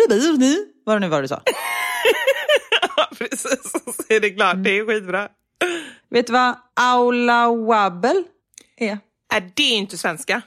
det 0.96 1.00
nu 1.00 1.08
var 1.08 1.22
du 1.22 1.28
sa. 1.28 1.42
precis. 3.18 3.72
Så 3.72 4.02
är 4.08 4.20
det 4.20 4.30
klart, 4.30 4.56
det 4.64 4.78
är 4.78 4.86
skitbra. 4.86 5.28
Vet 6.10 6.26
du 6.26 6.32
vad 6.32 6.54
aula 6.80 7.48
wabbel 7.54 8.24
är? 8.76 8.98
Är 9.34 9.50
det 9.54 9.62
är 9.62 9.76
inte 9.76 9.98
svenska? 9.98 10.42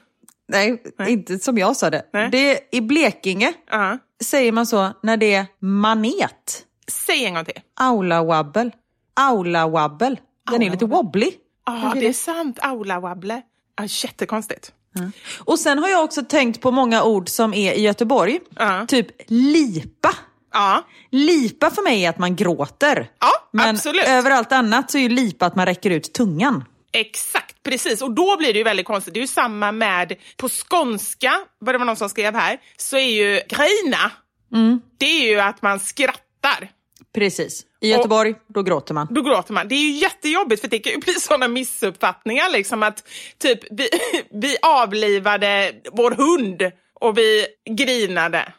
Nej, 0.47 0.83
inte 1.07 1.39
som 1.39 1.57
jag 1.57 1.75
sa 1.75 1.89
det. 1.89 2.05
Nej. 2.13 2.29
det 2.31 2.51
är, 2.51 2.59
I 2.71 2.81
Blekinge 2.81 3.53
Ja. 3.71 3.97
säger 4.23 4.51
man 4.51 4.65
så 4.65 4.89
när 5.03 5.17
det 5.17 5.33
är 5.33 5.45
manet. 5.59 6.63
Säg 6.91 7.25
en 7.25 7.33
gång 7.33 7.45
till. 7.45 7.59
Aula 7.79 8.23
wabbel. 8.23 8.71
Den 10.51 10.61
är 10.61 10.69
lite 10.71 10.85
wobbly. 10.85 11.31
Ja, 11.65 11.91
det 11.95 12.07
är 12.07 12.13
sant. 12.13 12.59
Aula 12.61 12.99
wabble. 12.99 13.41
Ja, 13.77 13.83
jättekonstigt. 13.87 14.71
Och 15.39 15.59
sen 15.59 15.79
har 15.79 15.89
jag 15.89 16.03
också 16.03 16.23
tänkt 16.23 16.61
på 16.61 16.71
många 16.71 17.03
ord 17.03 17.29
som 17.29 17.53
är 17.53 17.73
i 17.73 17.81
Göteborg. 17.81 18.39
Ja. 18.55 18.85
Typ 18.87 19.07
lipa. 19.27 20.15
Ja, 20.53 20.83
Lipa 21.11 21.71
för 21.71 21.81
mig 21.81 22.05
är 22.05 22.09
att 22.09 22.17
man 22.17 22.35
gråter. 22.35 23.09
Ja, 23.19 23.31
Men 23.51 23.69
absolut. 23.75 24.07
överallt 24.07 24.51
annat 24.51 24.91
så 24.91 24.97
är 24.97 25.01
ju 25.01 25.09
lipa 25.09 25.45
att 25.45 25.55
man 25.55 25.65
räcker 25.65 25.89
ut 25.89 26.13
tungan. 26.13 26.63
exakt. 26.93 27.63
Precis. 27.63 28.01
Och 28.01 28.11
då 28.11 28.37
blir 28.37 28.53
det 28.53 28.57
ju 28.57 28.63
väldigt 28.63 28.85
konstigt. 28.85 29.13
Det 29.13 29.19
är 29.19 29.21
ju 29.21 29.27
samma 29.27 29.71
med 29.71 30.15
på 30.37 30.49
skånska, 30.49 31.33
vad 31.59 31.75
det 31.75 31.79
var 31.79 31.85
någon 31.85 31.95
som 31.95 32.09
skrev 32.09 32.35
här, 32.35 32.57
så 32.77 32.97
är 32.97 33.09
ju 33.09 33.41
grina, 33.49 34.11
det 34.97 35.05
är 35.05 35.29
ju 35.29 35.39
att 35.39 35.61
man 35.61 35.79
skrattar. 35.79 36.71
Precis. 37.15 37.63
I 37.81 37.89
Göteborg, 37.91 38.35
då 38.47 38.63
gråter 38.63 38.93
man. 38.93 39.07
Då 39.11 39.21
gråter 39.21 39.53
man. 39.53 39.67
Det 39.67 39.75
är 39.75 39.79
ju 39.79 39.91
jättejobbigt 39.91 40.61
för 40.61 40.67
det 40.67 40.79
kan 40.79 40.93
ju 40.93 40.99
bli 40.99 41.13
sådana 41.13 41.47
missuppfattningar. 41.47 42.49
Liksom 42.49 42.83
att 42.83 43.03
typ 43.37 43.59
vi, 43.71 43.89
vi 44.31 44.57
avlivade 44.61 45.73
vår 45.91 46.11
hund 46.11 46.71
och 46.99 47.17
vi 47.17 47.45
grinade. 47.69 48.53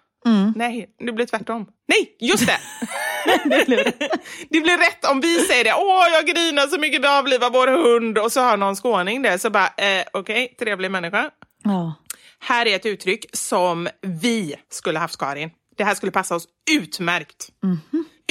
Nej, 0.57 0.89
det 0.99 1.13
blir 1.13 1.27
tvärtom. 1.27 1.67
Nej, 1.89 2.17
just 2.21 2.47
det! 2.47 2.59
det 4.51 4.61
blir 4.61 4.79
rätt 4.79 5.11
om 5.11 5.21
vi 5.21 5.39
säger 5.41 5.65
det. 5.65 5.75
Åh, 5.75 6.07
jag 6.13 6.27
grinar 6.27 6.67
så 6.67 6.81
mycket 6.81 7.03
vi 7.03 7.07
avlivar 7.07 7.51
vår 7.51 7.67
hund 7.69 8.19
och 8.19 8.33
så 8.33 8.41
har 8.41 8.57
någon 8.57 8.77
skåning 8.77 9.23
det. 9.23 9.39
Så 9.39 9.51
bara, 9.51 9.67
eh, 9.77 10.05
okej, 10.13 10.57
trevlig 10.59 10.91
människa. 10.91 11.31
Ja. 11.65 11.95
Här 12.39 12.67
är 12.67 12.77
ett 12.77 12.87
uttryck 12.87 13.27
som 13.33 13.89
vi 14.03 14.55
skulle 14.71 14.99
haft, 14.99 15.17
Karin. 15.17 15.51
Det 15.77 15.85
här 15.85 15.95
skulle 15.95 16.13
passa 16.13 16.35
oss 16.35 16.49
utmärkt. 16.71 17.49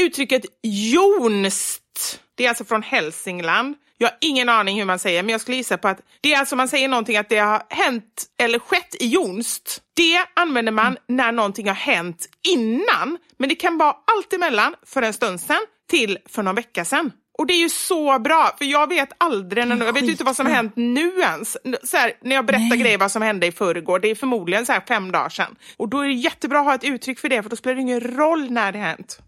Uttrycket 0.02 0.46
jonst, 0.64 2.20
det 2.36 2.46
är 2.46 2.50
alltså 2.50 2.66
från 2.66 2.84
Hälsingland. 2.84 3.76
Jag 3.98 4.08
har 4.08 4.18
ingen 4.22 4.50
aning 4.50 4.78
hur 4.78 4.86
man 4.86 5.00
säger, 5.00 5.24
men 5.24 5.30
jag 5.30 5.42
skulle 5.42 5.58
gissa 5.58 5.78
på 5.78 5.88
att 5.88 6.00
det 6.22 6.34
är 6.34 6.40
alltså 6.40 6.56
man 6.56 6.68
säger 6.68 6.88
någonting 6.88 7.18
att 7.18 7.30
det 7.30 7.38
har 7.38 7.64
hänt 7.70 8.26
eller 8.38 8.60
skett 8.60 8.96
i 9.00 9.08
jonst. 9.08 9.82
Det 9.94 10.20
använder 10.36 10.72
man 10.72 10.86
Mm. 10.86 10.98
när 11.08 11.32
någonting 11.32 11.68
har 11.68 11.76
hänt 11.76 12.30
innan, 12.48 13.18
men 13.38 13.50
det 13.50 13.56
kan 13.56 13.78
vara 13.78 13.96
allt 14.16 14.34
emellan 14.34 14.76
för 14.86 15.02
en 15.02 15.14
stund 15.14 15.42
sedan 15.42 15.62
till 15.90 16.18
för 16.30 16.44
någon 16.44 16.56
vecka 16.56 16.86
sedan. 16.86 17.12
Och 17.38 17.48
det 17.48 17.54
är 17.54 17.60
ju 17.60 17.70
så 17.70 18.20
bra, 18.20 18.56
för 18.58 18.66
jag 18.66 18.90
vet 18.90 19.10
aldrig, 19.18 19.68
när, 19.68 19.86
jag 19.86 19.94
vet 19.94 20.04
inte 20.04 20.24
vad 20.24 20.36
som 20.36 20.46
har 20.46 20.54
hänt 20.54 20.74
nu 20.76 21.12
ens. 21.20 21.58
Så 21.84 21.98
här, 21.98 22.14
när 22.22 22.36
jag 22.36 22.46
berättar 22.46 22.76
grejer 22.76 22.98
vad 22.98 23.12
som 23.12 23.22
hände 23.22 23.48
i 23.48 23.52
förrgår, 23.52 24.00
det 24.00 24.08
är 24.12 24.16
förmodligen 24.16 24.66
så 24.66 24.72
här 24.72 24.84
fem 24.88 25.12
dagar 25.12 25.30
sedan. 25.30 25.56
Och 25.78 25.90
då 25.90 26.00
är 26.00 26.08
det 26.08 26.14
jättebra 26.14 26.60
att 26.60 26.66
ha 26.66 26.76
ett 26.76 26.84
uttryck 26.84 27.20
för 27.20 27.30
det, 27.30 27.44
för 27.44 27.50
då 27.50 27.56
spelar 27.56 27.76
det 27.76 27.82
ingen 27.82 28.02
roll 28.02 28.52
när 28.52 28.72
det 28.72 28.80
har 28.80 28.86
hänt. 28.88 29.20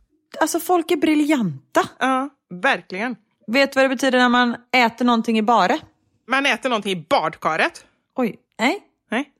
Alltså 0.42 0.60
folk 0.60 0.92
är 0.92 0.96
briljanta. 0.96 1.90
Ja, 2.00 2.30
verkligen. 2.50 3.16
Vet 3.48 3.76
vad 3.76 3.86
det 3.86 3.90
betyder 3.90 4.20
när 4.20 4.30
man 4.30 4.56
äter 4.72 5.06
någonting 5.06 5.38
i 5.38 5.42
bare? 5.42 5.80
Man 6.28 6.46
äter 6.46 6.70
någonting 6.70 6.92
i 6.92 7.06
badkaret. 7.10 7.86
Oj, 8.16 8.40
nej. 8.60 8.80
Nej. 9.12 9.32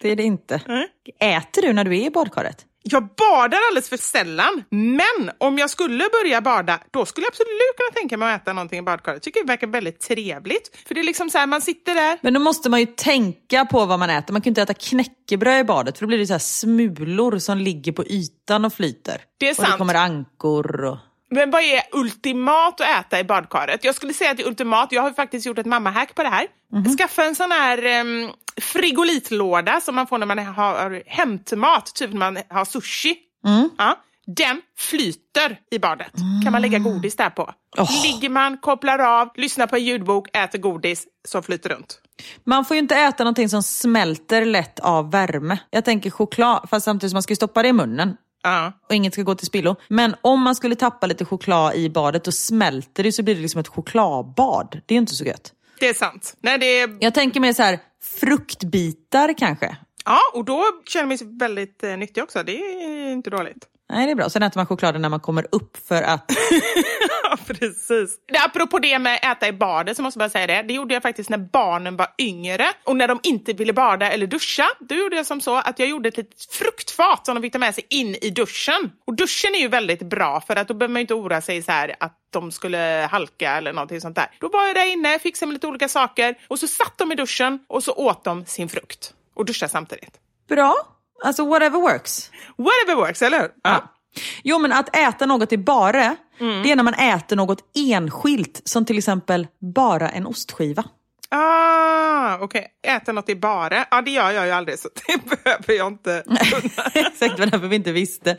Det 0.00 0.08
är 0.08 0.16
det 0.16 0.22
inte. 0.22 0.60
Äter 1.18 1.62
du 1.62 1.72
när 1.72 1.84
du 1.84 1.96
är 1.98 2.06
i 2.06 2.10
badkaret? 2.10 2.66
Jag 2.86 3.08
badar 3.16 3.58
alldeles 3.68 3.88
för 3.88 3.96
sällan, 3.96 4.64
men 4.70 5.30
om 5.38 5.58
jag 5.58 5.70
skulle 5.70 6.08
börja 6.22 6.40
bada, 6.40 6.80
då 6.90 7.06
skulle 7.06 7.24
jag 7.24 7.30
absolut 7.30 7.76
kunna 7.76 8.00
tänka 8.00 8.16
mig 8.16 8.34
att 8.34 8.42
äta 8.42 8.52
någonting 8.52 8.78
i 8.78 8.82
badkaret. 8.82 9.22
Tycker 9.22 9.40
det 9.40 9.46
verkar 9.46 9.66
väldigt 9.66 10.00
trevligt. 10.00 10.76
För 10.86 10.94
det 10.94 11.00
är 11.00 11.04
liksom 11.04 11.30
så 11.30 11.38
här, 11.38 11.46
man 11.46 11.60
sitter 11.60 11.94
där. 11.94 12.18
Men 12.22 12.34
då 12.34 12.40
måste 12.40 12.68
man 12.70 12.80
ju 12.80 12.86
tänka 12.86 13.64
på 13.64 13.86
vad 13.86 13.98
man 13.98 14.10
äter. 14.10 14.32
Man 14.32 14.42
kan 14.42 14.44
ju 14.44 14.50
inte 14.50 14.62
äta 14.62 14.74
knäckebröd 14.74 15.60
i 15.60 15.64
badet 15.64 15.98
för 15.98 16.04
då 16.04 16.08
blir 16.08 16.18
det 16.18 16.26
så 16.26 16.32
här 16.34 16.38
smulor 16.38 17.38
som 17.38 17.58
ligger 17.58 17.92
på 17.92 18.04
ytan 18.04 18.64
och 18.64 18.72
flyter. 18.72 19.20
Det 19.38 19.46
är 19.46 19.50
Och 19.50 19.56
sant. 19.56 19.68
det 19.72 19.78
kommer 19.78 19.94
ankor 19.94 20.84
och... 20.84 20.98
Men 21.34 21.50
vad 21.50 21.62
är 21.62 21.82
ultimat 21.92 22.80
att 22.80 23.00
äta 23.06 23.20
i 23.20 23.24
badkaret? 23.24 23.84
Jag 23.84 23.94
skulle 23.94 24.12
säga 24.12 24.30
att 24.30 24.36
det 24.36 24.42
är 24.42 24.48
ultimat. 24.48 24.92
Jag 24.92 25.02
har 25.02 25.10
faktiskt 25.10 25.46
gjort 25.46 25.58
ett 25.58 25.66
mammahack 25.66 26.14
på 26.14 26.22
det 26.22 26.28
här. 26.28 26.46
Skaffa 26.98 27.24
en 27.24 27.34
sån 27.34 27.50
här 27.50 28.00
um, 28.00 28.32
frigolitlåda 28.60 29.80
som 29.80 29.94
man 29.94 30.06
får 30.06 30.18
när 30.18 30.26
man 30.26 30.38
har 30.38 31.02
hämtmat, 31.06 31.94
typ 31.94 32.10
när 32.10 32.18
man 32.18 32.38
har 32.48 32.64
sushi. 32.64 33.16
Ja, 33.78 33.98
den 34.26 34.62
flyter 34.78 35.58
i 35.70 35.78
badet. 35.78 36.12
Kan 36.44 36.52
man 36.52 36.62
lägga 36.62 36.78
godis 36.78 37.16
där 37.16 37.30
på. 37.30 37.52
Ligger 38.04 38.28
man, 38.28 38.58
kopplar 38.58 38.98
av, 38.98 39.28
lyssnar 39.34 39.66
på 39.66 39.76
en 39.76 39.84
ljudbok, 39.84 40.36
äter 40.36 40.58
godis, 40.58 41.04
så 41.28 41.42
flyter 41.42 41.70
runt. 41.70 42.00
Man 42.44 42.64
får 42.64 42.74
ju 42.74 42.80
inte 42.82 42.96
äta 42.96 43.24
någonting 43.24 43.48
som 43.48 43.62
smälter 43.62 44.44
lätt 44.44 44.80
av 44.80 45.10
värme. 45.10 45.58
Jag 45.70 45.84
tänker 45.84 46.10
choklad, 46.10 46.68
fast 46.70 46.84
samtidigt 46.84 47.10
som 47.10 47.16
man 47.16 47.22
ska 47.22 47.34
stoppa 47.34 47.62
det 47.62 47.68
i 47.68 47.72
munnen. 47.72 48.16
Ja. 48.44 48.72
Och 48.88 48.94
inget 48.94 49.12
ska 49.12 49.22
gå 49.22 49.34
till 49.34 49.46
spillo. 49.46 49.76
Men 49.88 50.14
om 50.20 50.40
man 50.42 50.54
skulle 50.54 50.74
tappa 50.74 51.06
lite 51.06 51.24
choklad 51.24 51.74
i 51.74 51.90
badet, 51.90 52.24
då 52.24 52.32
smälter 52.32 53.02
det 53.02 53.12
så 53.12 53.22
blir 53.22 53.34
det 53.34 53.40
liksom 53.40 53.60
ett 53.60 53.68
chokladbad. 53.68 54.80
Det 54.86 54.94
är 54.94 54.96
ju 54.96 55.00
inte 55.00 55.14
så 55.14 55.24
gött. 55.24 55.52
Det 55.80 55.88
är 55.88 55.94
sant. 55.94 56.36
Nej, 56.40 56.58
det 56.58 56.66
är... 56.66 56.96
Jag 57.00 57.14
tänker 57.14 57.40
mer 57.40 57.52
så 57.52 57.62
här 57.62 57.78
fruktbitar 58.20 59.38
kanske. 59.38 59.76
Ja, 60.04 60.18
och 60.34 60.44
då 60.44 60.64
känner 60.86 61.06
man 61.06 61.18
sig 61.18 61.26
väldigt 61.38 61.84
eh, 61.84 61.96
nyttig 61.96 62.22
också. 62.22 62.42
Det 62.42 62.56
är 62.56 63.12
inte 63.12 63.30
dåligt. 63.30 63.68
Nej, 63.94 64.06
det 64.06 64.12
är 64.12 64.16
bra. 64.16 64.30
Sen 64.30 64.42
äter 64.42 64.58
man 64.58 64.66
chokladen 64.66 65.02
när 65.02 65.08
man 65.08 65.20
kommer 65.20 65.46
upp 65.52 65.76
för 65.88 66.02
att... 66.02 66.32
Ja, 67.30 67.38
precis. 67.46 68.18
Det, 68.26 68.38
apropå 68.38 68.78
det 68.78 68.98
med 68.98 69.18
äta 69.22 69.48
i 69.48 69.52
badet 69.52 69.96
så 69.96 70.02
måste 70.02 70.20
jag 70.20 70.30
bara 70.30 70.32
säga 70.32 70.46
det. 70.46 70.62
Det 70.62 70.74
gjorde 70.74 70.94
jag 70.94 71.02
faktiskt 71.02 71.30
när 71.30 71.38
barnen 71.38 71.96
var 71.96 72.06
yngre 72.18 72.66
och 72.84 72.96
när 72.96 73.08
de 73.08 73.20
inte 73.22 73.52
ville 73.52 73.72
bada 73.72 74.10
eller 74.10 74.26
duscha. 74.26 74.64
Då 74.80 74.94
gjorde 74.94 75.16
jag 75.16 75.26
som 75.26 75.40
så 75.40 75.56
att 75.56 75.78
jag 75.78 75.88
gjorde 75.88 76.08
ett 76.08 76.16
litet 76.16 76.44
fruktfat 76.50 77.26
som 77.26 77.34
de 77.34 77.42
fick 77.42 77.52
ta 77.52 77.58
med 77.58 77.74
sig 77.74 77.86
in 77.90 78.16
i 78.22 78.30
duschen. 78.30 78.90
Och 79.06 79.14
duschen 79.14 79.54
är 79.54 79.58
ju 79.58 79.68
väldigt 79.68 80.02
bra 80.02 80.40
för 80.40 80.56
att 80.56 80.68
då 80.68 80.74
behöver 80.74 80.92
man 80.92 81.00
inte 81.00 81.14
oroa 81.14 81.40
sig 81.40 81.62
så 81.62 81.72
här 81.72 81.94
att 82.00 82.18
de 82.30 82.52
skulle 82.52 83.08
halka 83.10 83.56
eller 83.56 83.72
någonting 83.72 84.00
sånt 84.00 84.16
där. 84.16 84.26
Då 84.40 84.48
var 84.48 84.66
jag 84.66 84.74
där 84.74 84.92
inne, 84.92 85.18
fixade 85.18 85.46
med 85.46 85.52
lite 85.52 85.66
olika 85.66 85.88
saker 85.88 86.34
och 86.48 86.58
så 86.58 86.66
satt 86.68 86.98
de 86.98 87.12
i 87.12 87.14
duschen 87.14 87.58
och 87.68 87.84
så 87.84 87.92
åt 87.92 88.24
de 88.24 88.46
sin 88.46 88.68
frukt 88.68 89.14
och 89.34 89.44
duschade 89.44 89.70
samtidigt. 89.70 90.20
Bra. 90.48 90.93
Alltså 91.24 91.46
whatever 91.46 91.80
works. 91.80 92.30
Whatever 92.56 93.06
works, 93.06 93.22
eller 93.22 93.40
hur? 93.40 93.50
Ja. 93.62 93.92
Jo, 94.42 94.58
men 94.58 94.72
att 94.72 94.96
äta 94.96 95.26
något 95.26 95.52
i 95.52 95.58
bare, 95.58 96.16
Mm. 96.40 96.62
det 96.62 96.70
är 96.72 96.76
när 96.76 96.82
man 96.82 96.94
äter 96.94 97.36
något 97.36 97.58
enskilt. 97.90 98.60
Som 98.64 98.84
till 98.84 98.98
exempel 98.98 99.46
bara 99.74 100.08
en 100.10 100.26
ostskiva. 100.26 100.84
Ah, 101.30 102.38
okej. 102.40 102.66
Äta 102.86 103.12
något 103.12 103.28
i 103.28 103.36
bara. 103.36 103.86
Ja, 103.90 104.02
det 104.02 104.10
gör 104.10 104.30
jag 104.30 104.46
ju 104.46 104.52
aldrig 104.52 104.78
så 104.78 104.88
det 105.06 105.24
behöver 105.24 105.74
jag 105.74 105.86
inte 105.86 106.22
kunna. 106.50 106.84
Exakt 106.94 107.38
vad 107.38 107.50
därför 107.50 107.66
vi 107.68 107.76
inte 107.76 107.92
visste. 107.92 108.36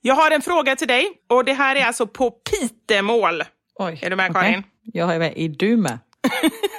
Jag 0.00 0.14
har 0.14 0.30
en 0.30 0.42
fråga 0.42 0.76
till 0.76 0.88
dig 0.88 1.08
och 1.28 1.44
det 1.44 1.52
här 1.52 1.76
är 1.76 1.84
alltså 1.84 2.06
på 2.06 2.30
pitemål. 2.30 3.42
Oj, 3.74 3.98
Är 4.02 4.10
du 4.10 4.16
med. 4.16 4.32
Karin? 4.32 4.62
Jag 4.82 5.14
är 5.14 5.18
med. 5.18 5.32
Är 5.36 5.48
du 5.48 5.76
med? 5.76 5.98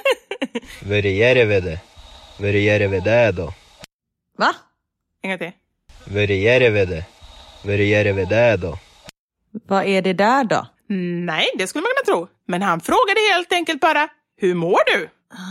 Värjärevede. 0.82 1.80
Värjärevede 2.38 3.32
då. 3.32 3.52
Va? 4.38 4.54
En 5.22 5.30
gång 5.30 5.38
till. 5.38 5.52
Då. 8.56 8.78
Vad 9.66 9.84
är 9.84 10.02
det 10.02 10.12
där 10.12 10.44
då? 10.44 10.66
Nej, 11.26 11.46
det 11.58 11.66
skulle 11.66 11.82
man 11.82 11.90
kunna 11.96 12.14
tro. 12.14 12.28
Men 12.46 12.62
han 12.62 12.80
frågade 12.80 13.20
helt 13.32 13.52
enkelt 13.52 13.80
bara, 13.80 14.08
hur 14.36 14.54
mår 14.54 14.80
du? 14.86 15.08
Ah. 15.34 15.48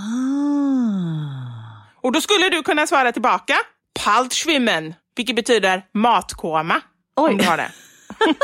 Och 2.02 2.12
då 2.12 2.22
skulle 2.22 2.50
du 2.50 2.64
kunna 2.64 2.88
svara 2.88 3.12
tillbaka, 3.12 3.56
paltschwimmen, 4.04 4.94
vilket 5.16 5.36
betyder 5.36 5.86
matkoma. 5.94 6.82
Oj. 7.16 7.32
Om 7.32 7.38
du 7.38 7.46
har 7.46 7.58
det. 7.58 7.72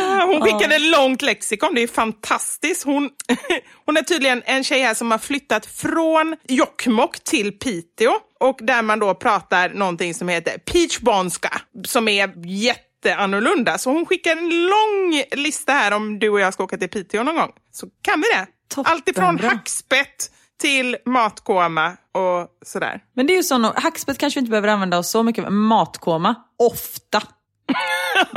Ah, 0.00 0.26
Hon 0.26 0.40
skickade 0.42 0.74
ett 0.76 0.82
långt 0.82 1.22
lexikon, 1.22 1.74
det 1.74 1.82
är 1.82 1.86
fantastiskt. 1.88 2.84
Hon, 2.84 3.10
hon 3.86 3.96
är 3.96 4.02
tydligen 4.02 4.42
en 4.46 4.64
tjej 4.64 4.80
här 4.82 4.94
som 4.94 5.10
har 5.10 5.18
flyttat 5.18 5.66
från 5.66 6.36
Jokkmokk 6.48 7.24
till 7.24 7.52
Piteå 7.58 8.12
och 8.40 8.58
där 8.62 8.82
man 8.82 8.98
då 8.98 9.14
pratar 9.14 9.68
någonting 9.68 10.14
som 10.14 10.28
heter 10.28 10.58
peachbonska 10.58 11.60
som 11.86 12.08
är 12.08 12.46
jätteannorlunda. 12.46 13.78
Så 13.78 13.90
hon 13.90 14.06
skickar 14.06 14.32
en 14.36 14.48
lång 14.66 15.22
lista 15.32 15.72
här 15.72 15.92
om 15.92 16.18
du 16.18 16.28
och 16.28 16.40
jag 16.40 16.54
ska 16.54 16.64
åka 16.64 16.76
till 16.78 16.88
Piteå 16.88 17.22
någon 17.22 17.36
gång. 17.36 17.52
Så 17.72 17.86
kan 18.02 18.20
vi 18.20 18.26
det. 18.38 18.46
Toppen, 18.74 18.92
Allt 18.92 19.08
ifrån 19.08 19.38
hackspett 19.38 20.30
till 20.60 20.96
matkoma 21.06 21.88
och 21.88 22.48
sådär. 22.66 23.00
Men 23.16 23.26
det 23.26 23.32
är 23.32 23.36
ju 23.36 23.42
så, 23.42 23.72
hackspett 23.76 24.18
kanske 24.18 24.38
vi 24.38 24.40
inte 24.40 24.50
behöver 24.50 24.68
använda 24.68 24.98
oss 24.98 25.10
så 25.10 25.22
mycket 25.22 25.44
men 25.44 25.54
matkoma, 25.54 26.34
ofta. 26.58 27.22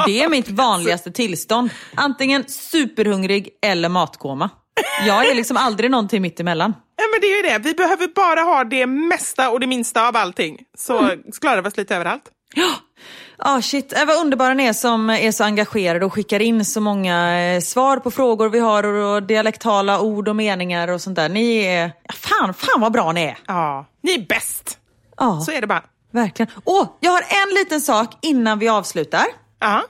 Det 0.05 0.23
är 0.23 0.29
mitt 0.29 0.49
vanligaste 0.49 1.11
tillstånd. 1.11 1.69
Antingen 1.95 2.43
superhungrig 2.47 3.49
eller 3.61 3.89
matkoma. 3.89 4.49
Jag 5.07 5.29
är 5.29 5.35
liksom 5.35 5.57
aldrig 5.57 5.91
någonting 5.91 6.21
mitt 6.21 6.39
emellan. 6.39 6.73
Ja, 6.95 7.03
men 7.13 7.21
det 7.21 7.27
är 7.27 7.35
ju 7.43 7.49
det. 7.49 7.69
Vi 7.69 7.73
behöver 7.73 8.07
bara 8.07 8.41
ha 8.41 8.63
det 8.63 8.85
mesta 8.85 9.49
och 9.49 9.59
det 9.59 9.67
minsta 9.67 10.07
av 10.07 10.17
allting. 10.17 10.57
Så 10.77 10.99
Mm. 10.99 11.19
klarar 11.41 11.61
vi 11.61 11.67
oss 11.69 11.77
lite 11.77 11.95
överallt. 11.95 12.23
Ah 13.43 13.61
shit, 13.61 13.93
äh, 13.93 14.05
vad 14.05 14.17
underbara 14.21 14.53
ni 14.53 14.65
är 14.65 14.73
som 14.73 15.09
är 15.09 15.31
så 15.31 15.43
engagerade 15.43 16.05
och 16.05 16.13
skickar 16.13 16.39
in 16.41 16.65
så 16.65 16.81
många 16.81 17.39
eh, 17.41 17.61
svar 17.61 17.97
på 17.97 18.11
frågor 18.11 18.49
vi 18.49 18.59
har 18.59 18.83
och, 18.83 19.15
och 19.15 19.23
dialektala 19.23 20.01
ord 20.01 20.27
och 20.27 20.35
meningar 20.35 20.87
och 20.87 21.01
sånt 21.01 21.15
där. 21.15 21.29
Ni 21.29 21.57
är, 21.65 21.91
ja, 22.07 22.13
fan, 22.13 22.53
fan 22.53 22.81
vad 22.81 22.91
bra 22.91 23.11
ni 23.11 23.21
är. 23.23 23.37
Ja, 23.47 23.85
ni 24.03 24.13
är 24.13 24.25
bäst. 24.27 24.77
Ja, 25.17 25.41
Så 25.45 25.51
är 25.51 25.61
det 25.61 25.67
bara. 25.67 25.83
Verkligen. 26.11 26.51
Åh, 26.65 26.87
jag 26.99 27.11
har 27.11 27.21
en 27.21 27.55
liten 27.55 27.81
sak 27.81 28.17
innan 28.21 28.59
vi 28.59 28.69
avslutar. 28.69 29.25
Ja. 29.59 29.83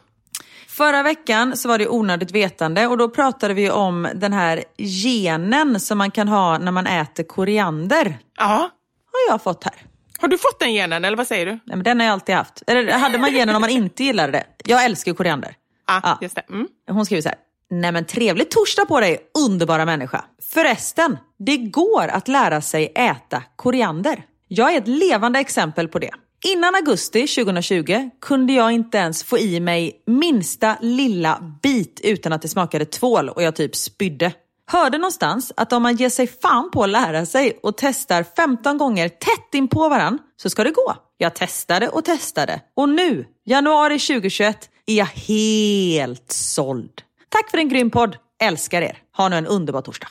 Förra 0.68 1.03
veckan 1.03 1.57
så 1.57 1.68
var 1.68 1.77
det 1.77 1.88
onödigt 1.88 2.31
vetande 2.31 2.88
och 2.88 2.98
då 2.98 3.10
pratade 3.10 3.53
vi 3.53 3.69
om 3.72 4.07
den 4.15 4.34
här 4.34 4.64
genen 4.77 5.80
som 5.80 5.98
man 5.98 6.11
kan 6.11 6.27
ha 6.27 6.57
när 6.57 6.72
man 6.72 6.88
äter 6.88 7.23
koriander. 7.23 8.18
ja. 8.38 8.69
Har 9.14 9.34
jag 9.34 9.41
fått 9.43 9.64
här. 9.64 9.73
Har 10.19 10.27
du 10.27 10.38
fått 10.38 10.60
den 10.60 10.73
genen 10.73 11.06
eller 11.06 11.18
vad 11.18 11.27
säger 11.27 11.45
du? 11.45 11.52
Nej, 11.52 11.60
men 11.65 11.84
den 11.84 11.99
har 11.99 12.07
jag 12.07 12.14
alltid 12.14 12.35
haft. 12.35 12.64
Eller 12.68 12.91
hade 12.91 13.18
man 13.18 13.31
genen 13.34 13.56
om 13.56 13.61
man 13.61 13.69
inte 13.69 14.03
gillade 14.03 14.31
det? 14.31 14.43
Jag 14.65 14.85
älskar 14.85 15.14
koriander. 15.14 15.56
Ja, 15.88 15.99
Ja. 16.03 16.18
just 16.22 16.35
det. 16.35 16.41
Mm. 16.49 16.68
Hon 16.91 17.06
skriver 17.06 17.22
så 17.22 17.30
här. 17.30 17.38
Nej 17.69 17.91
men 17.91 18.06
trevlig 18.06 18.52
torsdag 18.52 18.85
på 18.85 18.99
dig, 18.99 19.19
underbara 19.45 19.85
människa. 19.85 20.26
Förresten, 20.53 21.18
det 21.39 21.57
går 21.57 22.07
att 22.07 22.27
lära 22.27 22.61
sig 22.61 22.91
äta 22.95 23.43
koriander. 23.56 24.23
Jag 24.53 24.73
är 24.73 24.78
ett 24.78 24.88
levande 24.88 25.40
exempel 25.40 25.88
på 25.88 25.99
det. 25.99 26.10
Innan 26.45 26.76
augusti 26.76 27.28
2020 27.28 28.10
kunde 28.22 28.53
jag 28.53 28.72
inte 28.72 28.98
ens 28.98 29.23
få 29.23 29.38
i 29.38 29.60
mig 29.60 30.03
minsta 30.06 30.78
lilla 30.82 31.57
bit 31.64 32.02
utan 32.03 32.34
att 32.34 32.41
det 32.41 32.48
smakade 32.48 32.86
tvål 32.86 33.30
och 33.30 33.44
jag 33.44 33.56
typ 33.56 33.76
spydde. 33.76 34.34
Hörde 34.72 34.98
någonstans 34.98 35.52
att 35.57 35.73
om 35.73 35.84
man 35.84 35.95
ger 35.95 36.10
sig 36.10 36.28
fan 36.28 36.72
på 36.72 36.84
att 36.84 36.90
lära 36.90 37.26
sig 37.26 37.60
och 37.64 37.78
testar 37.78 38.26
15 38.36 38.78
gånger 38.78 39.10
tätt 39.10 39.53
in 39.53 39.68
på 39.68 39.90
varann 39.90 40.18
så 40.41 40.49
ska 40.49 40.64
det 40.64 40.72
gå. 40.72 40.95
Jag 41.18 41.36
testade 41.36 41.90
och 41.90 42.06
testade 42.06 42.61
och 42.76 42.90
nu, 42.90 43.26
januari 43.45 43.99
2021, 43.99 44.69
är 44.86 44.95
jag 44.95 45.06
helt 45.06 46.32
såld. 46.32 47.02
Tack 47.30 47.52
för 47.52 47.57
en 47.57 47.69
grym 47.69 47.90
podd. 47.90 48.18
Älskar 48.41 48.82
er. 48.82 48.98
Ha 49.18 49.30
nu 49.30 49.36
en 49.36 49.48
underbar 49.48 49.82
torsdag. 49.82 50.07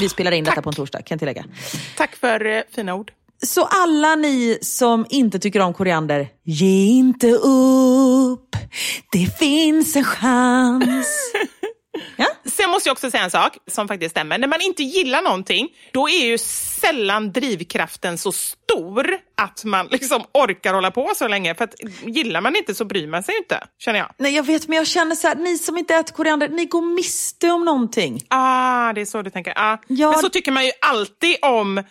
Vi 0.00 0.08
spelar 0.08 0.32
in 0.32 0.44
detta 0.44 0.62
på 0.62 0.70
en 0.70 0.74
torsdag, 0.74 1.02
kan 1.02 1.14
jag 1.14 1.18
tillägga. 1.18 1.44
Tack 1.96 2.16
för 2.16 2.46
eh, 2.46 2.62
fina 2.70 2.94
ord. 2.94 3.12
Så 3.46 3.64
alla 3.64 4.14
ni 4.14 4.58
som 4.62 5.06
inte 5.08 5.38
tycker 5.38 5.60
om 5.60 5.74
koriander, 5.74 6.28
ge 6.44 6.86
inte 6.86 7.30
upp. 7.30 8.56
Det 9.12 9.38
finns 9.38 9.96
en 9.96 10.04
chans. 10.04 11.32
Sen 12.46 12.70
måste 12.70 12.88
jag 12.88 12.92
också 12.92 13.10
säga 13.10 13.24
en 13.24 13.30
sak 13.30 13.56
som 13.70 13.88
faktiskt 13.88 14.10
stämmer. 14.10 14.38
När 14.38 14.48
man 14.48 14.60
inte 14.60 14.82
gillar 14.82 15.22
någonting, 15.22 15.68
då 15.92 16.08
är 16.08 16.26
ju 16.26 16.38
sällan 16.38 17.32
drivkraften 17.32 18.18
så 18.18 18.32
stor 18.32 19.18
att 19.36 19.64
man 19.64 19.86
liksom 19.90 20.24
orkar 20.32 20.74
hålla 20.74 20.90
på 20.90 21.12
så 21.16 21.28
länge. 21.28 21.54
För 21.54 21.64
att 21.64 21.74
gillar 22.06 22.40
man 22.40 22.56
inte 22.56 22.74
så 22.74 22.84
bryr 22.84 23.06
man 23.06 23.22
sig 23.22 23.36
inte, 23.36 23.66
känner 23.78 23.98
jag. 23.98 24.10
Nej, 24.18 24.34
jag 24.34 24.42
vet, 24.42 24.68
men 24.68 24.78
jag 24.78 24.86
känner 24.86 25.14
så 25.14 25.28
här, 25.28 25.34
ni 25.34 25.58
som 25.58 25.78
inte 25.78 25.94
äter 25.94 26.14
koriander, 26.14 26.48
ni 26.48 26.64
går 26.64 26.82
miste 26.94 27.50
om 27.50 27.64
någonting. 27.64 28.20
Ah, 28.28 28.92
det 28.92 29.00
är 29.00 29.04
så 29.04 29.22
du 29.22 29.30
tänker. 29.30 29.52
Ah. 29.56 29.78
Ja. 29.88 30.10
Men 30.10 30.20
så 30.20 30.28
tycker 30.28 30.52
man 30.52 30.64
ju 30.64 30.72
alltid 30.80 31.36
om 31.42 31.82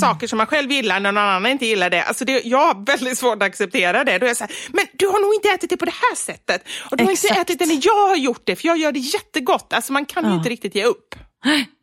saker 0.00 0.26
som 0.26 0.36
man 0.36 0.46
själv 0.46 0.72
gillar 0.72 1.00
när 1.00 1.12
någon 1.12 1.24
annan 1.24 1.52
inte 1.52 1.66
gillar 1.66 1.90
det. 1.90 2.02
Alltså 2.02 2.24
det 2.24 2.40
jag 2.44 2.58
har 2.58 2.86
väldigt 2.86 3.18
svårt 3.18 3.36
att 3.36 3.42
acceptera 3.42 4.04
det. 4.04 4.18
Då 4.18 4.26
är 4.26 4.30
jag 4.30 4.36
så 4.36 4.44
här, 4.44 4.54
men 4.72 4.86
du 4.92 5.06
har 5.06 5.20
nog 5.20 5.34
inte 5.34 5.48
ätit 5.48 5.70
det 5.70 5.76
på 5.76 5.84
det 5.84 5.94
här 6.10 6.16
sättet. 6.16 6.64
Och 6.90 6.96
du 6.96 7.04
har 7.04 7.10
inte 7.10 7.28
ätit 7.28 7.58
det 7.58 7.66
när 7.66 7.80
jag 7.82 8.08
har 8.08 8.16
gjort 8.16 8.42
det, 8.44 8.56
för 8.56 8.68
jag 8.68 8.78
gör 8.78 8.92
det 8.92 8.98
jättegott. 8.98 9.49
Alltså 9.52 9.92
man 9.92 10.06
kan 10.06 10.24
ju 10.24 10.30
Ja. 10.30 10.36
inte 10.36 10.48
riktigt 10.48 10.74
ge 10.74 10.84
upp. 10.84 11.14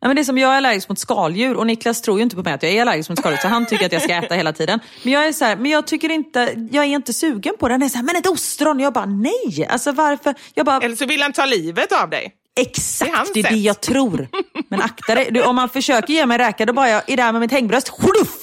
Ja, 0.00 0.08
men 0.08 0.16
det 0.16 0.22
är 0.22 0.24
som 0.24 0.38
jag 0.38 0.52
är 0.52 0.56
allergisk 0.56 0.88
mot 0.88 0.98
skaldjur 0.98 1.54
och 1.56 1.66
Niklas 1.66 2.02
tror 2.02 2.16
ju 2.18 2.22
inte 2.22 2.36
på 2.36 2.42
mig 2.42 2.52
att 2.52 2.62
jag 2.62 2.72
är 2.72 2.80
allergisk 2.82 3.08
mot 3.10 3.18
skaldjur 3.18 3.40
så 3.40 3.48
han 3.48 3.66
tycker 3.66 3.86
att 3.86 3.92
jag 3.92 4.02
ska 4.02 4.14
äta 4.14 4.34
hela 4.34 4.52
tiden. 4.52 4.80
Men 5.02 5.12
jag 5.12 5.26
är 5.26 5.32
så 5.32 5.44
här, 5.44 5.56
men 5.56 5.70
jag 5.70 5.86
tycker 5.86 6.08
inte, 6.10 6.68
jag 6.72 6.84
är 6.84 6.88
inte 6.88 7.12
sugen 7.12 7.54
på 7.60 7.68
det. 7.68 7.74
Han 7.74 7.82
är 7.82 7.88
så 7.88 7.96
här, 7.98 8.04
men 8.04 8.16
ett 8.16 8.26
ostron. 8.26 8.80
Jag 8.80 8.92
bara 8.92 9.06
nej. 9.06 9.66
Alltså 9.70 9.92
varför? 9.92 10.34
Jag 10.54 10.66
bara, 10.66 10.80
Eller 10.80 10.96
så 10.96 11.06
vill 11.06 11.22
han 11.22 11.32
ta 11.32 11.44
livet 11.46 11.92
av 11.92 12.10
dig. 12.10 12.32
exakt, 12.60 13.34
det 13.34 13.40
är 13.40 13.42
det 13.44 13.48
det 13.50 13.56
jag 13.56 13.80
tror. 13.80 14.28
Men 14.68 14.82
akta 14.82 15.14
dig, 15.14 15.28
du, 15.30 15.42
om 15.42 15.56
man 15.56 15.68
försöker 15.68 16.12
ge 16.14 16.26
mig 16.26 16.38
räka 16.38 16.66
då 16.66 16.72
bara 16.72 16.88
jag 16.88 17.02
är 17.10 17.16
där 17.16 17.32
med 17.32 17.40
mitt 17.40 17.52
hängbröst 17.52 17.92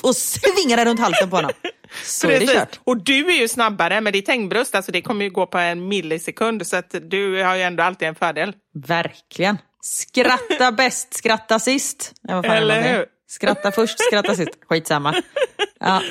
och 0.03 0.15
svingar 0.15 0.77
den 0.77 0.85
runt 0.85 0.99
halsen 0.99 1.29
på 1.29 1.35
honom. 1.35 1.51
Så 2.03 2.27
är 2.27 2.31
det 2.31 2.39
Precis. 2.39 2.55
kört. 2.55 2.79
Och 2.83 3.03
du 3.03 3.27
är 3.27 3.39
ju 3.39 3.47
snabbare 3.47 4.01
med 4.01 4.13
ditt 4.13 4.27
hängbröst, 4.27 4.75
alltså 4.75 4.91
det 4.91 5.01
kommer 5.01 5.25
ju 5.25 5.31
gå 5.31 5.45
på 5.45 5.57
en 5.57 5.87
millisekund 5.87 6.67
så 6.67 6.75
att 6.77 6.95
du 7.01 7.43
har 7.43 7.55
ju 7.55 7.61
ändå 7.61 7.83
alltid 7.83 8.07
en 8.07 8.15
fördel. 8.15 8.53
Verkligen. 8.87 9.57
Skratta 9.81 10.71
bäst, 10.77 11.13
skratta 11.13 11.59
sist. 11.59 12.13
Vad 12.21 12.45
fan 12.45 12.55
Eller 12.55 12.93
hur? 12.93 13.05
Skratta 13.27 13.71
först, 13.71 13.99
skratta 13.99 14.35
sist. 14.35 14.49
Skitsamma. 14.69 15.15
Ja. 15.79 16.01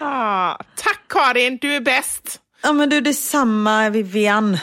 Ah, 0.00 0.56
tack 0.76 1.00
Karin, 1.08 1.58
du 1.60 1.74
är 1.74 1.80
bäst. 1.80 2.40
Ja 2.62 2.72
men 2.72 2.88
du, 2.90 3.00
detsamma 3.00 3.90
Vivian. 3.90 4.58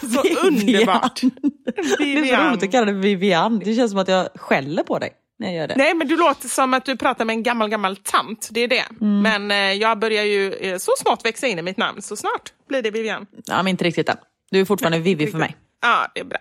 Så 0.00 0.22
underbart. 0.46 1.20
Det 1.98 2.12
är 2.12 2.36
så 2.36 2.48
roligt 2.48 2.62
att 2.62 2.70
kalla 2.72 2.86
det 2.86 2.92
Vivian. 2.92 3.58
Det 3.58 3.74
känns 3.74 3.90
som 3.90 4.00
att 4.00 4.08
jag 4.08 4.28
skäller 4.34 4.82
på 4.82 4.98
dig 4.98 5.10
när 5.38 5.48
jag 5.48 5.56
gör 5.56 5.68
det. 5.68 5.74
Nej, 5.76 5.94
men 5.94 6.08
du 6.08 6.16
låter 6.16 6.48
som 6.48 6.74
att 6.74 6.84
du 6.84 6.96
pratar 6.96 7.24
med 7.24 7.34
en 7.34 7.42
gammal, 7.42 7.68
gammal 7.68 7.96
tant. 7.96 8.48
Det 8.50 8.60
är 8.60 8.68
det. 8.68 8.84
Mm. 9.00 9.22
Men 9.22 9.50
eh, 9.50 9.72
jag 9.80 9.98
börjar 9.98 10.24
ju 10.24 10.52
eh, 10.52 10.78
så 10.78 10.92
smått 10.98 11.24
växa 11.24 11.46
in 11.46 11.58
i 11.58 11.62
mitt 11.62 11.76
namn, 11.76 12.02
så 12.02 12.16
snart 12.16 12.52
blir 12.68 12.82
det 12.82 12.90
Vivian. 12.90 13.26
Ja, 13.46 13.56
men 13.56 13.68
inte 13.68 13.84
riktigt 13.84 14.08
än. 14.08 14.16
Du 14.50 14.60
är 14.60 14.64
fortfarande 14.64 14.98
Vivi 14.98 15.26
för 15.26 15.38
mig. 15.38 15.56
Ja, 15.82 16.10
det 16.14 16.20
är 16.20 16.24
bra. 16.24 16.38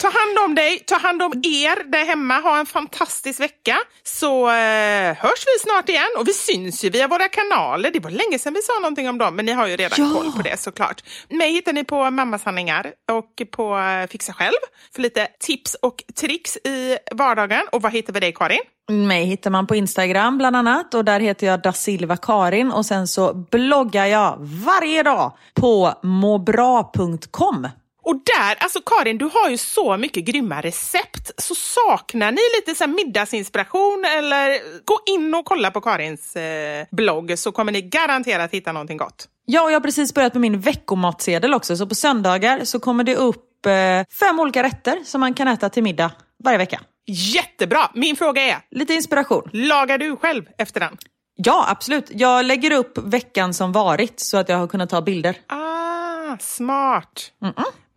Ta 0.00 0.06
hand 0.08 0.38
om 0.44 0.54
dig, 0.54 0.78
ta 0.78 0.98
hand 0.98 1.22
om 1.22 1.32
er 1.44 1.90
där 1.90 2.04
hemma. 2.04 2.34
Ha 2.40 2.58
en 2.58 2.66
fantastisk 2.66 3.40
vecka. 3.40 3.76
Så 4.02 4.48
eh, 4.48 5.16
hörs 5.16 5.44
vi 5.46 5.58
snart 5.60 5.88
igen. 5.88 6.08
Och 6.18 6.28
vi 6.28 6.32
syns 6.32 6.84
ju 6.84 6.90
via 6.90 7.08
våra 7.08 7.28
kanaler. 7.28 7.90
Det 7.90 8.00
var 8.00 8.10
länge 8.10 8.38
sedan 8.38 8.54
vi 8.54 8.62
sa 8.62 8.72
någonting 8.80 9.08
om 9.08 9.18
dem, 9.18 9.36
men 9.36 9.46
ni 9.46 9.52
har 9.52 9.66
ju 9.66 9.76
redan 9.76 9.98
Ja. 10.10 10.14
koll 10.20 10.32
på 10.32 10.42
det 10.42 10.60
såklart. 10.60 11.02
Mig 11.28 11.52
hittar 11.52 11.72
ni 11.72 11.84
på 11.84 12.10
Mammasanningar 12.10 12.92
och 13.12 13.42
på 13.50 13.78
eh, 13.78 14.06
Fixa 14.10 14.32
Själv 14.32 14.54
för 14.94 15.02
lite 15.02 15.28
tips 15.40 15.74
och 15.82 16.02
tricks 16.20 16.56
i 16.56 16.98
vardagen. 17.12 17.62
Och 17.72 17.82
vad 17.82 17.92
hittar 17.92 18.12
vi 18.12 18.20
dig 18.20 18.32
Karin? 18.32 18.60
Mig 18.88 19.24
hittar 19.24 19.50
man 19.50 19.66
på 19.66 19.76
Instagram 19.76 20.38
bland 20.38 20.56
annat 20.56 20.94
och 20.94 21.04
där 21.04 21.20
heter 21.20 21.46
jag 21.46 21.62
da 21.62 21.72
Silva 21.72 22.16
Karin 22.16 22.72
och 22.72 22.86
sen 22.86 23.08
så 23.08 23.34
bloggar 23.34 24.06
jag 24.06 24.36
varje 24.40 25.02
dag 25.02 25.32
på 25.54 25.94
måbra.com. 26.02 27.68
Och 28.04 28.14
där, 28.16 28.56
alltså 28.58 28.80
Karin, 28.86 29.18
du 29.18 29.24
har 29.24 29.50
ju 29.50 29.56
så 29.58 29.96
mycket 29.96 30.24
grymma 30.24 30.60
recept. 30.60 31.30
Så 31.42 31.54
saknar 31.54 32.32
ni 32.32 32.40
lite 32.56 32.74
så 32.78 32.86
middagsinspiration 32.86 34.04
eller 34.18 34.58
gå 34.84 35.00
in 35.06 35.34
och 35.34 35.44
kolla 35.44 35.70
på 35.70 35.80
Karins 35.80 36.36
eh, 36.36 36.86
blogg 36.90 37.38
så 37.38 37.52
kommer 37.52 37.72
ni 37.72 37.82
garanterat 37.82 38.50
hitta 38.50 38.72
någonting 38.72 38.96
gott. 38.98 39.28
Ja, 39.46 39.62
och 39.62 39.70
jag 39.70 39.76
har 39.76 39.80
precis 39.80 40.14
börjat 40.14 40.34
med 40.34 40.40
min 40.40 40.60
veckomatsedel 40.60 41.54
också 41.54 41.76
så 41.76 41.86
på 41.86 41.94
söndagar 41.94 42.64
så 42.64 42.80
kommer 42.80 43.04
det 43.04 43.16
upp 43.16 43.66
eh, 43.66 43.72
fem 44.20 44.40
olika 44.40 44.62
rätter 44.62 44.98
som 45.04 45.20
man 45.20 45.34
kan 45.34 45.48
äta 45.48 45.68
till 45.68 45.82
middag 45.82 46.10
varje 46.44 46.58
vecka. 46.58 46.80
Jättebra! 47.06 47.90
Min 47.94 48.16
fråga 48.16 48.42
är, 48.42 48.56
Lite 48.70 48.94
inspiration. 48.94 49.50
lagar 49.52 49.98
du 49.98 50.16
själv 50.16 50.44
efter 50.58 50.80
den? 50.80 50.96
Ja, 51.36 51.66
absolut. 51.68 52.10
Jag 52.10 52.44
lägger 52.44 52.70
upp 52.72 52.98
veckan 52.98 53.54
som 53.54 53.72
varit 53.72 54.20
så 54.20 54.36
att 54.36 54.48
jag 54.48 54.56
har 54.56 54.66
kunnat 54.66 54.90
ta 54.90 55.02
bilder. 55.02 55.36
Ah, 55.46 55.73
smart. 56.42 57.32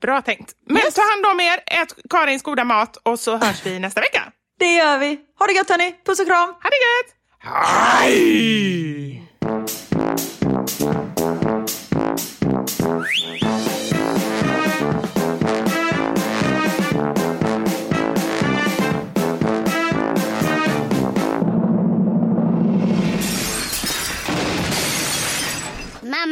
Bra 0.02 0.22
tänkt. 0.22 0.52
Men 0.66 0.82
ta 0.96 1.02
hand 1.02 1.26
om 1.26 1.40
er, 1.40 1.60
ät 1.82 1.96
Karins 2.10 2.44
goda 2.44 2.64
mat 2.64 2.98
och 2.98 3.20
så 3.20 3.38
hörs 3.38 3.66
vi 3.66 3.80
nästa 3.80 4.02
vecka. 4.02 4.32
Det 4.60 4.76
gör 4.76 4.98
vi. 4.98 5.20
Ha 5.40 5.48
det 5.48 5.54
gött 5.54 5.70
hörni. 5.70 5.96
Puss 6.06 6.20
och 6.20 6.26
kram. 6.28 6.50
Ha 6.50 6.70
det 6.70 6.78
gött! 6.88 7.16
Hej! 7.40 9.27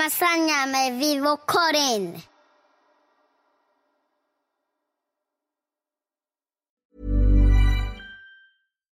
Lasagna 0.06 0.66
med 0.66 1.00
Vivo 1.00 1.38
Karin. 1.38 2.22